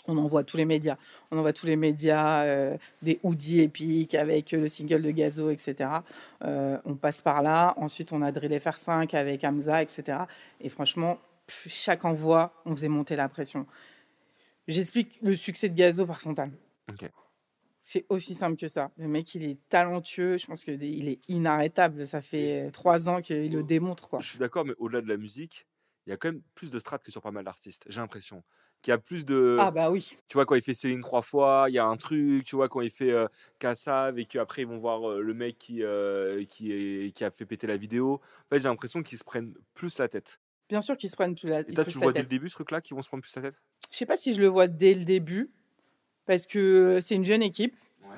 on 0.08 0.16
envoie 0.18 0.44
tous 0.44 0.56
les 0.56 0.64
médias. 0.64 0.96
On 1.30 1.38
envoie 1.38 1.52
tous 1.52 1.66
les 1.66 1.76
médias, 1.76 2.42
euh, 2.42 2.76
des 3.02 3.20
hoodies 3.22 3.60
épiques 3.60 4.14
avec 4.14 4.52
euh, 4.52 4.62
le 4.62 4.68
single 4.68 5.02
de 5.02 5.10
Gazo, 5.10 5.50
etc. 5.50 5.90
Euh, 6.44 6.78
on 6.84 6.94
passe 6.94 7.22
par 7.22 7.42
là. 7.42 7.74
Ensuite, 7.76 8.12
on 8.12 8.22
a 8.22 8.32
Drill 8.32 8.52
FR5 8.52 9.14
avec 9.16 9.44
Hamza, 9.44 9.82
etc. 9.82 10.18
Et 10.60 10.68
franchement, 10.68 11.18
chaque 11.66 12.04
envoi, 12.04 12.52
on 12.64 12.74
faisait 12.74 12.88
monter 12.88 13.16
la 13.16 13.28
pression. 13.28 13.66
J'explique 14.68 15.18
le 15.22 15.34
succès 15.34 15.68
de 15.68 15.74
Gazo 15.74 16.06
par 16.06 16.20
son 16.20 16.34
talent. 16.34 16.52
C'est 17.82 18.06
aussi 18.08 18.34
simple 18.34 18.56
que 18.56 18.68
ça. 18.68 18.90
Le 18.96 19.08
mec, 19.08 19.34
il 19.34 19.44
est 19.44 19.58
talentueux. 19.68 20.38
Je 20.38 20.46
pense 20.46 20.64
qu'il 20.64 21.08
est 21.08 21.20
inarrêtable. 21.28 22.06
Ça 22.06 22.22
fait 22.22 22.70
trois 22.72 23.08
ans 23.08 23.20
qu'il 23.20 23.52
le 23.52 23.62
démontre. 23.62 24.08
Quoi. 24.08 24.20
Je 24.20 24.28
suis 24.28 24.38
d'accord, 24.38 24.64
mais 24.64 24.74
au-delà 24.78 25.00
de 25.00 25.08
la 25.08 25.16
musique, 25.16 25.66
il 26.06 26.10
y 26.10 26.12
a 26.12 26.16
quand 26.16 26.32
même 26.32 26.42
plus 26.54 26.70
de 26.70 26.78
strates 26.78 27.02
que 27.02 27.10
sur 27.10 27.22
pas 27.22 27.30
mal 27.32 27.44
d'artistes. 27.44 27.84
J'ai 27.88 28.00
l'impression 28.00 28.42
qu'il 28.82 28.90
y 28.90 28.94
a 28.94 28.98
plus 28.98 29.24
de. 29.24 29.56
Ah 29.60 29.70
bah 29.70 29.90
oui. 29.90 30.16
Tu 30.28 30.34
vois, 30.34 30.44
quand 30.44 30.54
il 30.54 30.62
fait 30.62 30.74
Céline 30.74 31.00
trois 31.00 31.22
fois, 31.22 31.66
il 31.68 31.74
y 31.74 31.78
a 31.78 31.86
un 31.86 31.96
truc. 31.96 32.44
Tu 32.44 32.56
vois, 32.56 32.68
quand 32.68 32.80
il 32.80 32.90
fait 32.90 33.10
euh, 33.12 33.26
Kassav 33.58 34.18
et 34.18 34.26
qu'après 34.26 34.62
ils 34.62 34.68
vont 34.68 34.78
voir 34.78 35.08
euh, 35.08 35.20
le 35.20 35.34
mec 35.34 35.58
qui, 35.58 35.82
euh, 35.82 36.44
qui, 36.44 36.72
est, 36.72 37.12
qui 37.12 37.24
a 37.24 37.30
fait 37.30 37.46
péter 37.46 37.66
la 37.66 37.76
vidéo. 37.76 38.14
En 38.14 38.48
fait, 38.50 38.60
j'ai 38.60 38.68
l'impression 38.68 39.02
qu'ils 39.02 39.18
se 39.18 39.24
prennent 39.24 39.54
plus 39.74 39.98
la 39.98 40.08
tête. 40.08 40.40
Bien 40.68 40.80
sûr 40.80 40.96
qu'ils 40.96 41.10
se 41.10 41.16
prennent 41.16 41.34
plus 41.34 41.48
la 41.48 41.62
tête. 41.62 41.72
Et 41.72 41.74
toi, 41.74 41.84
tu 41.84 41.98
le 41.98 42.02
vois 42.02 42.12
dès 42.12 42.22
le 42.22 42.28
début, 42.28 42.48
ce 42.48 42.54
truc-là, 42.54 42.80
qu'ils 42.80 42.94
vont 42.94 43.02
se 43.02 43.08
prendre 43.08 43.22
plus 43.22 43.34
la 43.36 43.42
tête? 43.42 43.62
Je 43.90 43.96
sais 43.98 44.06
pas 44.06 44.16
si 44.16 44.32
je 44.32 44.40
le 44.40 44.46
vois 44.46 44.68
dès 44.68 44.94
le 44.94 45.04
début, 45.04 45.52
parce 46.32 46.46
que 46.46 47.00
c'est 47.02 47.14
une 47.14 47.26
jeune 47.26 47.42
équipe. 47.42 47.76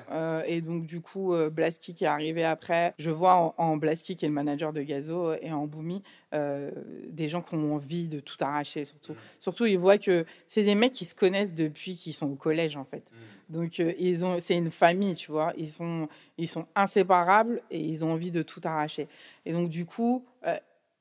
Euh, 0.09 0.41
et 0.45 0.61
donc, 0.61 0.85
du 0.85 1.01
coup, 1.01 1.33
euh, 1.33 1.49
Blaski 1.49 1.93
qui 1.93 2.05
est 2.05 2.07
arrivé 2.07 2.45
après, 2.45 2.93
je 2.97 3.09
vois 3.09 3.35
en, 3.35 3.55
en, 3.57 3.75
Blaski, 3.75 4.15
qui 4.15 4.23
est 4.23 4.29
le 4.29 4.33
manager 4.33 4.71
de 4.71 4.81
Gazo, 4.81 5.33
et 5.41 5.51
en 5.51 5.67
Boumi, 5.67 6.01
euh, 6.33 6.71
des 7.09 7.27
gens 7.27 7.41
qui 7.41 7.55
ont 7.55 7.75
envie 7.75 8.07
de 8.07 8.21
tout 8.21 8.37
arracher, 8.39 8.85
surtout. 8.85 9.11
Mm. 9.11 9.17
Surtout, 9.41 9.65
ils 9.65 9.77
voient 9.77 9.97
que 9.97 10.25
c'est 10.47 10.63
des 10.63 10.75
mecs 10.75 10.93
qui 10.93 11.03
se 11.03 11.13
connaissent 11.13 11.53
depuis 11.53 11.97
qu'ils 11.97 12.13
sont 12.13 12.31
au 12.31 12.35
collège, 12.35 12.77
en 12.77 12.85
fait. 12.85 13.03
Mm. 13.11 13.53
Donc, 13.53 13.79
ils 13.79 14.23
ont, 14.23 14.39
c'est 14.39 14.55
une 14.55 14.71
famille, 14.71 15.15
tu 15.15 15.29
vois. 15.29 15.51
Ils 15.57 15.69
sont, 15.69 16.07
ils 16.37 16.47
sont 16.47 16.67
inséparables 16.73 17.61
et 17.69 17.81
ils 17.81 18.05
ont 18.05 18.13
envie 18.13 18.31
de 18.31 18.43
tout 18.43 18.61
arracher. 18.63 19.09
Et 19.45 19.51
donc, 19.51 19.67
du 19.67 19.85
coup, 19.85 20.23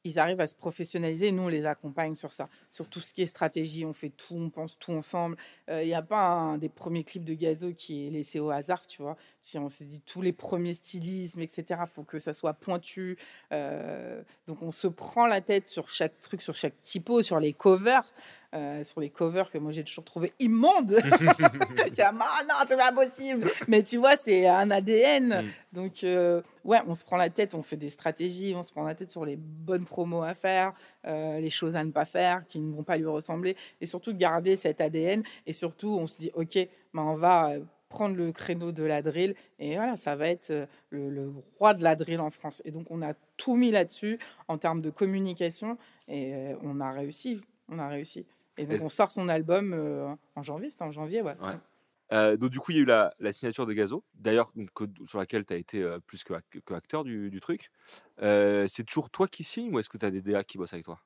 ils 0.04 0.18
arrivent 0.18 0.40
à 0.40 0.46
se 0.46 0.54
professionnaliser. 0.54 1.32
Nous, 1.32 1.42
on 1.42 1.48
les 1.48 1.66
accompagne 1.66 2.14
sur 2.14 2.32
ça, 2.32 2.48
sur 2.70 2.86
tout 2.88 3.00
ce 3.00 3.12
qui 3.12 3.22
est 3.22 3.26
stratégie. 3.26 3.84
On 3.84 3.92
fait 3.92 4.10
tout, 4.10 4.36
on 4.36 4.50
pense 4.50 4.78
tout 4.78 4.92
ensemble. 4.92 5.36
Il 5.68 5.74
euh, 5.74 5.84
n'y 5.84 5.94
a 5.94 6.02
pas 6.02 6.28
un 6.28 6.58
des 6.58 6.68
premiers 6.68 7.04
clips 7.04 7.24
de 7.24 7.34
Gazo 7.34 7.72
qui 7.72 8.06
est 8.06 8.10
laissé 8.10 8.38
au 8.38 8.50
hasard, 8.50 8.86
tu 8.86 9.02
vois. 9.02 9.16
Si 9.40 9.58
on 9.58 9.68
s'est 9.68 9.84
dit 9.84 10.00
tous 10.00 10.22
les 10.22 10.32
premiers 10.32 10.74
stylismes, 10.74 11.40
etc., 11.40 11.80
il 11.82 11.90
faut 11.90 12.04
que 12.04 12.18
ça 12.18 12.32
soit 12.32 12.54
pointu. 12.54 13.16
Euh, 13.52 14.22
donc, 14.46 14.62
on 14.62 14.72
se 14.72 14.86
prend 14.86 15.26
la 15.26 15.40
tête 15.40 15.68
sur 15.68 15.88
chaque 15.88 16.20
truc, 16.20 16.42
sur 16.42 16.54
chaque 16.54 16.78
typo, 16.80 17.22
sur 17.22 17.40
les 17.40 17.52
covers. 17.52 18.12
Euh, 18.54 18.84
sur 18.84 19.00
les 19.00 19.10
covers 19.10 19.50
que 19.50 19.58
moi 19.58 19.72
j'ai 19.72 19.82
toujours 19.82 20.04
trouvé 20.04 20.32
immondes. 20.38 20.94
ah 21.02 22.12
non, 22.12 22.54
c'est 22.68 22.76
pas 22.76 22.92
possible. 22.92 23.50
Mais 23.66 23.82
tu 23.82 23.96
vois, 23.96 24.16
c'est 24.16 24.46
un 24.46 24.70
ADN. 24.70 25.42
Mm. 25.42 25.48
Donc, 25.72 26.04
euh, 26.04 26.40
ouais, 26.64 26.78
on 26.86 26.94
se 26.94 27.02
prend 27.02 27.16
la 27.16 27.30
tête, 27.30 27.54
on 27.54 27.62
fait 27.62 27.76
des 27.76 27.90
stratégies, 27.90 28.54
on 28.56 28.62
se 28.62 28.70
prend 28.70 28.84
la 28.84 28.94
tête 28.94 29.10
sur 29.10 29.24
les 29.24 29.34
bonnes 29.36 29.84
promos 29.84 30.22
à 30.22 30.34
faire, 30.34 30.72
euh, 31.04 31.40
les 31.40 31.50
choses 31.50 31.74
à 31.74 31.82
ne 31.82 31.90
pas 31.90 32.04
faire 32.04 32.46
qui 32.46 32.60
ne 32.60 32.72
vont 32.72 32.84
pas 32.84 32.96
lui 32.96 33.06
ressembler. 33.06 33.56
Et 33.80 33.86
surtout, 33.86 34.14
garder 34.14 34.54
cet 34.54 34.80
ADN. 34.80 35.24
Et 35.46 35.52
surtout, 35.52 35.88
on 35.88 36.06
se 36.06 36.16
dit, 36.16 36.30
OK, 36.34 36.54
ben, 36.54 37.02
on 37.02 37.16
va 37.16 37.54
prendre 37.88 38.14
le 38.14 38.30
créneau 38.30 38.70
de 38.70 38.84
la 38.84 39.02
drill 39.02 39.34
et 39.58 39.76
voilà, 39.76 39.96
ça 39.96 40.16
va 40.16 40.28
être 40.28 40.52
le, 40.90 41.10
le, 41.10 41.32
roi 41.58 41.74
de 41.74 41.82
la 41.82 41.94
drill 41.94 42.20
en 42.20 42.30
France. 42.30 42.60
Et 42.64 42.72
donc 42.72 42.90
on 42.90 43.02
a 43.02 43.12
tout 43.36 43.54
mis 43.54 43.70
là-dessus 43.70 44.18
en 44.48 44.58
termes 44.58 44.80
de 44.80 44.90
communication 44.90 45.78
et 46.08 46.34
on 46.64 46.80
a 46.80 46.90
réussi, 46.90 47.40
on 47.68 47.78
a 47.78 47.86
réussi. 47.86 48.26
Et 48.56 48.66
donc, 48.66 48.80
on 48.82 48.88
sort 48.88 49.10
son 49.10 49.28
album 49.28 49.72
euh, 49.72 50.14
en 50.36 50.42
janvier, 50.42 50.70
c'était 50.70 50.84
en 50.84 50.92
janvier, 50.92 51.22
ouais. 51.22 51.34
Euh, 52.12 52.36
donc, 52.36 52.50
du 52.50 52.60
coup, 52.60 52.70
il 52.70 52.76
y 52.76 52.78
a 52.78 52.82
eu 52.82 52.84
la, 52.84 53.32
signature 53.32 53.66
de 53.66 53.72
Gazo, 53.72 54.04
d'ailleurs, 54.14 54.52
sur 55.04 55.18
laquelle 55.18 55.44
tu 55.44 55.54
as 55.54 55.56
été 55.56 55.82
euh, 55.82 55.98
plus 56.06 56.22
que, 56.22 56.34
acteur 56.74 57.02
du, 57.02 57.40
truc. 57.40 57.70
c'est 58.18 58.84
toujours 58.86 59.10
toi 59.10 59.26
qui 59.26 59.42
signes 59.42 59.74
ou 59.74 59.78
est-ce 59.78 59.88
que 59.88 59.98
tu 59.98 60.06
as 60.06 60.10
des 60.10 60.20
DA 60.20 60.44
qui 60.44 60.58
bossent 60.58 60.74
avec 60.74 60.84
toi? 60.84 61.00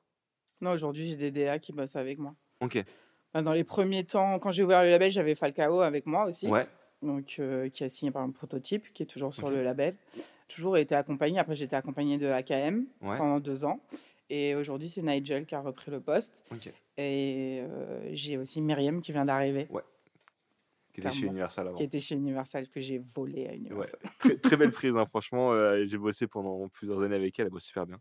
Non, 0.61 0.73
aujourd'hui, 0.73 1.07
j'ai 1.07 1.17
des 1.17 1.31
DA 1.31 1.59
qui 1.59 1.73
bossent 1.73 1.97
avec 1.97 2.19
moi. 2.19 2.35
Ok. 2.61 2.83
Bah, 3.33 3.43
dans 3.43 3.53
les 3.53 3.65
premiers 3.65 4.05
temps, 4.05 4.39
quand 4.39 4.51
j'ai 4.51 4.65
ouvert 4.65 4.83
le 4.83 4.91
label, 4.91 5.11
j'avais 5.11 5.35
Falcao 5.35 5.81
avec 5.81 6.05
moi 6.07 6.25
aussi. 6.25 6.49
Ouais. 6.49 6.67
Donc, 7.01 7.41
qui 7.73 7.85
a 7.85 7.89
signé 7.89 8.11
par 8.11 8.23
un 8.23 8.31
prototype, 8.31 8.93
qui 8.93 9.05
est 9.05 9.07
toujours 9.07 9.33
sur 9.33 9.51
le 9.51 9.63
label. 9.63 9.97
Toujours 10.49 10.77
été 10.77 10.97
accompagné. 10.97 11.39
Après, 11.39 11.55
j'étais 11.55 11.77
accompagné 11.77 12.19
de 12.19 12.27
AKM 12.27 12.87
pendant 13.01 13.39
deux 13.39 13.65
ans. 13.65 13.81
Et 14.31 14.55
aujourd'hui, 14.55 14.89
c'est 14.91 15.03
Nigel 15.03 15.47
qui 15.47 15.55
a 15.55 15.61
repris 15.61 15.91
le 15.91 16.01
poste. 16.01 16.45
Et 16.99 17.61
euh, 17.63 18.11
j'ai 18.13 18.37
aussi 18.37 18.61
Myriam 18.61 19.01
qui 19.01 19.13
vient 19.13 19.25
d'arriver. 19.25 19.69
Ouais. 19.71 19.83
Qui 20.93 21.01
était 21.01 21.13
chez 21.13 21.27
Universal 21.27 21.69
avant. 21.69 21.77
Qui 21.77 21.85
était 21.85 22.01
chez 22.01 22.17
Universal, 22.17 22.69
que 22.69 22.81
j'ai 22.81 22.99
volé 22.99 23.47
à 23.47 23.55
Universal. 23.55 24.01
Ouais. 24.25 24.37
Très, 24.39 24.57
belle 24.57 24.71
prise, 24.73 24.97
hein, 24.97 25.07
franchement. 25.07 25.53
Euh, 25.53 25.85
j'ai 25.85 25.97
bossé 25.97 26.27
pendant 26.27 26.69
plusieurs 26.69 27.01
années 27.03 27.15
avec 27.15 27.39
elle, 27.39 27.47
elle 27.47 27.53
bosse 27.53 27.63
super 27.63 27.87
bien. 27.87 28.01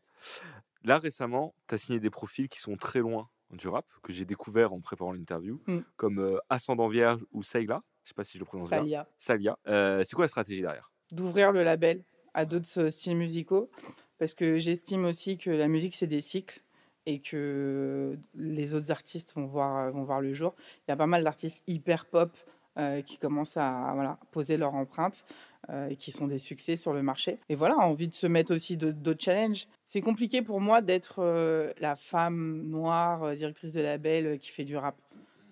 Là, 0.83 0.97
récemment, 0.97 1.53
tu 1.67 1.75
as 1.75 1.77
signé 1.77 1.99
des 1.99 2.09
profils 2.09 2.49
qui 2.49 2.59
sont 2.59 2.75
très 2.75 2.99
loin 2.99 3.29
du 3.51 3.67
rap, 3.67 3.85
que 4.01 4.11
j'ai 4.11 4.25
découvert 4.25 4.73
en 4.73 4.81
préparant 4.81 5.13
l'interview, 5.13 5.61
mm. 5.67 5.79
comme 5.95 6.17
euh, 6.19 6.39
Ascendant 6.49 6.87
Vierge 6.87 7.23
ou 7.31 7.43
Saïla. 7.43 7.83
Je 8.03 8.09
sais 8.09 8.15
pas 8.15 8.23
si 8.23 8.33
je 8.33 8.39
le 8.39 8.45
prononce 8.45 8.69
Salia. 8.69 9.03
bien. 9.03 9.07
Salia. 9.17 10.03
c'est 10.03 10.15
quoi 10.15 10.23
la 10.23 10.29
stratégie 10.29 10.61
derrière? 10.61 10.91
D'ouvrir 11.11 11.51
le 11.51 11.63
label 11.63 12.03
à 12.33 12.45
d'autres 12.45 12.89
styles 12.89 13.15
musicaux 13.15 13.69
parce 14.17 14.33
que 14.33 14.57
j'estime 14.57 15.05
aussi 15.05 15.37
que 15.37 15.51
la 15.51 15.67
musique, 15.67 15.95
c'est 15.95 16.07
des 16.07 16.21
cycles 16.21 16.63
et 17.07 17.19
que 17.19 18.19
les 18.35 18.75
autres 18.75 18.91
artistes 18.91 19.33
vont 19.33 19.45
voir, 19.45 19.91
vont 19.91 20.03
voir 20.03 20.19
le 20.19 20.33
jour. 20.33 20.53
Il 20.87 20.91
y 20.91 20.93
a 20.93 20.97
pas 20.97 21.07
mal 21.07 21.23
d'artistes 21.23 21.63
hyper 21.65 22.05
pop 22.05 22.37
euh, 22.77 23.01
qui 23.01 23.17
commencent 23.17 23.55
à 23.55 23.91
voilà, 23.95 24.19
poser 24.31 24.57
leur 24.57 24.75
empreinte 24.75 25.25
euh, 25.69 25.87
et 25.87 25.95
qui 25.95 26.11
sont 26.11 26.27
des 26.27 26.37
succès 26.37 26.75
sur 26.75 26.91
le 26.91 27.01
marché. 27.01 27.39
Et 27.47 27.55
voilà, 27.55 27.77
envie 27.77 28.09
de 28.09 28.13
se 28.13 28.27
mettre 28.27 28.53
aussi 28.53 28.75
d'autres 28.75 29.23
challenges. 29.23 29.67
C'est 29.85 30.01
compliqué 30.01 30.41
pour 30.41 30.59
moi 30.59 30.81
d'être 30.81 31.19
euh, 31.19 31.71
la 31.79 31.95
femme 31.95 32.63
noire, 32.67 33.35
directrice 33.35 33.71
de 33.71 33.81
label, 33.81 34.37
qui 34.37 34.51
fait 34.51 34.65
du 34.65 34.75
rap. 34.75 34.95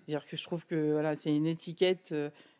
dire 0.06 0.26
que 0.26 0.36
je 0.36 0.44
trouve 0.44 0.66
que 0.66 0.92
voilà, 0.92 1.14
c'est 1.14 1.34
une 1.34 1.46
étiquette 1.46 2.14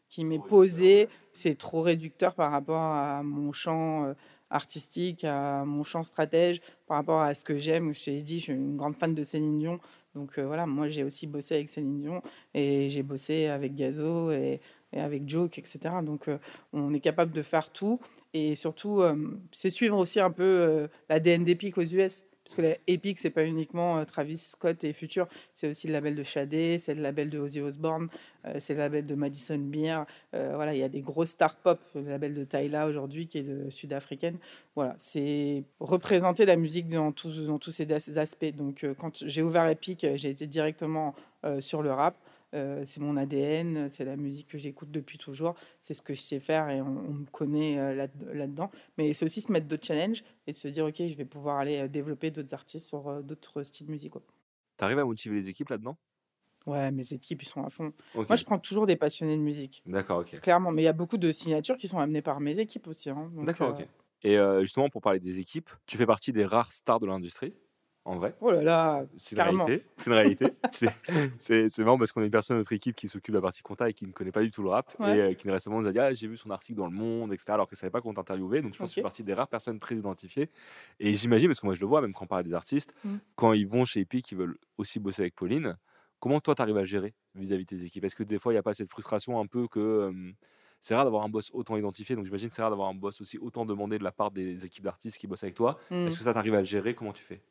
qui 0.09 0.24
m'est 0.24 0.42
posée. 0.42 1.11
C'est 1.32 1.59
trop 1.59 1.82
réducteur 1.82 2.34
par 2.34 2.51
rapport 2.51 2.80
à 2.80 3.22
mon 3.22 3.53
champ 3.53 4.14
artistique, 4.51 5.24
à 5.24 5.64
mon 5.64 5.82
champ 5.82 6.05
stratège, 6.05 6.61
par 6.86 6.97
rapport 6.99 7.20
à 7.20 7.34
ce 7.34 7.44
que 7.44 7.57
j'aime. 7.57 7.94
Je 7.94 8.05
t'ai 8.05 8.22
dit, 8.22 8.38
je 8.38 8.44
suis 8.44 8.53
une 8.53 8.76
grande 8.76 8.97
fan 8.97 9.14
de 9.14 9.24
Céline 9.24 9.59
Dion. 9.59 9.80
Donc 10.14 10.38
euh, 10.38 10.47
voilà, 10.47 10.66
moi 10.66 10.88
j'ai 10.88 11.05
aussi 11.05 11.26
bossé 11.26 11.57
avec 11.57 11.68
Céline 11.68 12.01
Dion 12.01 12.22
et 12.55 12.88
j'ai 12.88 13.03
bossé 13.03 13.47
avec 13.47 13.74
Gazo 13.74 14.30
et, 14.30 14.61
avec 14.92 15.28
Joke, 15.28 15.59
etc. 15.59 15.78
Donc 16.03 16.28
euh, 16.28 16.38
on 16.72 16.94
est 16.94 17.01
capable 17.01 17.32
de 17.32 17.42
faire 17.42 17.70
tout 17.70 18.01
et 18.32 18.55
surtout, 18.55 19.03
euh, 19.03 19.38
c'est 19.53 19.68
suivre 19.68 19.99
aussi 19.99 20.18
un 20.18 20.30
peu 20.30 20.88
la 21.11 21.16
l'ADN 21.16 21.44
d'Epic 21.44 21.76
aux 21.76 21.82
US. 21.82 22.24
Parce 22.47 22.55
que 22.55 22.62
la 22.62 22.76
Epic, 22.86 23.18
c'est 23.18 23.30
pas 23.30 23.44
uniquement 23.44 23.99
euh, 23.99 24.05
Travis 24.05 24.36
Scott 24.36 24.84
et 24.84 24.92
Future, 24.92 25.26
c'est 25.57 25.68
aussi 25.68 25.88
le 25.88 25.92
label 25.92 26.14
de 26.14 26.22
Shadé, 26.22 26.78
c'est 26.78 26.94
le 26.94 27.03
label 27.03 27.28
de 27.28 27.40
Ozzy 27.40 27.61
Osbourne, 27.61 28.07
euh, 28.44 28.55
c'est 28.61 28.74
le 28.74 28.78
label 28.78 29.05
de 29.05 29.16
Madison 29.16 29.59
Beer. 29.59 30.05
Euh, 30.32 30.53
voilà, 30.55 30.72
il 30.72 30.78
y 30.78 30.84
a 30.84 30.88
des 30.88 31.01
grosses 31.01 31.30
stars 31.30 31.57
pop, 31.57 31.80
le 31.97 32.03
label 32.03 32.34
de 32.34 32.44
Tyla 32.44 32.86
aujourd'hui 32.86 33.26
qui 33.26 33.38
est 33.38 33.70
sud-africaine. 33.70 34.38
Voilà, 34.76 34.94
c'est 34.97 35.64
représenter 35.80 36.47
la 36.47 36.55
musique 36.55 36.86
dans, 36.86 37.12
dans 37.12 37.59
tous 37.59 37.72
ces 37.72 38.18
aspects. 38.18 38.55
Donc 38.57 38.86
quand 38.97 39.24
j'ai 39.26 39.42
ouvert 39.42 39.66
Epic, 39.66 40.07
j'ai 40.14 40.30
été 40.30 40.47
directement 40.47 41.16
sur 41.59 41.82
le 41.82 41.92
rap. 41.92 42.14
Euh, 42.57 42.82
c'est 42.84 43.00
mon 43.00 43.16
ADN, 43.16 43.90
c'est 43.90 44.04
la 44.04 44.16
musique 44.16 44.48
que 44.48 44.59
j'écoute 44.59 44.90
depuis 44.90 45.18
toujours, 45.18 45.54
c'est 45.82 45.94
ce 45.94 46.00
que 46.00 46.14
je 46.14 46.20
sais 46.20 46.40
faire 46.40 46.70
et 46.70 46.80
on, 46.80 47.12
me 47.12 47.26
connaît 47.26 47.78
euh, 47.78 47.94
là-dedans. 48.32 48.70
Mais 48.96 49.12
c'est 49.12 49.24
aussi 49.24 49.42
se 49.42 49.52
mettre 49.52 49.66
d'autres 49.66 49.86
challenges 49.86 50.24
et 50.46 50.52
se 50.52 50.66
dire, 50.68 50.86
OK, 50.86 50.96
je 50.96 51.14
vais 51.14 51.26
pouvoir 51.26 51.59
aller 51.59 51.80
euh, 51.80 51.88
développer 51.88 52.30
d'autres 52.30 52.54
artistes 52.54 52.88
sur 52.88 53.22
d'autres 53.22 53.62
styles 53.62 53.90
musicaux. 53.90 54.22
Tu 54.78 54.84
arrives 54.84 54.98
à 54.98 55.04
motiver 55.04 55.36
les 55.36 55.48
équipes 55.50 55.68
là-dedans? 55.68 55.98
Ouais, 56.66 56.90
mes 56.90 57.12
équipes, 57.12 57.42
ils 57.42 57.48
sont 57.48 57.62
à 57.62 57.70
fond. 57.70 57.92
Moi, 58.14 58.36
je 58.36 58.44
prends 58.44 58.59
toujours 58.59 58.86
des 58.86 58.96
passionnés 58.96 59.36
de 59.36 59.42
musique. 59.42 59.82
D'accord, 59.86 60.20
ok. 60.20 60.40
Clairement, 60.40 60.72
mais 60.72 60.82
il 60.82 60.86
y 60.86 60.88
a 60.88 60.92
beaucoup 60.92 61.18
de 61.18 61.30
signatures 61.30 61.76
qui 61.76 61.86
sont 61.86 61.98
amenées 61.98 62.22
par 62.22 62.40
mes 62.40 62.59
équipes 62.59 62.88
aussi. 62.88 63.11
Hein, 63.11 63.30
D'accord, 63.42 63.70
ok. 63.70 63.86
Et 64.24 64.36
justement, 64.61 64.88
pour 64.88 65.02
parler 65.02 65.20
des 65.20 65.38
équipes, 65.38 65.70
tu 65.86 65.96
fais 65.96 66.07
partie 66.07 66.32
des 66.32 66.44
rares 66.44 66.72
stars 66.72 66.98
de 66.98 67.07
l'industrie? 67.07 67.54
En 68.07 68.14
vrai. 68.14 68.34
Oh 68.40 68.52
là 68.52 68.62
là, 68.62 69.04
c'est 69.16 69.34
une 69.34 69.42
réalité. 69.42 69.84
C'est 69.96 70.11
une 70.11 70.16
réalité. 70.16 70.46
c'est 71.38 71.78
marrant 71.80 71.98
parce 71.98 72.12
qu'on 72.12 72.22
a 72.22 72.24
une 72.24 72.30
personne 72.30 72.57
de 72.57 72.61
notre 72.61 72.72
équipe 72.72 72.94
qui 72.94 73.09
s'occupe 73.09 73.32
de 73.32 73.38
la 73.38 73.42
partie 73.42 73.62
compta 73.62 73.90
et 73.90 73.92
qui 73.92 74.07
ne 74.07 74.12
connaît 74.12 74.30
pas 74.30 74.42
du 74.42 74.50
tout 74.50 74.62
le 74.62 74.68
rap 74.68 74.94
et 75.00 75.04
euh, 75.04 75.34
qui 75.34 75.50
récemment 75.50 75.80
nous 75.80 75.88
a 75.88 75.92
dit 75.92 75.98
ah, 75.98 76.12
j'ai 76.14 76.28
vu 76.28 76.36
son 76.36 76.50
article 76.50 76.78
dans 76.78 76.86
le 76.86 76.92
Monde, 76.92 77.32
etc. 77.32 77.46
Alors 77.48 77.68
qu'elle 77.68 77.76
savait 77.76 77.90
pas 77.90 78.00
qu'on 78.00 78.14
t'interviewait. 78.14 78.62
Donc 78.62 78.74
je 78.74 78.78
pense 78.78 78.90
que 78.90 78.94
c'est 78.94 79.02
partie 79.02 79.24
des 79.24 79.34
rares 79.34 79.48
personnes 79.48 79.80
très 79.80 79.96
identifiées. 79.96 80.50
Et 81.00 81.14
j'imagine 81.14 81.48
parce 81.48 81.59
que 81.59 81.66
moi 81.66 81.74
je 81.74 81.80
le 81.80 81.86
vois 81.86 82.00
même 82.00 82.12
quand 82.12 82.24
on 82.24 82.28
parle 82.28 82.44
des 82.44 82.54
artistes, 82.54 82.94
mm. 83.04 83.16
quand 83.34 83.52
ils 83.52 83.66
vont 83.66 83.84
chez 83.84 84.00
Epic, 84.00 84.30
ils 84.30 84.38
veulent 84.38 84.57
aussi 84.78 85.00
bosser 85.00 85.22
avec 85.22 85.34
Pauline. 85.34 85.76
Comment 86.20 86.38
toi 86.38 86.54
tu 86.54 86.62
arrives 86.62 86.78
à 86.78 86.84
gérer 86.84 87.12
vis-à-vis 87.34 87.64
de 87.64 87.76
tes 87.76 87.84
équipes? 87.84 88.04
Est-ce 88.04 88.16
que 88.16 88.22
des 88.22 88.38
fois 88.38 88.52
il 88.52 88.54
n'y 88.54 88.61
a 88.61 88.62
pas 88.62 88.72
cette 88.72 88.88
frustration 88.88 89.40
un 89.40 89.46
peu 89.46 89.66
que 89.66 90.12
c'est 90.80 90.94
rare 90.94 91.04
d'avoir 91.04 91.24
un 91.24 91.28
boss 91.28 91.50
autant 91.52 91.76
identifié, 91.76 92.14
donc 92.14 92.24
j'imagine 92.24 92.48
c'est 92.50 92.62
rare 92.62 92.70
d'avoir 92.70 92.88
un 92.88 92.94
boss 92.94 93.20
aussi 93.20 93.36
autant 93.38 93.66
demandé 93.66 93.98
de 93.98 94.04
la 94.04 94.12
part 94.12 94.30
des 94.30 94.64
équipes 94.64 94.84
d'artistes 94.84 95.18
qui 95.18 95.26
bossent 95.26 95.42
avec 95.42 95.57
toi. 95.57 95.76
Mm. 95.90 96.07
Est-ce 96.07 96.18
que 96.18 96.24
ça 96.24 96.32
t'arrive 96.32 96.54
à 96.54 96.61
le 96.61 96.64
gérer? 96.64 96.94
Comment 96.94 97.12
tu 97.12 97.24
fais? 97.24 97.42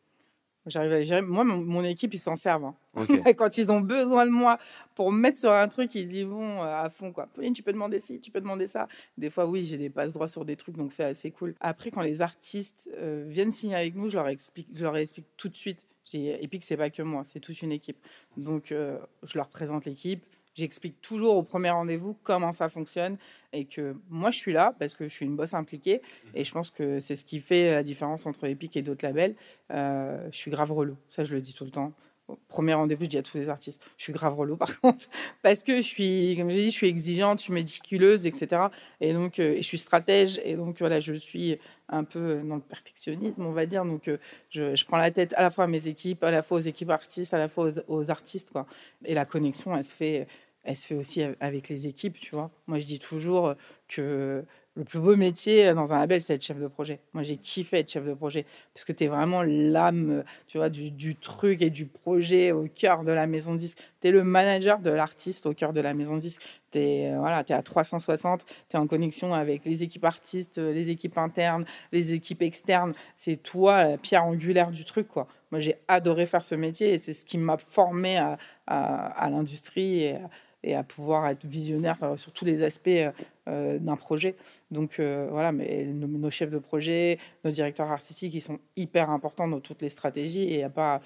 J'arrive 0.68 0.94
à 0.94 1.04
gérer. 1.04 1.22
Moi, 1.22 1.44
mon, 1.44 1.84
équipe, 1.84 2.14
ils 2.14 2.20
s'en 2.20 2.36
servent. 2.36 2.66
Hein. 2.66 2.76
Quand 3.38 3.58
ils 3.58 3.72
ont 3.72 3.82
besoin 3.82 4.26
de 4.26 4.32
moi 4.32 4.58
pour 4.96 5.12
me 5.12 5.20
mettre 5.20 5.38
sur 5.38 5.52
un 5.52 5.68
truc, 5.68 5.94
ils 5.96 6.16
y 6.16 6.24
vont 6.24 6.64
euh, 6.64 6.66
à 6.66 6.90
fond. 6.90 7.12
Quoi. 7.12 7.28
Pauline, 7.28 7.54
tu 7.54 7.62
peux 7.62 7.74
demander 7.74 8.00
ci, 8.00 8.20
tu 8.20 8.32
peux 8.32 8.42
demander 8.42 8.68
ça. 8.68 8.88
Des 9.18 9.30
fois, 9.30 9.46
oui, 9.46 9.64
j'ai 9.64 9.78
des 9.78 9.90
passes 9.90 10.14
droits 10.14 10.28
sur 10.28 10.44
des 10.44 10.56
trucs, 10.56 10.76
donc 10.76 10.92
c'est 10.92 11.04
assez 11.04 11.32
cool. 11.32 11.54
Après, 11.60 11.92
quand 11.92 12.02
les 12.02 12.22
artistes 12.22 12.90
euh, 12.98 13.26
viennent 13.28 13.52
signer 13.52 13.76
avec 13.76 13.96
nous, 13.96 14.10
je 14.10 14.16
leur 14.16 14.28
explique, 14.28 14.68
je 14.74 14.84
leur 14.84 14.98
explique 14.98 15.28
tout 15.38 15.50
de 15.50 15.56
suite. 15.56 15.86
Epic, 16.14 16.64
c'est 16.64 16.78
pas 16.78 16.90
que 16.90 17.02
moi, 17.02 17.24
c'est 17.26 17.40
toute 17.40 17.62
une 17.62 17.72
équipe. 17.72 17.98
Donc, 18.38 18.72
euh, 18.72 19.00
je 19.24 19.38
leur 19.38 19.50
présente 19.50 19.86
l'équipe. 19.86 20.24
J'explique 20.56 21.02
toujours 21.02 21.36
au 21.36 21.44
premier 21.44 21.70
rendez-vous 21.70 22.16
comment 22.24 22.54
ça 22.54 22.70
fonctionne 22.70 23.18
et 23.52 23.66
que 23.66 23.96
moi 24.10 24.32
je 24.32 24.38
suis 24.38 24.54
là 24.54 24.74
parce 24.80 24.96
que 24.96 25.08
je 25.08 25.14
suis 25.14 25.26
une 25.26 25.36
bosse 25.36 25.54
impliquée 25.54 26.02
et 26.34 26.46
je 26.46 26.52
pense 26.54 26.70
que 26.70 27.02
c'est 27.02 27.18
ce 27.18 27.26
qui 27.26 27.42
fait 27.42 27.74
la 27.74 27.84
différence 27.84 28.26
entre 28.26 28.46
Epic 28.46 28.78
et 28.78 28.82
d'autres 28.82 29.06
labels. 29.06 29.36
Euh, 29.72 30.26
je 30.32 30.38
suis 30.38 30.52
grave 30.52 30.72
relou, 30.72 30.96
ça 31.10 31.26
je 31.26 31.36
le 31.36 31.42
dis 31.42 31.54
tout 31.54 31.66
le 31.66 31.72
temps. 31.72 31.92
Au 32.28 32.40
premier 32.48 32.74
rendez-vous, 32.74 33.04
je 33.04 33.10
dis 33.10 33.18
à 33.20 33.22
tous 33.22 33.38
les 33.38 33.50
artistes, 33.50 33.80
je 33.98 34.04
suis 34.04 34.14
grave 34.14 34.34
relou 34.34 34.56
par 34.58 34.80
contre, 34.80 35.06
parce 35.44 35.62
que 35.62 35.76
je 35.76 35.82
suis, 35.82 36.36
comme 36.38 36.50
j'ai 36.50 36.62
dit, 36.62 36.72
je 36.72 36.76
suis 36.76 36.88
exigeante, 36.88 37.38
je 37.38 37.44
suis 37.44 37.54
méticuleuse, 37.54 38.26
etc. 38.26 38.64
Et 39.00 39.14
donc, 39.14 39.38
euh, 39.38 39.58
je 39.58 39.62
suis 39.62 39.78
stratège, 39.78 40.42
et 40.44 40.56
donc 40.56 40.80
voilà, 40.80 41.00
je 41.00 41.14
suis 41.14 41.60
un 41.88 42.04
peu 42.04 42.42
dans 42.44 42.56
le 42.56 42.62
perfectionnisme, 42.62 43.46
on 43.46 43.52
va 43.52 43.68
dire. 43.68 43.86
Donc, 43.86 44.08
euh, 44.08 44.18
je, 44.50 44.76
je, 44.76 44.86
prends 44.86 44.98
la 44.98 45.12
tête 45.12 45.36
à 45.38 45.44
la 45.44 45.52
fois 45.52 45.66
à 45.66 45.68
mes 45.68 45.88
équipes, 45.88 46.24
à 46.24 46.32
la 46.32 46.42
fois 46.42 46.58
aux 46.58 46.62
équipes 46.62 46.90
artistes, 46.90 47.32
à 47.36 47.38
la 47.38 47.48
fois 47.48 47.68
aux, 47.68 48.00
aux 48.00 48.10
artistes, 48.10 48.50
quoi. 48.52 48.66
Et 49.04 49.14
la 49.14 49.26
connexion, 49.26 49.78
elle 49.78 49.84
se 49.84 49.94
fait 49.94 50.28
elle 50.66 50.78
se 50.78 50.88
fait 50.88 50.96
aussi 50.96 51.24
avec 51.40 51.70
les 51.70 51.88
équipes, 51.88 52.20
tu 52.20 52.36
vois. 52.36 52.52
Moi, 52.68 52.80
je 52.80 52.86
dis 52.86 53.00
toujours 53.00 53.54
que 53.88 54.44
le 54.76 54.84
plus 54.84 55.00
beau 55.00 55.16
métier 55.16 55.74
dans 55.74 55.94
un 55.94 56.00
label, 56.00 56.22
c'est 56.22 56.34
être 56.34 56.44
chef 56.44 56.60
de 56.60 56.68
projet. 56.68 57.00
Moi, 57.14 57.24
j'ai 57.24 57.38
kiffé 57.38 57.80
être 57.80 57.90
chef 57.90 58.04
de 58.04 58.14
projet 58.14 58.46
parce 58.74 58.84
que 58.84 58.92
tu 58.92 59.06
es 59.06 59.08
vraiment 59.08 59.42
l'âme, 59.42 60.26
tu 60.48 60.58
vois, 60.58 60.70
du, 60.70 61.16
truc 61.16 61.62
et 61.62 61.70
du 61.70 61.86
projet 61.86 62.52
au 62.52 62.68
cœur 62.68 63.06
de 63.06 63.12
la 63.14 63.26
maison 63.26 63.56
disque. 63.56 63.78
Tu 64.02 64.10
es 64.10 64.12
le 64.12 64.26
manager 64.26 64.80
de 64.80 64.90
l'artiste 64.90 65.46
au 65.46 65.54
cœur 65.54 65.72
de 65.72 65.80
la 65.80 65.94
maison 65.94 66.18
disque. 66.18 66.42
Tu 66.72 66.80
es, 66.80 67.14
euh, 67.14 67.20
voilà, 67.20 67.42
es 67.48 67.54
à 67.54 67.62
360, 67.62 68.46
tu 68.46 68.76
es 68.76 68.80
en 68.80 68.86
connexion 68.86 69.34
avec 69.34 69.64
les 69.64 69.82
équipes 69.82 70.04
artistes, 70.04 70.58
les 70.58 70.90
équipes 70.90 71.18
internes, 71.18 71.64
les 71.94 72.14
équipes 72.14 72.42
externes. 72.42 72.92
C'est 73.16 73.38
toi 73.38 73.84
la 73.86 73.98
pierre 73.98 74.26
angulaire 74.26 74.72
du 74.72 74.84
truc, 74.84 75.08
quoi. 75.08 75.28
Moi, 75.52 75.62
j'ai 75.62 75.78
adoré 75.88 76.26
faire 76.26 76.44
ce 76.44 76.56
métier 76.56 76.94
et 76.94 76.98
c'est 76.98 77.14
ce 77.14 77.24
qui 77.24 77.38
m'a 77.38 77.58
formé 77.58 78.18
à, 78.18 78.38
à, 78.68 79.06
à 79.24 79.30
l'industrie 79.30 80.02
et 80.02 80.18
et 80.66 80.76
à 80.76 80.84
pouvoir 80.84 81.28
être 81.28 81.46
visionnaire 81.46 82.04
euh, 82.04 82.18
sur 82.18 82.34
tous 82.34 82.44
les 82.44 82.64
aspects 82.64 82.88
euh, 82.88 83.12
euh, 83.48 83.78
d'un 83.80 83.96
projet. 83.96 84.36
Donc 84.72 85.00
voilà, 85.00 85.52
mais 85.52 85.86
nos, 85.86 86.32
chefs 86.32 86.50
de 86.50 86.58
projet, 86.58 87.20
nos 87.44 87.52
directeurs 87.52 87.90
artistiques, 87.90 88.34
ils 88.34 88.42
sont 88.42 88.60
hyper 88.76 89.12
importants 89.12 89.48
dans 89.48 89.60
toutes 89.60 89.84
les 89.84 89.90
stratégies 89.90 90.44
et 90.44 90.54
il 90.54 90.58
n'y 90.58 90.64
a 90.64 90.70
pas 90.70 91.00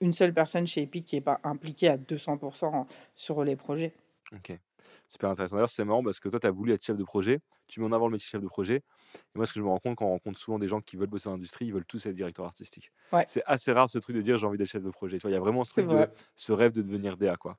une 0.00 0.12
seule 0.12 0.32
personne 0.32 0.66
chez 0.66 0.82
Epic 0.82 1.04
qui 1.04 1.16
n'est 1.16 1.20
pas 1.20 1.40
impliquée 1.42 1.88
à 1.88 1.96
200% 1.96 2.86
sur 3.16 3.42
les 3.42 3.56
projets. 3.56 3.92
Ok, 4.32 4.56
super 5.08 5.30
intéressant. 5.30 5.56
D'ailleurs, 5.56 5.70
c'est 5.70 5.84
marrant 5.84 6.04
parce 6.04 6.20
que 6.20 6.28
toi, 6.28 6.38
tu 6.38 6.46
as 6.46 6.50
voulu 6.52 6.72
être 6.72 6.84
chef 6.84 6.96
de 6.96 7.04
projet, 7.04 7.40
tu 7.66 7.80
mets 7.80 7.86
en 7.86 7.92
avant 7.92 8.06
le 8.06 8.12
métier 8.12 8.28
chef 8.28 8.40
de 8.40 8.46
projet. 8.46 8.76
Et 8.76 9.36
moi, 9.36 9.46
ce 9.46 9.52
que 9.52 9.58
je 9.58 9.64
me 9.64 9.68
rends 9.68 9.80
compte 9.80 9.96
quand 9.96 10.06
on 10.06 10.10
rencontre 10.10 10.38
souvent 10.38 10.60
des 10.60 10.68
gens 10.68 10.80
qui 10.80 10.96
veulent 10.96 11.08
bosser 11.08 11.28
dans 11.28 11.32
l'industrie, 11.32 11.66
ils 11.66 11.72
veulent 11.72 11.86
tous 11.86 12.06
être 12.06 12.14
directeurs 12.14 12.46
artistiques. 12.46 12.92
C'est 13.26 13.42
assez 13.46 13.72
rare 13.72 13.88
ce 13.88 13.98
truc 13.98 14.14
de 14.14 14.22
dire 14.22 14.38
j'ai 14.38 14.46
envie 14.46 14.58
d'être 14.58 14.68
chef 14.68 14.82
de 14.82 14.90
projet. 14.90 15.18
Il 15.24 15.30
y 15.30 15.34
a 15.34 15.40
vraiment 15.40 15.64
ce, 15.64 15.72
truc 15.72 15.88
de, 15.88 16.06
ce 16.36 16.52
rêve 16.52 16.72
de 16.72 16.82
devenir 16.82 17.16
DA. 17.16 17.36
Quoi. 17.36 17.58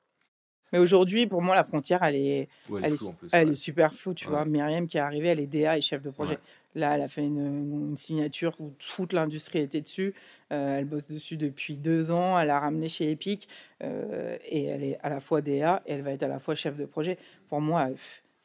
Mais 0.76 0.82
aujourd'hui, 0.82 1.26
pour 1.26 1.40
moi, 1.40 1.54
la 1.54 1.64
frontière, 1.64 2.02
elle 2.02 2.16
est, 2.16 2.48
elle, 2.68 2.92
est, 2.92 3.14
elle 3.32 3.50
est, 3.52 3.54
super 3.54 3.94
floue. 3.94 4.12
Tu 4.12 4.28
vois, 4.28 4.44
Myriam 4.44 4.86
qui 4.86 4.98
est 4.98 5.00
arrivée, 5.00 5.28
elle 5.28 5.40
est 5.40 5.46
DA 5.46 5.78
et 5.78 5.80
chef 5.80 6.02
de 6.02 6.10
projet. 6.10 6.38
Là, 6.74 6.96
elle 6.96 7.00
a 7.00 7.08
fait 7.08 7.24
une, 7.24 7.96
signature 7.96 8.54
où 8.60 8.74
toute 8.94 9.14
l'industrie 9.14 9.60
était 9.60 9.80
dessus. 9.80 10.12
Euh, 10.52 10.78
elle 10.78 10.84
bosse 10.84 11.08
dessus 11.08 11.38
depuis 11.38 11.78
deux 11.78 12.10
ans. 12.10 12.38
Elle 12.38 12.50
a 12.50 12.60
ramené 12.60 12.90
chez 12.90 13.10
Epic 13.10 13.48
euh, 13.82 14.36
et 14.44 14.64
elle 14.64 14.84
est 14.84 14.98
à 15.02 15.08
la 15.08 15.20
fois 15.20 15.40
DA 15.40 15.82
et 15.86 15.92
elle 15.94 16.02
va 16.02 16.10
être 16.10 16.24
à 16.24 16.28
la 16.28 16.40
fois 16.40 16.54
chef 16.54 16.76
de 16.76 16.84
projet. 16.84 17.16
Pour 17.48 17.62
moi, 17.62 17.88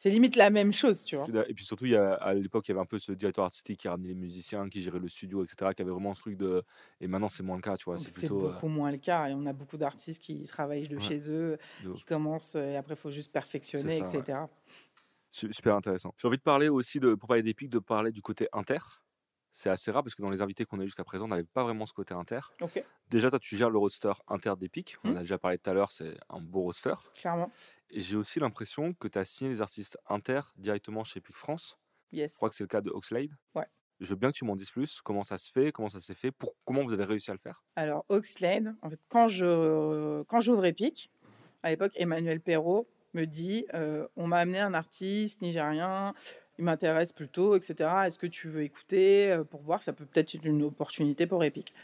c'est 0.02 0.10
limite 0.10 0.34
la 0.34 0.50
même 0.50 0.72
chose, 0.72 1.04
tu 1.04 1.14
vois. 1.14 1.28
Et 1.48 1.54
puis 1.54 1.64
surtout, 1.64 1.86
il 1.86 1.92
y 1.92 1.96
a, 1.96 2.14
à 2.14 2.34
l'époque, 2.34 2.66
il 2.66 2.72
y 2.72 2.74
avait 2.74 2.80
un 2.80 2.86
peu 2.86 2.98
ce 2.98 3.12
directeur 3.12 3.44
artistique 3.44 3.78
qui 3.78 3.86
ramenait 3.86 4.08
les 4.08 4.16
musiciens, 4.16 4.68
qui 4.68 4.82
gérait 4.82 4.98
le 4.98 5.06
studio, 5.06 5.44
etc., 5.44 5.70
qui 5.76 5.82
avait 5.82 5.92
vraiment 5.92 6.12
ce 6.12 6.22
truc 6.22 6.36
de. 6.36 6.64
Et 7.00 7.06
maintenant, 7.06 7.28
c'est 7.28 7.44
moins 7.44 7.54
le 7.54 7.62
cas, 7.62 7.76
tu 7.76 7.84
vois. 7.84 7.98
C'est 7.98 8.12
plutôt. 8.12 8.36
beaucoup 8.36 8.66
moins 8.66 8.90
le 8.90 8.98
cas. 8.98 9.28
Et 9.28 9.32
on 9.32 9.46
a 9.46 9.52
beaucoup 9.52 9.76
d'artistes 9.76 10.20
qui 10.20 10.42
travaillent 10.42 10.88
de 10.88 10.98
chez 10.98 11.30
eux, 11.30 11.56
qui 11.94 12.02
commencent, 12.02 12.56
et 12.56 12.74
après, 12.74 12.94
il 12.94 12.96
faut 12.96 13.12
juste 13.12 13.30
perfectionner, 13.30 13.98
etc. 13.98 14.40
Super 15.30 15.76
intéressant. 15.76 16.12
J'ai 16.16 16.26
envie 16.26 16.36
de 16.36 16.42
parler 16.42 16.68
aussi, 16.68 16.98
de, 16.98 17.14
pour 17.14 17.28
parler 17.28 17.44
d'Epic, 17.44 17.70
de 17.70 17.78
parler 17.78 18.10
du 18.10 18.22
côté 18.22 18.48
inter. 18.52 18.78
C'est 19.52 19.70
assez 19.70 19.92
rare 19.92 20.02
parce 20.02 20.16
que 20.16 20.22
dans 20.22 20.30
les 20.30 20.42
invités 20.42 20.64
qu'on 20.64 20.80
a 20.80 20.84
jusqu'à 20.84 21.04
présent, 21.04 21.26
on 21.26 21.28
n'avait 21.28 21.44
pas 21.44 21.62
vraiment 21.62 21.86
ce 21.86 21.92
côté 21.92 22.12
inter. 22.12 22.40
Déjà, 23.08 23.30
toi, 23.30 23.38
tu 23.38 23.56
gères 23.56 23.70
le 23.70 23.78
roster 23.78 24.12
inter 24.26 24.54
d'Epic. 24.58 24.96
On 25.04 25.12
mmh. 25.12 25.16
a 25.16 25.20
déjà 25.20 25.38
parlé 25.38 25.58
tout 25.58 25.70
à 25.70 25.74
l'heure, 25.74 25.92
c'est 25.92 26.16
un 26.30 26.40
beau 26.40 26.62
roster. 26.62 26.94
Clairement. 27.14 27.50
Et 27.92 28.00
j'ai 28.00 28.16
aussi 28.16 28.40
l'impression 28.40 28.94
que 28.94 29.06
tu 29.06 29.18
as 29.18 29.24
signé 29.24 29.50
les 29.50 29.60
artistes 29.60 29.98
inter 30.08 30.40
directement 30.56 31.04
chez 31.04 31.18
Epic 31.18 31.36
France. 31.36 31.78
Yes. 32.10 32.32
Je 32.32 32.36
crois 32.36 32.48
que 32.48 32.54
c'est 32.54 32.64
le 32.64 32.68
cas 32.68 32.80
de 32.80 32.90
Oxlade. 32.90 33.36
Ouais. 33.54 33.66
Je 34.00 34.08
veux 34.08 34.16
bien 34.16 34.30
que 34.32 34.36
tu 34.36 34.46
m'en 34.46 34.56
dises 34.56 34.70
plus. 34.70 35.02
Comment 35.02 35.22
ça 35.22 35.36
se 35.36 35.52
fait 35.52 35.72
Comment 35.72 35.90
ça 35.90 36.00
s'est 36.00 36.14
fait 36.14 36.32
pour, 36.32 36.54
Comment 36.64 36.82
vous 36.82 36.94
avez 36.94 37.04
réussi 37.04 37.30
à 37.30 37.34
le 37.34 37.38
faire? 37.38 37.62
Alors, 37.76 38.06
Oxlade, 38.08 38.74
en 38.80 38.88
fait, 38.88 38.98
quand 39.08 39.28
j'ouvre 39.28 40.64
Epic, 40.64 41.10
à 41.62 41.70
l'époque, 41.70 41.92
Emmanuel 41.96 42.40
Perrault 42.40 42.88
me 43.12 43.26
dit 43.26 43.66
euh, 43.74 44.08
On 44.16 44.26
m'a 44.26 44.38
amené 44.38 44.58
un 44.58 44.72
artiste 44.72 45.42
nigérien, 45.42 46.14
il 46.58 46.64
m'intéresse 46.64 47.12
plutôt, 47.12 47.56
etc. 47.56 47.90
Est-ce 48.06 48.18
que 48.18 48.26
tu 48.26 48.48
veux 48.48 48.62
écouter 48.62 49.30
euh, 49.30 49.44
pour 49.44 49.60
voir 49.60 49.82
Ça 49.82 49.92
peut 49.92 50.06
peut-être 50.06 50.34
être 50.34 50.46
une 50.46 50.62
opportunité 50.62 51.26
pour 51.26 51.44
Epic? 51.44 51.74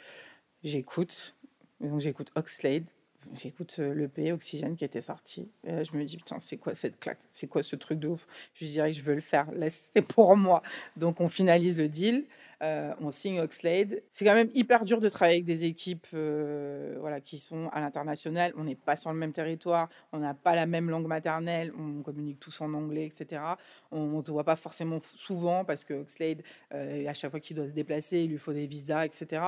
J'écoute. 0.64 1.36
Donc, 1.80 2.00
j'écoute 2.00 2.32
Oxlade 2.34 2.86
j'écoute 3.34 3.76
euh, 3.78 3.94
l'EP 3.94 4.32
Oxygène 4.32 4.76
qui 4.76 4.84
était 4.84 5.00
sorti. 5.00 5.48
Et 5.64 5.72
là, 5.72 5.82
je 5.82 5.96
me 5.96 6.04
dis, 6.04 6.16
putain, 6.16 6.38
c'est 6.40 6.56
quoi 6.56 6.74
cette 6.74 6.98
claque? 6.98 7.18
C'est 7.30 7.46
quoi 7.46 7.62
ce 7.62 7.76
truc 7.76 7.98
de 7.98 8.08
ouf? 8.08 8.26
Je 8.54 8.66
dirais 8.66 8.90
que 8.90 8.96
je 8.96 9.02
veux 9.02 9.14
le 9.14 9.20
faire. 9.20 9.50
Laisse, 9.52 9.90
c'est 9.92 10.02
pour 10.02 10.36
moi. 10.36 10.62
Donc, 10.96 11.20
on 11.20 11.28
finalise 11.28 11.78
le 11.78 11.88
deal. 11.88 12.26
Euh, 12.62 12.92
on 13.00 13.10
signe 13.10 13.40
Oxlade. 13.40 14.02
C'est 14.10 14.24
quand 14.24 14.34
même 14.34 14.50
hyper 14.54 14.84
dur 14.84 15.00
de 15.00 15.08
travailler 15.08 15.36
avec 15.36 15.44
des 15.44 15.64
équipes 15.64 16.06
euh, 16.14 16.96
voilà, 17.00 17.20
qui 17.20 17.38
sont 17.38 17.68
à 17.72 17.80
l'international. 17.80 18.52
On 18.56 18.64
n'est 18.64 18.74
pas 18.74 18.96
sur 18.96 19.12
le 19.12 19.18
même 19.18 19.32
territoire. 19.32 19.88
On 20.12 20.18
n'a 20.18 20.34
pas 20.34 20.54
la 20.54 20.66
même 20.66 20.90
langue 20.90 21.06
maternelle. 21.06 21.72
On 21.78 22.02
communique 22.02 22.40
tous 22.40 22.60
en 22.60 22.72
anglais, 22.74 23.06
etc. 23.06 23.42
On 23.90 24.18
ne 24.18 24.22
se 24.22 24.32
voit 24.32 24.44
pas 24.44 24.56
forcément 24.56 24.98
souvent 25.14 25.64
parce 25.64 25.84
que 25.84 25.94
Oxlade, 25.94 26.42
à 26.70 27.14
chaque 27.14 27.30
fois 27.30 27.40
qu'il 27.40 27.56
doit 27.56 27.68
se 27.68 27.72
déplacer, 27.72 28.22
il 28.22 28.30
lui 28.30 28.38
faut 28.38 28.52
des 28.52 28.66
visas, 28.66 29.04
etc. 29.04 29.42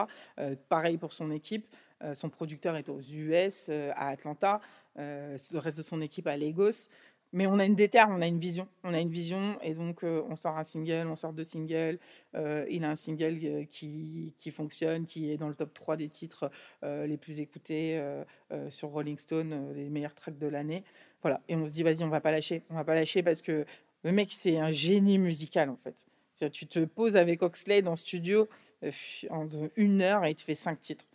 pareil 0.69 0.97
pour 0.97 1.13
son 1.13 1.31
équipe. 1.31 1.67
Euh, 2.03 2.15
son 2.15 2.31
producteur 2.31 2.77
est 2.77 2.89
aux 2.89 3.01
US, 3.01 3.67
euh, 3.69 3.93
à 3.95 4.09
Atlanta, 4.09 4.61
euh, 4.99 5.37
le 5.53 5.59
reste 5.59 5.77
de 5.77 5.83
son 5.83 6.01
équipe 6.01 6.27
à 6.27 6.37
Lagos. 6.37 6.89
mais 7.33 7.47
on 7.47 7.61
a 7.61 7.65
une 7.65 7.77
déterre, 7.77 8.09
on 8.11 8.21
a 8.23 8.27
une 8.27 8.41
vision, 8.41 8.67
on 8.83 8.93
a 8.93 8.99
une 8.99 9.11
vision, 9.11 9.57
et 9.63 9.75
donc 9.75 10.03
on 10.03 10.35
sort 10.35 10.59
un 10.59 10.65
single, 10.65 11.07
on 11.07 11.15
sort 11.15 11.33
deux 11.33 11.45
singles. 11.45 12.01
il 12.35 12.85
a 12.85 12.91
un 12.91 12.97
single 12.97 13.67
qui, 13.69 14.35
qui, 14.37 14.51
fonctionne, 14.51 15.07
qui 15.07 15.31
est 15.31 15.37
dans 15.37 15.49
le 15.49 15.55
top 15.55 15.73
3 15.73 15.97
des 15.97 16.09
titres 16.09 16.51
les 16.83 17.17
plus 17.17 17.39
écoutés 17.39 18.03
sur 18.69 18.89
Rolling 18.89 19.17
Stone, 19.17 19.73
les 19.75 19.91
meilleurs 19.91 20.17
tracks 20.17 20.39
de 20.39 20.49
l'année. 20.49 20.83
Voilà, 21.23 21.41
et 21.49 21.55
on 21.55 21.67
se 21.67 21.71
dit 21.71 21.85
vas-y, 21.85 22.03
on 22.03 22.09
va 22.09 22.21
pas 22.21 22.33
lâcher, 22.33 22.65
on 22.69 22.75
va 22.75 22.83
pas 22.83 22.95
lâcher 22.95 23.23
parce 23.23 23.43
que 23.43 23.65
le 24.03 24.11
mec 24.11 24.33
c'est 24.33 24.59
un 24.59 24.73
génie 24.73 25.19
musical 25.19 25.71
en 25.71 25.77
fait. 25.77 26.09
Tu 26.51 26.67
te 26.67 26.85
poses 26.85 27.17
avec 27.17 27.43
Oxley 27.43 27.81
dans 27.81 27.93
le 27.93 27.97
studio 27.97 28.49
en 29.31 29.49
une 29.77 30.03
heure 30.03 30.25
et 30.25 30.31
il 30.31 30.35
te 30.35 30.43
fait 30.43 30.57
cinq 30.57 30.81
titres. 30.81 31.07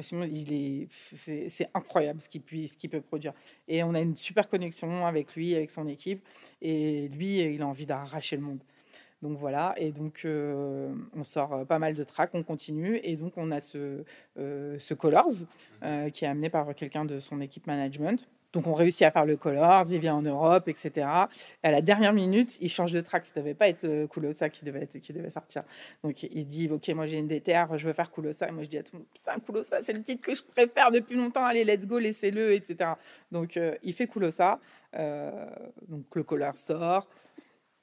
C'est, 0.00 1.68
incroyable 1.74 2.20
ce 2.20 2.28
qu'il, 2.28 2.40
peut, 2.40 2.88
peut 2.88 3.00
produire. 3.00 3.32
Et 3.68 3.82
on 3.82 3.94
a 3.94 4.00
une 4.00 4.16
super 4.16 4.48
connexion 4.48 5.06
avec 5.06 5.34
lui, 5.34 5.54
avec 5.54 5.70
son 5.70 5.86
équipe. 5.86 6.26
Et 6.60 7.08
lui, 7.08 7.40
il 7.40 7.62
a 7.62 7.66
envie 7.66 7.86
d'arracher 7.86 8.36
le 8.36 8.42
monde. 8.42 8.60
Donc 9.22 9.38
voilà, 9.38 9.72
et 9.76 9.92
donc 9.92 10.22
euh, 10.24 10.92
on 11.14 11.22
sort 11.22 11.64
pas 11.66 11.78
mal 11.78 11.94
de 11.94 12.02
tracks, 12.02 12.32
on 12.34 12.42
continue, 12.42 12.98
et 13.04 13.14
donc 13.14 13.34
on 13.36 13.52
a 13.52 13.60
ce, 13.60 14.02
euh, 14.36 14.76
ce 14.80 14.94
Colors 14.94 15.46
euh, 15.84 16.10
qui 16.10 16.24
est 16.24 16.28
amené 16.28 16.50
par 16.50 16.74
quelqu'un 16.74 17.04
de 17.04 17.20
son 17.20 17.40
équipe 17.40 17.68
management. 17.68 18.28
Donc 18.52 18.66
on 18.66 18.74
réussit 18.74 19.02
à 19.02 19.10
faire 19.10 19.24
le 19.24 19.36
Colors, 19.36 19.86
il 19.90 19.98
vient 19.98 20.16
en 20.16 20.22
Europe, 20.22 20.68
etc. 20.68 21.06
Et 21.64 21.68
à 21.68 21.70
la 21.70 21.80
dernière 21.80 22.12
minute, 22.12 22.58
il 22.60 22.68
change 22.68 22.92
de 22.92 23.00
track. 23.00 23.24
Ça 23.24 23.40
devait 23.40 23.54
pas 23.54 23.68
être 23.68 23.84
euh, 23.84 24.06
Kulosa 24.06 24.50
qui 24.50 24.64
devait, 24.64 24.86
sortir. 25.30 25.62
Donc 26.04 26.22
il 26.22 26.46
dit, 26.46 26.68
ok, 26.70 26.86
moi 26.90 27.06
j'ai 27.06 27.18
une 27.18 27.28
déterre, 27.28 27.78
je 27.78 27.86
veux 27.86 27.94
faire 27.94 28.12
Kulosa. 28.12 28.48
Et 28.48 28.52
moi 28.52 28.62
je 28.62 28.68
dis 28.68 28.78
à 28.78 28.82
tout 28.82 28.92
le 28.94 28.98
monde, 29.00 29.08
putain, 29.12 29.38
Kulosa, 29.40 29.82
c'est 29.82 29.94
le 29.94 30.02
titre 30.02 30.20
que 30.20 30.34
je 30.34 30.42
préfère 30.42 30.90
depuis 30.90 31.16
longtemps. 31.16 31.44
Allez, 31.44 31.64
let's 31.64 31.86
go, 31.86 31.98
laissez-le, 31.98 32.52
etc. 32.52 32.92
Donc 33.30 33.56
euh, 33.56 33.74
il 33.82 33.94
fait 33.94 34.06
Kulosa. 34.06 34.60
Euh, 34.96 35.46
donc 35.88 36.04
le 36.14 36.22
Colors 36.22 36.56
sort. 36.56 37.08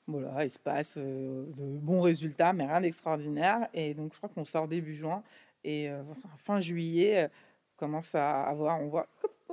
Voilà, 0.06 0.44
il 0.44 0.50
se 0.50 0.58
passe 0.58 0.98
de 0.98 1.46
bons 1.56 2.02
résultats, 2.02 2.52
mais 2.52 2.66
rien 2.66 2.82
d'extraordinaire. 2.82 3.68
Et 3.74 3.94
donc 3.94 4.14
je 4.14 4.18
crois 4.18 4.30
qu'on 4.30 4.46
sort 4.46 4.68
début 4.68 4.96
juin. 4.96 5.24
Et 5.64 5.90
fin 6.38 6.60
juillet, 6.60 7.30
commence 7.78 8.16
à 8.16 8.44
avoir, 8.44 8.82
on 8.82 8.88
voit 8.88 9.08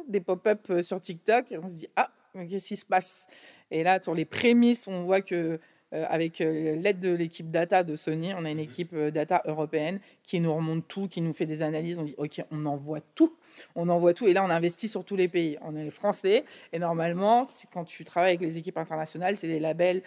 des 0.08 0.20
pop-up 0.20 0.60
euh, 0.70 0.82
sur 0.82 1.00
TikTok 1.00 1.52
et 1.52 1.58
on 1.58 1.68
se 1.68 1.74
dit 1.74 1.88
ah 1.96 2.10
qu'est-ce 2.48 2.68
qui 2.68 2.76
se 2.76 2.84
passe? 2.84 3.26
Et 3.70 3.82
là 3.82 4.00
sur 4.02 4.14
les 4.14 4.24
prémices, 4.24 4.86
on 4.86 5.04
voit 5.04 5.20
que 5.20 5.58
euh, 5.92 6.04
avec 6.08 6.40
euh, 6.40 6.74
l'aide 6.74 6.98
de 6.98 7.10
l'équipe 7.10 7.50
data 7.50 7.84
de 7.84 7.94
Sony, 7.94 8.34
on 8.34 8.44
a 8.44 8.50
une 8.50 8.58
mhm. 8.58 8.64
équipe 8.64 8.96
data 8.96 9.42
européenne 9.46 10.00
qui 10.22 10.40
nous 10.40 10.54
remonte 10.54 10.86
tout, 10.88 11.08
qui 11.08 11.20
nous 11.20 11.32
fait 11.32 11.46
des 11.46 11.62
analyses. 11.62 11.98
On 11.98 12.02
dit 12.02 12.14
ok, 12.18 12.42
on 12.50 12.66
envoie 12.66 13.00
tout, 13.14 13.32
on 13.74 13.88
envoie 13.88 14.12
tout. 14.12 14.26
Et 14.26 14.32
là, 14.32 14.44
on 14.44 14.50
investit 14.50 14.88
sur 14.88 15.04
tous 15.04 15.16
les 15.16 15.28
pays. 15.28 15.58
On 15.62 15.76
est 15.76 15.90
français 15.90 16.44
et 16.72 16.78
normalement, 16.78 17.46
quand 17.72 17.84
tu 17.84 18.04
travailles 18.04 18.36
avec 18.36 18.42
les 18.42 18.58
équipes 18.58 18.78
internationales, 18.78 19.36
c'est 19.36 19.48
les 19.48 19.60
labels 19.60 20.02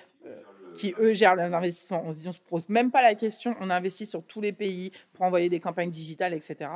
qui 0.76 0.94
eux 1.00 1.14
gèrent 1.14 1.36
leurs 1.36 1.54
investissements. 1.54 2.04
On 2.06 2.10
on 2.10 2.32
se 2.32 2.40
pose 2.40 2.70
même 2.70 2.92
pas 2.92 3.02
la 3.02 3.16
question, 3.16 3.56
on 3.60 3.70
investit 3.70 4.06
sur 4.06 4.24
tous 4.24 4.42
les 4.42 4.52
pays 4.52 4.92
pour 5.14 5.26
envoyer 5.26 5.50
des 5.50 5.60
campagnes 5.60 5.90
digitales, 5.90 6.34
etc. 6.34 6.70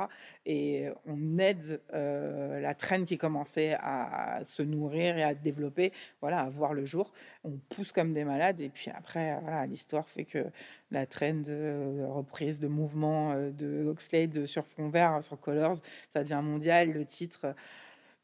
Et 0.46 0.88
on 1.06 1.38
aide 1.38 1.80
euh, 1.92 2.60
la 2.60 2.74
traîne 2.74 3.04
qui 3.04 3.16
commençait 3.16 3.76
à 3.80 4.40
se 4.44 4.62
nourrir 4.62 5.16
et 5.16 5.22
à 5.22 5.34
développer, 5.34 5.92
voilà, 6.20 6.40
à 6.40 6.50
voir 6.50 6.74
le 6.74 6.84
jour. 6.84 7.12
On 7.44 7.52
pousse 7.68 7.92
comme 7.92 8.12
des 8.12 8.24
malades 8.24 8.60
et 8.60 8.68
puis 8.68 8.90
après, 8.94 9.38
voilà, 9.42 9.66
l'histoire 9.66 10.08
fait 10.08 10.24
que 10.24 10.46
la 10.90 11.06
traîne 11.06 11.42
de 11.42 12.04
reprise 12.06 12.60
de 12.60 12.68
mouvement 12.68 13.32
euh, 13.32 13.50
de 13.50 13.86
Oxlade 13.86 14.46
sur 14.46 14.66
fond 14.66 14.88
vert, 14.88 15.22
sur 15.22 15.40
Colors, 15.40 15.76
ça 16.12 16.22
devient 16.22 16.40
mondial. 16.42 16.92
Le 16.92 17.04
titre 17.04 17.54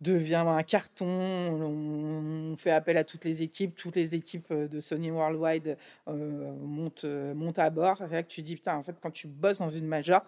devient 0.01 0.45
un 0.47 0.63
carton. 0.63 1.07
On, 1.07 2.57
fait 2.57 2.71
appel 2.71 2.97
à 2.97 3.05
toutes 3.05 3.25
les 3.25 3.43
équipes. 3.43 3.75
Toutes 3.77 3.97
les 3.97 4.15
équipes 4.15 4.51
euh, 4.51 4.69
de 4.69 4.81
Sony 4.81 5.11
Worldwide 5.11 5.77
euh, 6.09 6.53
montent, 6.61 7.05
euh, 7.05 7.35
montent, 7.35 7.59
à 7.59 7.71
bord. 7.71 7.99
C'est 7.99 8.09
là 8.09 8.23
que 8.23 8.29
tu 8.29 8.43
dis, 8.43 8.57
putain, 8.57 8.77
en 8.77 8.83
fait, 8.83 8.97
quand 9.01 9.11
tu 9.11 9.29
bosses 9.29 9.59
dans 9.59 9.69
une 9.69 9.87
major. 9.87 10.23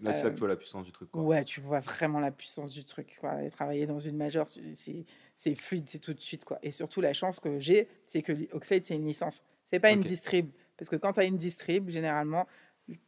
Là, 0.00 0.12
c'est 0.12 0.24
là 0.24 0.30
que 0.30 0.34
tu 0.34 0.40
vois 0.40 0.48
la 0.48 0.56
puissance 0.56 0.84
du 0.84 0.92
truc. 0.92 1.10
Quoi. 1.10 1.22
Ouais, 1.22 1.44
tu 1.44 1.60
vois 1.60 1.80
vraiment 1.80 2.20
la 2.20 2.30
puissance 2.30 2.72
du 2.72 2.84
truc. 2.84 3.16
Quoi. 3.20 3.42
Et 3.42 3.50
travailler 3.50 3.86
dans 3.86 3.98
une 3.98 4.16
major, 4.16 4.46
c'est 4.72 5.54
fluide, 5.54 5.88
c'est 5.88 6.00
tout 6.00 6.14
de 6.14 6.20
suite. 6.20 6.44
Quoi. 6.44 6.58
Et 6.62 6.70
surtout, 6.70 7.00
la 7.00 7.12
chance 7.12 7.40
que 7.40 7.58
j'ai, 7.58 7.88
c'est 8.04 8.22
que 8.22 8.32
Oxide, 8.52 8.84
c'est 8.84 8.96
une 8.96 9.06
licence. 9.06 9.44
C'est 9.66 9.80
pas 9.80 9.92
une 9.92 10.00
distrib. 10.00 10.50
Parce 10.76 10.88
que 10.88 10.96
quand 10.96 11.14
tu 11.14 11.20
as 11.20 11.24
une 11.24 11.36
distrib, 11.36 11.88
généralement, 11.88 12.46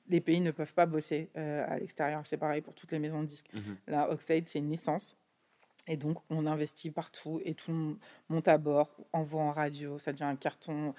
les 0.08 0.20
pays 0.20 0.40
ne 0.40 0.52
peuvent 0.52 0.72
pas 0.72 0.86
bosser 0.86 1.28
à 1.34 1.78
l'extérieur. 1.78 2.22
C'est 2.24 2.36
pareil 2.36 2.60
pour 2.60 2.74
toutes 2.74 2.92
les 2.92 3.00
maisons 3.00 3.20
de 3.20 3.26
disques. 3.26 3.50
Mhm. 3.52 3.76
Là, 3.88 4.10
Oxide, 4.10 4.48
c'est 4.48 4.60
une 4.60 4.70
licence. 4.70 5.16
Et 5.86 5.96
donc, 5.96 6.18
on 6.30 6.46
investit 6.46 6.90
partout 6.90 7.40
et 7.44 7.54
tout 7.54 7.98
monte 8.28 8.48
à 8.48 8.58
bord, 8.58 8.96
envoie 9.12 9.42
en 9.42 9.52
radio, 9.52 9.98
ça 9.98 10.12
devient 10.12 10.24
un 10.24 10.36
carton 10.36 10.94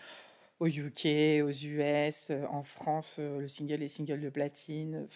au 0.59 0.67
UK, 0.67 1.43
aux 1.43 1.51
US, 1.51 2.29
euh, 2.29 2.45
en 2.49 2.63
France, 2.63 3.17
euh, 3.19 3.41
le 3.41 3.47
single 3.47 3.83
est 3.83 3.89
single 3.89 4.21
de 4.21 4.29
platine, 4.29 5.07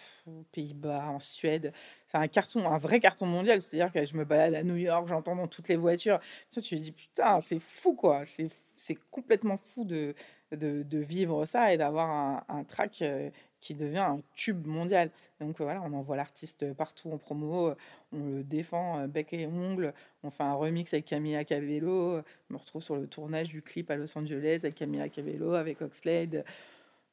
Pays-Bas, 0.52 1.08
en 1.08 1.18
Suède. 1.18 1.72
C'est 2.06 2.18
un 2.18 2.28
carton, 2.28 2.66
un 2.70 2.76
vrai 2.76 3.00
carton 3.00 3.26
mondial. 3.26 3.62
C'est-à-dire 3.62 3.90
que 3.90 4.04
je 4.04 4.16
me 4.16 4.24
balade 4.24 4.54
à 4.54 4.62
New 4.62 4.76
York, 4.76 5.08
j'entends 5.08 5.36
dans 5.36 5.48
toutes 5.48 5.68
les 5.68 5.76
voitures. 5.76 6.20
Ça, 6.50 6.60
tu 6.60 6.76
te 6.76 6.80
dis, 6.80 6.92
putain, 6.92 7.40
c'est 7.40 7.58
fou, 7.58 7.94
quoi. 7.94 8.24
C'est 8.26 8.98
complètement 9.10 9.56
fou 9.56 9.84
de, 9.84 10.14
de, 10.52 10.98
vivre 10.98 11.46
ça 11.46 11.72
et 11.72 11.78
d'avoir 11.78 12.10
un, 12.10 12.44
un 12.48 12.64
track 12.64 13.00
euh, 13.02 13.30
qui 13.60 13.74
devient 13.74 13.98
un 13.98 14.22
tube 14.34 14.66
mondial. 14.66 15.10
Donc 15.40 15.60
euh, 15.60 15.64
voilà, 15.64 15.82
on 15.82 15.92
envoie 15.92 16.16
l'artiste 16.16 16.72
partout 16.74 17.10
en 17.10 17.18
promo, 17.18 17.68
euh, 17.68 17.74
on 18.12 18.24
le 18.24 18.44
défend 18.44 19.06
bec 19.08 19.32
et 19.32 19.46
ongle, 19.46 19.94
on 20.22 20.30
fait 20.30 20.42
un 20.42 20.54
remix 20.54 20.92
avec 20.92 21.06
Camilla 21.06 21.44
Cabello, 21.44 22.22
je 22.48 22.54
me 22.54 22.58
retrouve 22.58 22.82
sur 22.82 22.96
le 22.96 23.06
tournage 23.06 23.48
du 23.48 23.62
clip 23.62 23.90
à 23.90 23.96
Los 23.96 24.16
Angeles 24.18 24.60
avec 24.64 24.74
Camilla 24.74 25.08
Cabello, 25.08 25.54
avec 25.54 25.80
Oxlade. 25.82 26.44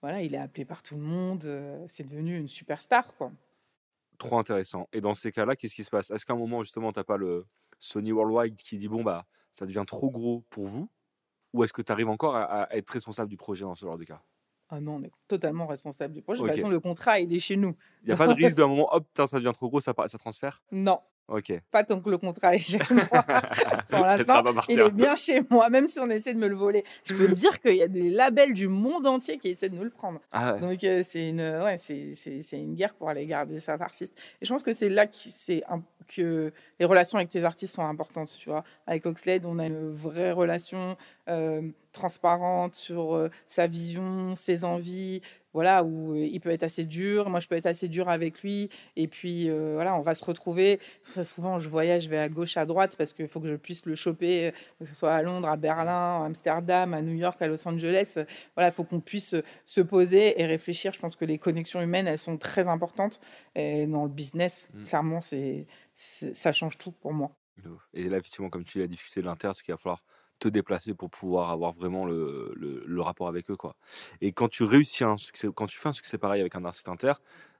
Voilà, 0.01 0.21
il 0.21 0.35
est 0.35 0.39
appelé 0.39 0.63
par 0.63 0.83
tout 0.83 0.95
le 0.95 1.01
monde, 1.01 1.85
c'est 1.87 2.03
devenu 2.03 2.37
une 2.37 2.47
superstar. 2.47 3.05
Trop 4.17 4.39
intéressant. 4.39 4.87
Et 4.93 5.01
dans 5.01 5.13
ces 5.13 5.31
cas-là, 5.31 5.55
qu'est-ce 5.55 5.75
qui 5.75 5.83
se 5.83 5.89
passe? 5.89 6.11
Est-ce 6.11 6.25
qu'à 6.25 6.33
un 6.33 6.37
moment 6.37 6.63
justement 6.63 6.91
t'as 6.91 7.03
pas 7.03 7.17
le 7.17 7.45
Sony 7.79 8.11
Worldwide 8.11 8.55
qui 8.55 8.77
dit 8.77 8.87
bon 8.87 9.03
bah 9.03 9.25
ça 9.51 9.65
devient 9.65 9.83
trop 9.85 10.09
gros 10.09 10.43
pour 10.49 10.65
vous? 10.65 10.89
Ou 11.53 11.63
est-ce 11.63 11.73
que 11.73 11.81
tu 11.81 11.91
arrives 11.91 12.09
encore 12.09 12.35
à, 12.35 12.67
être 12.75 12.89
responsable 12.89 13.29
du 13.29 13.37
projet 13.37 13.63
dans 13.63 13.75
ce 13.75 13.85
genre 13.85 13.97
de 13.97 14.03
cas? 14.03 14.21
Ah 14.69 14.81
non, 14.81 14.95
on 14.95 15.03
est 15.03 15.11
totalement 15.27 15.65
responsable 15.65 16.13
du 16.13 16.21
projet. 16.21 16.41
De 16.41 16.47
toute 16.47 16.55
façon, 16.55 16.69
le 16.69 16.79
contrat, 16.79 17.19
il 17.19 17.33
est 17.33 17.39
chez 17.39 17.55
nous. 17.55 17.75
Il 18.03 18.07
n'y 18.07 18.13
a 18.13 18.17
pas 18.17 18.27
de 18.27 18.33
risque 18.33 18.57
d'un 18.57 18.67
moment, 18.67 18.93
hop, 18.93 19.07
ça 19.15 19.37
devient 19.37 19.51
trop 19.53 19.69
gros, 19.69 19.79
ça, 19.79 19.93
ça 20.07 20.17
transfère? 20.17 20.61
Non, 20.71 20.99
Ok. 21.27 21.53
Pas 21.71 21.83
tant 21.83 21.99
que 21.99 22.09
le 22.09 22.17
contrat 22.17 22.55
est 22.55 22.59
chez 22.59 22.79
moi. 22.89 23.05
Pour 23.89 24.05
l'instant, 24.05 24.43
il 24.69 24.79
est 24.79 24.91
bien 24.91 25.15
chez 25.15 25.41
moi, 25.49 25.69
même 25.69 25.87
si 25.87 25.99
on 25.99 26.09
essaie 26.09 26.33
de 26.33 26.39
me 26.39 26.47
le 26.47 26.55
voler. 26.55 26.85
Je 27.03 27.15
peux 27.15 27.27
dire 27.27 27.59
qu'il 27.59 27.75
y 27.75 27.83
a 27.83 27.89
des 27.89 28.09
labels 28.09 28.53
du 28.53 28.69
monde 28.69 29.05
entier 29.05 29.37
qui 29.37 29.49
essaient 29.49 29.69
de 29.69 29.75
nous 29.75 29.83
le 29.83 29.89
prendre. 29.89 30.19
Ah 30.31 30.53
ouais. 30.53 30.59
Donc 30.61 30.83
euh, 30.85 31.03
c'est 31.03 31.29
une, 31.29 31.41
ouais, 31.41 31.77
c'est, 31.77 32.41
une 32.53 32.75
guerre 32.75 32.93
pour 32.93 33.09
aller 33.09 33.25
garder 33.25 33.59
sa 33.59 33.73
artiste. 33.73 34.13
Et 34.41 34.45
je 34.45 34.53
pense 34.53 34.63
que 34.63 34.71
c'est 34.71 34.89
là 34.89 35.05
c'est 35.11 35.63
que 36.07 36.53
les 36.79 36.85
relations 36.85 37.17
avec 37.17 37.29
tes 37.29 37.43
artistes 37.43 37.75
sont 37.75 37.85
importantes. 37.85 38.33
Tu 38.39 38.49
vois, 38.49 38.63
avec 38.85 39.05
Oxlade, 39.05 39.45
on 39.45 39.59
a 39.59 39.65
une 39.65 39.91
vraie 39.91 40.31
relation 40.31 40.95
euh, 41.27 41.61
transparente 41.91 42.75
sur 42.75 43.15
euh, 43.15 43.29
sa 43.47 43.67
vision, 43.67 44.35
ses 44.35 44.63
envies, 44.63 45.21
voilà, 45.57 45.83
où 45.83 46.13
euh, 46.13 46.19
il 46.19 46.39
peut 46.39 46.51
être 46.51 46.61
assez 46.61 46.85
dur, 46.85 47.31
moi 47.31 47.39
je 47.39 47.47
peux 47.47 47.55
être 47.55 47.65
assez 47.65 47.87
dur 47.87 48.09
avec 48.09 48.43
lui, 48.43 48.69
et 48.95 49.07
puis 49.07 49.49
euh, 49.49 49.71
voilà, 49.73 49.95
on 49.95 50.01
va 50.01 50.13
se 50.13 50.23
retrouver. 50.23 50.79
Ça, 51.03 51.23
souvent, 51.23 51.57
je 51.57 51.67
voyage, 51.67 52.03
je 52.03 52.09
vais 52.09 52.19
à 52.19 52.29
gauche, 52.29 52.57
à 52.57 52.65
droite, 52.67 52.95
parce 52.95 53.11
qu'il 53.11 53.27
faut 53.27 53.41
que 53.41 53.47
je 53.47 53.55
puisse 53.55 53.83
le 53.87 53.95
choper, 53.95 54.53
que 54.77 54.85
ce 54.85 54.93
soit 54.93 55.15
à 55.15 55.23
Londres, 55.23 55.47
à 55.47 55.57
Berlin, 55.57 56.21
à 56.21 56.25
Amsterdam, 56.27 56.93
à 56.93 57.01
New 57.01 57.15
York, 57.15 57.41
à 57.41 57.47
Los 57.47 57.67
Angeles. 57.67 58.19
Voilà, 58.53 58.69
il 58.69 58.71
faut 58.71 58.83
qu'on 58.83 58.99
puisse 58.99 59.33
se 59.65 59.81
poser 59.81 60.39
et 60.39 60.45
réfléchir. 60.45 60.93
Je 60.93 60.99
pense 60.99 61.15
que 61.15 61.25
les 61.25 61.39
connexions 61.39 61.81
humaines, 61.81 62.05
elles 62.05 62.19
sont 62.19 62.37
très 62.37 62.67
importantes. 62.67 63.19
Et 63.55 63.87
dans 63.87 64.03
le 64.03 64.09
business, 64.09 64.69
mmh. 64.75 64.83
clairement, 64.83 65.21
c'est, 65.21 65.65
ça 65.95 66.53
change 66.53 66.77
tout 66.77 66.91
pour 66.91 67.13
moi. 67.13 67.31
Et 67.95 68.09
là, 68.09 68.17
effectivement, 68.19 68.51
comme 68.51 68.63
tu 68.63 68.77
l'as 68.77 68.85
discuté 68.85 69.21
de 69.21 69.25
l'inter, 69.25 69.49
ce 69.55 69.63
qu'il 69.63 69.73
va 69.73 69.79
falloir 69.79 70.03
te 70.39 70.47
déplacer 70.47 70.93
pour 70.93 71.09
pouvoir 71.09 71.51
avoir 71.51 71.73
vraiment 71.73 72.05
le, 72.05 72.53
le, 72.55 73.01
rapport 73.01 73.27
avec 73.27 73.49
eux. 73.49 73.55
Quoi. 73.55 73.75
Et 74.21 74.31
quand 74.31 74.47
tu 74.47 74.63
réussis 74.63 75.03
un 75.03 75.17
succès, 75.17 75.47
quand 75.53 75.67
tu 75.67 75.79
fais 75.79 75.89
un 75.89 75.93
succès 75.93 76.17
pareil 76.17 76.41
avec 76.41 76.55
un 76.55 76.65
artiste 76.65 76.89
inter, 76.89 77.13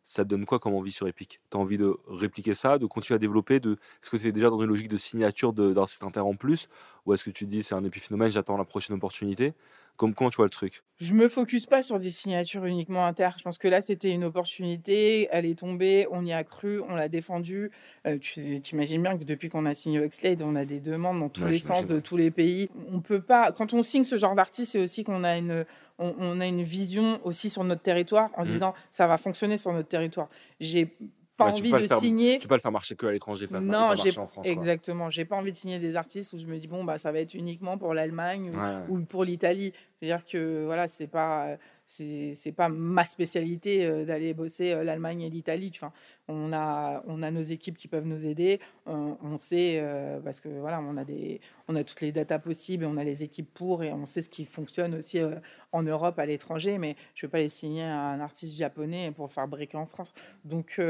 ça 0.04 0.24
te 0.24 0.30
donne 0.30 0.46
quoi 0.46 0.60
comme 0.60 0.74
envie 0.74 0.92
sur 0.92 1.08
Epic? 1.08 1.42
Tu 1.52 1.58
as 1.58 1.60
envie 1.60 1.78
de 1.78 1.98
répliquer 2.08 2.54
ça, 2.54 2.78
de 2.78 2.86
continuer 2.86 3.16
à 3.16 3.20
développer 3.20 3.60
de... 3.60 3.74
Est-ce 4.02 4.10
que 4.10 4.18
c'est 4.18 4.32
déjà 4.32 4.50
dans 4.50 4.62
une 4.62 4.68
logique 4.68 4.88
de 4.88 4.96
signature 4.96 5.52
d'artiste 5.52 6.04
inter 6.04 6.22
en 6.22 6.36
plus? 6.36 6.70
Ou 7.06 7.14
est-ce 7.14 7.26
que 7.26 7.30
tu 7.30 7.46
te 7.46 7.50
dis 7.50 7.62
c'est 7.62 7.76
un 7.76 7.84
épiphénomène, 7.84 8.32
j'attends 8.32 8.58
la 8.58 8.64
prochaine 8.64 8.96
opportunité? 8.96 9.54
Comme, 9.98 10.14
Comment 10.14 10.30
tu 10.30 10.38
vois 10.38 10.46
le 10.46 10.52
truc? 10.52 10.84
Je 10.98 11.14
me 11.14 11.28
focus 11.28 11.66
pas 11.66 11.82
sur 11.82 12.00
des 12.00 12.10
signatures 12.10 12.66
uniquement 12.66 13.06
inter. 13.06 13.30
Je 13.38 13.44
pense 13.44 13.58
que 13.58 13.68
là, 13.68 13.82
c'était 13.82 14.12
une 14.12 14.24
opportunité, 14.24 15.28
elle 15.32 15.46
est 15.46 15.60
tombée, 15.60 16.08
on 16.12 16.26
y 16.26 16.34
a 16.34 16.44
cru, 16.44 16.82
on 16.88 16.96
l'a 16.96 17.10
défendue. 17.10 17.72
Euh, 18.06 18.18
tu 18.18 18.40
imagines 18.72 19.04
bien 19.04 19.18
que 19.18 19.24
depuis 19.24 19.50
qu'on 19.50 19.66
a 19.66 19.74
signé 19.74 20.00
Oxlade, 20.00 20.42
on 20.42 20.56
a 20.56 20.66
des 20.66 20.80
demandes 20.80 21.20
dans 21.20 21.30
tous 21.30 21.46
les 21.46 21.60
sens 21.60 21.86
de 21.86 22.00
tous 22.00 22.18
les 22.18 22.32
pays. 22.32 22.70
On 22.92 23.02
peut 23.02 23.22
pas... 23.22 23.52
Quand 23.52 23.74
on 23.74 23.84
signe 23.84 24.04
ce 24.04 24.18
genre 24.18 24.34
d'artiste, 24.34 24.72
c'est 24.72 24.80
aussi 24.80 25.04
qu'on 25.04 25.24
a 25.24 25.38
une 25.38 25.66
on, 26.00 26.40
a 26.42 26.46
une 26.46 26.62
vision 26.62 27.20
aussi 27.24 27.50
sur 27.50 27.64
notre 27.64 27.82
territoire 27.82 28.30
en 28.36 28.44
se 28.44 28.50
mmh. 28.50 28.54
disant 28.54 28.74
ça 28.92 29.08
va 29.08 29.18
fonctionner 29.18 29.58
sur 29.58 29.74
notre 29.74 29.88
territoire. 29.88 30.30
J'ai 30.60 30.96
pas 31.38 31.52
envie 31.52 31.72
de 31.72 31.88
signer. 31.88 32.40
Tu 32.40 32.48
peux 32.48 32.50
pas 32.50 32.56
le 32.56 32.62
faire 32.62 32.72
marcher 32.72 32.96
que 32.96 33.06
à 33.06 33.12
l'étranger, 33.12 33.48
pas, 33.48 33.60
non, 33.60 33.94
j'ai 33.96 34.18
en 34.18 34.28
France. 34.28 34.46
Exactement, 34.46 35.10
j'ai 35.10 35.26
pas 35.26 35.36
envie 35.36 35.52
de 35.52 35.58
signer 35.58 35.80
des 35.80 35.96
artistes 35.96 36.34
où 36.34 36.38
je 36.38 36.46
me 36.46 36.58
dis 36.58 36.68
bon 36.68 36.84
bah 36.84 36.98
ça 36.98 37.12
va 37.12 37.20
être 37.20 37.36
uniquement 37.36 37.78
pour 37.78 37.94
l'Allemagne 37.94 38.52
ou, 38.90 39.00
pour 39.02 39.24
l'Italie. 39.24 39.74
C'est-à-dire 40.00 40.26
que 40.26 40.66
voilà, 40.66 40.88
c'est 40.88 41.08
pas 41.08 41.58
c'est 41.88 42.54
pas 42.56 42.68
ma 42.68 43.06
spécialité 43.06 43.86
euh, 43.86 44.04
d'aller 44.04 44.34
bosser 44.34 44.74
euh, 44.74 44.84
l'Allemagne 44.84 45.22
et 45.22 45.30
l'Italie. 45.30 45.72
Enfin, 45.74 45.94
on 46.28 46.52
a 46.52 47.02
on 47.08 47.24
a 47.24 47.32
nos 47.32 47.42
équipes 47.42 47.78
qui 47.78 47.88
peuvent 47.88 48.06
nous 48.06 48.28
aider. 48.28 48.60
On, 48.86 49.38
sait 49.38 49.78
euh, 49.80 50.20
parce 50.20 50.42
que 50.42 50.50
voilà, 50.50 50.82
on 50.82 50.98
a 50.98 51.06
des 51.06 51.40
on 51.68 51.76
a 51.76 51.84
toutes 51.84 52.02
les 52.02 52.12
datas 52.12 52.40
possibles, 52.40 52.86
on 52.86 52.98
a 52.98 53.04
les 53.04 53.24
équipes 53.24 53.52
pour 53.54 53.84
et 53.84 53.94
on 53.94 54.06
sait 54.06 54.22
ce 54.22 54.30
qui 54.30 54.46
fonctionne 54.46 54.96
aussi 54.96 55.20
en 55.72 55.84
Europe 55.84 56.20
à 56.20 56.26
l'étranger. 56.26 56.78
Mais 56.78 56.96
je 57.16 57.26
vais 57.26 57.32
pas 57.32 57.38
les 57.40 57.50
signer 57.50 57.84
à 57.84 58.00
un 58.10 58.20
artiste 58.20 58.58
japonais 58.58 59.12
pour 59.16 59.32
faire 59.32 59.48
briquer 59.48 59.78
en 59.78 59.86
France. 59.86 60.14
Donc 60.44 60.82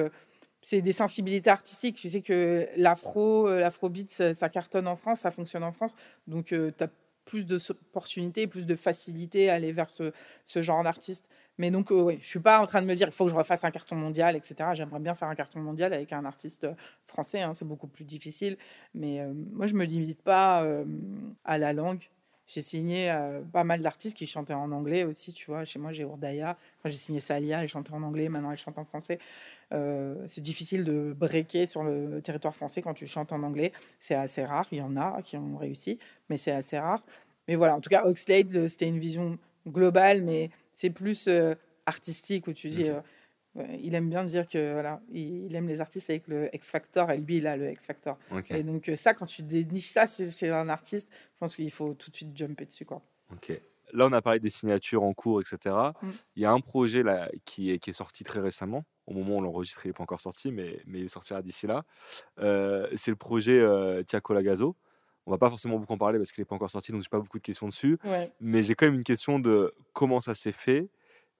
c'est 0.68 0.82
des 0.82 0.91
sensibilités 0.91 1.49
artistiques. 1.49 1.95
Tu 1.95 2.09
sais 2.09 2.22
que 2.22 2.68
l'afro, 2.76 3.47
l'afrobeat, 3.47 4.09
ça, 4.09 4.34
ça, 4.34 4.49
cartonne 4.49 4.88
en 4.88 4.97
France, 4.97 5.22
ça 5.22 5.32
fonctionne 5.32 5.63
en 5.63 5.72
France. 5.72 5.95
Donc, 6.28 6.47
tu 6.47 6.74
as 6.80 6.89
plus 7.28 7.45
d'opportunités, 7.45 8.47
plus 8.47 8.65
de 8.65 8.76
facilité 8.76 9.49
à 9.51 9.55
aller 9.55 9.72
vers 9.72 9.89
ce, 9.89 10.11
genre 10.55 10.82
d'artiste. 10.82 11.26
Mais 11.59 11.69
donc, 11.69 11.91
euh, 11.91 12.02
oui, 12.02 12.18
je 12.22 12.27
suis 12.27 12.39
pas 12.39 12.60
en 12.61 12.65
train 12.65 12.81
de 12.81 12.88
me 12.88 12.95
dire 12.95 13.07
il 13.07 13.14
faut 13.14 13.26
que 13.26 13.31
je 13.31 13.35
refasse 13.35 13.64
un 13.64 13.72
carton 13.72 13.95
mondial, 13.95 14.35
etc. 14.35 14.72
J'aimerais 14.73 14.99
bien 14.99 15.14
faire 15.14 15.27
un 15.27 15.35
carton 15.35 15.60
mondial 15.60 15.94
avec 15.94 16.14
un 16.14 16.26
artiste 16.26 16.64
euh, 16.64 16.73
français, 17.03 17.41
hein, 17.41 17.53
c'est 17.53 17.65
beaucoup 17.65 17.88
plus 17.88 18.06
difficile. 18.06 18.57
Mais 18.95 19.19
euh, 19.19 19.34
moi, 19.52 19.68
je 19.68 19.73
me 19.73 19.84
limite 19.84 20.22
pas 20.22 20.65
à 21.44 21.57
la 21.57 21.73
langue. 21.73 22.10
J'ai 22.48 22.61
signé 22.61 23.14
pas 23.52 23.65
mal 23.65 23.81
d'artistes 23.81 24.15
qui 24.15 24.26
chantaient 24.26 24.53
en 24.53 24.72
anglais 24.72 25.03
aussi, 25.03 25.34
tu 25.34 25.48
vois. 25.48 25.65
Chez 25.65 25.80
moi, 25.80 25.91
j'ai 25.91 26.03
Urdaya. 26.03 26.56
j'ai 26.85 26.91
signé 26.94 27.19
Salia, 27.19 27.61
elle 27.61 27.68
chantait 27.68 27.91
en 27.91 28.02
anglais, 28.03 28.30
maintenant 28.30 28.52
elle 28.52 28.57
chante 28.57 28.77
en 28.77 28.85
français. 28.85 29.19
C'est 29.72 30.41
difficile 30.41 30.84
de 30.84 31.14
breaker 31.18 31.65
sur 31.65 31.84
le 31.84 32.22
territoire 32.22 32.56
français 32.56 32.81
quand 32.81 32.94
tu 32.94 33.07
chantes 33.07 33.31
en 33.31 33.44
anglais. 33.44 33.72
C'est 33.99 34.15
assez 34.15 34.45
rare. 34.45 34.68
Il 34.72 34.80
y 34.80 34.81
en 34.81 34.95
a 34.98 35.22
qui 35.22 35.38
ont 35.38 35.57
réussi, 35.57 35.99
mais 36.30 36.38
c'est 36.38 36.52
assez 36.52 36.77
rare. 36.77 37.03
Mais 37.48 37.56
voilà, 37.56 37.76
en 37.76 37.81
tout 37.81 37.89
cas, 37.89 38.06
Oxlade, 38.06 38.68
c'était 38.68 38.88
une 38.88 38.99
vision 38.99 39.38
globale, 39.68 40.22
mais 40.22 40.49
c'est 40.73 40.89
plus 40.89 41.30
artistique 41.85 42.48
où 42.48 42.53
tu 42.53 42.69
dis. 42.69 42.85
il 43.81 43.95
aime 43.95 44.10
bien 44.10 44.23
dire 44.23 44.48
que 44.48 44.73
voilà, 44.73 45.02
il, 45.11 45.56
aime 45.56 45.68
les 45.68 45.81
artistes 45.81 46.10
avec 46.10 46.27
le 46.27 46.53
X 46.53 46.69
Factor 46.69 47.10
et 47.11 47.18
lui 47.18 47.38
il 47.38 47.48
a 47.48 47.57
le 47.57 47.72
X 47.72 47.88
Factor. 47.88 48.18
Et 48.49 48.64
donc 48.64 48.91
ça, 48.95 49.14
quand 49.14 49.26
tu 49.26 49.41
déniches 49.41 49.89
ça 49.89 50.06
chez, 50.06 50.49
un 50.49 50.69
artiste, 50.69 51.07
je 51.11 51.38
pense 51.39 51.56
qu'il 51.56 51.72
faut 51.72 51.94
tout 51.94 52.11
de 52.11 52.15
suite 52.15 52.38
jumper 52.38 52.65
dessus 52.65 52.85
quoi. 52.85 53.02
Ok. 53.31 53.60
Là, 53.94 54.06
on 54.06 54.11
a 54.11 54.22
parlé 54.22 54.41
des 54.41 54.49
signatures 54.49 55.03
en 55.03 55.14
cours, 55.14 55.39
etc. 55.39 55.73
Mmh. 56.02 56.10
Il 56.35 56.41
y 56.41 56.45
a 56.45 56.52
un 56.52 56.60
projet 56.60 57.03
là 57.03 57.30
qui 57.45 57.72
est, 57.72 57.80
qui 57.80 57.91
est 57.91 57.94
sorti 57.94 58.26
très 58.26 58.41
récemment. 58.41 58.84
Au 59.07 59.13
moment 59.13 59.35
où 59.35 59.38
on 59.38 59.41
l'enregistre, 59.41 59.85
il 59.85 59.89
n'est 59.89 59.93
pas 59.93 60.03
encore 60.03 60.19
sorti, 60.19 60.51
mais, 60.51 60.79
mais 60.85 60.99
il 60.99 61.09
sortira 61.09 61.41
d'ici 61.41 61.65
là. 61.65 61.84
c'est 62.38 63.11
le 63.11 63.15
projet 63.15 63.59
euh, 63.59 64.03
Tiago 64.03 64.34
Lagazo. 64.34 64.75
On 65.25 65.31
va 65.31 65.38
pas 65.38 65.49
forcément 65.49 65.77
beaucoup 65.77 65.93
en 65.93 65.97
parler 65.97 66.19
parce 66.19 66.31
qu'il 66.31 66.41
n'est 66.41 66.45
pas 66.45 66.55
encore 66.55 66.69
sorti, 66.69 66.91
donc 66.91 67.01
j'ai 67.01 67.09
pas 67.09 67.19
beaucoup 67.19 67.38
de 67.38 67.43
questions 67.43 67.67
dessus. 67.67 67.97
Mais 68.39 68.63
j'ai 68.63 68.75
quand 68.75 68.85
même 68.85 68.95
une 68.95 69.03
question 69.03 69.39
de 69.39 69.73
comment 69.93 70.19
ça 70.19 70.35
s'est 70.35 70.51
fait 70.51 70.89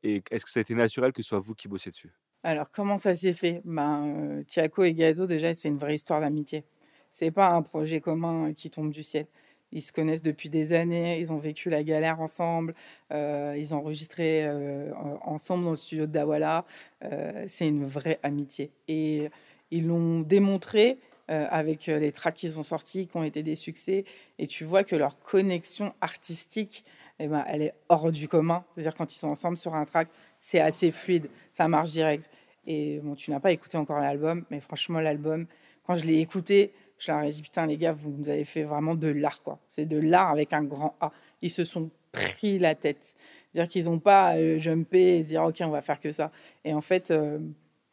et 0.04 0.24
est-ce 0.32 0.46
que 0.46 0.52
ça 0.52 0.60
a 0.60 0.62
été 0.62 0.76
naturel 0.76 1.12
que 1.12 1.22
ce 1.22 1.30
soit 1.30 1.40
vous 1.40 1.56
qui 1.56 1.68
bossiez 1.68 1.92
dessus? 1.92 2.12
Alors, 2.44 2.70
comment 2.70 2.98
ça 2.98 3.16
s'est 3.16 3.34
fait? 3.34 3.62
Ben, 3.66 4.44
euh, 4.58 4.84
et 4.84 4.94
Gazo, 4.94 5.26
déjà, 5.26 5.54
c'est 5.54 5.68
une 5.68 5.78
vraie 5.78 5.96
histoire 5.96 6.22
d'amitié. 6.22 6.64
C'est 7.12 7.32
pas 7.32 7.50
un 7.50 7.62
projet 7.62 8.00
commun 8.00 8.54
qui 8.54 8.70
tombe 8.70 8.92
du 8.92 9.04
ciel. 9.04 9.26
Ils 9.72 9.82
se 9.82 9.92
connaissent 9.92 10.22
depuis 10.22 10.50
des 10.50 10.74
années, 10.74 11.20
ils 11.20 11.32
ont 11.32 11.38
vécu 11.38 11.70
la 11.70 11.84
galère 11.84 12.22
ensemble, 12.22 12.74
euh, 13.12 13.56
ils 13.58 13.76
ont 13.76 13.80
enregistré 13.80 14.46
euh, 14.46 14.94
ensemble 15.24 15.66
dans 15.66 15.72
le 15.72 15.78
studio 15.78 16.06
de 16.06 16.12
Dawala. 16.12 16.66
Euh, 17.04 17.44
c'est 17.48 17.68
une 17.68 17.86
vraie 17.86 18.20
amitié. 18.24 18.72
Et 18.88 19.30
ils 19.72 19.88
l'ont 19.88 20.22
démontré 20.22 20.98
euh, 21.30 21.46
avec 21.50 21.88
les 21.88 22.14
tracks 22.14 22.36
qu'ils 22.36 22.58
ont 22.58 22.64
sortis, 22.64 23.08
qui 23.08 23.18
ont 23.18 23.24
été 23.24 23.44
des 23.44 23.56
succès. 23.56 24.06
Et 24.40 24.48
tu 24.48 24.64
vois 24.64 24.86
que 24.86 24.96
leur 24.96 25.20
connexion 25.20 25.94
artistique, 26.00 26.86
eh 27.20 27.28
ben, 27.28 27.44
elle 27.48 27.62
est 27.62 27.74
hors 27.90 28.12
du 28.12 28.30
commun. 28.30 28.64
C'est-à-dire 28.74 28.96
quand 28.96 29.14
ils 29.14 29.20
sont 29.20 29.28
ensemble 29.28 29.58
sur 29.58 29.76
un 29.76 29.84
track, 29.84 30.08
c'est 30.40 30.62
assez 30.62 30.92
fluide, 30.92 31.30
ça 31.52 31.68
marche 31.68 31.92
direct. 31.92 32.30
Et 32.66 33.00
bon, 33.04 33.16
tu 33.16 33.32
n'as 33.32 33.42
pas 33.42 33.52
écouté 33.52 33.78
encore 33.78 34.00
l'album, 34.00 34.46
mais 34.50 34.62
franchement, 34.62 35.02
l'album, 35.02 35.48
quand 35.86 35.96
je 35.96 36.06
l'ai 36.06 36.20
écouté, 36.20 36.72
je 37.00 37.12
leur 37.12 37.22
ai 37.24 37.30
dit, 37.30 37.42
putain, 37.42 37.66
les 37.66 37.78
gars, 37.78 37.92
vous 37.92 38.12
nous 38.12 38.30
avez 38.30 38.46
fait 38.46 38.64
vraiment 38.64 38.96
de 38.96 39.08
l'art, 39.08 39.44
quoi. 39.44 39.60
C'est 39.68 39.86
de 39.86 39.98
l'art 39.98 40.30
avec 40.30 40.54
un 40.54 40.64
grand 40.64 40.96
A. 41.00 41.12
Ils 41.42 41.52
se 41.52 41.64
sont 41.64 41.90
pris 42.12 42.60
la 42.60 42.76
tête. 42.76 43.16
C'est-à-dire 43.52 43.72
qu'ils 43.72 43.86
n'ont 43.86 44.00
pas 44.00 44.38
euh, 44.38 44.60
jumpé 44.60 45.18
et 45.18 45.24
se 45.24 45.30
dire, 45.30 45.44
OK, 45.44 45.58
on 45.62 45.70
va 45.70 45.82
faire 45.82 46.00
que 46.00 46.12
ça. 46.12 46.32
Et 46.64 46.74
en 46.74 46.82
fait, 46.82 47.12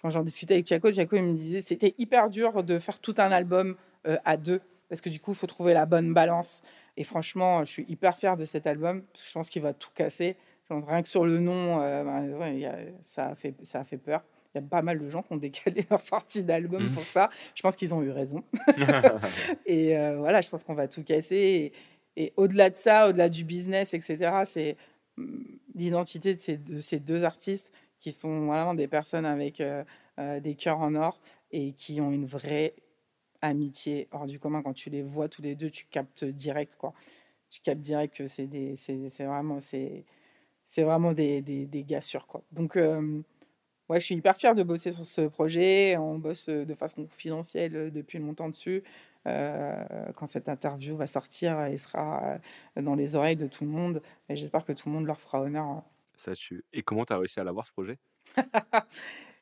quand 0.05 0.11
j'en 0.11 0.23
discutais 0.23 0.53
avec 0.53 0.67
Tiago, 0.67 0.91
Tiago 0.91 1.17
il 1.17 1.23
me 1.23 1.33
disait 1.33 1.63
c'était 1.63 1.95
hyper 1.97 2.29
dur 2.29 2.63
de 2.63 2.79
faire 2.79 3.01
tout 3.01 3.15
un 3.17 3.33
album 3.33 3.75
euh, 4.07 4.19
à 4.27 4.37
deux 4.37 4.61
parce 4.91 5.01
que 5.01 5.09
du 5.09 5.19
coup 5.19 5.31
il 5.31 5.35
faut 5.35 5.47
trouver 5.47 5.73
la 5.73 5.87
bonne 5.87 6.13
balance. 6.13 6.61
Et 6.99 7.05
franchement, 7.05 7.65
je 7.65 7.71
suis 7.71 7.87
hyper 7.89 8.19
fier 8.19 8.37
de 8.37 8.45
cet 8.45 8.67
album. 8.67 9.03
je 9.15 9.33
pense 9.33 9.49
qu'il 9.49 9.63
va 9.63 9.73
tout 9.73 9.89
casser. 9.95 10.37
rien 10.69 11.03
que 11.03 11.09
sur 11.09 11.25
le 11.25 11.41
nom, 11.41 11.81
euh, 11.81 12.05
bah, 12.05 12.51
ça, 13.01 13.29
a 13.29 13.35
fait, 13.35 13.55
ça 13.63 13.81
a 13.81 13.85
fait 13.85 13.97
peur. 13.97 14.23
Il 14.55 14.61
y 14.61 14.65
a 14.65 14.67
pas 14.69 14.83
mal 14.83 15.01
de 15.01 15.09
gens 15.09 15.23
qui 15.23 15.33
ont 15.33 15.37
décalé 15.37 15.85
leur 15.91 16.01
sortie 16.01 16.45
d'album 16.45 16.85
mmh. 16.85 16.93
pour 16.93 17.03
ça. 17.03 17.29
Je 17.55 17.63
pense 17.63 17.75
qu'ils 17.77 17.93
ont 17.93 18.03
eu 18.03 18.11
raison. 18.11 18.45
et 19.67 19.97
euh, 19.97 20.19
voilà, 20.19 20.41
je 20.41 20.49
pense 20.49 20.63
qu'on 20.63 20.75
va 20.75 20.87
tout 20.87 21.03
casser. 21.03 21.73
Et, 22.17 22.33
au-delà 22.37 22.71
de 22.71 22.77
ça, 22.77 23.09
au-delà 23.09 23.29
du 23.29 23.43
business, 23.43 23.93
etc., 23.93 24.43
c'est 24.45 24.77
mmh, 25.17 25.43
l'identité 25.75 26.35
de 26.35 26.41
ces, 26.41 26.57
de 26.57 26.79
ces 26.79 27.01
deux 27.01 27.25
artistes 27.25 27.73
qui 27.99 28.13
sont 28.13 28.47
vraiment 28.47 28.75
des 28.75 28.87
personnes 28.87 29.27
avec 29.27 29.61
euh, 29.61 29.83
euh, 30.21 30.39
des 30.39 30.55
cœurs 30.55 30.79
en 30.79 30.95
or 30.95 31.21
et 31.51 31.73
qui 31.73 32.01
ont 32.01 32.13
une 32.13 32.27
vraie 32.27 32.75
amitié 33.43 34.07
hors 34.13 34.27
du 34.27 34.39
commun. 34.39 34.63
Quand 34.63 34.73
tu 34.73 34.89
les 34.89 35.03
vois 35.03 35.29
tous 35.29 35.43
les 35.43 35.57
deux, 35.57 35.71
tu 35.71 35.87
captes 35.87 36.25
direct, 36.25 36.77
quoi. 36.77 36.93
Tu 37.49 37.61
captes 37.61 37.81
direct 37.81 38.17
que 38.17 38.27
c'est 38.29 38.47
vraiment, 39.21 39.59
c'est, 39.59 40.05
c'est 40.67 40.83
vraiment 40.83 41.13
des, 41.13 41.43
des, 41.43 41.67
des, 41.67 41.83
gars 41.83 42.01
sûrs, 42.01 42.27
quoi. 42.27 42.43
Donc, 42.53 42.77
ouais, 43.89 44.01
je 44.01 44.05
suis 44.05 44.15
hyper 44.15 44.37
fier 44.37 44.55
de 44.55 44.63
bosser 44.63 44.93
sur 44.93 45.07
ce 45.07 45.23
projet. 45.23 45.97
On 45.97 46.19
bosse 46.19 46.49
de 46.49 46.75
façon 46.75 47.05
confidentielle 47.05 47.91
depuis 47.93 48.19
longtemps 48.19 48.49
dessus. 48.49 48.83
quand 49.25 50.27
cette 50.27 50.49
interview 50.49 50.97
va 50.97 51.07
sortir, 51.07 51.59
elle 51.61 51.79
sera 51.79 52.39
dans 52.77 52.95
les 52.95 53.17
oreilles 53.17 53.37
de 53.37 53.47
tout 53.47 53.65
le 53.65 53.71
monde. 53.71 54.03
Et 54.29 54.37
j'espère 54.37 54.65
que 54.65 54.73
tout 54.73 54.89
le 54.89 54.95
monde 54.95 55.07
leur 55.07 55.21
fera 55.21 55.41
honneur 55.41 55.83
ça 56.17 56.35
tue. 56.35 56.65
Et 56.73 56.83
comment 56.83 57.05
tu 57.05 57.13
as 57.13 57.19
réussi 57.19 57.41
à 57.41 57.45
l'avoir 57.45 57.67
ce 57.67 57.73
projet? 57.73 57.99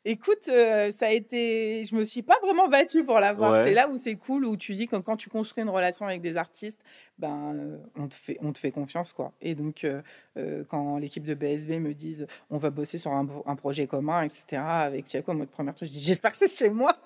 Écoute, 0.04 0.48
euh, 0.48 0.90
ça 0.90 1.06
a 1.06 1.10
été. 1.10 1.84
Je 1.84 1.94
me 1.94 2.04
suis 2.04 2.22
pas 2.22 2.36
vraiment 2.42 2.66
battue 2.66 3.04
pour 3.04 3.20
l'avoir. 3.20 3.64
C'est 3.64 3.72
là 3.72 3.88
où 3.88 3.96
c'est 3.96 4.16
cool, 4.16 4.44
où 4.44 4.56
tu 4.56 4.74
dis 4.74 4.88
que 4.88 4.96
quand 4.96 5.16
tu 5.16 5.30
construis 5.30 5.62
une 5.62 5.70
relation 5.70 6.06
avec 6.06 6.20
des 6.20 6.36
artistes, 6.36 6.80
ben, 7.18 7.54
euh, 7.54 7.78
on, 7.96 8.08
te 8.08 8.14
fait, 8.14 8.38
on 8.40 8.52
te 8.52 8.58
fait 8.58 8.70
confiance. 8.70 9.12
quoi. 9.12 9.32
Et 9.40 9.54
donc, 9.54 9.84
euh, 9.84 10.64
quand 10.68 10.98
l'équipe 10.98 11.24
de 11.24 11.34
BSB 11.34 11.78
me 11.78 11.94
dit 11.94 12.24
on 12.50 12.58
va 12.58 12.70
bosser 12.70 12.98
sur 12.98 13.12
un, 13.12 13.26
un 13.46 13.56
projet 13.56 13.86
commun, 13.86 14.22
etc., 14.22 14.62
avec 14.62 15.04
Tiago, 15.04 15.32
moi, 15.32 15.46
de 15.46 15.50
première 15.50 15.76
chose, 15.76 15.88
je 15.88 15.94
dis 15.94 16.00
j'espère 16.00 16.32
que 16.32 16.38
c'est 16.38 16.48
chez 16.48 16.70
moi. 16.70 16.92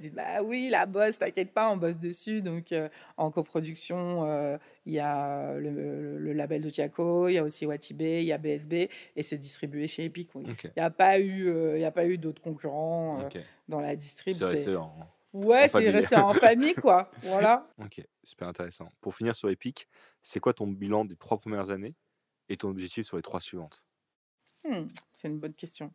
Je 0.00 0.08
dis 0.08 0.10
bah 0.10 0.42
oui, 0.42 0.70
la 0.70 0.86
bosse, 0.86 1.18
t'inquiète 1.18 1.52
pas, 1.52 1.70
on 1.70 1.76
bosse 1.76 1.98
dessus. 1.98 2.42
Donc, 2.42 2.74
en 3.16 3.30
coproduction, 3.30 4.58
il 4.86 4.92
y 4.92 4.98
a 4.98 5.54
le, 5.54 6.32
label 6.32 6.62
de 6.62 6.70
Tiago, 6.70 7.28
il 7.28 7.34
y 7.34 7.38
a 7.38 7.44
aussi 7.44 7.64
Watibé, 7.64 8.22
il 8.22 8.26
y 8.26 8.32
a 8.32 8.38
BSB, 8.38 8.72
et 9.14 9.22
c'est 9.22 9.38
distribué 9.38 9.86
chez 9.86 10.06
Epic. 10.06 10.30
Il 10.34 10.56
n'y 10.76 10.82
a 10.82 10.90
pas 10.90 11.20
eu, 11.20 11.78
il 11.78 11.84
a 11.84 11.92
pas 11.92 12.06
eu 12.06 12.18
d'autres 12.18 12.42
concurrents 12.42 13.20
euh, 13.20 13.40
dans 13.68 13.80
la 13.80 13.96
distrib. 13.96 14.34
C'est 14.34 14.76
en, 14.76 14.92
ouais, 15.34 15.68
c'est 15.68 15.90
resté 15.90 16.16
en 16.16 16.32
famille, 16.32 16.74
quoi. 16.80 17.10
Voilà. 17.22 17.68
Ok, 17.78 18.02
super 18.22 18.48
intéressant. 18.48 18.88
Pour 19.00 19.14
finir 19.14 19.36
sur 19.36 19.50
Epic, 19.50 19.86
c'est 20.22 20.40
quoi 20.40 20.54
ton 20.54 20.66
bilan 20.66 21.04
des 21.04 21.16
trois 21.16 21.36
premières 21.36 21.70
années 21.70 21.94
et 22.48 22.56
ton 22.56 22.70
objectif 22.70 23.04
sur 23.04 23.16
les 23.16 23.22
trois 23.22 23.40
suivantes? 23.40 23.84
Hmm, 24.64 24.86
C'est 25.12 25.28
une 25.28 25.38
bonne 25.38 25.52
question. 25.52 25.92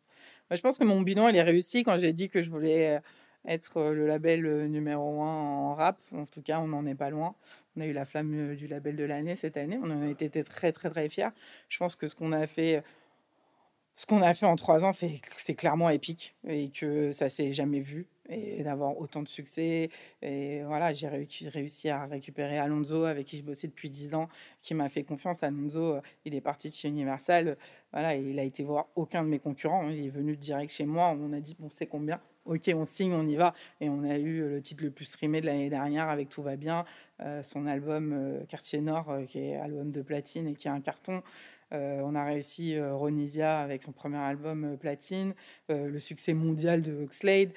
Moi, 0.50 0.56
je 0.58 0.62
pense 0.62 0.78
que 0.78 0.84
mon 0.84 1.02
bilan, 1.02 1.28
il 1.30 1.36
est 1.36 1.42
réussi 1.44 1.84
quand 1.84 1.98
j'ai 1.98 2.14
dit 2.14 2.30
que 2.30 2.44
je 2.44 2.50
voulais 2.52 2.98
euh, 2.98 3.00
être 3.48 3.78
euh, 3.78 3.94
le 3.94 4.06
label 4.06 4.68
numéro 4.68 5.24
un 5.24 5.28
en 5.28 5.74
rap. 5.74 6.00
En 6.12 6.26
tout 6.26 6.44
cas, 6.44 6.60
on 6.60 6.68
n'en 6.68 6.86
est 6.86 6.94
pas 6.96 7.10
loin. 7.10 7.36
On 7.76 7.82
a 7.82 7.88
eu 7.88 7.94
la 7.94 8.06
flamme 8.06 8.56
du 8.56 8.68
label 8.68 8.96
de 8.96 9.06
l'année 9.06 9.36
cette 9.36 9.58
année. 9.58 9.80
On 9.82 9.90
en 9.90 10.04
a 10.04 10.08
été 10.08 10.30
très, 10.44 10.72
très, 10.72 10.90
très 10.92 11.10
fiers. 11.10 11.30
Je 11.68 11.80
pense 11.80 11.96
que 11.96 12.08
ce 12.08 12.14
qu'on 12.16 12.32
a 12.32 12.46
fait 12.46 12.84
ce 13.96 14.06
qu'on 14.06 14.22
a 14.22 14.34
fait 14.34 14.46
en 14.46 14.56
trois 14.56 14.86
ans, 14.86 14.94
c'est 14.94 15.56
clairement 15.56 15.90
épique 15.90 16.34
et 16.48 16.70
que 16.70 17.12
ça 17.12 17.28
s'est 17.28 17.52
jamais 17.52 17.82
vu 17.82 18.08
et 18.30 18.64
d'avoir 18.64 19.00
autant 19.00 19.24
de 19.24 19.28
succès. 19.28 19.90
Et 20.22 20.64
voilà, 20.64 20.94
j'ai 20.94 21.08
réussi 21.08 21.90
à 21.90 22.06
récupérer 22.06 22.58
Alonso, 22.58 23.06
avec 23.06 23.28
qui 23.28 23.38
je 23.38 23.44
bossais 23.44 23.68
depuis 23.68 23.90
dix 23.90 24.16
ans, 24.16 24.30
qui 24.62 24.74
m'a 24.74 24.90
fait 24.90 25.04
confiance. 25.04 25.44
Alonso, 25.44 25.96
euh, 25.96 26.02
il 26.26 26.36
est 26.36 26.42
parti 26.42 26.70
de 26.70 26.74
chez 26.74 26.88
Universal. 26.88 27.58
Voilà, 27.92 28.16
il 28.16 28.38
a 28.40 28.44
été 28.44 28.64
voir 28.64 28.88
aucun 28.96 29.24
de 29.24 29.30
mes 29.30 29.40
concurrents. 29.40 29.88
Hein. 29.88 29.92
Il 29.92 30.06
est 30.06 30.10
venu 30.10 30.38
direct 30.38 30.72
chez 30.72 30.86
moi. 30.86 31.16
On 31.20 31.34
a 31.34 31.40
dit, 31.40 31.56
bon, 31.60 31.70
c'est 31.70 31.88
combien? 31.88 32.20
Ok, 32.46 32.72
on 32.74 32.86
signe, 32.86 33.14
on 33.14 33.28
y 33.28 33.36
va. 33.36 33.54
Et 33.82 33.90
on 33.90 34.04
a 34.04 34.18
eu 34.18 34.40
le 34.50 34.62
titre 34.62 34.84
le 34.84 34.92
plus 34.92 35.06
streamé 35.06 35.42
de 35.42 35.46
l'année 35.46 35.70
dernière 35.70 36.10
avec 36.10 36.30
Tout 36.30 36.42
va 36.42 36.56
bien, 36.56 36.86
euh, 37.20 37.44
son 37.44 37.68
album 37.68 38.12
euh, 38.14 38.44
Quartier 38.46 38.82
Nord, 38.82 39.20
qui 39.28 39.40
est 39.40 39.56
album 39.56 39.92
de 39.92 40.02
platine 40.02 40.48
et 40.48 40.56
qui 40.56 40.68
est 40.68 40.72
un 40.72 40.82
carton. 40.82 41.22
on 41.72 42.16
a 42.16 42.26
réussi 42.26 42.80
Ronisia 42.82 43.60
avec 43.60 43.84
son 43.84 43.92
premier 43.92 44.18
album 44.18 44.76
Platine, 44.80 45.36
le 45.70 46.00
succès 46.00 46.34
mondial 46.34 46.82
de 46.82 47.04
Oxlade, 47.04 47.52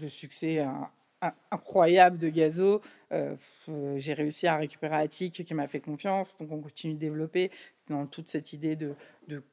le 0.00 0.08
succès 0.08 0.64
incroyable 1.50 2.18
de 2.18 2.28
Gazo. 2.28 2.80
J'ai 3.96 4.14
réussi 4.14 4.46
à 4.46 4.56
récupérer 4.56 4.96
Attic 4.96 5.44
qui 5.44 5.54
m'a 5.54 5.66
fait 5.66 5.80
confiance, 5.80 6.36
donc 6.36 6.52
on 6.52 6.60
continue 6.60 6.94
de 6.94 6.98
développer. 6.98 7.50
Dans 7.88 8.06
toute 8.06 8.28
cette 8.28 8.52
idée 8.52 8.76
de 8.76 8.94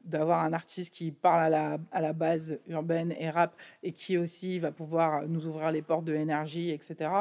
d'avoir 0.04 0.44
un 0.44 0.52
artiste 0.52 0.94
qui 0.94 1.12
parle 1.12 1.44
à 1.44 1.50
la, 1.50 1.78
à 1.92 2.02
la 2.02 2.12
base 2.14 2.60
urbaine 2.68 3.14
et 3.18 3.30
rap 3.30 3.56
et 3.82 3.94
qui 3.94 4.18
aussi 4.18 4.60
va 4.60 4.72
pouvoir 4.72 5.28
nous 5.28 5.48
ouvrir 5.48 5.72
les 5.72 5.82
portes 5.82 6.06
de 6.06 6.14
énergie, 6.14 6.72
etc., 6.72 7.12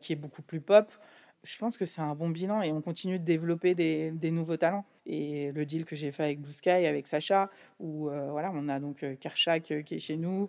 qui 0.00 0.12
est 0.12 0.16
beaucoup 0.16 0.42
plus 0.42 0.60
pop 0.60 0.90
je 1.44 1.58
pense 1.58 1.76
que 1.76 1.84
c'est 1.84 2.00
un 2.00 2.14
bon 2.14 2.30
bilan 2.30 2.62
et 2.62 2.72
on 2.72 2.80
continue 2.80 3.18
de 3.18 3.24
développer 3.24 3.74
des, 3.74 4.30
nouveaux 4.30 4.56
talents. 4.56 4.84
Et 5.06 5.50
le 5.52 5.66
deal 5.66 5.84
que 5.84 5.96
j'ai 5.96 6.12
fait 6.12 6.22
avec 6.22 6.40
Blue 6.40 6.52
Sky, 6.52 6.70
avec 6.70 7.08
Sacha, 7.08 7.50
où 7.80 8.08
euh, 8.08 8.30
voilà, 8.30 8.52
on 8.54 8.68
a 8.68 8.78
donc 8.78 9.02
euh, 9.02 9.16
Kershak 9.16 9.72
euh, 9.72 9.82
qui 9.82 9.96
est 9.96 9.98
chez 9.98 10.16
nous. 10.16 10.48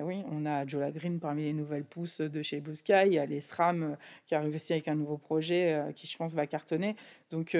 oui, 0.00 0.22
on 0.30 0.46
a 0.46 0.66
Jola 0.66 0.90
Green 0.90 1.20
parmi 1.20 1.42
les 1.44 1.52
nouvelles 1.52 1.84
pousses 1.84 2.20
de 2.20 2.42
chez 2.42 2.60
Blue 2.60 2.76
Sky. 2.76 3.06
Il 3.06 3.14
y 3.14 3.18
a 3.18 3.26
les 3.26 3.40
SRAM 3.40 3.96
qui 4.24 4.34
arrivent 4.34 4.54
aussi 4.54 4.72
avec 4.72 4.88
un 4.88 4.94
nouveau 4.94 5.18
projet 5.18 5.92
qui, 5.96 6.06
je 6.06 6.16
pense, 6.16 6.34
va 6.34 6.46
cartonner. 6.46 6.96
Donc, 7.30 7.56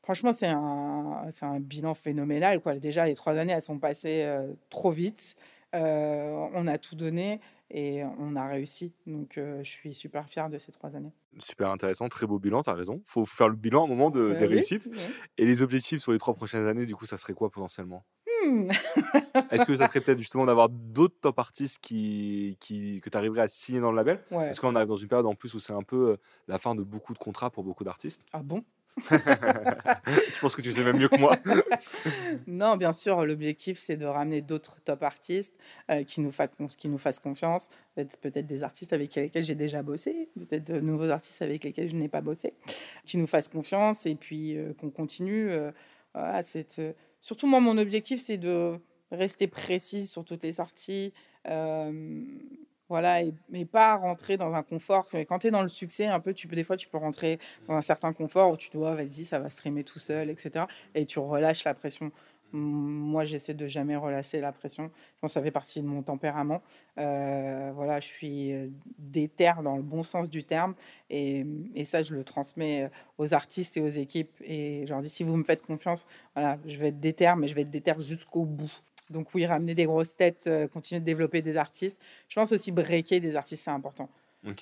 franchement, 0.00 0.32
c'est 0.32 0.46
un, 0.46 1.60
bilan 1.60 1.94
phénoménal. 1.94 2.60
Déjà, 2.80 3.06
les 3.06 3.14
trois 3.14 3.36
années, 3.36 3.52
elles 3.52 3.60
sont 3.60 3.80
passées 3.80 4.24
trop 4.70 4.92
vite. 4.92 5.34
on 5.72 6.66
a 6.68 6.78
tout 6.78 6.94
donné 6.94 7.40
et 7.70 8.04
on 8.20 8.36
a 8.36 8.46
réussi. 8.46 8.92
Donc, 9.08 9.32
je 9.34 9.68
suis 9.68 9.94
super 9.94 10.28
fière 10.28 10.48
de 10.48 10.58
ces 10.58 10.70
trois 10.70 10.94
années. 10.94 11.12
Super 11.38 11.70
intéressant, 11.70 12.08
très 12.08 12.26
beau 12.26 12.38
bilan, 12.38 12.62
tu 12.62 12.70
as 12.70 12.74
raison. 12.74 13.02
Il 13.06 13.10
faut 13.10 13.24
faire 13.24 13.48
le 13.48 13.56
bilan 13.56 13.82
à 13.82 13.84
un 13.84 13.88
moment 13.88 14.10
de, 14.10 14.30
bah 14.30 14.34
des 14.34 14.46
réussites. 14.46 14.88
Et 15.38 15.46
les 15.46 15.62
objectifs 15.62 16.00
sur 16.00 16.12
les 16.12 16.18
trois 16.18 16.34
prochaines 16.34 16.66
années, 16.66 16.86
du 16.86 16.94
coup, 16.94 17.06
ça 17.06 17.18
serait 17.18 17.34
quoi 17.34 17.50
potentiellement? 17.50 18.04
Mmh. 18.46 18.70
Est-ce 19.50 19.64
que 19.64 19.74
ça 19.74 19.88
serait 19.88 20.00
peut-être 20.00 20.18
justement 20.18 20.44
d'avoir 20.44 20.68
d'autres 20.68 21.16
top 21.20 21.38
artistes 21.38 21.78
qui, 21.80 22.56
qui, 22.60 23.00
que 23.00 23.10
tu 23.10 23.16
arriverais 23.16 23.42
à 23.42 23.48
signer 23.48 23.80
dans 23.80 23.90
le 23.90 23.96
label? 23.96 24.22
Parce 24.30 24.60
qu'on 24.60 24.74
arrive 24.74 24.88
dans 24.88 24.96
une 24.96 25.08
période 25.08 25.26
en 25.26 25.34
plus 25.34 25.54
où 25.54 25.58
c'est 25.58 25.72
un 25.72 25.82
peu 25.82 26.16
la 26.48 26.58
fin 26.58 26.74
de 26.74 26.82
beaucoup 26.82 27.14
de 27.14 27.18
contrats 27.18 27.50
pour 27.50 27.64
beaucoup 27.64 27.84
d'artistes. 27.84 28.24
Ah 28.32 28.42
bon? 28.42 28.64
je 29.10 30.40
pense 30.40 30.54
que 30.54 30.62
tu 30.62 30.72
sais 30.72 30.84
même 30.84 30.98
mieux 30.98 31.08
que 31.08 31.18
moi. 31.18 31.36
non, 32.46 32.76
bien 32.76 32.92
sûr, 32.92 33.24
l'objectif, 33.26 33.78
c'est 33.78 33.96
de 33.96 34.06
ramener 34.06 34.40
d'autres 34.40 34.80
top 34.84 35.02
artistes 35.02 35.54
euh, 35.90 36.04
qui, 36.04 36.20
nous 36.20 36.30
fassent 36.30 37.18
confiance. 37.18 37.68
Peut-être 37.94 38.46
des 38.46 38.62
artistes 38.62 38.92
avec 38.92 39.14
lesquels 39.16 39.42
j'ai 39.42 39.56
déjà 39.56 39.82
bossé, 39.82 40.28
peut-être 40.36 40.64
de 40.64 40.80
nouveaux 40.80 41.08
artistes 41.10 41.42
avec 41.42 41.64
lesquels 41.64 41.88
je 41.88 41.96
n'ai 41.96 42.08
pas 42.08 42.20
bossé, 42.20 42.54
qui 43.04 43.16
nous 43.16 43.26
fassent 43.26 43.48
confiance 43.48 44.06
et 44.06 44.14
puis 44.14 44.56
euh, 44.56 44.72
qu'on 44.74 44.90
continue. 44.90 45.50
Euh, 45.50 45.72
voilà, 46.14 46.42
surtout, 47.20 47.46
moi, 47.48 47.58
mon 47.60 47.76
objectif, 47.78 48.20
c'est 48.20 48.38
de 48.38 48.78
rester 49.10 49.48
précise 49.48 50.10
sur 50.10 50.24
toutes 50.24 50.44
les 50.44 50.52
sorties. 50.52 51.12
Voilà, 52.88 53.22
et, 53.22 53.64
pas 53.64 53.96
rentrer 53.96 54.36
dans 54.36 54.52
un 54.52 54.62
confort. 54.62 55.08
Quand 55.10 55.38
tu 55.38 55.46
es 55.46 55.50
dans 55.50 55.62
le 55.62 55.68
succès, 55.68 56.06
un 56.06 56.20
peu, 56.20 56.34
tu 56.34 56.46
des 56.46 56.64
fois, 56.64 56.76
tu 56.76 56.88
peux 56.88 56.98
rentrer 56.98 57.38
dans 57.66 57.74
un 57.74 57.82
certain 57.82 58.12
confort 58.12 58.50
où 58.50 58.56
tu 58.56 58.70
dois, 58.70 58.94
vas-y, 58.94 59.24
ça 59.24 59.38
va 59.38 59.48
streamer 59.48 59.84
tout 59.84 59.98
seul, 59.98 60.28
etc. 60.30 60.66
Et 60.94 61.06
tu 61.06 61.18
relâches 61.18 61.64
la 61.64 61.74
pression. 61.74 62.12
Moi, 62.52 63.24
j'essaie 63.24 63.54
de 63.54 63.66
jamais 63.66 63.96
relâcher 63.96 64.40
la 64.40 64.52
pression. 64.52 64.84
Je 64.94 65.20
pense 65.20 65.30
que 65.30 65.34
ça 65.34 65.42
fait 65.42 65.50
partie 65.50 65.80
de 65.80 65.86
mon 65.86 66.02
tempérament. 66.02 66.62
Euh, 66.98 67.72
voilà, 67.74 67.98
je 68.00 68.06
suis 68.06 68.52
euh, 68.52 68.68
déter 68.98 69.52
dans 69.64 69.76
le 69.76 69.82
bon 69.82 70.02
sens 70.02 70.30
du 70.30 70.44
terme. 70.44 70.74
Et, 71.10 71.44
ça, 71.84 72.02
je 72.02 72.14
le 72.14 72.22
transmets 72.22 72.90
aux 73.18 73.34
artistes 73.34 73.76
et 73.78 73.80
aux 73.80 73.88
équipes. 73.88 74.30
Et 74.42 74.84
je 74.86 74.92
leur 74.92 75.00
dis, 75.00 75.08
si 75.08 75.24
vous 75.24 75.36
me 75.36 75.44
faites 75.44 75.62
confiance, 75.62 76.06
voilà, 76.34 76.58
je 76.66 76.78
vais 76.78 76.88
être 76.88 77.00
déter, 77.00 77.32
mais 77.36 77.46
je 77.46 77.54
vais 77.54 77.62
être 77.62 77.70
déter 77.70 77.94
jusqu'au 77.98 78.44
bout. 78.44 78.84
Donc 79.10 79.34
oui, 79.34 79.46
ramener 79.46 79.74
des 79.74 79.84
grosses 79.84 80.14
têtes, 80.16 80.44
euh, 80.46 80.66
continuer 80.68 81.00
de 81.00 81.04
développer 81.04 81.42
des 81.42 81.56
artistes. 81.56 82.00
Je 82.28 82.34
pense 82.34 82.52
aussi 82.52 82.72
breaker 82.72 83.20
des 83.20 83.36
artistes, 83.36 83.64
c'est 83.64 83.70
important. 83.70 84.08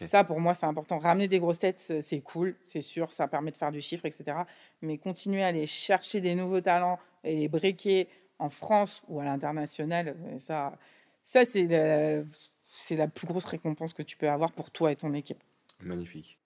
Ça, 0.06 0.23
pour 0.23 0.39
moi, 0.39 0.55
c'est 0.55 0.66
important. 0.66 1.01
Ramener 1.01 1.27
des 1.27 1.40
grosses 1.40 1.59
têtes, 1.59 1.81
c'est 2.02 2.20
cool, 2.20 2.55
c'est 2.69 2.81
sûr, 2.81 3.12
ça 3.12 3.27
permet 3.27 3.51
de 3.51 3.56
faire 3.56 3.73
du 3.73 3.81
chiffre, 3.81 4.06
etc. 4.06 4.36
Mais 4.81 4.97
continuer 4.97 5.43
à 5.43 5.48
aller 5.48 5.66
chercher 5.66 6.20
des 6.20 6.36
nouveaux 6.36 6.60
talents 6.60 7.01
et 7.24 7.35
les 7.35 7.48
breaker 7.48 8.06
en 8.39 8.48
France 8.48 9.02
ou 9.09 9.19
à 9.19 9.24
l'international, 9.24 10.16
euh, 10.24 10.39
ça, 10.39 10.78
ça 11.24 11.44
c'est 11.44 11.66
la, 11.66 12.23
c'est 12.64 12.94
la 12.94 13.09
plus 13.09 13.27
grosse 13.27 13.44
récompense 13.44 13.93
que 13.93 14.05
tu 14.05 14.16
peux 14.16 14.31
avoir 14.31 14.52
pour 14.52 14.70
toi 14.70 14.93
et 14.93 14.97
ton 14.97 15.14
équipe. 15.14 15.43
Magnifique. 15.81 16.39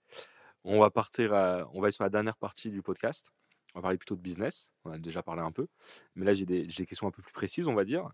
On 0.64 0.81
va 0.81 0.90
partir, 0.90 1.32
on 1.74 1.81
va 1.81 1.89
être 1.89 1.94
sur 1.94 2.05
la 2.05 2.10
dernière 2.10 2.39
partie 2.39 2.70
du 2.70 2.81
podcast. 2.81 3.31
On 3.77 3.81
va 3.81 3.82
parler 3.82 3.98
plutôt 3.98 4.16
de 4.16 4.23
business. 4.23 4.70
On 4.86 4.90
a 4.90 4.98
déjà 4.98 5.23
parlé 5.23 5.43
un 5.43 5.53
peu. 5.53 5.66
Mais 6.15 6.24
là, 6.24 6.32
j'ai 6.32 6.47
des, 6.47 6.66
questions 6.66 7.09
un 7.09 7.11
peu 7.11 7.20
plus 7.20 7.35
précises, 7.35 7.69
on 7.69 7.74
va 7.74 7.85
dire. 7.85 8.09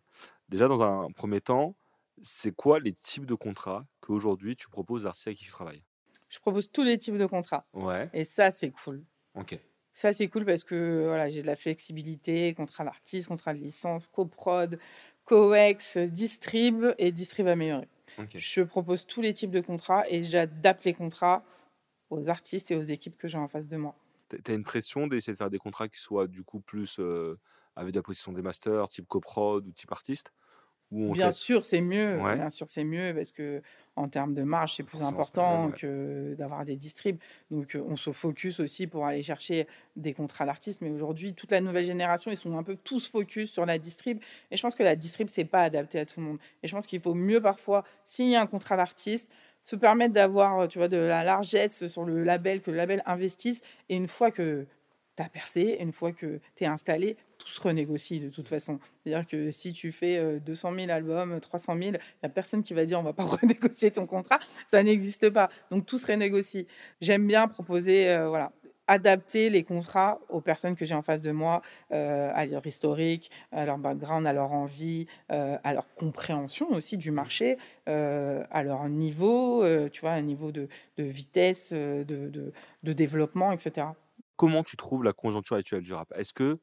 Déjà, 0.49 0.67
dans 0.67 0.83
un 0.83 1.09
premier 1.13 1.41
temps, 1.41 1.77
c'est 2.21 2.51
quoi 2.51 2.81
les 2.81 2.93
types 2.93 3.27
de 3.27 3.37
contrats 3.37 3.87
qu'aujourd'hui 4.01 4.57
tu 4.57 4.69
proposes 4.69 5.05
aux 5.05 5.07
artistes 5.07 5.29
avec 5.29 5.39
qui 5.39 5.45
tu 5.45 5.53
travailles? 5.53 5.85
Je 6.29 6.41
propose 6.41 6.69
tous 6.69 6.83
les 6.83 6.99
types 6.99 7.17
de 7.17 7.27
contrats. 7.27 7.65
Ouais. 7.75 8.11
Et 8.13 8.25
ça, 8.25 8.51
c'est 8.51 8.71
cool. 8.71 9.05
Ok. 9.37 9.57
Ça, 9.95 10.13
c'est 10.13 10.27
cool 10.27 10.45
parce 10.45 10.65
que 10.65 11.05
voilà, 11.07 11.31
j'ai 11.31 11.43
de 11.43 11.47
la 11.47 11.55
flexibilité, 11.55 12.55
contrat 12.55 12.83
d'artiste, 12.83 13.29
contrat 13.29 13.55
de 13.55 13.61
licence, 13.61 14.09
coprod, 14.09 14.81
coex, 15.27 15.97
distrib 15.97 16.87
et 16.99 17.13
distrib 17.13 17.47
amélioré. 17.47 17.87
Je 18.35 18.63
propose 18.63 19.07
tous 19.07 19.23
les 19.23 19.33
types 19.33 19.53
de 19.53 19.61
contrats 19.61 20.03
et 20.09 20.25
j'adapte 20.25 20.83
les 20.83 20.95
contrats 20.95 21.45
aux 22.11 22.29
artistes 22.29 22.73
et 22.73 22.75
aux 22.75 22.83
équipes 22.83 23.17
que 23.17 23.29
j'ai 23.29 23.39
en 23.39 23.47
face 23.47 23.69
de 23.69 23.77
moi 23.77 23.95
tu 24.45 24.51
as 24.51 24.55
une 24.55 24.65
pression 24.65 25.07
d'essayer 25.07 25.33
de 25.33 25.39
faire 25.39 25.51
des 25.51 25.59
contrats 25.59 25.89
qui 25.89 25.99
soient 25.99 26.27
du 26.27 26.43
coup 26.43 26.61
plus 26.61 27.01
avec 27.77 27.95
la 27.95 28.03
position 28.03 28.33
des 28.33 28.43
masters, 28.43 28.89
type 28.89 29.07
coprod 29.09 29.67
ou 29.67 29.73
type 29.73 29.93
artiste? 29.93 30.33
Bien 30.91 31.31
sûr, 31.33 31.65
c'est 31.65 31.81
mieux. 31.81 32.17
Bien 32.17 32.51
sûr, 32.51 32.69
c'est 32.69 32.85
mieux 32.85 33.15
parce 33.15 33.33
que 33.33 33.63
en 33.97 34.09
termes 34.09 34.35
de 34.35 34.43
marge, 34.43 34.77
c'est 34.77 34.83
plus 34.83 35.03
important 35.03 35.71
que 35.71 36.35
d'avoir 36.37 36.67
des 36.67 36.77
distribs. 36.77 37.19
Donc, 37.51 37.79
on 37.83 37.97
se 37.97 38.11
focus 38.11 38.61
aussi 38.61 38.87
pour 38.87 39.07
aller 39.07 39.23
chercher 39.23 39.67
des 39.97 40.13
contrats 40.13 40.45
d'artistes. 40.45 40.83
Mais 40.83 40.91
aujourd'hui, 40.91 41.35
toute 41.35 41.51
la 41.51 41.63
nouvelle 41.63 41.85
génération, 41.87 42.31
ils 42.31 42.37
sont 42.37 42.59
un 42.59 42.63
peu 42.63 42.77
tous 42.77 43.09
focus 43.09 43.51
sur 43.51 43.65
la 43.65 43.79
distrib. 43.79 44.19
Et 44.51 44.57
je 44.59 44.63
pense 44.63 44.75
que 44.75 44.83
la 44.83 44.97
distrib, 44.97 45.29
c'est 45.31 45.47
pas 45.47 45.63
adapté 45.63 45.99
à 45.99 46.05
tout 46.05 46.21
le 46.21 46.27
monde. 46.27 46.39
Et 46.63 46.69
je 46.69 46.75
pense 46.77 46.87
qu'il 46.87 47.01
faut 47.01 47.15
mieux 47.15 47.41
parfois 47.41 47.85
signer 48.05 48.37
un 48.37 48.47
contrat 48.47 48.77
d'artiste 48.77 49.31
se 49.65 49.77
permettre 49.77 50.15
d'avoir 50.15 50.69
tu 50.69 50.79
vois, 50.79 50.89
de 50.89 50.97
la 50.97 51.23
largesse 51.23 51.87
sur 51.87 52.05
le 52.05 52.23
label, 52.23 52.61
que 52.61 52.71
le 52.71 52.77
label 52.77 53.03
investisse. 53.07 53.61
Et 53.89 53.97
une 53.97 54.09
fois 54.09 54.31
que 54.31 54.67
tu 55.17 55.23
as 55.23 55.29
percé, 55.29 55.77
une 55.81 55.93
fois 55.93 56.13
que 56.13 56.41
tu 56.57 56.65
es 56.65 56.67
installé, 56.67 57.17
tout 57.39 57.49
se 57.49 57.61
renégocie 57.61 58.21
de 58.21 58.31
toute 58.31 58.49
façon. 58.49 58.79
C'est-à-dire 59.05 59.27
que 59.27 59.51
si 59.51 59.73
tu 59.73 59.93
fais 59.93 60.41
200 60.41 60.75
000 60.75 60.91
albums, 60.91 61.41
300 61.41 61.77
000, 61.77 61.81
il 61.89 61.91
n'y 61.93 61.99
a 62.23 62.29
personne 62.29 62.63
qui 62.63 62.73
va 62.73 62.85
dire 62.85 62.99
on 62.99 63.03
va 63.03 63.13
pas 63.13 63.25
renégocier 63.43 63.91
ton 63.91 64.07
contrat. 64.07 64.39
Ça 64.67 64.83
n'existe 64.83 65.29
pas. 65.31 65.51
Donc 65.71 65.87
tout 65.87 65.99
se 65.99 66.07
renégocie. 66.07 66.67
J'aime 67.01 67.27
bien 67.27 67.49
proposer 67.49 68.09
euh, 68.11 68.29
voilà, 68.29 68.53
adapter 68.87 69.51
les 69.51 69.63
contrats 69.63 70.19
aux 70.29 70.41
personnes 70.41 70.77
que 70.77 70.85
j'ai 70.85 70.95
en 70.95 71.03
face 71.03 71.21
de 71.21 71.31
moi, 71.31 71.63
euh, 71.93 72.31
à 72.35 72.47
leur 72.47 72.67
historique, 72.67 73.31
à 73.51 73.65
leur 73.65 73.79
background, 73.79 74.27
à 74.27 74.33
leur 74.33 74.53
envie, 74.53 75.07
euh, 75.31 75.57
à 75.63 75.73
leur 75.73 75.93
compréhension 75.95 76.71
aussi 76.73 76.97
du 76.97 77.11
marché, 77.11 77.59
euh, 77.89 78.45
à 78.51 78.63
leur 78.63 78.89
niveau, 78.89 79.65
tu 79.91 80.01
vois, 80.01 80.11
un 80.11 80.23
niveau 80.23 80.53
de, 80.53 80.69
vitesse, 80.99 81.73
de, 81.73 82.05
de, 82.05 82.93
développement, 82.93 83.53
etc. 83.53 83.89
Comment 84.37 84.63
tu 84.63 84.77
trouves 84.77 85.05
la 85.05 85.13
conjoncture 85.13 85.57
actuelle 85.57 85.83
du 85.83 85.93
rap? 85.93 86.13
Est-ce 86.17 86.33
que 86.33 86.59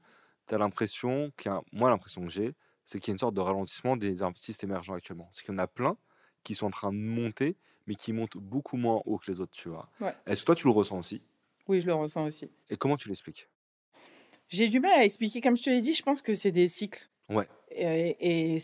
tu 0.48 0.56
as 0.56 0.58
l'impression, 0.58 1.32
qu'il 1.38 1.52
moi 1.72 1.90
l'impression 1.90 2.22
que 2.22 2.30
j'ai, 2.30 2.54
c'est 2.86 3.00
qu'il 3.00 3.12
y 3.12 3.14
a 3.14 3.16
une 3.16 3.20
sorte 3.20 3.36
de 3.36 3.41
ralentissement 3.41 3.96
des 3.96 4.24
artistes 4.24 4.64
émergents 4.64 4.96
actuellement? 4.96 5.30
C'est 5.32 5.46
qu'il 5.46 5.54
y 5.54 5.56
en 5.56 5.60
a 5.60 5.68
plein 5.68 5.96
qui 6.44 6.56
sont 6.56 6.68
en 6.68 6.72
train 6.72 6.91
de 6.91 6.98
monter, 6.98 7.56
mais 7.88 7.96
qui 7.96 8.14
montent 8.14 8.38
beaucoup 8.38 8.78
moins 8.78 9.02
haut 9.06 9.18
que 9.18 9.32
les 9.32 9.40
autres, 9.40 9.52
tu 9.52 9.70
vois? 9.70 9.90
Est-ce 10.26 10.41
que 10.41 10.46
toi 10.48 10.56
tu 10.56 10.68
le 10.68 10.72
ressens 10.72 10.98
aussi? 10.98 11.22
Oui, 11.70 11.80
je 11.80 11.86
le 11.86 11.94
ressens 11.94 12.26
aussi. 12.26 12.50
Et 12.70 12.76
comment 12.76 12.98
tu 12.98 13.08
l'expliques? 13.08 13.48
J'ai 14.50 14.68
du 14.68 14.80
mal 14.80 15.00
à 15.00 15.06
expliquer. 15.06 15.41
Comme 15.41 15.56
je 15.56 15.64
te 15.64 15.70
l'ai 15.70 15.82
dit, 15.82 15.94
je 15.94 16.04
pense 16.04 16.22
que 16.22 16.34
c'est 16.34 16.52
des 16.52 16.68
cycles. 16.68 17.08
Ouais. 17.30 17.46
Et, 17.72 18.58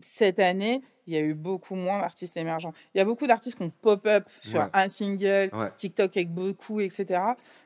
cette 0.00 0.38
année, 0.38 0.80
il 1.08 1.14
y 1.14 1.16
a 1.16 1.20
eu 1.20 1.34
beaucoup 1.34 1.74
moins 1.74 1.98
d'artistes 1.98 2.36
émergents. 2.36 2.72
Il 2.94 2.98
y 2.98 3.00
a 3.00 3.04
beaucoup 3.04 3.26
d'artistes 3.26 3.56
qui 3.56 3.62
ont 3.64 3.70
pop-up 3.70 4.28
sur 4.42 4.68
un 4.72 4.88
single, 4.88 5.50
TikTok 5.76 6.16
avec 6.16 6.32
beaucoup, 6.32 6.80
etc. 6.80 7.20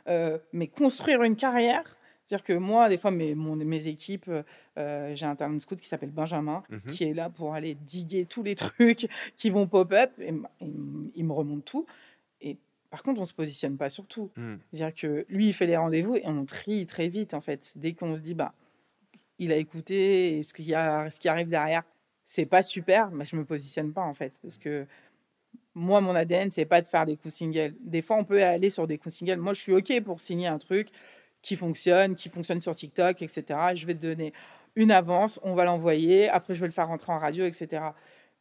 Euh, 0.08 0.38
mais 0.52 0.66
construire 0.66 1.22
une 1.24 1.36
carrière, 1.36 1.96
c'est-à-dire 2.24 2.44
que 2.44 2.52
moi, 2.54 2.88
des 2.88 2.96
fois, 2.96 3.10
mes, 3.10 3.34
mes 3.34 3.86
équipes, 3.88 4.30
euh, 4.78 5.14
j'ai 5.14 5.26
un 5.26 5.36
talent 5.36 5.58
scout 5.58 5.78
qui 5.78 5.86
s'appelle 5.86 6.10
Benjamin, 6.10 6.62
mmh 6.70 6.90
qui 6.90 7.04
est 7.04 7.12
là 7.12 7.28
pour 7.28 7.54
aller 7.54 7.74
diguer 7.74 8.24
tous 8.24 8.42
les 8.42 8.54
trucs 8.56 9.08
qui 9.36 9.50
vont 9.50 9.66
pop-up, 9.66 10.10
et, 10.18 10.32
il 10.60 11.24
me 11.24 11.32
remonte 11.32 11.64
tout. 11.66 11.84
Et 12.40 12.56
par 12.92 13.02
contre, 13.02 13.22
on 13.22 13.24
se 13.24 13.32
positionne 13.32 13.78
pas 13.78 13.88
sur 13.88 14.06
tout. 14.06 14.30
Hmm. 14.36 14.56
C'est-à-dire 14.70 14.94
que 14.94 15.24
lui, 15.30 15.48
il 15.48 15.54
fait 15.54 15.64
les 15.64 15.78
rendez-vous 15.78 16.16
et 16.16 16.26
on 16.26 16.44
trie 16.44 16.84
très 16.84 17.08
vite, 17.08 17.32
en 17.32 17.40
fait. 17.40 17.72
Dès 17.76 17.94
qu'on 17.94 18.14
se 18.16 18.20
dit, 18.20 18.34
bah, 18.34 18.52
il 19.38 19.50
a 19.50 19.56
écouté, 19.56 20.36
et 20.36 20.42
ce, 20.42 20.52
qu'il 20.52 20.66
y 20.66 20.74
a, 20.74 21.08
ce 21.10 21.18
qui 21.18 21.30
arrive 21.30 21.48
derrière, 21.48 21.84
c'est 22.26 22.44
pas 22.44 22.62
super, 22.62 23.10
mais 23.10 23.24
je 23.24 23.34
me 23.34 23.46
positionne 23.46 23.94
pas, 23.94 24.02
en 24.02 24.12
fait. 24.12 24.34
Parce 24.42 24.58
que 24.58 24.86
moi, 25.74 26.02
mon 26.02 26.14
ADN, 26.14 26.50
c'est 26.50 26.66
pas 26.66 26.82
de 26.82 26.86
faire 26.86 27.06
des 27.06 27.16
coups 27.16 27.32
singles. 27.32 27.74
Des 27.80 28.02
fois, 28.02 28.18
on 28.18 28.24
peut 28.24 28.42
aller 28.44 28.68
sur 28.68 28.86
des 28.86 28.98
coups 28.98 29.14
singles. 29.14 29.38
Moi, 29.38 29.54
je 29.54 29.62
suis 29.62 29.72
OK 29.72 29.98
pour 30.02 30.20
signer 30.20 30.48
un 30.48 30.58
truc 30.58 30.88
qui 31.40 31.56
fonctionne, 31.56 32.14
qui 32.14 32.28
fonctionne 32.28 32.60
sur 32.60 32.74
TikTok, 32.74 33.22
etc. 33.22 33.58
Je 33.74 33.86
vais 33.86 33.94
te 33.94 34.02
donner 34.02 34.34
une 34.76 34.90
avance, 34.90 35.40
on 35.42 35.54
va 35.54 35.64
l'envoyer, 35.64 36.28
après 36.28 36.54
je 36.54 36.60
vais 36.60 36.66
le 36.66 36.72
faire 36.72 36.88
rentrer 36.88 37.10
en 37.10 37.18
radio, 37.18 37.46
etc. 37.46 37.84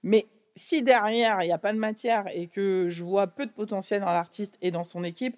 Mais 0.03 0.27
si 0.55 0.83
derrière, 0.83 1.41
il 1.41 1.45
n'y 1.45 1.51
a 1.51 1.57
pas 1.57 1.73
de 1.73 1.77
matière 1.77 2.25
et 2.33 2.47
que 2.47 2.87
je 2.89 3.03
vois 3.03 3.27
peu 3.27 3.45
de 3.45 3.51
potentiel 3.51 4.01
dans 4.01 4.11
l'artiste 4.11 4.57
et 4.61 4.71
dans 4.71 4.83
son 4.83 5.03
équipe, 5.03 5.37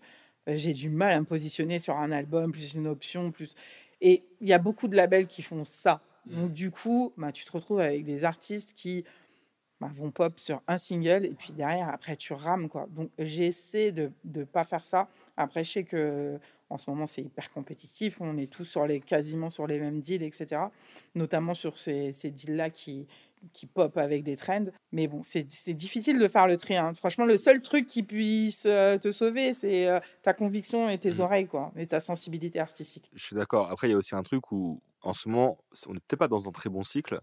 euh, 0.50 0.56
j'ai 0.56 0.74
du 0.74 0.90
mal 0.90 1.12
à 1.12 1.20
me 1.20 1.26
positionner 1.26 1.80
sur 1.80 1.98
un 1.98 2.12
album, 2.12 2.52
plus 2.52 2.74
une 2.74 2.88
option, 2.88 3.32
plus... 3.32 3.54
Et 4.02 4.24
il 4.42 4.50
y 4.50 4.54
a 4.54 4.60
beaucoup 4.60 4.88
de 4.88 4.96
labels 4.96 5.28
qui 5.28 5.42
font 5.42 5.64
ça. 5.64 6.02
Mmh. 6.26 6.36
Donc 6.36 6.52
du 6.52 6.72
coup, 6.72 7.14
bah, 7.18 7.32
tu 7.32 7.46
te 7.46 7.52
retrouves 7.52 7.80
avec 7.80 8.04
des 8.04 8.26
artistes 8.26 8.74
qui 8.76 9.06
bah, 9.80 9.90
vont 9.94 10.12
pop 10.12 10.40
sur 10.40 10.62
un 10.68 10.78
single 10.78 11.26
et 11.26 11.34
puis 11.34 11.54
derrière, 11.54 11.90
après, 11.90 12.18
tu 12.18 12.34
rames. 12.34 12.68
Quoi. 12.68 12.88
Donc 12.90 13.10
j'essaie 13.18 13.92
de 13.92 14.12
ne 14.26 14.44
pas 14.44 14.66
faire 14.66 14.86
ça. 14.86 15.08
Après, 15.38 15.64
je 15.64 15.72
sais 15.72 15.84
que 15.84 16.40
en 16.70 16.78
ce 16.78 16.90
moment, 16.90 17.06
c'est 17.06 17.22
hyper 17.22 17.52
compétitif. 17.52 18.20
On 18.20 18.36
est 18.38 18.52
tous 18.52 18.64
sur 18.64 18.88
les, 18.88 19.00
quasiment 19.00 19.52
sur 19.52 19.68
les 19.68 19.80
mêmes 19.80 20.02
deals, 20.02 20.24
etc. 20.24 20.64
Notamment 21.14 21.54
sur 21.54 21.78
ces, 21.78 22.12
ces 22.14 22.32
deals-là 22.32 22.72
qui, 22.72 23.06
qui 23.52 23.66
pop 23.66 23.98
avec 23.98 24.24
des 24.24 24.36
trends. 24.36 24.66
Mais 24.92 25.08
bon, 25.08 25.22
c'est 25.24 25.44
difficile 25.74 26.20
de 26.20 26.28
faire 26.28 26.48
le 26.48 26.58
tri. 26.58 26.76
Hein. 26.76 26.94
Franchement, 26.94 27.26
le 27.26 27.38
seul 27.38 27.62
truc 27.62 27.88
qui 27.88 28.04
puisse 28.04 28.64
euh, 28.66 28.98
te 28.98 29.12
sauver, 29.12 29.54
c'est 29.54 29.88
euh, 29.88 30.00
ta 30.22 30.34
conviction 30.34 30.90
et 30.90 30.98
tes 30.98 31.12
mmh. 31.12 31.20
oreilles, 31.22 31.48
quoi, 31.48 31.72
et 31.76 31.88
ta 31.88 32.00
sensibilité 32.00 32.60
artistique. 32.60 33.10
Je 33.14 33.24
suis 33.24 33.36
d'accord. 33.36 33.72
Après, 33.72 33.88
il 33.88 33.92
y 33.92 33.94
a 33.94 33.98
aussi 33.98 34.16
un 34.16 34.24
truc 34.24 34.52
où, 34.52 34.82
en 35.02 35.14
ce 35.14 35.30
moment, 35.30 35.58
on 35.88 35.94
n'est 35.94 36.00
peut-être 36.00 36.20
pas 36.20 36.28
dans 36.28 36.48
un 36.48 36.52
très 36.52 36.70
bon 36.70 36.84
cycle, 36.84 37.20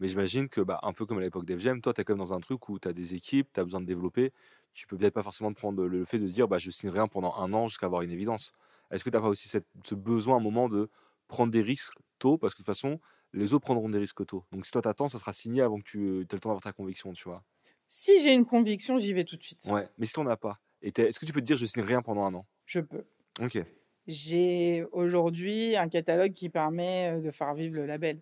mais 0.00 0.08
j'imagine 0.08 0.48
que, 0.48 0.60
bah, 0.60 0.80
un 0.82 0.92
peu 0.92 1.04
comme 1.06 1.18
à 1.18 1.20
l'époque 1.20 1.44
d'FGM, 1.44 1.80
toi, 1.82 1.92
tu 1.92 2.00
es 2.00 2.04
quand 2.04 2.14
même 2.14 2.26
dans 2.26 2.32
un 2.32 2.40
truc 2.40 2.68
où 2.68 2.78
tu 2.78 2.88
as 2.88 2.92
des 2.92 3.14
équipes, 3.14 3.48
tu 3.52 3.60
as 3.60 3.64
besoin 3.64 3.80
de 3.80 3.86
développer. 3.86 4.32
Tu 4.72 4.86
peux 4.86 4.96
peut-être 4.96 5.14
pas 5.14 5.22
forcément 5.22 5.52
prendre 5.52 5.84
le 5.84 6.04
fait 6.04 6.18
de 6.18 6.28
dire, 6.28 6.48
bah, 6.48 6.58
je 6.58 6.70
signe 6.70 6.90
rien 6.90 7.06
pendant 7.06 7.34
un 7.36 7.52
an 7.52 7.68
jusqu'à 7.68 7.86
avoir 7.86 8.02
une 8.02 8.10
évidence. 8.10 8.52
Est-ce 8.90 9.04
que 9.04 9.10
tu 9.10 9.16
n'as 9.16 9.22
pas 9.22 9.28
aussi 9.28 9.48
ce 9.48 9.94
besoin 9.94 10.36
à 10.36 10.38
un 10.38 10.42
moment 10.42 10.68
de 10.68 10.88
prendre 11.28 11.52
des 11.52 11.62
risques 11.62 11.94
tôt? 12.18 12.38
Parce 12.38 12.54
que 12.54 12.58
de 12.58 12.64
toute 12.64 12.74
façon, 12.74 12.98
les 13.32 13.54
autres 13.54 13.64
prendront 13.64 13.88
des 13.88 13.98
risques 13.98 14.26
tôt. 14.26 14.44
Donc 14.52 14.66
si 14.66 14.72
toi 14.72 14.82
t'attends, 14.82 15.08
ça 15.08 15.18
sera 15.18 15.32
signé 15.32 15.62
avant 15.62 15.78
que 15.78 15.84
tu 15.84 16.20
aies 16.20 16.20
le 16.20 16.26
temps 16.26 16.50
d'avoir 16.50 16.60
ta 16.60 16.72
conviction, 16.72 17.12
tu 17.12 17.24
vois. 17.24 17.44
Si 17.86 18.22
j'ai 18.22 18.32
une 18.32 18.44
conviction, 18.44 18.98
j'y 18.98 19.12
vais 19.12 19.24
tout 19.24 19.36
de 19.36 19.42
suite. 19.42 19.64
Ouais, 19.66 19.88
mais 19.98 20.06
si 20.06 20.12
t'en 20.12 20.26
as 20.26 20.36
pas, 20.36 20.60
est-ce 20.82 21.18
que 21.18 21.26
tu 21.26 21.32
peux 21.32 21.40
te 21.40 21.46
dire 21.46 21.56
je 21.56 21.66
signe 21.66 21.82
rien 21.82 22.02
pendant 22.02 22.24
un 22.24 22.34
an? 22.34 22.46
Je 22.64 22.80
peux. 22.80 23.04
Ok. 23.40 23.62
J'ai 24.06 24.84
aujourd'hui 24.92 25.76
un 25.76 25.88
catalogue 25.88 26.32
qui 26.32 26.48
permet 26.48 27.12
euh, 27.12 27.20
de 27.20 27.30
faire 27.30 27.54
vivre 27.54 27.76
le 27.76 27.86
label. 27.86 28.18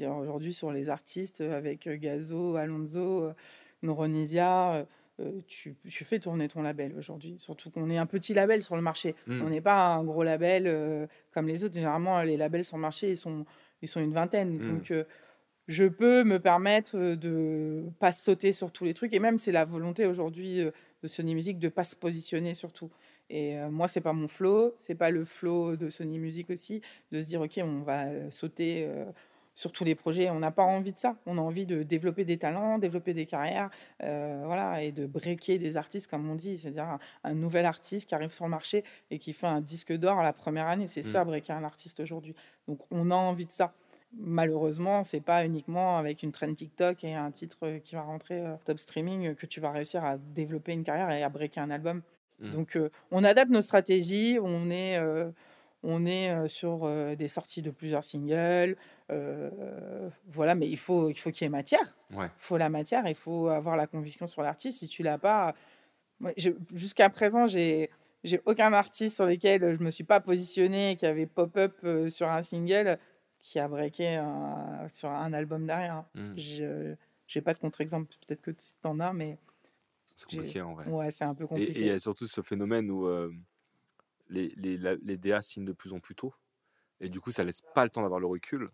Aujourd'hui, 0.00 0.52
sur 0.52 0.72
les 0.72 0.88
artistes, 0.88 1.42
euh, 1.42 1.56
avec 1.56 1.86
euh, 1.86 1.96
Gazo, 1.96 2.56
Alonso, 2.56 3.30
Neuronisia, 3.82 4.86
tu, 5.46 5.76
fais 6.04 6.18
tourner 6.18 6.48
ton 6.48 6.62
label 6.62 6.94
aujourd'hui. 6.98 7.36
Surtout 7.38 7.70
qu'on 7.70 7.88
est 7.90 7.98
un 7.98 8.06
petit 8.06 8.34
label 8.34 8.62
sur 8.62 8.74
le 8.74 8.82
marché. 8.82 9.14
Hmm. 9.26 9.42
On 9.42 9.50
n'est 9.50 9.60
pas 9.60 9.94
un 9.94 10.02
gros 10.02 10.24
label 10.24 11.08
comme 11.32 11.46
les 11.46 11.64
autres. 11.64 11.74
Généralement, 11.74 12.22
les 12.22 12.36
labels 12.36 12.64
sur 12.64 12.76
le 12.76 12.82
marché, 12.82 13.10
ils 13.10 13.16
sont 13.16 13.46
ils 13.82 13.88
sont 13.88 14.00
une 14.00 14.12
vingtaine. 14.12 14.56
Mmh. 14.56 14.72
Donc, 14.72 14.90
euh, 14.90 15.04
je 15.68 15.84
peux 15.84 16.24
me 16.24 16.38
permettre 16.38 17.14
de 17.14 17.84
pas 17.98 18.12
sauter 18.12 18.52
sur 18.52 18.72
tous 18.72 18.84
les 18.84 18.94
trucs. 18.94 19.12
Et 19.12 19.18
même, 19.18 19.38
c'est 19.38 19.52
la 19.52 19.64
volonté 19.64 20.06
aujourd'hui 20.06 20.60
euh, 20.60 20.70
de 21.02 21.08
Sony 21.08 21.34
Music 21.34 21.58
de 21.58 21.68
pas 21.68 21.84
se 21.84 21.96
positionner 21.96 22.54
sur 22.54 22.72
tout. 22.72 22.90
Et 23.30 23.58
euh, 23.58 23.70
moi, 23.70 23.88
c'est 23.88 24.00
pas 24.00 24.12
mon 24.12 24.28
flow, 24.28 24.72
c'est 24.76 24.94
pas 24.94 25.10
le 25.10 25.24
flow 25.24 25.76
de 25.76 25.90
Sony 25.90 26.18
Music 26.18 26.50
aussi, 26.50 26.82
de 27.10 27.20
se 27.20 27.26
dire, 27.26 27.40
OK, 27.40 27.60
on 27.62 27.82
va 27.82 28.30
sauter 28.30 28.88
sur 29.54 29.72
tous 29.72 29.84
les 29.84 29.94
projets. 29.94 30.30
On 30.30 30.38
n'a 30.38 30.50
pas 30.50 30.64
envie 30.64 30.92
de 30.92 30.98
ça. 30.98 31.16
On 31.26 31.38
a 31.38 31.40
envie 31.40 31.66
de 31.66 31.82
développer 31.82 32.24
des 32.24 32.38
talents, 32.38 32.78
développer 32.78 33.14
des 33.14 33.26
carrières, 33.26 33.70
voilà, 34.00 34.82
et 34.82 34.92
de 34.92 35.06
breaker 35.06 35.58
des 35.58 35.76
artistes, 35.76 36.08
comme 36.08 36.28
on 36.28 36.34
dit, 36.34 36.58
c'est-à-dire 36.58 36.98
un, 37.24 37.34
nouvel 37.34 37.66
artiste 37.66 38.08
qui 38.08 38.14
arrive 38.14 38.32
sur 38.32 38.44
le 38.44 38.50
marché 38.50 38.84
et 39.10 39.18
qui 39.18 39.32
fait 39.32 39.46
un 39.46 39.60
disque 39.60 39.92
d'or 39.92 40.22
la 40.22 40.32
première 40.32 40.66
année. 40.68 40.86
C'est 40.86 41.02
ça, 41.02 41.24
mmh. 41.24 41.28
breaker 41.28 41.52
un 41.52 41.64
artiste 41.64 42.00
aujourd'hui. 42.00 42.34
Donc, 42.66 42.80
on 42.90 43.10
a 43.10 43.14
envie 43.14 43.46
de 43.46 43.52
ça 43.52 43.72
malheureusement, 44.18 45.04
c'est 45.04 45.20
pas 45.20 45.44
uniquement 45.44 45.98
avec 45.98 46.22
une 46.22 46.32
trend 46.32 46.52
TikTok 46.52 47.04
et 47.04 47.14
un 47.14 47.30
titre 47.30 47.78
qui 47.82 47.94
va 47.94 48.02
rentrer 48.02 48.40
euh, 48.40 48.54
top 48.64 48.78
streaming 48.78 49.34
que 49.34 49.46
tu 49.46 49.60
vas 49.60 49.70
réussir 49.70 50.04
à 50.04 50.18
développer 50.18 50.72
une 50.72 50.84
carrière 50.84 51.10
et 51.10 51.22
à 51.22 51.28
breaker 51.28 51.60
un 51.60 51.70
album. 51.70 52.02
Mmh. 52.40 52.52
Donc, 52.52 52.76
euh, 52.76 52.90
on 53.10 53.24
adapte 53.24 53.50
nos 53.50 53.62
stratégies. 53.62 54.38
On 54.42 54.70
est, 54.70 54.98
euh, 54.98 55.30
on 55.82 56.06
est 56.06 56.46
sur 56.46 56.88
des 57.16 57.26
sorties 57.26 57.60
de 57.60 57.70
plusieurs 57.70 58.04
singles. 58.04 58.76
Voilà, 60.26 60.54
mais 60.54 60.68
il 60.68 60.78
faut, 60.78 61.10
il 61.10 61.18
faut 61.18 61.30
qu'il 61.30 61.44
y 61.44 61.46
ait 61.46 61.50
matière. 61.50 61.96
Il 62.10 62.28
faut 62.36 62.56
la 62.56 62.68
matière. 62.68 63.06
Il 63.06 63.14
faut 63.14 63.48
avoir 63.48 63.76
la 63.76 63.86
conviction 63.86 64.26
sur 64.26 64.42
l'artiste. 64.42 64.78
Si 64.78 64.88
tu 64.88 65.02
l'as 65.02 65.18
pas, 65.18 65.54
jusqu'à 66.72 67.08
présent, 67.10 67.46
j'ai 67.46 67.90
j'ai 68.24 68.40
aucun 68.46 68.72
artiste 68.72 69.16
sur 69.16 69.26
lequel 69.26 69.76
je 69.76 69.82
me 69.82 69.90
suis 69.90 70.04
pas 70.04 70.20
positionné 70.20 70.94
qui 70.94 71.06
avait 71.06 71.26
pop-up 71.26 71.76
sur 72.08 72.28
un 72.28 72.42
single 72.42 72.98
qui 73.40 73.58
a 73.58 73.66
breaké 73.66 74.22
sur 74.88 75.08
un 75.08 75.32
album 75.32 75.66
derrière. 75.66 76.04
Mmh. 76.14 76.34
Je 76.36 77.38
n'ai 77.38 77.42
pas 77.42 77.54
de 77.54 77.58
contre-exemple, 77.58 78.14
peut-être 78.26 78.42
que 78.42 78.50
tu 78.50 78.62
en 78.84 79.00
as, 79.00 79.12
mais. 79.12 79.38
C'est 80.14 80.28
compliqué 80.28 80.60
en 80.60 80.74
vrai. 80.74 80.86
Ouais, 80.88 81.10
c'est 81.10 81.24
un 81.24 81.34
peu 81.34 81.46
compliqué. 81.46 81.72
Et 81.72 81.80
il 81.80 81.86
y 81.86 81.90
a 81.90 81.98
surtout 81.98 82.26
ce 82.26 82.42
phénomène 82.42 82.90
où 82.90 83.06
euh, 83.06 83.32
les, 84.28 84.52
les, 84.56 84.76
les, 84.76 85.16
DA 85.16 85.40
signent 85.40 85.64
de 85.64 85.72
plus 85.72 85.94
en 85.94 86.00
plus 86.00 86.14
tôt. 86.14 86.34
Et 87.00 87.08
du 87.08 87.20
coup, 87.20 87.30
ça 87.30 87.42
laisse 87.42 87.62
pas 87.74 87.84
le 87.84 87.90
temps 87.90 88.02
d'avoir 88.02 88.20
le 88.20 88.26
recul. 88.26 88.70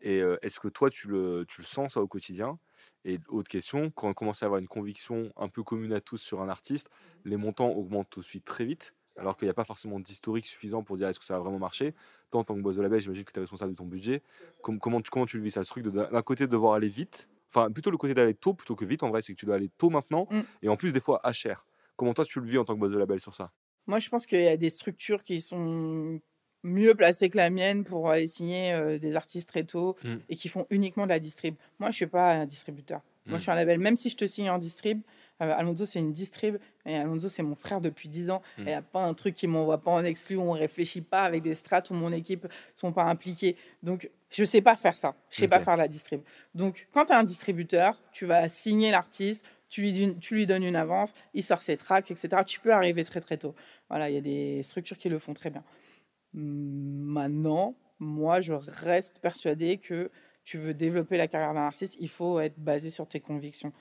Et 0.00 0.20
euh, 0.20 0.36
est-ce 0.42 0.60
que 0.60 0.68
toi, 0.68 0.90
tu 0.90 1.08
le, 1.08 1.44
tu 1.48 1.60
le 1.60 1.66
sens 1.66 1.94
ça 1.94 2.00
au 2.00 2.06
quotidien? 2.06 2.58
Et 3.04 3.18
autre 3.28 3.48
question, 3.48 3.90
quand 3.90 4.08
on 4.08 4.14
commence 4.14 4.42
à 4.42 4.46
avoir 4.46 4.60
une 4.60 4.68
conviction 4.68 5.32
un 5.36 5.48
peu 5.48 5.62
commune 5.62 5.92
à 5.92 6.00
tous 6.00 6.18
sur 6.18 6.40
un 6.40 6.48
artiste, 6.48 6.90
les 7.24 7.36
montants 7.36 7.70
augmentent 7.70 8.10
tout 8.10 8.20
de 8.20 8.24
suite 8.24 8.44
très 8.44 8.64
vite 8.64 8.94
alors 9.18 9.36
qu'il 9.36 9.46
n'y 9.46 9.50
a 9.50 9.54
pas 9.54 9.64
forcément 9.64 10.00
d'historique 10.00 10.46
suffisant 10.46 10.82
pour 10.82 10.96
dire 10.96 11.08
est-ce 11.08 11.18
que 11.18 11.24
ça 11.24 11.36
a 11.36 11.38
vraiment 11.40 11.58
marché. 11.58 11.94
Toi, 12.30 12.40
en 12.40 12.44
tant 12.44 12.54
que 12.54 12.60
boss 12.60 12.76
de 12.76 12.82
label, 12.82 13.00
j'imagine 13.00 13.24
que 13.24 13.32
tu 13.32 13.38
es 13.38 13.40
responsable 13.40 13.72
de 13.72 13.76
ton 13.76 13.84
budget. 13.84 14.22
comment, 14.62 15.00
tu, 15.00 15.10
comment 15.10 15.26
tu 15.26 15.38
le 15.38 15.42
vis 15.42 15.50
ça, 15.50 15.60
le 15.60 15.66
truc 15.66 15.84
d'un 15.86 16.22
côté 16.22 16.46
de 16.46 16.52
devoir 16.52 16.74
aller 16.74 16.88
vite, 16.88 17.28
enfin 17.48 17.70
plutôt 17.70 17.90
le 17.90 17.96
côté 17.96 18.14
d'aller 18.14 18.34
tôt 18.34 18.54
plutôt 18.54 18.76
que 18.76 18.84
vite, 18.84 19.02
en 19.02 19.10
vrai, 19.10 19.22
c'est 19.22 19.32
que 19.34 19.38
tu 19.38 19.46
dois 19.46 19.56
aller 19.56 19.70
tôt 19.76 19.90
maintenant, 19.90 20.28
mm. 20.30 20.40
et 20.62 20.68
en 20.68 20.76
plus 20.76 20.92
des 20.92 21.00
fois 21.00 21.20
à 21.24 21.32
cher. 21.32 21.66
Comment 21.96 22.14
toi 22.14 22.24
tu 22.24 22.40
le 22.40 22.46
vis 22.46 22.58
en 22.58 22.64
tant 22.64 22.74
que 22.74 22.80
boss 22.80 22.92
de 22.92 22.98
label 22.98 23.18
sur 23.18 23.34
ça? 23.34 23.52
Moi, 23.86 23.98
je 23.98 24.08
pense 24.08 24.26
qu'il 24.26 24.40
y 24.40 24.48
a 24.48 24.56
des 24.56 24.70
structures 24.70 25.22
qui 25.22 25.40
sont 25.40 26.20
mieux 26.68 26.94
placées 26.94 27.28
que 27.28 27.36
la 27.36 27.50
mienne 27.50 27.84
pour 27.84 28.10
aller 28.10 28.26
signer 28.26 28.72
euh, 28.72 28.98
des 28.98 29.16
artistes 29.16 29.48
très 29.48 29.64
tôt 29.64 29.96
mm. 30.04 30.16
et 30.28 30.36
qui 30.36 30.48
font 30.48 30.66
uniquement 30.70 31.04
de 31.04 31.10
la 31.10 31.18
distrib. 31.18 31.54
Moi, 31.78 31.90
je 31.90 31.96
suis 31.96 32.06
pas 32.06 32.32
un 32.32 32.46
distributeur. 32.46 33.00
Moi, 33.26 33.36
mm. 33.36 33.38
je 33.38 33.42
suis 33.42 33.50
un 33.50 33.54
label. 33.54 33.80
Même 33.80 33.96
si 33.96 34.08
je 34.08 34.16
te 34.16 34.26
signe 34.26 34.50
en 34.50 34.58
distrib, 34.58 35.00
euh, 35.40 35.54
Alonso, 35.56 35.86
c'est 35.86 35.98
une 35.98 36.12
distrib. 36.12 36.56
Et 36.84 36.96
Alonso, 36.96 37.28
c'est 37.28 37.42
mon 37.42 37.54
frère 37.54 37.80
depuis 37.80 38.08
10 38.08 38.30
ans. 38.30 38.42
Il 38.58 38.64
n'y 38.64 38.72
a 38.72 38.82
pas 38.82 39.04
un 39.04 39.14
truc 39.14 39.34
qui 39.34 39.46
m'envoie 39.46 39.78
pas 39.78 39.90
en 39.90 40.04
exclu, 40.04 40.36
où 40.36 40.42
on 40.42 40.52
réfléchit 40.52 41.00
pas 41.00 41.22
avec 41.22 41.42
des 41.42 41.54
strates 41.54 41.90
où 41.90 41.94
mon 41.94 42.12
équipe 42.12 42.46
sont 42.76 42.92
pas 42.92 43.04
impliquées. 43.04 43.56
Donc, 43.82 44.10
je 44.30 44.44
sais 44.44 44.60
pas 44.60 44.76
faire 44.76 44.96
ça. 44.96 45.14
Je 45.30 45.40
sais 45.40 45.48
pas 45.48 45.60
faire 45.60 45.76
la 45.76 45.88
distrib. 45.88 46.20
Donc, 46.54 46.88
quand 46.92 47.06
tu 47.06 47.12
es 47.12 47.16
un 47.16 47.24
distributeur, 47.24 48.00
tu 48.12 48.26
vas 48.26 48.48
signer 48.48 48.90
l'artiste, 48.90 49.44
tu 49.68 49.82
lui, 49.82 50.16
tu 50.20 50.34
lui 50.34 50.46
donnes 50.46 50.64
une 50.64 50.76
avance, 50.76 51.12
il 51.34 51.42
sort 51.42 51.62
ses 51.62 51.76
tracks, 51.76 52.10
etc. 52.10 52.42
Tu 52.46 52.58
peux 52.60 52.72
arriver 52.72 53.04
très, 53.04 53.20
très 53.20 53.36
tôt. 53.36 53.54
Voilà, 53.90 54.08
il 54.08 54.14
y 54.14 54.18
a 54.18 54.22
des 54.22 54.62
structures 54.62 54.96
qui 54.96 55.08
le 55.08 55.18
font 55.18 55.34
très 55.34 55.50
bien. 55.50 55.62
Maintenant, 56.38 57.74
moi, 57.98 58.40
je 58.40 58.52
reste 58.52 59.18
persuadée 59.18 59.78
que 59.78 60.10
tu 60.44 60.56
veux 60.56 60.72
développer 60.72 61.16
la 61.16 61.28
carrière 61.28 61.52
d'un 61.52 61.66
artiste, 61.66 61.96
il 62.00 62.08
faut 62.08 62.40
être 62.40 62.58
basé 62.58 62.90
sur 62.90 63.06
tes 63.06 63.20
convictions 63.20 63.72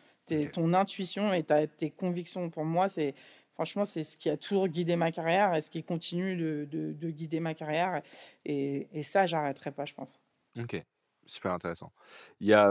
ton 0.54 0.74
intuition 0.74 1.34
et 1.34 1.44
tes 1.44 1.92
convictions. 1.92 2.50
Pour 2.50 2.66
moi, 2.66 2.90
c'est 2.90 3.16
franchement, 3.54 3.86
c'est 3.86 4.04
ce 4.04 4.18
qui 4.18 4.30
a 4.30 4.38
toujours 4.38 4.68
guidé 4.68 4.96
ma 4.96 5.12
carrière 5.12 5.54
et 5.56 5.62
ce 5.62 5.70
qui 5.70 5.84
continue 5.84 6.36
de, 6.36 7.10
guider 7.10 7.40
ma 7.40 7.54
carrière. 7.54 8.02
Et, 8.46 8.88
et 8.92 9.04
ça, 9.04 9.26
j'arrêterai 9.26 9.72
pas, 9.72 9.86
je 9.86 9.94
pense. 9.94 10.20
Ok, 10.58 10.82
super 11.26 11.54
intéressant. 11.54 11.92
Il 12.40 12.48
y 12.48 12.54
a 12.54 12.70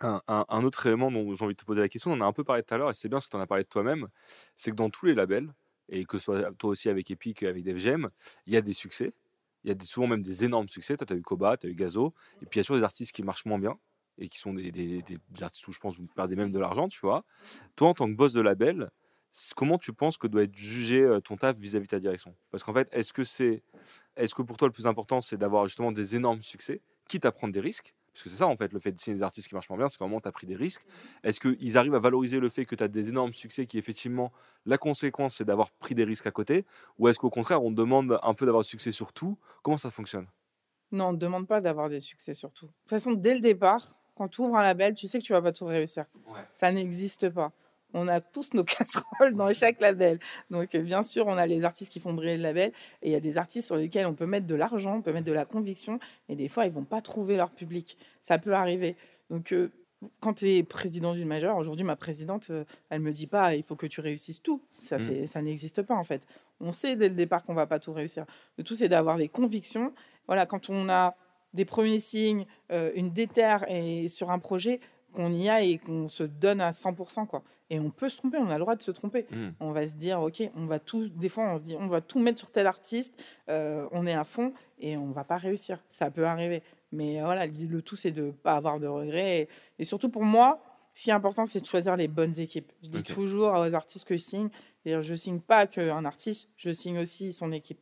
un, 0.00 0.20
un, 0.26 0.64
autre 0.64 0.86
élément 0.86 1.10
dont 1.10 1.34
j'ai 1.34 1.44
envie 1.44 1.54
de 1.54 1.60
te 1.60 1.64
poser 1.64 1.82
la 1.82 1.88
question. 1.88 2.12
On 2.12 2.14
en 2.14 2.20
a 2.22 2.26
un 2.26 2.32
peu 2.32 2.44
parlé 2.44 2.62
tout 2.62 2.74
à 2.74 2.78
l'heure 2.78 2.90
et 2.90 2.94
c'est 2.94 3.08
bien 3.08 3.20
ce 3.20 3.26
que 3.26 3.32
tu 3.32 3.36
en 3.36 3.40
as 3.40 3.46
parlé 3.46 3.64
de 3.64 3.68
toi-même. 3.68 4.08
C'est 4.56 4.70
que 4.70 4.76
dans 4.76 4.90
tous 4.90 5.06
les 5.06 5.14
labels, 5.14 5.52
et 5.88 6.04
que 6.04 6.18
ce 6.18 6.24
soit 6.24 6.52
toi 6.54 6.70
aussi 6.70 6.88
avec 6.88 7.10
Epic, 7.10 7.42
avec 7.42 7.64
DevGem, 7.64 8.08
il 8.46 8.54
y 8.54 8.56
a 8.56 8.60
des 8.62 8.72
succès. 8.72 9.12
Il 9.64 9.68
y 9.68 9.70
a 9.70 9.74
des, 9.74 9.84
souvent 9.84 10.08
même 10.08 10.22
des 10.22 10.44
énormes 10.44 10.68
succès. 10.68 10.96
Toi, 10.96 11.06
tu 11.06 11.12
as 11.12 11.16
eu 11.16 11.22
Koba, 11.22 11.56
tu 11.56 11.66
as 11.66 11.70
eu 11.70 11.74
Gazo. 11.74 12.14
Et 12.42 12.46
puis, 12.46 12.58
il 12.58 12.58
y 12.58 12.60
a 12.60 12.64
toujours 12.64 12.78
des 12.78 12.82
artistes 12.82 13.14
qui 13.14 13.22
marchent 13.22 13.44
moins 13.44 13.58
bien 13.58 13.78
et 14.18 14.28
qui 14.28 14.38
sont 14.38 14.52
des, 14.52 14.70
des, 14.70 15.02
des, 15.02 15.18
artistes 15.42 15.66
où 15.68 15.72
je 15.72 15.78
pense 15.78 15.96
que 15.96 16.02
vous 16.02 16.08
perdez 16.08 16.36
même 16.36 16.50
de 16.50 16.58
l'argent, 16.58 16.88
tu 16.88 17.00
vois. 17.00 17.24
Toi, 17.76 17.88
en 17.88 17.94
tant 17.94 18.06
que 18.06 18.14
boss 18.14 18.32
de 18.32 18.40
label, 18.40 18.90
comment 19.56 19.78
tu 19.78 19.92
penses 19.92 20.16
que 20.16 20.26
doit 20.26 20.42
être 20.42 20.54
jugé 20.54 21.02
euh, 21.02 21.20
ton 21.20 21.36
taf 21.36 21.56
vis-à-vis 21.56 21.86
de 21.86 21.90
ta 21.90 22.00
direction? 22.00 22.34
Parce 22.50 22.62
qu'en 22.62 22.74
fait, 22.74 22.88
est-ce 22.92 23.12
que 23.12 23.22
est-ce 24.16 24.34
que 24.34 24.42
pour 24.42 24.56
toi 24.56 24.68
le 24.68 24.72
plus 24.72 24.86
important, 24.86 25.20
c'est 25.20 25.36
d'avoir 25.36 25.66
justement 25.66 25.92
des 25.92 26.16
énormes 26.16 26.42
succès, 26.42 26.80
quitte 27.08 27.24
à 27.24 27.32
prendre 27.32 27.52
des 27.52 27.60
risques 27.60 27.94
parce 28.12 28.24
que 28.24 28.28
c'est 28.28 28.36
ça, 28.36 28.46
en 28.46 28.56
fait, 28.56 28.72
le 28.72 28.80
fait 28.80 28.92
de 28.92 28.98
signer 28.98 29.16
des 29.16 29.22
artistes 29.22 29.48
qui 29.48 29.54
marchent 29.54 29.70
moins 29.70 29.78
bien, 29.78 29.88
c'est 29.88 29.96
qu'à 29.98 30.04
un 30.04 30.08
moment, 30.08 30.20
tu 30.20 30.28
as 30.28 30.32
pris 30.32 30.46
des 30.46 30.56
risques. 30.56 30.84
Est-ce 31.24 31.40
qu'ils 31.40 31.78
arrivent 31.78 31.94
à 31.94 31.98
valoriser 31.98 32.40
le 32.40 32.50
fait 32.50 32.66
que 32.66 32.74
tu 32.74 32.84
as 32.84 32.88
des 32.88 33.08
énormes 33.08 33.32
succès 33.32 33.66
qui, 33.66 33.78
effectivement, 33.78 34.32
la 34.66 34.76
conséquence, 34.76 35.36
c'est 35.36 35.44
d'avoir 35.44 35.70
pris 35.70 35.94
des 35.94 36.04
risques 36.04 36.26
à 36.26 36.30
côté? 36.30 36.66
Ou 36.98 37.08
est-ce 37.08 37.18
qu'au 37.18 37.30
contraire, 37.30 37.62
on 37.62 37.70
demande 37.70 38.18
un 38.22 38.34
peu 38.34 38.44
d'avoir 38.44 38.62
du 38.62 38.68
succès 38.68 38.92
sur 38.92 39.12
tout? 39.12 39.38
Comment 39.62 39.78
ça 39.78 39.90
fonctionne? 39.90 40.26
Non, 40.90 41.06
on 41.06 41.12
ne 41.12 41.16
demande 41.16 41.46
pas 41.46 41.62
d'avoir 41.62 41.88
des 41.88 42.00
succès 42.00 42.34
sur 42.34 42.52
tout. 42.52 42.66
De 42.66 42.72
toute 42.82 42.90
façon, 42.90 43.12
dès 43.12 43.32
le 43.32 43.40
départ, 43.40 43.96
quand 44.14 44.28
tu 44.28 44.42
ouvres 44.42 44.56
un 44.56 44.62
label, 44.62 44.94
tu 44.94 45.08
sais 45.08 45.18
que 45.18 45.24
tu 45.24 45.32
vas 45.32 45.40
pas 45.40 45.52
tout 45.52 45.64
réussir. 45.64 46.04
Ça 46.52 46.70
n'existe 46.70 47.30
pas. 47.30 47.50
On 47.94 48.08
a 48.08 48.20
tous 48.20 48.54
nos 48.54 48.64
casseroles 48.64 49.34
dans 49.34 49.52
chaque 49.52 49.80
label. 49.80 50.18
Donc, 50.50 50.76
bien 50.76 51.02
sûr, 51.02 51.26
on 51.26 51.36
a 51.36 51.46
les 51.46 51.64
artistes 51.64 51.92
qui 51.92 52.00
font 52.00 52.14
briller 52.14 52.36
le 52.36 52.42
label 52.42 52.72
et 53.02 53.08
il 53.08 53.12
y 53.12 53.16
a 53.16 53.20
des 53.20 53.38
artistes 53.38 53.66
sur 53.66 53.76
lesquels 53.76 54.06
on 54.06 54.14
peut 54.14 54.26
mettre 54.26 54.46
de 54.46 54.54
l'argent, 54.54 54.96
on 54.96 55.02
peut 55.02 55.12
mettre 55.12 55.26
de 55.26 55.32
la 55.32 55.44
conviction 55.44 55.98
et 56.28 56.36
des 56.36 56.48
fois, 56.48 56.66
ils 56.66 56.72
vont 56.72 56.84
pas 56.84 57.00
trouver 57.00 57.36
leur 57.36 57.50
public. 57.50 57.96
Ça 58.20 58.38
peut 58.38 58.52
arriver. 58.52 58.96
Donc, 59.30 59.54
quand 60.20 60.34
tu 60.34 60.50
es 60.50 60.62
président 60.62 61.12
d'une 61.12 61.28
majeure, 61.28 61.56
aujourd'hui, 61.56 61.84
ma 61.84 61.96
présidente, 61.96 62.50
elle 62.90 63.00
me 63.00 63.12
dit 63.12 63.26
pas 63.26 63.54
il 63.54 63.62
faut 63.62 63.76
que 63.76 63.86
tu 63.86 64.00
réussisses 64.00 64.42
tout. 64.42 64.60
Ça, 64.78 64.98
mmh. 64.98 65.26
ça 65.26 65.42
n'existe 65.42 65.82
pas, 65.82 65.94
en 65.94 66.04
fait. 66.04 66.22
On 66.60 66.72
sait 66.72 66.96
dès 66.96 67.08
le 67.08 67.14
départ 67.14 67.42
qu'on 67.42 67.54
va 67.54 67.66
pas 67.66 67.78
tout 67.78 67.92
réussir. 67.92 68.24
Le 68.58 68.64
tout, 68.64 68.74
c'est 68.74 68.88
d'avoir 68.88 69.16
des 69.16 69.28
convictions. 69.28 69.92
Voilà, 70.26 70.46
quand 70.46 70.70
on 70.70 70.88
a 70.88 71.16
des 71.54 71.64
premiers 71.64 72.00
signes, 72.00 72.46
une 72.70 73.10
déterre 73.10 73.64
et 73.68 74.08
sur 74.08 74.30
un 74.30 74.38
projet, 74.38 74.80
qu'on 75.12 75.32
y 75.32 75.48
a 75.48 75.62
et 75.62 75.78
qu'on 75.78 76.08
se 76.08 76.22
donne 76.22 76.60
à 76.60 76.70
100%. 76.70 77.26
Quoi. 77.26 77.42
Et 77.70 77.78
on 77.78 77.90
peut 77.90 78.08
se 78.08 78.18
tromper, 78.18 78.38
on 78.38 78.50
a 78.50 78.54
le 78.54 78.60
droit 78.60 78.76
de 78.76 78.82
se 78.82 78.90
tromper. 78.90 79.26
Mmh. 79.30 79.48
On 79.60 79.72
va 79.72 79.86
se 79.86 79.94
dire, 79.94 80.20
OK, 80.20 80.42
on 80.56 80.66
va 80.66 80.78
tout, 80.78 81.08
des 81.08 81.28
fois, 81.28 81.44
on 81.44 81.58
se 81.58 81.62
dit, 81.62 81.76
on 81.78 81.86
va 81.86 82.00
tout 82.00 82.18
mettre 82.18 82.38
sur 82.38 82.50
tel 82.50 82.66
artiste, 82.66 83.14
euh, 83.48 83.86
on 83.92 84.06
est 84.06 84.14
à 84.14 84.24
fond 84.24 84.52
et 84.78 84.96
on 84.96 85.10
va 85.10 85.24
pas 85.24 85.38
réussir. 85.38 85.78
Ça 85.88 86.10
peut 86.10 86.26
arriver. 86.26 86.62
Mais 86.92 87.20
voilà, 87.20 87.46
le 87.46 87.82
tout, 87.82 87.96
c'est 87.96 88.10
de 88.10 88.30
pas 88.30 88.54
avoir 88.54 88.78
de 88.78 88.86
regrets. 88.86 89.48
Et, 89.78 89.84
surtout 89.84 90.10
pour 90.10 90.24
moi, 90.24 90.62
ce 90.94 91.04
qui 91.04 91.10
est 91.10 91.14
important, 91.14 91.46
c'est 91.46 91.60
de 91.60 91.66
choisir 91.66 91.96
les 91.96 92.08
bonnes 92.08 92.38
équipes. 92.38 92.70
Je 92.82 92.88
dis 92.88 93.02
toujours 93.02 93.52
aux 93.52 93.74
artistes 93.74 94.04
que 94.04 94.16
je 94.16 94.22
signe, 94.22 94.48
je 94.84 95.14
signe 95.14 95.40
pas 95.40 95.66
qu'un 95.66 96.04
artiste, 96.04 96.50
je 96.56 96.70
signe 96.70 96.98
aussi 96.98 97.32
son 97.32 97.52
équipe 97.52 97.80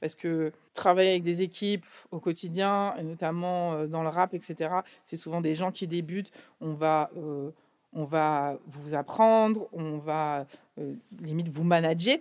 parce 0.00 0.14
que 0.14 0.52
travailler 0.72 1.10
avec 1.10 1.22
des 1.22 1.42
équipes 1.42 1.86
au 2.10 2.20
quotidien, 2.20 2.94
notamment 3.02 3.74
euh, 3.74 3.86
dans 3.86 4.02
le 4.02 4.08
rap, 4.08 4.34
etc., 4.34 4.74
c'est 5.04 5.16
souvent 5.16 5.40
des 5.40 5.54
gens 5.54 5.70
qui 5.70 5.86
débutent. 5.86 6.32
On 6.60 6.72
va, 6.72 7.10
euh, 7.16 7.50
on 7.92 8.04
va 8.04 8.58
vous 8.66 8.94
apprendre, 8.94 9.68
on 9.72 9.98
va 9.98 10.46
euh, 10.78 10.94
limite 11.20 11.48
vous 11.48 11.64
manager 11.64 12.18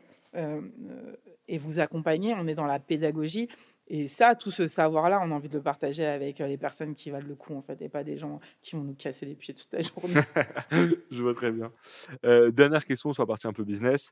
et 1.47 1.57
vous 1.57 1.79
accompagner. 1.79 2.35
On 2.37 2.47
est 2.47 2.53
dans 2.53 2.67
la 2.67 2.77
pédagogie. 2.77 3.49
Et 3.87 4.07
ça, 4.07 4.35
tout 4.35 4.51
ce 4.51 4.67
savoir-là, 4.67 5.19
on 5.23 5.31
a 5.31 5.33
envie 5.33 5.49
de 5.49 5.57
le 5.57 5.63
partager 5.63 6.05
avec 6.05 6.37
les 6.37 6.57
personnes 6.57 6.93
qui 6.93 7.09
valent 7.09 7.27
le 7.27 7.33
coup, 7.33 7.55
en 7.55 7.63
fait, 7.63 7.81
et 7.81 7.89
pas 7.89 8.03
des 8.03 8.15
gens 8.15 8.39
qui 8.61 8.75
vont 8.75 8.83
nous 8.83 8.93
casser 8.93 9.25
les 9.25 9.33
pieds 9.33 9.55
toute 9.55 9.73
la 9.73 9.81
journée. 9.81 10.21
Je 11.09 11.23
vois 11.23 11.33
très 11.33 11.51
bien. 11.51 11.71
dernière 12.51 12.85
question 12.85 13.11
sur 13.11 13.23
la 13.23 13.27
partie 13.27 13.47
un 13.47 13.53
peu 13.53 13.63
business. 13.63 14.11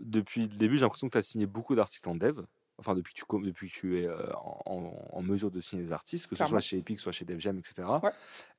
depuis 0.00 0.42
le 0.42 0.56
début, 0.56 0.76
j'ai 0.76 0.82
l'impression 0.82 1.08
que 1.08 1.12
tu 1.12 1.18
as 1.18 1.22
signé 1.22 1.44
beaucoup 1.44 1.74
d'artistes 1.74 2.06
en 2.06 2.14
dev 2.14 2.40
enfin 2.78 2.94
depuis 2.94 3.14
que 3.14 3.20
tu, 3.20 3.44
depuis 3.44 3.68
que 3.68 3.72
tu 3.72 4.00
es 4.00 4.08
en, 4.34 5.22
mesure 5.22 5.50
de 5.50 5.60
signer 5.60 5.84
des 5.84 5.92
artistes, 5.92 6.26
que 6.26 6.36
ce 6.36 6.44
soit 6.44 6.60
chez 6.60 6.78
Epic, 6.78 7.00
soit 7.00 7.12
chez 7.12 7.24
Def 7.24 7.38
Jam, 7.40 7.58
etc. 7.58 7.88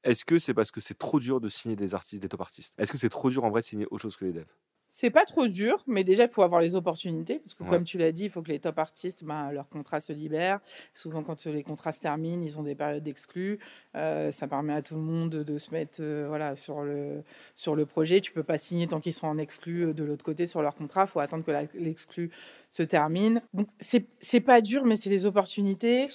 Est-ce 0.04 0.26
que 0.26 0.40
c'est 0.40 0.54
parce 0.54 0.72
que 0.72 0.82
c'est 0.82 0.98
trop 0.98 1.20
dur 1.20 1.42
de 1.42 1.50
signer 1.50 1.76
des 1.76 1.94
artistes, 1.96 2.22
des 2.22 2.30
top 2.30 2.42
artistes? 2.42 2.74
Est-ce 2.78 2.92
que 2.92 2.98
c'est 2.98 3.10
trop 3.10 3.30
dur 3.30 3.44
en 3.44 3.50
vrai 3.50 3.62
de 3.62 3.66
signer 3.66 3.86
autre 3.92 4.02
chose 4.02 4.16
que 4.16 4.26
les 4.26 4.34
devs? 4.34 4.46
C'est 4.96 5.10
pas 5.10 5.26
trop 5.26 5.48
dur, 5.48 5.84
mais 5.88 6.04
déjà, 6.04 6.26
il 6.26 6.30
faut 6.30 6.44
avoir 6.44 6.62
les 6.62 6.76
opportunités. 6.76 7.40
Parce 7.40 7.56
que, 7.56 7.64
comme 7.64 7.84
tu 7.84 7.98
l'as 7.98 8.12
dit, 8.12 8.26
il 8.26 8.30
faut 8.30 8.44
que 8.44 8.52
les 8.52 8.60
top 8.60 8.78
artistes, 8.78 9.24
ben, 9.24 9.52
leur 9.52 9.68
contrat 9.68 10.00
se 10.00 10.14
libère. 10.14 10.60
Souvent, 10.94 11.24
quand 11.24 11.46
les 11.46 11.64
contrats 11.64 11.94
se 11.94 12.00
terminent, 12.00 12.44
ils 12.44 12.60
ont 12.60 12.62
des 12.64 12.76
périodes 12.76 13.02
d'exclus. 13.02 13.58
Euh, 13.96 14.30
ça 14.30 14.48
permet 14.48 14.74
à 14.74 14.84
tout 14.84 14.94
le 14.94 15.02
monde 15.02 15.32
de, 15.32 15.58
se 15.58 15.72
mettre 15.72 15.98
euh, 16.02 16.26
voilà, 16.28 16.56
sur, 16.56 16.84
le, 16.84 17.24
sur 17.56 17.76
le 17.76 17.88
projet. 17.88 18.22
Tu 18.22 18.32
peux 18.32 18.44
pas 18.44 18.60
signer 18.60 18.86
tant 18.86 19.00
qu'ils 19.00 19.14
sont 19.14 19.26
en 19.26 19.40
exclu 19.40 19.88
euh, 19.88 19.94
de 19.94 20.04
l'autre 20.04 20.24
côté 20.24 20.46
sur 20.46 20.62
leur 20.62 20.76
contrat. 20.76 21.06
Il 21.06 21.10
faut 21.10 21.20
attendre 21.20 21.44
que 21.44 21.52
l'exclu 21.74 22.30
se 22.70 22.84
termine. 22.84 23.42
Donc, 23.56 23.70
c'est 23.80 24.42
pas 24.42 24.62
dur, 24.62 24.86
mais 24.86 24.96
c'est 24.96 25.10
les 25.10 25.26
opportunités. 25.26 26.06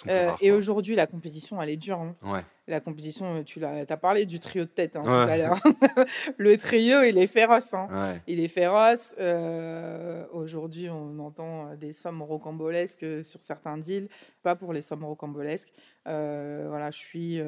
et 0.41 0.53
aujourd'hui, 0.53 0.95
la 0.95 1.09
compétition, 1.09 1.61
elle 1.61 1.71
est 1.71 1.77
dure. 1.77 1.99
Hein. 1.99 2.15
Ouais 2.23 2.45
la 2.69 2.81
compétition, 2.81 3.37
euh, 3.37 3.43
tu 3.43 3.65
as, 3.65 3.85
as, 3.89 3.97
parlé 3.97 4.27
du 4.27 4.39
trio 4.39 4.65
de 4.65 4.69
tête 4.69 4.97
hein, 4.97 5.03
tout 5.03 5.11
à 5.11 5.37
l'heure. 5.37 5.59
le 6.37 6.57
trio, 6.57 7.03
il 7.03 7.19
est 7.19 7.27
féroce. 7.27 7.73
Hein. 7.75 7.89
Il 8.27 8.41
est 8.41 8.49
féroce. 8.49 9.15
Euh, 9.19 10.27
aujourd'hui, 10.33 10.89
on 10.91 11.19
entend 11.19 11.75
des 11.77 11.93
sommes 11.93 12.23
rocambolesques 12.23 13.25
sur 13.25 13.43
certains 13.43 13.79
deals, 13.79 14.09
pas 14.43 14.55
pour 14.55 14.73
les 14.73 14.83
sommes 14.83 15.05
rocambolesques. 15.05 15.73
Euh, 16.07 16.67
voilà, 16.69 16.91
je 16.91 16.99
suis 16.99 17.41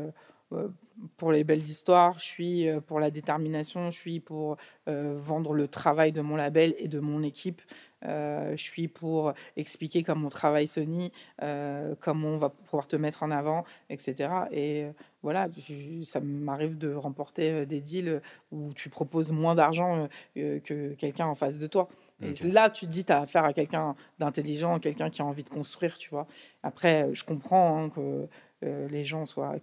pour 1.16 1.30
les 1.30 1.44
belles 1.44 1.58
histoires, 1.58 2.18
je 2.18 2.24
suis 2.24 2.68
pour 2.88 2.98
la 2.98 3.12
détermination, 3.12 3.90
je 3.90 3.96
suis 3.96 4.18
pour 4.18 4.56
vendre 4.86 5.54
le 5.54 5.68
travail 5.68 6.10
de 6.10 6.22
mon 6.22 6.34
label 6.34 6.74
et 6.78 6.88
de 6.88 6.98
mon 6.98 7.22
équipe. 7.22 7.62
je 8.02 8.56
suis 8.56 8.88
pour 8.88 9.32
expliquer 9.56 10.02
comment 10.02 10.26
on 10.26 10.30
travaille 10.30 10.66
Sony, 10.66 11.12
comment 12.00 12.28
on 12.28 12.38
va 12.38 12.48
pouvoir 12.48 12.88
te 12.88 12.96
mettre 12.96 13.22
en 13.22 13.30
avant, 13.30 13.64
etc. 13.90 14.28
Et 14.50 14.88
voilà, 15.22 15.48
ça 16.04 16.20
m'arrive 16.20 16.78
de 16.78 16.94
remporter 16.94 17.66
des 17.66 17.80
deals 17.80 18.22
où 18.52 18.72
tu 18.74 18.88
proposes 18.88 19.32
moins 19.32 19.54
d'argent 19.54 20.08
que 20.34 20.94
quelqu'un 20.94 21.26
en 21.26 21.34
face 21.34 21.58
de 21.58 21.66
toi. 21.66 21.88
Et 22.22 22.34
là, 22.48 22.68
tu 22.70 22.86
te 22.86 22.90
dis, 22.90 23.04
tu 23.04 23.12
as 23.12 23.20
affaire 23.20 23.44
à 23.44 23.52
quelqu'un 23.52 23.94
d'intelligent, 24.18 24.78
quelqu'un 24.78 25.10
qui 25.10 25.22
a 25.22 25.24
envie 25.24 25.42
de 25.42 25.48
construire, 25.48 25.96
tu 25.96 26.10
vois. 26.10 26.26
Après, 26.62 27.08
je 27.14 27.24
comprends 27.24 27.84
hein, 27.84 27.90
que 27.90 28.28
euh, 28.62 28.88
les 28.88 29.04
gens 29.04 29.24
soient 29.24 29.56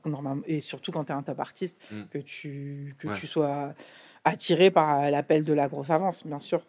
et 0.46 0.60
surtout 0.60 0.92
quand 0.92 1.06
tu 1.06 1.12
es 1.12 1.16
un 1.16 1.22
top 1.22 1.40
artiste, 1.40 1.78
mmh. 1.92 2.04
que, 2.12 2.18
tu, 2.18 2.96
que 2.98 3.14
tu 3.14 3.28
sois 3.28 3.76
attiré 4.24 4.72
par 4.72 5.10
l'appel 5.12 5.46
de 5.46 5.54
la 5.54 5.68
grosse 5.68 5.92
avance, 5.92 6.26
bien 6.26 6.40
sûr. 6.40 6.66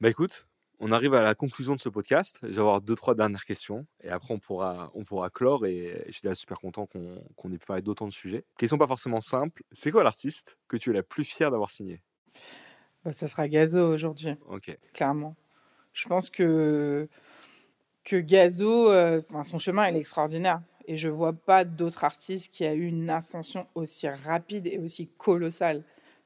Bah 0.00 0.08
écoute, 0.08 0.46
on 0.78 0.92
arrive 0.92 1.14
à 1.14 1.22
la 1.22 1.34
conclusion 1.34 1.74
de 1.74 1.80
ce 1.80 1.88
podcast. 1.88 2.38
Je 2.42 2.48
vais 2.48 2.58
avoir 2.58 2.80
deux, 2.80 2.94
trois 2.94 3.14
dernières 3.14 3.44
questions 3.44 3.86
et 4.02 4.10
après 4.10 4.34
on 4.34 4.38
pourra, 4.38 4.90
on 4.94 5.04
pourra 5.04 5.30
clore. 5.30 5.66
Et 5.66 6.04
je 6.06 6.12
suis 6.12 6.36
super 6.36 6.58
content 6.58 6.86
qu'on 6.86 7.52
ait 7.52 7.58
pu 7.58 7.66
parler 7.66 7.82
d'autant 7.82 8.06
de 8.06 8.12
sujets. 8.12 8.44
Question 8.58 8.78
pas 8.78 8.86
forcément 8.86 9.20
simple. 9.20 9.62
C'est 9.72 9.90
quoi 9.90 10.04
l'artiste 10.04 10.58
que 10.68 10.76
tu 10.76 10.90
es 10.90 10.92
la 10.92 11.02
plus 11.02 11.24
fière 11.24 11.50
d'avoir 11.50 11.70
signé? 11.70 12.02
Bah, 13.04 13.12
Ça 13.12 13.26
sera 13.26 13.48
Gazo 13.48 13.86
aujourd'hui. 13.86 14.34
Ok. 14.48 14.76
Clairement. 14.92 15.36
Je 15.92 16.06
pense 16.08 16.28
que, 16.28 17.08
que 18.04 18.16
Gazo, 18.16 18.90
euh, 18.90 19.22
son 19.44 19.58
chemin 19.58 19.84
est 19.84 19.96
extraordinaire. 19.96 20.60
Et 20.88 20.96
je 20.96 21.08
vois 21.08 21.32
pas 21.32 21.64
d'autres 21.64 22.04
artistes 22.04 22.52
qui 22.52 22.64
a 22.64 22.74
eu 22.74 22.84
une 22.86 23.10
ascension 23.10 23.66
aussi 23.74 24.08
rapide 24.08 24.66
et 24.66 24.78
aussi 24.78 25.08
colossale. 25.16 25.84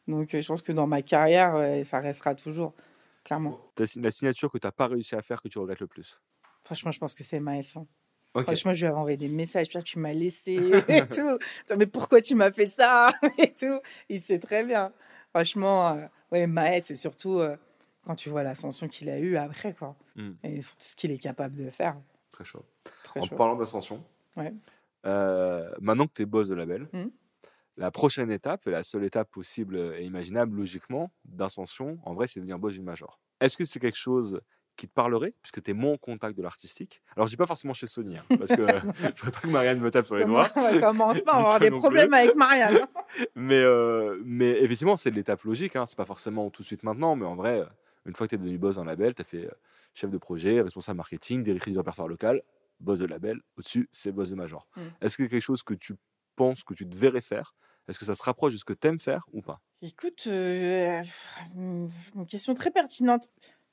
Donc 0.09 0.35
euh, 0.35 0.43
je 0.43 0.49
pense 0.49 0.61
que 0.61 0.73
dans 0.73 0.89
ma 0.89 1.03
carrière, 1.03 1.85
ça 1.87 2.01
restera 2.01 2.35
toujours 2.35 2.75
clairement. 3.31 3.61
La 3.97 4.11
signature 4.11 4.51
que 4.51 4.59
tu 4.59 4.67
n'as 4.67 4.73
pas 4.73 4.89
réussi 4.89 5.15
à 5.15 5.23
faire 5.23 5.41
que 5.41 5.47
tu 5.47 5.61
regrettes 5.61 5.79
le 5.79 5.87
plus? 5.87 6.21
Franchement, 6.65 6.91
je 6.91 6.99
pense 6.99 7.15
que 7.15 7.23
c'est 7.23 7.39
Maës. 7.39 7.77
Hein. 7.77 7.87
Franchement, 8.43 8.75
je 8.75 8.81
lui 8.81 8.87
avais 8.89 8.99
envoyé 8.99 9.17
des 9.17 9.29
messages. 9.29 9.69
Tu 9.69 9.99
m'as 10.01 10.13
laissé 10.13 10.55
et 10.89 11.07
tout. 11.07 11.39
Mais 11.77 11.87
pourquoi 11.87 12.21
tu 12.21 12.35
m'as 12.35 12.51
fait 12.51 12.67
ça? 12.67 13.13
Et 13.39 13.55
tout. 13.55 13.81
Il 14.09 14.21
sait 14.21 14.41
très 14.41 14.65
bien. 14.65 14.93
Franchement, 15.33 15.89
euh, 15.95 16.07
ouais, 16.33 16.49
Maës, 16.49 16.83
c'est 16.87 16.97
surtout 16.97 17.39
euh, 17.39 17.57
quand 18.05 18.17
tu 18.17 18.31
vois 18.31 18.43
l'ascension 18.43 18.89
qu'il 18.89 19.09
a 19.09 19.19
eue 19.19 19.37
après. 19.37 19.75
Quoi. 19.75 19.95
Hmm. 20.17 20.33
Et 20.43 20.61
surtout 20.63 20.85
ce 20.85 20.97
qu'il 20.97 21.13
est 21.13 21.19
capable 21.19 21.55
de 21.55 21.71
faire. 21.71 21.97
Très 22.33 22.45
chaud. 22.45 22.65
en 23.17 23.27
parlant 23.29 23.57
d'ascension, 23.57 24.05
ouais. 24.37 24.53
Euh, 25.07 25.71
maintenant 25.81 26.07
que 26.07 26.13
tu 26.15 26.23
es 26.23 26.27
boss 26.27 26.49
de 26.49 26.55
label, 26.55 26.89
mmh. 26.93 27.05
La 27.81 27.91
prochaine 27.91 28.31
étape, 28.31 28.67
la 28.67 28.83
seule 28.83 29.05
étape 29.05 29.31
possible 29.31 29.95
et 29.99 30.05
imaginable 30.05 30.55
logiquement 30.55 31.11
d'ascension, 31.25 31.99
en 32.05 32.13
vrai, 32.13 32.27
c'est 32.27 32.39
devenir 32.39 32.59
boss 32.59 32.75
du 32.75 32.83
major. 32.83 33.19
Est-ce 33.41 33.57
que 33.57 33.65
c'est 33.65 33.81
quelque 33.81 33.97
chose 33.97 34.43
qui 34.77 34.87
te 34.87 34.93
parlerait, 34.93 35.33
puisque 35.41 35.63
tu 35.63 35.71
es 35.71 35.75
mon 35.75 35.97
contact 35.97 36.37
de 36.37 36.43
l'artistique? 36.43 37.01
Alors, 37.17 37.27
je 37.27 37.33
dis 37.33 37.39
pas 37.39 37.47
forcément 37.47 37.73
chez 37.73 37.87
Sony, 37.87 38.19
hein, 38.19 38.25
parce 38.39 38.51
que 38.51 38.67
je 38.67 38.67
ne 38.67 39.13
voudrais 39.13 39.31
pas 39.31 39.41
que 39.41 39.47
Marianne 39.49 39.81
me 39.81 39.91
tape 39.91 40.05
sur 40.05 40.17
les 40.17 40.27
doigts. 40.27 40.47
On 40.57 40.79
commence 40.79 41.23
pas, 41.23 41.33
on 41.33 41.37
va 41.37 41.39
avoir 41.55 41.61
des 41.61 41.71
problèmes 41.71 42.13
avec 42.13 42.37
Marianne. 42.37 42.87
mais, 43.35 43.63
euh, 43.63 44.21
mais 44.27 44.51
effectivement, 44.63 44.99
c'est 44.99 45.11
l'étape 45.11 45.43
logique. 45.45 45.75
Hein, 45.75 45.87
c'est 45.87 45.97
pas 45.97 46.05
forcément 46.05 46.51
tout 46.51 46.61
de 46.61 46.67
suite 46.67 46.83
maintenant, 46.83 47.17
mais 47.17 47.25
en 47.25 47.35
vrai, 47.35 47.67
une 48.05 48.15
fois 48.15 48.27
que 48.27 48.31
tu 48.31 48.35
es 48.35 48.39
devenu 48.39 48.59
boss 48.59 48.77
d'un 48.77 48.85
label, 48.85 49.15
tu 49.15 49.23
as 49.23 49.25
fait 49.25 49.47
euh, 49.47 49.55
chef 49.95 50.11
de 50.11 50.19
projet, 50.19 50.61
responsable 50.61 50.99
marketing, 50.99 51.43
directrice 51.43 51.73
du 51.73 51.79
répertoire 51.79 52.09
local, 52.09 52.43
boss 52.79 52.99
de 52.99 53.07
label. 53.07 53.41
Au-dessus, 53.57 53.89
c'est 53.91 54.13
boss 54.13 54.29
de 54.29 54.35
major. 54.35 54.69
Mmh. 54.77 54.81
Est-ce 55.01 55.17
que 55.17 55.23
c'est 55.23 55.31
quelque 55.31 55.41
chose 55.41 55.63
que 55.63 55.73
tu 55.73 55.95
penses 56.37 56.63
que 56.63 56.75
tu 56.75 56.85
devrais 56.85 57.23
faire 57.23 57.55
Est-ce 57.91 57.99
que 57.99 58.05
ça 58.05 58.15
se 58.15 58.23
rapproche 58.23 58.53
de 58.53 58.59
ce 58.59 58.65
que 58.65 58.73
tu 58.73 58.87
aimes 58.87 59.01
faire 59.01 59.25
ou 59.33 59.43
pas? 59.43 59.61
Écoute, 59.83 60.25
euh, 60.29 61.03
une 61.57 61.91
question 62.29 62.55
très 62.55 62.71
pertinente. 62.71 63.25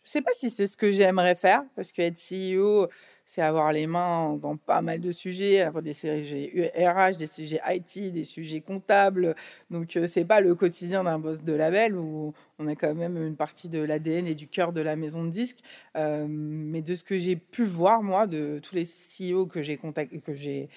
Je 0.04 0.10
ne 0.10 0.12
sais 0.14 0.22
pas 0.22 0.32
si 0.34 0.50
c'est 0.50 0.68
ce 0.68 0.78
que 0.78 0.90
j'aimerais 0.90 1.36
faire, 1.36 1.64
parce 1.76 1.92
que 1.92 2.02
être 2.02 2.18
CEO, 2.18 2.88
c'est 3.26 3.42
avoir 3.42 3.74
les 3.74 3.88
mains 3.88 4.38
dans 4.38 4.56
pas 4.56 4.82
mal 4.82 5.02
de 5.02 5.12
sujets, 5.12 5.60
à 5.60 5.66
la 5.66 5.72
fois 5.72 5.82
des 5.82 5.94
sujets 5.94 6.72
RH, 6.78 7.18
des 7.18 7.28
sujets 7.28 7.60
IT, 7.68 8.14
des 8.14 8.24
sujets 8.24 8.62
comptables. 8.62 9.36
Donc, 9.70 9.98
euh, 9.98 10.08
c'est 10.08 10.24
pas 10.24 10.40
le 10.40 10.56
quotidien 10.56 11.04
d'un 11.04 11.20
boss 11.20 11.44
de 11.44 11.52
label 11.54 11.96
où 11.96 12.34
on 12.58 12.68
a 12.68 12.76
quand 12.76 12.96
même 12.96 13.18
une 13.18 13.36
partie 13.36 13.68
de 13.68 13.80
l'ADN 13.80 14.26
et 14.28 14.34
du 14.34 14.48
cœur 14.48 14.72
de 14.72 14.80
la 14.80 14.96
maison 14.96 15.26
de 15.26 15.30
disques. 15.30 15.60
Euh, 15.98 16.26
mais 16.30 16.82
de 16.82 16.96
ce 16.96 17.04
que 17.04 17.20
j'ai 17.20 17.36
pu 17.36 17.66
voir, 17.66 18.02
moi, 18.02 18.28
de 18.28 18.60
tous 18.64 18.76
les 18.76 18.86
CEO 18.86 19.46
que 19.46 19.62
j'ai 19.62 19.76
contactés, 19.76 20.20
que 20.22 20.34
j'ai 20.34 20.70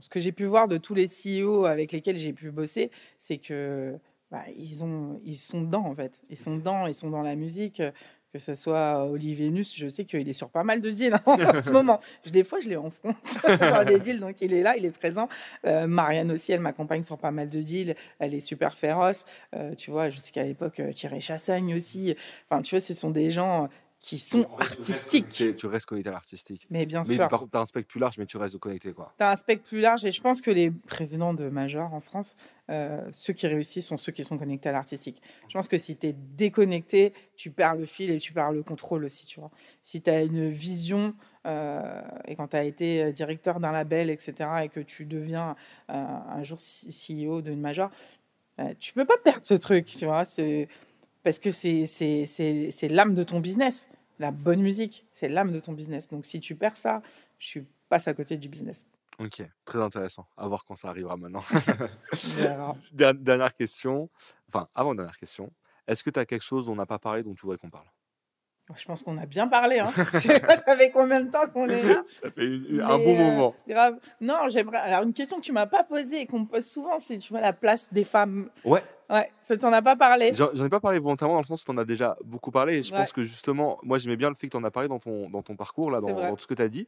ce 0.00 0.08
que 0.08 0.20
j'ai 0.20 0.32
pu 0.32 0.44
voir 0.44 0.68
de 0.68 0.76
tous 0.76 0.94
les 0.94 1.06
CEO 1.06 1.64
avec 1.64 1.92
lesquels 1.92 2.18
j'ai 2.18 2.32
pu 2.32 2.50
bosser, 2.50 2.90
c'est 3.18 3.38
que 3.38 3.98
bah, 4.30 4.44
sont 5.34 5.60
dedans 5.62 5.84
en 5.86 5.94
fait. 5.94 6.22
Ils 6.30 6.36
sont 6.36 6.56
dedans, 6.56 6.86
ils 6.86 6.94
sont 6.94 7.10
dans 7.10 7.22
la 7.22 7.34
musique. 7.36 7.82
que 8.32 8.38
ce 8.38 8.54
soit 8.54 9.04
Olivier 9.06 9.50
Nuss, 9.50 9.76
je 9.76 9.88
sais 9.88 10.04
qu'il 10.04 10.28
est 10.28 10.32
sur 10.32 10.50
pas 10.50 10.62
mal 10.62 10.80
de 10.80 10.90
deals 10.90 11.14
hein, 11.14 11.20
en 11.26 11.62
ce 11.62 11.70
moment. 11.70 11.98
Des 12.30 12.44
fois, 12.44 12.60
je 12.60 12.68
l'ai 12.68 12.76
en 12.76 12.90
front 12.90 13.12
sur 13.24 13.84
des 13.84 13.98
deals, 13.98 14.20
donc 14.20 14.40
il 14.40 14.52
est 14.52 14.62
là, 14.62 14.76
il 14.76 14.84
est 14.84 14.96
présent. 14.96 15.28
Euh, 15.66 15.88
Marianne 15.88 16.30
aussi, 16.30 16.52
elle 16.52 16.60
m'accompagne 16.60 17.02
sur 17.02 17.18
pas 17.18 17.32
mal 17.32 17.48
de 17.48 17.60
deals. 17.60 17.96
Elle 18.20 18.34
est 18.34 18.40
super 18.40 18.76
féroce. 18.76 19.24
Euh, 19.56 19.74
tu 19.74 19.90
vois, 19.90 20.10
je 20.10 20.18
sais 20.18 20.30
qu'à 20.30 20.44
l'époque, 20.44 20.80
Thierry 20.94 21.20
Chassagne 21.20 21.74
aussi. 21.74 22.14
Enfin, 22.48 22.62
tu 22.62 22.76
vois, 22.76 22.80
ce 22.80 22.94
sont 22.94 23.10
des 23.10 23.32
gens 23.32 23.68
qui 24.00 24.18
sont 24.18 24.48
artistiques. 24.58 25.56
Tu 25.56 25.66
restes 25.66 25.86
connecté 25.86 26.08
à 26.08 26.12
l'artistique. 26.12 26.66
Mais 26.70 26.86
bien 26.86 27.02
mais 27.06 27.16
sûr. 27.16 27.28
Tu 27.28 27.56
as 27.56 27.60
un 27.60 27.66
spectre 27.66 27.88
plus 27.88 28.00
large, 28.00 28.16
mais 28.16 28.24
tu 28.24 28.38
restes 28.38 28.56
connecté. 28.58 28.94
Tu 28.94 29.24
as 29.24 29.30
un 29.30 29.36
spectre 29.36 29.68
plus 29.68 29.80
large 29.80 30.06
et 30.06 30.12
je 30.12 30.20
pense 30.22 30.40
que 30.40 30.50
les 30.50 30.70
présidents 30.70 31.34
de 31.34 31.50
major 31.50 31.92
en 31.92 32.00
France, 32.00 32.36
euh, 32.70 33.06
ceux 33.12 33.34
qui 33.34 33.46
réussissent 33.46 33.88
sont 33.88 33.98
ceux 33.98 34.12
qui 34.12 34.24
sont 34.24 34.38
connectés 34.38 34.70
à 34.70 34.72
l'artistique. 34.72 35.20
Je 35.48 35.52
pense 35.52 35.68
que 35.68 35.76
si 35.76 35.96
tu 35.96 36.06
es 36.08 36.14
déconnecté, 36.14 37.12
tu 37.36 37.50
perds 37.50 37.74
le 37.74 37.84
fil 37.84 38.10
et 38.10 38.16
tu 38.16 38.32
perds 38.32 38.52
le 38.52 38.62
contrôle 38.62 39.04
aussi. 39.04 39.26
Tu 39.26 39.38
vois. 39.38 39.50
Si 39.82 40.00
tu 40.00 40.08
as 40.08 40.22
une 40.22 40.48
vision 40.48 41.14
euh, 41.46 42.00
et 42.26 42.36
quand 42.36 42.48
tu 42.48 42.56
as 42.56 42.64
été 42.64 43.12
directeur 43.12 43.60
d'un 43.60 43.72
label, 43.72 44.08
etc., 44.08 44.48
et 44.64 44.68
que 44.70 44.80
tu 44.80 45.04
deviens 45.04 45.56
euh, 45.90 45.94
un 45.94 46.42
jour 46.42 46.58
CEO 46.58 47.42
d'une 47.42 47.60
major, 47.60 47.90
tu 48.78 48.92
peux 48.92 49.06
pas 49.06 49.16
perdre 49.16 49.44
ce 49.44 49.54
truc. 49.54 49.86
Tu 49.86 50.04
vois. 50.04 50.26
C'est 50.26 50.68
parce 51.22 51.38
que 51.38 51.50
c'est 51.50 52.88
l'âme 52.88 53.14
de 53.14 53.22
ton 53.22 53.40
business. 53.40 53.86
La 54.18 54.30
bonne 54.30 54.60
musique, 54.60 55.06
c'est 55.14 55.28
l'âme 55.28 55.52
de 55.52 55.60
ton 55.60 55.72
business. 55.72 56.08
Donc 56.08 56.26
si 56.26 56.40
tu 56.40 56.54
perds 56.54 56.76
ça, 56.76 57.02
je 57.38 57.60
passe 57.88 58.06
à 58.06 58.14
côté 58.14 58.36
du 58.36 58.48
business. 58.48 58.84
Ok, 59.18 59.42
très 59.64 59.78
intéressant. 59.78 60.26
À 60.36 60.48
voir 60.48 60.64
quand 60.64 60.76
ça 60.76 60.88
arrivera 60.88 61.16
maintenant. 61.16 61.42
dernière 62.92 63.54
question, 63.54 64.08
enfin 64.48 64.68
avant 64.74 64.94
dernière 64.94 65.16
question. 65.16 65.50
Est-ce 65.86 66.04
que 66.04 66.10
tu 66.10 66.20
as 66.20 66.26
quelque 66.26 66.44
chose 66.44 66.66
dont 66.66 66.72
on 66.72 66.76
n'a 66.76 66.86
pas 66.86 66.98
parlé 66.98 67.22
dont 67.22 67.34
tu 67.34 67.42
voudrais 67.42 67.58
qu'on 67.58 67.70
parle? 67.70 67.86
Je 68.76 68.84
pense 68.84 69.02
qu'on 69.02 69.18
a 69.18 69.26
bien 69.26 69.48
parlé. 69.48 69.80
Hein. 69.80 69.90
Je 70.12 70.18
sais 70.18 70.40
pas, 70.40 70.56
ça 70.56 70.76
fait 70.76 70.90
combien 70.90 71.20
de 71.20 71.30
temps 71.30 71.48
qu'on 71.52 71.68
est 71.68 71.82
là? 71.82 72.02
Ça 72.04 72.30
fait 72.30 72.44
un 72.44 72.98
bon 72.98 73.14
euh, 73.14 73.30
moment. 73.30 73.54
grave. 73.66 73.98
Non, 74.20 74.48
j'aimerais. 74.48 74.78
Alors, 74.78 75.02
une 75.02 75.12
question 75.12 75.38
que 75.38 75.44
tu 75.44 75.52
m'as 75.52 75.66
pas 75.66 75.82
posée 75.82 76.22
et 76.22 76.26
qu'on 76.26 76.40
me 76.40 76.46
pose 76.46 76.66
souvent, 76.66 76.98
c'est 76.98 77.18
tu 77.18 77.32
vois 77.32 77.40
la 77.40 77.52
place 77.52 77.88
des 77.92 78.04
femmes. 78.04 78.50
Ouais. 78.64 78.82
Ouais, 79.10 79.28
ça 79.40 79.56
t'en 79.56 79.72
a 79.72 79.82
pas 79.82 79.96
parlé. 79.96 80.30
J'en 80.32 80.64
ai 80.64 80.68
pas 80.68 80.78
parlé 80.78 81.00
volontairement 81.00 81.34
dans 81.34 81.40
le 81.40 81.46
sens 81.46 81.62
où 81.62 81.64
t'en 81.64 81.76
as 81.78 81.84
déjà 81.84 82.16
beaucoup 82.24 82.52
parlé. 82.52 82.78
Et 82.78 82.82
je 82.82 82.92
pense 82.94 83.12
que 83.12 83.24
justement, 83.24 83.78
moi 83.82 83.98
j'aimais 83.98 84.16
bien 84.16 84.28
le 84.28 84.36
fait 84.36 84.46
que 84.46 84.52
t'en 84.52 84.62
as 84.62 84.70
parlé 84.70 84.88
dans 84.88 85.00
ton, 85.00 85.28
dans 85.28 85.42
ton 85.42 85.56
parcours, 85.56 85.90
là, 85.90 86.00
dans, 86.00 86.14
dans 86.14 86.36
tout 86.36 86.42
ce 86.42 86.46
que 86.46 86.54
tu 86.54 86.62
as 86.62 86.68
dit. 86.68 86.86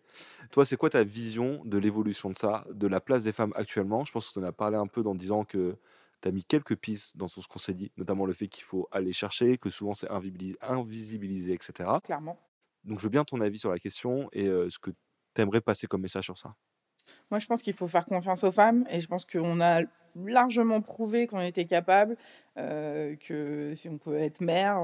Toi, 0.52 0.64
c'est 0.64 0.76
quoi 0.76 0.88
ta 0.88 1.02
vision 1.02 1.60
de 1.64 1.78
l'évolution 1.78 2.30
de 2.30 2.36
ça, 2.36 2.64
de 2.70 2.86
la 2.86 3.00
place 3.00 3.24
des 3.24 3.32
femmes 3.32 3.52
actuellement? 3.56 4.04
Je 4.04 4.12
pense 4.12 4.28
que 4.28 4.34
tu 4.34 4.38
en 4.38 4.44
as 4.44 4.52
parlé 4.52 4.76
un 4.76 4.86
peu 4.86 5.02
en 5.02 5.14
disant 5.16 5.44
que 5.44 5.76
tu 6.20 6.28
as 6.28 6.30
mis 6.30 6.44
quelques 6.44 6.76
pistes 6.76 7.16
dans 7.16 7.26
ce 7.26 7.40
qu'on 7.48 7.58
s'est 7.58 7.74
dit, 7.74 7.90
notamment 7.96 8.24
le 8.24 8.32
fait 8.32 8.46
qu'il 8.46 8.62
faut 8.62 8.86
aller 8.92 9.12
chercher, 9.12 9.58
que 9.58 9.68
souvent 9.68 9.94
c'est 9.94 10.08
invisibilisé, 10.08 11.54
etc. 11.54 11.90
Clairement. 12.04 12.38
Donc 12.84 13.00
je 13.00 13.04
veux 13.04 13.10
bien 13.10 13.24
ton 13.24 13.40
avis 13.40 13.58
sur 13.58 13.70
la 13.70 13.78
question 13.78 14.28
et 14.32 14.46
ce 14.46 14.78
que 14.78 14.90
tu 15.34 15.42
aimerais 15.42 15.60
passer 15.60 15.88
comme 15.88 16.02
message 16.02 16.24
sur 16.24 16.38
ça. 16.38 16.54
Moi, 17.30 17.38
je 17.40 17.46
pense 17.46 17.62
qu'il 17.62 17.74
faut 17.74 17.88
faire 17.88 18.06
confiance 18.06 18.44
aux 18.44 18.52
femmes 18.52 18.84
et 18.90 19.00
je 19.00 19.08
pense 19.08 19.24
qu'on 19.24 19.60
a 19.60 19.82
largement 20.26 20.82
prouvé 20.82 21.26
qu'on 21.26 21.40
était 21.40 21.64
capable, 21.64 22.16
que 22.56 23.72
si 23.74 23.88
on 23.88 23.96
peut 23.96 24.18
être 24.18 24.42
mère, 24.42 24.78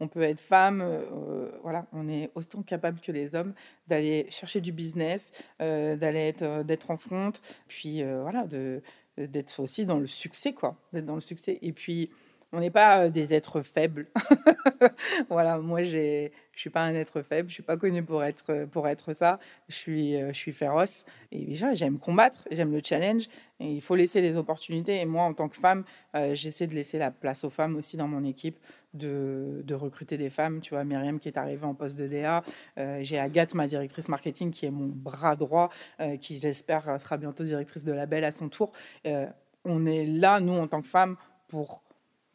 on 0.00 0.08
peut 0.08 0.22
être 0.22 0.40
femme, 0.40 0.82
voilà, 1.62 1.86
on 1.92 2.08
est 2.08 2.30
autant 2.34 2.62
capable 2.62 2.98
que 3.00 3.12
les 3.12 3.34
hommes 3.34 3.52
d'aller 3.88 4.26
chercher 4.30 4.62
du 4.62 4.72
business, 4.72 5.32
d'aller 5.58 6.28
être, 6.28 6.62
d'être 6.64 6.90
en 6.90 6.96
front, 6.96 7.32
puis 7.68 8.02
voilà, 8.02 8.46
d'être 9.18 9.60
aussi 9.60 9.84
dans 9.84 9.98
le 9.98 10.06
succès, 10.06 10.54
quoi, 10.54 10.76
d'être 10.94 11.06
dans 11.06 11.14
le 11.14 11.20
succès. 11.20 11.58
Et 11.60 11.72
puis, 11.72 12.10
on 12.52 12.60
n'est 12.60 12.70
pas 12.70 13.10
des 13.10 13.32
êtres 13.32 13.62
faibles. 13.62 14.08
voilà, 15.28 15.58
moi, 15.58 15.82
je 15.82 16.28
suis 16.56 16.70
pas 16.70 16.82
un 16.82 16.94
être 16.94 17.22
faible, 17.22 17.48
je 17.48 17.54
suis 17.54 17.62
pas 17.62 17.76
connu 17.76 18.02
pour 18.02 18.24
être 18.24 18.66
pour 18.66 18.88
être 18.88 19.12
ça. 19.12 19.38
Je 19.68 19.76
suis 19.76 20.18
je 20.18 20.32
suis 20.32 20.52
féroce 20.52 21.04
et 21.30 21.44
déjà 21.44 21.72
j'aime 21.74 21.98
combattre, 21.98 22.48
j'aime 22.50 22.72
le 22.72 22.80
challenge 22.84 23.28
et 23.60 23.72
il 23.72 23.80
faut 23.80 23.94
laisser 23.94 24.20
les 24.20 24.36
opportunités. 24.36 25.00
Et 25.00 25.06
moi, 25.06 25.24
en 25.24 25.32
tant 25.32 25.48
que 25.48 25.56
femme, 25.56 25.84
j'essaie 26.32 26.66
de 26.66 26.74
laisser 26.74 26.98
la 26.98 27.10
place 27.10 27.44
aux 27.44 27.50
femmes 27.50 27.76
aussi 27.76 27.96
dans 27.96 28.08
mon 28.08 28.24
équipe, 28.24 28.58
de, 28.94 29.62
de 29.64 29.74
recruter 29.74 30.16
des 30.16 30.30
femmes. 30.30 30.60
Tu 30.60 30.74
vois, 30.74 30.82
Myriam 30.84 31.20
qui 31.20 31.28
est 31.28 31.38
arrivée 31.38 31.64
en 31.64 31.74
poste 31.74 31.98
de 31.98 32.08
DA, 32.08 32.42
j'ai 33.00 33.18
Agathe, 33.18 33.54
ma 33.54 33.68
directrice 33.68 34.08
marketing, 34.08 34.50
qui 34.50 34.66
est 34.66 34.70
mon 34.70 34.86
bras 34.86 35.36
droit, 35.36 35.70
qui 36.20 36.38
j'espère 36.38 37.00
sera 37.00 37.16
bientôt 37.16 37.44
directrice 37.44 37.84
de 37.84 37.92
label 37.92 38.24
à 38.24 38.32
son 38.32 38.48
tour. 38.48 38.72
on 39.64 39.86
est 39.86 40.04
là, 40.04 40.40
nous, 40.40 40.54
en 40.54 40.66
tant 40.66 40.82
que 40.82 40.88
femmes, 40.88 41.16
pour 41.48 41.84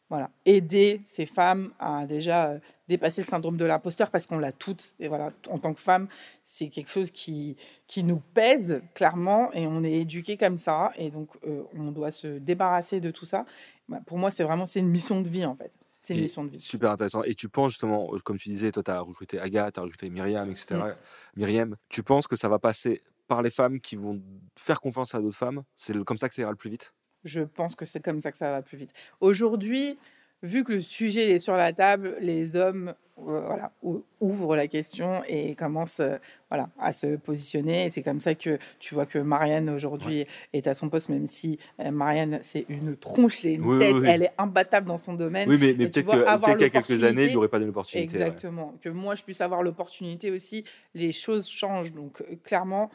voilà, 0.08 0.30
aider 0.44 1.02
ces 1.06 1.26
femmes 1.26 1.72
à 1.80 2.06
déjà 2.06 2.50
euh, 2.50 2.58
dépasser 2.88 3.22
le 3.22 3.26
syndrome 3.26 3.56
de 3.56 3.64
l'imposteur 3.64 4.10
parce 4.10 4.26
qu'on 4.26 4.38
l'a 4.38 4.52
toutes. 4.52 4.94
Et 5.00 5.08
voilà, 5.08 5.32
en 5.50 5.58
tant 5.58 5.74
que 5.74 5.80
femme, 5.80 6.06
c'est 6.44 6.68
quelque 6.68 6.90
chose 6.90 7.10
qui, 7.10 7.56
qui 7.88 8.04
nous 8.04 8.22
pèse 8.34 8.82
clairement 8.94 9.52
et 9.52 9.66
on 9.66 9.82
est 9.82 9.92
éduqué 9.92 10.36
comme 10.36 10.58
ça. 10.58 10.92
Et 10.96 11.10
donc, 11.10 11.30
euh, 11.46 11.64
on 11.74 11.90
doit 11.90 12.12
se 12.12 12.38
débarrasser 12.38 13.00
de 13.00 13.10
tout 13.10 13.26
ça. 13.26 13.46
Bah, 13.88 14.00
pour 14.06 14.18
moi, 14.18 14.30
c'est 14.30 14.44
vraiment 14.44 14.66
c'est 14.66 14.80
une 14.80 14.90
mission 14.90 15.20
de 15.20 15.28
vie 15.28 15.44
en 15.44 15.56
fait. 15.56 15.72
C'est 16.04 16.14
une 16.14 16.22
mission 16.22 16.44
de 16.44 16.50
vie. 16.50 16.60
Super 16.60 16.92
intéressant. 16.92 17.24
Et 17.24 17.34
tu 17.34 17.48
penses 17.48 17.72
justement, 17.72 18.14
euh, 18.14 18.18
comme 18.18 18.38
tu 18.38 18.48
disais, 18.48 18.70
toi, 18.70 18.84
tu 18.84 18.90
as 18.92 19.00
recruté 19.00 19.40
Agathe, 19.40 19.74
tu 19.74 19.80
as 19.80 19.82
recruté 19.82 20.08
Myriam, 20.08 20.48
etc. 20.48 20.76
Mm. 20.76 21.40
Myriam, 21.40 21.76
tu 21.88 22.04
penses 22.04 22.28
que 22.28 22.36
ça 22.36 22.48
va 22.48 22.60
passer 22.60 23.02
par 23.26 23.42
les 23.42 23.50
femmes 23.50 23.80
qui 23.80 23.96
vont 23.96 24.22
faire 24.54 24.80
confiance 24.80 25.16
à 25.16 25.20
d'autres 25.20 25.36
femmes? 25.36 25.64
C'est 25.74 25.98
comme 26.04 26.16
ça 26.16 26.28
que 26.28 26.34
ça 26.36 26.42
ira 26.42 26.52
le 26.52 26.56
plus 26.56 26.70
vite? 26.70 26.92
Je 27.26 27.42
pense 27.42 27.74
que 27.74 27.84
c'est 27.84 28.00
comme 28.00 28.20
ça 28.20 28.32
que 28.32 28.38
ça 28.38 28.50
va 28.50 28.62
plus 28.62 28.78
vite. 28.78 28.92
Aujourd'hui, 29.20 29.98
vu 30.42 30.64
que 30.64 30.72
le 30.72 30.80
sujet 30.80 31.30
est 31.30 31.38
sur 31.38 31.56
la 31.56 31.72
table, 31.72 32.16
les 32.20 32.56
hommes 32.56 32.94
voilà, 33.18 33.72
ouvrent 34.20 34.56
la 34.56 34.66
question 34.66 35.22
et 35.26 35.54
commencent 35.54 36.00
euh, 36.00 36.16
voilà, 36.50 36.68
à 36.78 36.92
se 36.92 37.16
positionner. 37.16 37.86
Et 37.86 37.90
c'est 37.90 38.02
comme 38.02 38.20
ça 38.20 38.34
que 38.34 38.58
tu 38.78 38.94
vois 38.94 39.06
que 39.06 39.18
Marianne 39.18 39.70
aujourd'hui 39.70 40.26
est 40.52 40.66
à 40.66 40.74
son 40.74 40.90
poste, 40.90 41.08
même 41.08 41.26
si 41.26 41.58
euh, 41.80 41.90
Marianne, 41.90 42.40
c'est 42.42 42.66
une 42.68 42.94
tronche, 42.96 43.38
c'est 43.38 43.54
une 43.54 43.78
tête, 43.78 43.96
elle 44.06 44.24
est 44.24 44.32
imbattable 44.36 44.86
dans 44.86 44.98
son 44.98 45.14
domaine. 45.14 45.48
Oui, 45.48 45.56
mais, 45.58 45.74
mais 45.76 45.88
peut-être 45.88 46.08
qu'il 46.56 46.60
y 46.60 46.64
a 46.64 46.70
quelques 46.70 47.04
années, 47.04 47.24
il 47.24 47.30
n'y 47.30 47.36
aurait 47.36 47.48
pas 47.48 47.58
de 47.58 47.64
l'opportunité. 47.64 48.16
Exactement. 48.16 48.74
Que 48.82 48.90
moi, 48.90 49.14
je 49.14 49.22
puisse 49.22 49.40
avoir 49.40 49.62
l'opportunité 49.62 50.30
aussi, 50.30 50.64
les 50.94 51.12
choses 51.12 51.48
changent. 51.48 51.92
Donc, 51.92 52.22
clairement, 52.44 52.90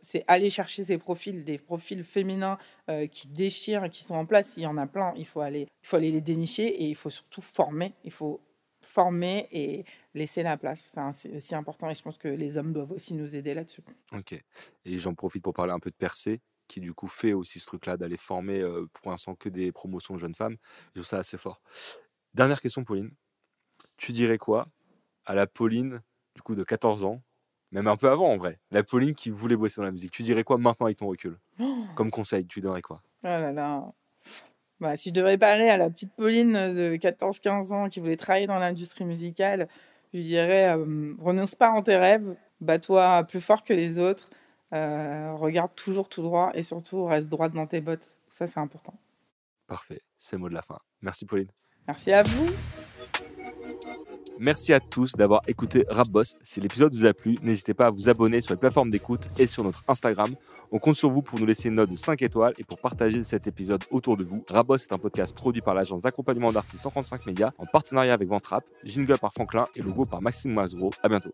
c'est 0.00 0.24
aller 0.28 0.48
chercher 0.48 0.82
ces 0.82 0.96
profils, 0.96 1.44
des 1.44 1.58
profils 1.58 2.02
féminins 2.02 2.56
qui 3.10 3.28
déchirent, 3.28 3.90
qui 3.90 4.02
sont 4.02 4.14
en 4.14 4.24
place. 4.24 4.54
Il 4.56 4.62
y 4.62 4.66
en 4.66 4.78
a 4.78 4.86
plein. 4.86 5.12
Il 5.16 5.26
faut 5.26 5.40
aller, 5.40 5.68
il 5.82 5.86
faut 5.86 5.96
aller 5.96 6.10
les 6.10 6.22
dénicher 6.22 6.66
et 6.66 6.84
il 6.84 6.94
faut 6.94 7.10
surtout 7.10 7.42
former. 7.42 7.92
Il 8.04 8.12
faut 8.12 8.40
former 8.98 9.46
et 9.52 9.84
laisser 10.14 10.42
la 10.42 10.56
place. 10.56 10.96
C'est 11.12 11.36
aussi 11.36 11.54
important 11.54 11.88
et 11.88 11.94
je 11.94 12.02
pense 12.02 12.18
que 12.18 12.26
les 12.26 12.58
hommes 12.58 12.72
doivent 12.72 12.90
aussi 12.90 13.14
nous 13.14 13.36
aider 13.36 13.54
là-dessus. 13.54 13.82
Ok. 14.12 14.32
Et 14.84 14.98
j'en 14.98 15.14
profite 15.14 15.44
pour 15.44 15.54
parler 15.54 15.72
un 15.72 15.78
peu 15.78 15.90
de 15.90 15.94
Percé, 15.94 16.40
qui 16.66 16.80
du 16.80 16.92
coup 16.94 17.06
fait 17.06 17.32
aussi 17.32 17.60
ce 17.60 17.66
truc-là 17.66 17.96
d'aller 17.96 18.16
former 18.16 18.60
pour 18.94 19.12
l'instant 19.12 19.36
que 19.36 19.48
des 19.48 19.70
promotions 19.70 20.14
de 20.14 20.18
jeunes 20.18 20.34
femmes. 20.34 20.56
Je 20.88 21.00
trouve 21.00 21.06
ça 21.06 21.18
assez 21.18 21.38
fort. 21.38 21.62
Dernière 22.34 22.60
question, 22.60 22.82
Pauline. 22.82 23.12
Tu 23.98 24.10
dirais 24.10 24.38
quoi 24.38 24.66
à 25.26 25.34
la 25.34 25.46
Pauline, 25.46 26.02
du 26.34 26.42
coup, 26.42 26.56
de 26.56 26.64
14 26.64 27.04
ans, 27.04 27.22
même 27.70 27.86
un 27.86 27.96
peu 27.96 28.10
avant 28.10 28.32
en 28.32 28.36
vrai, 28.36 28.58
la 28.72 28.82
Pauline 28.82 29.14
qui 29.14 29.30
voulait 29.30 29.56
bosser 29.56 29.80
dans 29.80 29.84
la 29.84 29.92
musique 29.92 30.10
Tu 30.10 30.24
dirais 30.24 30.42
quoi 30.42 30.58
maintenant 30.58 30.86
avec 30.86 30.98
ton 30.98 31.06
recul? 31.06 31.38
Comme 31.94 32.10
conseil, 32.10 32.46
tu 32.48 32.60
donnerais 32.60 32.82
quoi? 32.82 33.00
Oh 33.22 33.28
là 33.28 33.52
là 33.52 33.92
bah, 34.80 34.96
si 34.96 35.08
je 35.10 35.14
devrais 35.14 35.38
parler 35.38 35.68
à 35.68 35.76
la 35.76 35.90
petite 35.90 36.12
Pauline 36.12 36.52
de 36.52 36.96
14-15 36.96 37.72
ans 37.72 37.88
qui 37.88 38.00
voulait 38.00 38.16
travailler 38.16 38.46
dans 38.46 38.58
l'industrie 38.58 39.04
musicale, 39.04 39.68
je 40.14 40.20
dirais 40.20 40.76
euh, 40.76 41.14
renonce 41.18 41.54
pas 41.54 41.70
en 41.70 41.82
tes 41.82 41.96
rêves, 41.96 42.36
bats-toi 42.60 43.24
plus 43.24 43.40
fort 43.40 43.64
que 43.64 43.72
les 43.72 43.98
autres, 43.98 44.30
euh, 44.72 45.32
regarde 45.34 45.74
toujours 45.74 46.08
tout 46.08 46.22
droit 46.22 46.50
et 46.54 46.62
surtout 46.62 47.04
reste 47.04 47.28
droite 47.28 47.52
dans 47.52 47.66
tes 47.66 47.80
bottes. 47.80 48.18
Ça, 48.28 48.46
c'est 48.46 48.60
important. 48.60 48.94
Parfait, 49.66 50.00
c'est 50.18 50.36
le 50.36 50.40
mot 50.40 50.48
de 50.48 50.54
la 50.54 50.62
fin. 50.62 50.78
Merci 51.02 51.26
Pauline. 51.26 51.50
Merci 51.86 52.12
à 52.12 52.22
vous. 52.22 52.46
Merci 54.40 54.72
à 54.72 54.80
tous 54.80 55.12
d'avoir 55.14 55.40
écouté 55.48 55.84
Rap 55.88 56.08
Boss. 56.08 56.36
Si 56.44 56.60
l'épisode 56.60 56.94
vous 56.94 57.06
a 57.06 57.12
plu, 57.12 57.36
n'hésitez 57.42 57.74
pas 57.74 57.86
à 57.86 57.90
vous 57.90 58.08
abonner 58.08 58.40
sur 58.40 58.54
les 58.54 58.58
plateformes 58.58 58.90
d'écoute 58.90 59.28
et 59.38 59.46
sur 59.46 59.64
notre 59.64 59.82
Instagram. 59.88 60.28
On 60.70 60.78
compte 60.78 60.94
sur 60.94 61.10
vous 61.10 61.22
pour 61.22 61.40
nous 61.40 61.46
laisser 61.46 61.68
une 61.68 61.74
note 61.74 61.90
de 61.90 61.96
5 61.96 62.22
étoiles 62.22 62.54
et 62.58 62.64
pour 62.64 62.78
partager 62.78 63.22
cet 63.22 63.46
épisode 63.46 63.82
autour 63.90 64.16
de 64.16 64.24
vous. 64.24 64.44
Rap 64.48 64.66
Boss 64.66 64.84
est 64.84 64.92
un 64.92 64.98
podcast 64.98 65.34
produit 65.34 65.62
par 65.62 65.74
l'agence 65.74 66.02
d'accompagnement 66.02 66.52
d'artistes 66.52 66.82
135 66.82 67.26
médias 67.26 67.50
en 67.58 67.66
partenariat 67.66 68.14
avec 68.14 68.28
Ventrap, 68.28 68.64
jingle 68.84 69.18
par 69.18 69.32
Franklin 69.32 69.66
et 69.74 69.82
logo 69.82 70.04
par 70.04 70.22
Maxime 70.22 70.52
Mazuro. 70.52 70.90
À 71.02 71.08
bientôt. 71.08 71.32